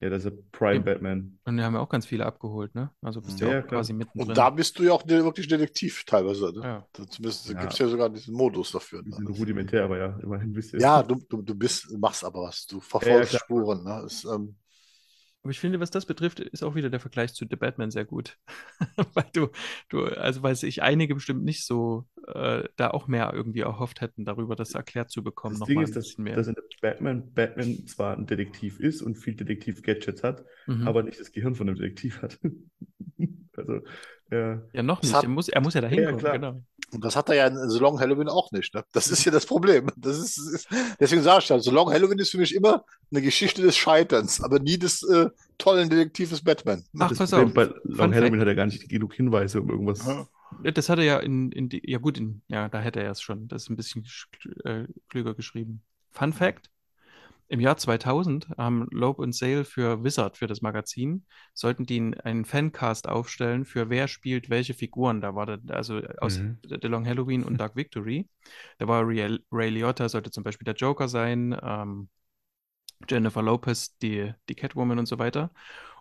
[0.00, 0.80] Ja, das ist Prime ja.
[0.80, 1.38] Batman.
[1.44, 2.90] Und wir haben ja auch ganz viele abgeholt, ne?
[3.02, 4.30] Also bist du ja, ja, auch quasi mittendrin.
[4.30, 6.52] Und da bist du ja auch wirklich Detektiv teilweise.
[6.58, 6.62] Ne?
[6.64, 6.86] Ja.
[7.06, 7.60] Zumindest ja.
[7.60, 9.02] gibt es ja sogar diesen Modus dafür.
[9.02, 9.16] Ne?
[9.28, 10.78] rudimentär, aber ja, immerhin bist du.
[10.78, 12.66] Ja, du, du, du bist, machst aber was.
[12.66, 13.84] Du verfolgst Spuren.
[13.84, 14.02] Ne?
[14.06, 14.56] Ist, ähm,
[15.42, 18.04] aber ich finde, was das betrifft, ist auch wieder der Vergleich zu The Batman sehr
[18.04, 18.38] gut.
[19.14, 19.48] weil du,
[19.88, 24.26] du, also weil sich einige bestimmt nicht so äh, da auch mehr irgendwie erhofft hätten,
[24.26, 25.58] darüber das erklärt zu bekommen.
[25.58, 30.22] Das Ding ist, dass, dass in Batman Batman zwar ein Detektiv ist und viel Detektiv-Gadgets
[30.22, 30.86] hat, mhm.
[30.86, 32.38] aber nicht das Gehirn von einem Detektiv hat.
[33.56, 33.80] also,
[34.30, 34.62] ja.
[34.72, 35.14] Ja, noch nicht.
[35.14, 36.60] Er muss, er muss ja dahin ja, kommen, genau.
[36.92, 38.74] Und das hat er ja in The Long Halloween auch nicht.
[38.74, 38.84] Ne?
[38.92, 39.90] Das ist ja das Problem.
[39.96, 43.22] Das ist, ist deswegen sage ich ja, The Long Halloween ist für mich immer eine
[43.22, 45.28] Geschichte des Scheiterns, aber nie des äh,
[45.58, 46.84] tollen Detektives Batman.
[46.98, 47.52] Ach, pass auf.
[47.54, 50.04] Bei Long Halloween hat er gar nicht genug Hinweise um irgendwas.
[50.06, 50.26] Ja.
[50.72, 53.20] Das hat er ja in, in die, ja gut, in, ja, da hätte er es
[53.20, 53.46] schon.
[53.46, 54.04] Das ist ein bisschen
[54.64, 55.82] äh, klüger geschrieben.
[56.10, 56.70] Fun Fact:
[57.50, 62.44] im Jahr 2000 haben Loeb und Sale für Wizard, für das Magazin, sollten die einen
[62.44, 65.20] Fancast aufstellen für wer spielt welche Figuren.
[65.20, 66.58] Da war das, also aus mhm.
[66.62, 68.28] The Long Halloween und Dark Victory.
[68.78, 72.08] Da war Ray, Ray Liotta, sollte zum Beispiel der Joker sein, ähm,
[73.08, 75.50] Jennifer Lopez, die, die Catwoman und so weiter.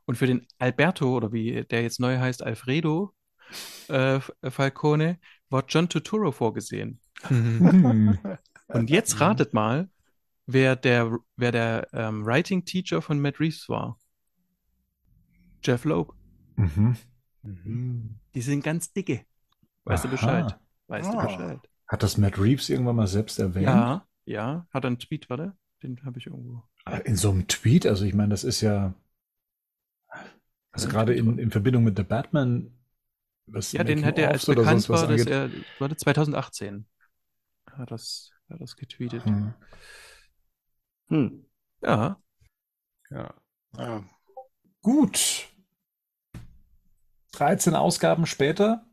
[0.05, 3.15] Und für den Alberto, oder wie der jetzt neu heißt, Alfredo
[3.88, 5.17] äh, Falcone,
[5.49, 6.99] war John Turturro vorgesehen.
[7.30, 9.89] und jetzt ratet mal,
[10.51, 13.97] wer der, wer der ähm, Writing Teacher von Matt Reeves war.
[15.63, 16.13] Jeff Loeb.
[16.55, 16.97] Mhm.
[17.43, 18.19] Mhm.
[18.34, 19.26] Die sind ganz dicke.
[19.84, 20.09] Weißt Aha.
[20.09, 20.59] du Bescheid?
[20.88, 21.21] Weißt ah.
[21.21, 21.59] du Bescheid?
[21.88, 23.65] Hat das Matt Reeves irgendwann mal selbst erwähnt?
[23.65, 24.67] Ja, ja.
[24.71, 25.55] Hat er einen Tweet, warte?
[25.84, 26.63] Den habe ich irgendwo.
[26.85, 27.85] Ah, in so einem Tweet?
[27.85, 28.93] Also ich meine, das ist ja.
[30.71, 32.71] Also ja, gerade in, in Verbindung mit The Batman.
[33.47, 35.49] Was ja, den hat er als bekannt war, dass er,
[35.80, 36.85] warte, 2018
[37.71, 39.26] hat das, hat das getweetet.
[39.26, 39.53] Hm.
[41.10, 41.45] Hm.
[41.81, 42.22] Ja.
[43.10, 43.34] Ja.
[43.77, 44.03] ja.
[44.81, 45.48] Gut.
[47.34, 48.86] 13 Ausgaben später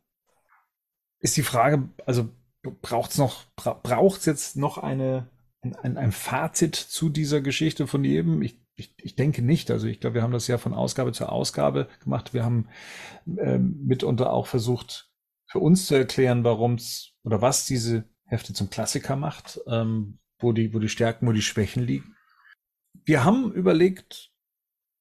[1.20, 2.28] ist die Frage, also
[2.82, 5.28] braucht es noch, bra braucht es jetzt noch eine,
[5.82, 8.42] ein, ein Fazit zu dieser Geschichte von jedem?
[8.42, 9.70] Ich, ich, ich denke nicht.
[9.70, 12.34] Also ich glaube, wir haben das ja von Ausgabe zu Ausgabe gemacht.
[12.34, 12.68] Wir haben
[13.38, 15.10] ähm, mitunter auch versucht,
[15.48, 20.52] für uns zu erklären, warum es oder was diese Hefte zum Klassiker macht, ähm, wo
[20.52, 22.16] die, wo die Stärken, wo die Schwächen liegen.
[23.04, 24.32] Wir haben überlegt,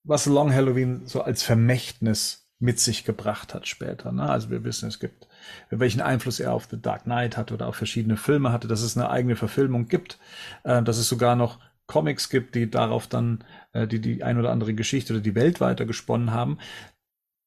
[0.04, 4.12] was Long Halloween so als Vermächtnis mit sich gebracht hat später.
[4.12, 4.30] Ne?
[4.30, 5.28] Also wir wissen, es gibt,
[5.70, 8.96] welchen Einfluss er auf The Dark Knight hatte oder auf verschiedene Filme hatte, dass es
[8.96, 10.20] eine eigene Verfilmung gibt,
[10.64, 13.44] äh, dass es sogar noch Comics gibt, die darauf dann
[13.74, 16.58] äh, die die ein oder andere Geschichte oder die Welt weiter gesponnen haben.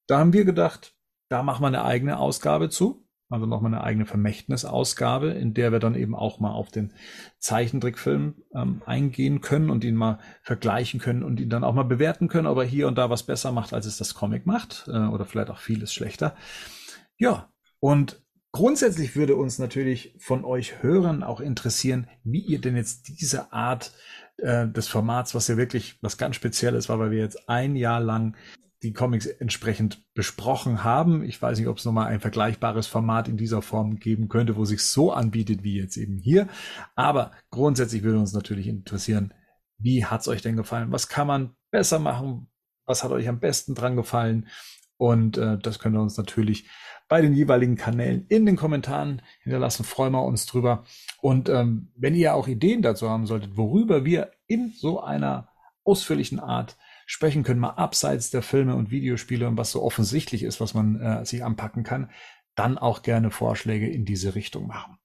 [0.07, 0.95] Da haben wir gedacht,
[1.29, 5.81] da machen wir eine eigene Ausgabe zu also nochmal eine eigene Vermächtnisausgabe, in der wir
[5.81, 6.95] dann eben auch mal auf den
[7.39, 12.29] Zeichentrickfilm ähm, eingehen können und ihn mal vergleichen können und ihn dann auch mal bewerten
[12.29, 15.07] können, ob er hier und da was besser macht, als es das Comic macht äh,
[15.07, 16.35] oder vielleicht auch vieles schlechter.
[17.19, 17.51] Ja,
[17.81, 23.53] und grundsätzlich würde uns natürlich von euch Hörern auch interessieren, wie ihr denn jetzt diese
[23.53, 23.93] Art
[24.39, 28.01] äh, des Formats, was ja wirklich was ganz Spezielles war, weil wir jetzt ein Jahr
[28.01, 28.37] lang
[28.83, 31.25] die Comics entsprechend besprochen haben.
[31.25, 34.65] Ich weiß nicht, ob es nochmal ein vergleichbares Format in dieser Form geben könnte, wo
[34.65, 36.49] sich so anbietet wie jetzt eben hier.
[36.95, 39.35] Aber grundsätzlich würde uns natürlich interessieren,
[39.79, 40.93] wie hat's euch denn gefallen?
[40.93, 42.49] Was kann man besser machen?
[42.85, 44.49] Was hat euch am besten dran gefallen?
[44.97, 46.69] Und äh, das könnt ihr uns natürlich
[47.09, 49.85] bei den jeweiligen Kanälen in den Kommentaren hinterlassen.
[49.85, 50.85] Freuen wir uns drüber.
[51.21, 55.49] Und ähm, wenn ihr auch Ideen dazu haben solltet, worüber wir in so einer
[55.85, 56.77] ausführlichen Art
[57.09, 61.01] sprechen können, mal abseits der Filme und Videospiele und was so offensichtlich ist, was man
[61.01, 62.11] äh, sich anpacken kann,
[62.55, 64.99] dann auch gerne Vorschläge in diese Richtung machen.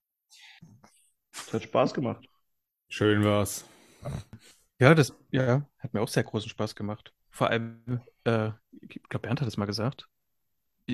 [1.32, 2.28] Das hat Spaß gemacht.
[2.90, 3.66] Schön war's.
[4.80, 7.14] Ja, das ja, hat mir auch sehr großen Spaß gemacht.
[7.30, 8.50] Vor allem, äh,
[8.82, 10.10] ich glaube, Bernd hat es mal gesagt.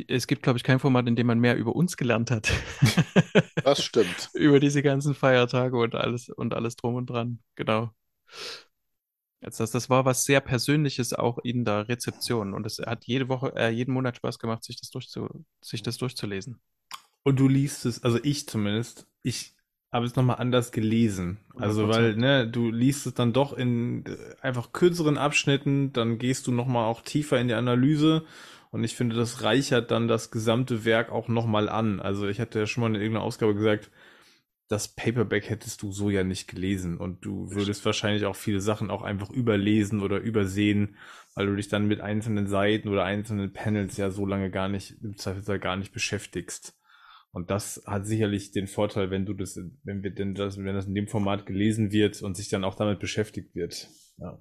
[0.08, 2.52] Es gibt, glaube ich, kein Format, in dem man mehr über uns gelernt hat.
[3.64, 4.30] Das stimmt.
[4.36, 7.40] über diese ganzen Feiertage und alles und alles drum und dran.
[7.56, 7.90] Genau.
[9.42, 13.30] Jetzt, das, das war was sehr Persönliches auch in der Rezeption und es hat jede
[13.30, 16.60] Woche, äh, jeden Monat Spaß gemacht, sich das, durchzu, sich das durchzulesen.
[17.24, 19.56] Und du liest es, also ich zumindest, ich
[19.92, 21.40] habe es nochmal anders gelesen.
[21.56, 26.48] Also, weil, ne, du liest es dann doch in äh, einfach kürzeren Abschnitten, dann gehst
[26.48, 28.26] du nochmal auch tiefer in die Analyse
[28.72, 32.00] und ich finde, das reichert dann das gesamte Werk auch nochmal an.
[32.00, 33.90] Also, ich hatte ja schon mal in irgendeiner Ausgabe gesagt,
[34.70, 38.92] das Paperback hättest du so ja nicht gelesen und du würdest wahrscheinlich auch viele Sachen
[38.92, 40.96] auch einfach überlesen oder übersehen,
[41.34, 45.02] weil du dich dann mit einzelnen Seiten oder einzelnen Panels ja so lange gar nicht,
[45.04, 46.78] im Zweifelsfall gar nicht beschäftigst.
[47.32, 50.86] Und das hat sicherlich den Vorteil, wenn du das, wenn wir denn das, wenn das
[50.86, 53.90] in dem Format gelesen wird und sich dann auch damit beschäftigt wird.
[54.18, 54.38] Ja.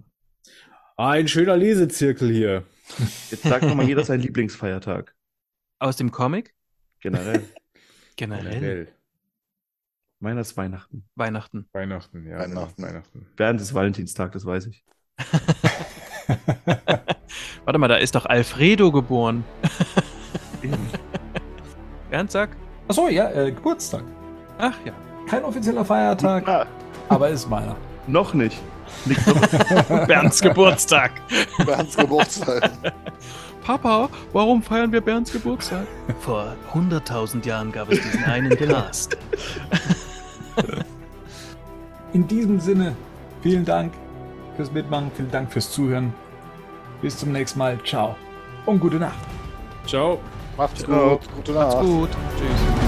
[0.98, 2.64] Ein schöner Lesezirkel hier.
[3.30, 5.14] Jetzt sagt nochmal jeder seinen Lieblingsfeiertag.
[5.78, 6.54] Aus dem Comic?
[7.00, 7.44] Generell.
[8.16, 8.52] Generell.
[8.52, 8.97] Generell.
[10.20, 11.04] Meiner ist Weihnachten.
[11.14, 11.68] Weihnachten.
[11.72, 12.40] Weihnachten, ja.
[12.40, 12.82] Weihnachten.
[12.82, 13.26] Weihnachten.
[13.36, 14.84] Während des Valentinstag, das weiß ich.
[17.64, 19.44] Warte mal, da ist doch Alfredo geboren.
[22.10, 22.56] Ernstag?
[22.88, 24.02] Achso, ja, äh, Geburtstag.
[24.58, 24.92] Ach ja.
[25.28, 26.66] Kein offizieller Feiertag, ja.
[27.08, 27.76] aber ist meiner.
[28.08, 28.60] Noch nicht.
[29.04, 29.20] nicht
[30.08, 31.12] Bernds Geburtstag.
[31.64, 32.72] Bernds Geburtstag.
[33.62, 35.86] Papa, warum feiern wir Bernds Geburtstag?
[36.20, 39.16] Vor 100.000 Jahren gab es diesen einen Cast.
[42.12, 42.96] In diesem Sinne,
[43.42, 43.92] vielen Dank
[44.56, 46.12] fürs Mitmachen, vielen Dank fürs Zuhören.
[47.02, 47.78] Bis zum nächsten Mal.
[47.84, 48.16] Ciao
[48.68, 49.18] und gute Nacht.
[49.86, 50.18] Ciao.
[50.56, 51.20] Macht's gut.
[51.36, 51.74] Gute Nacht.
[51.74, 52.10] Macht's gut.
[52.38, 52.87] Tschüss.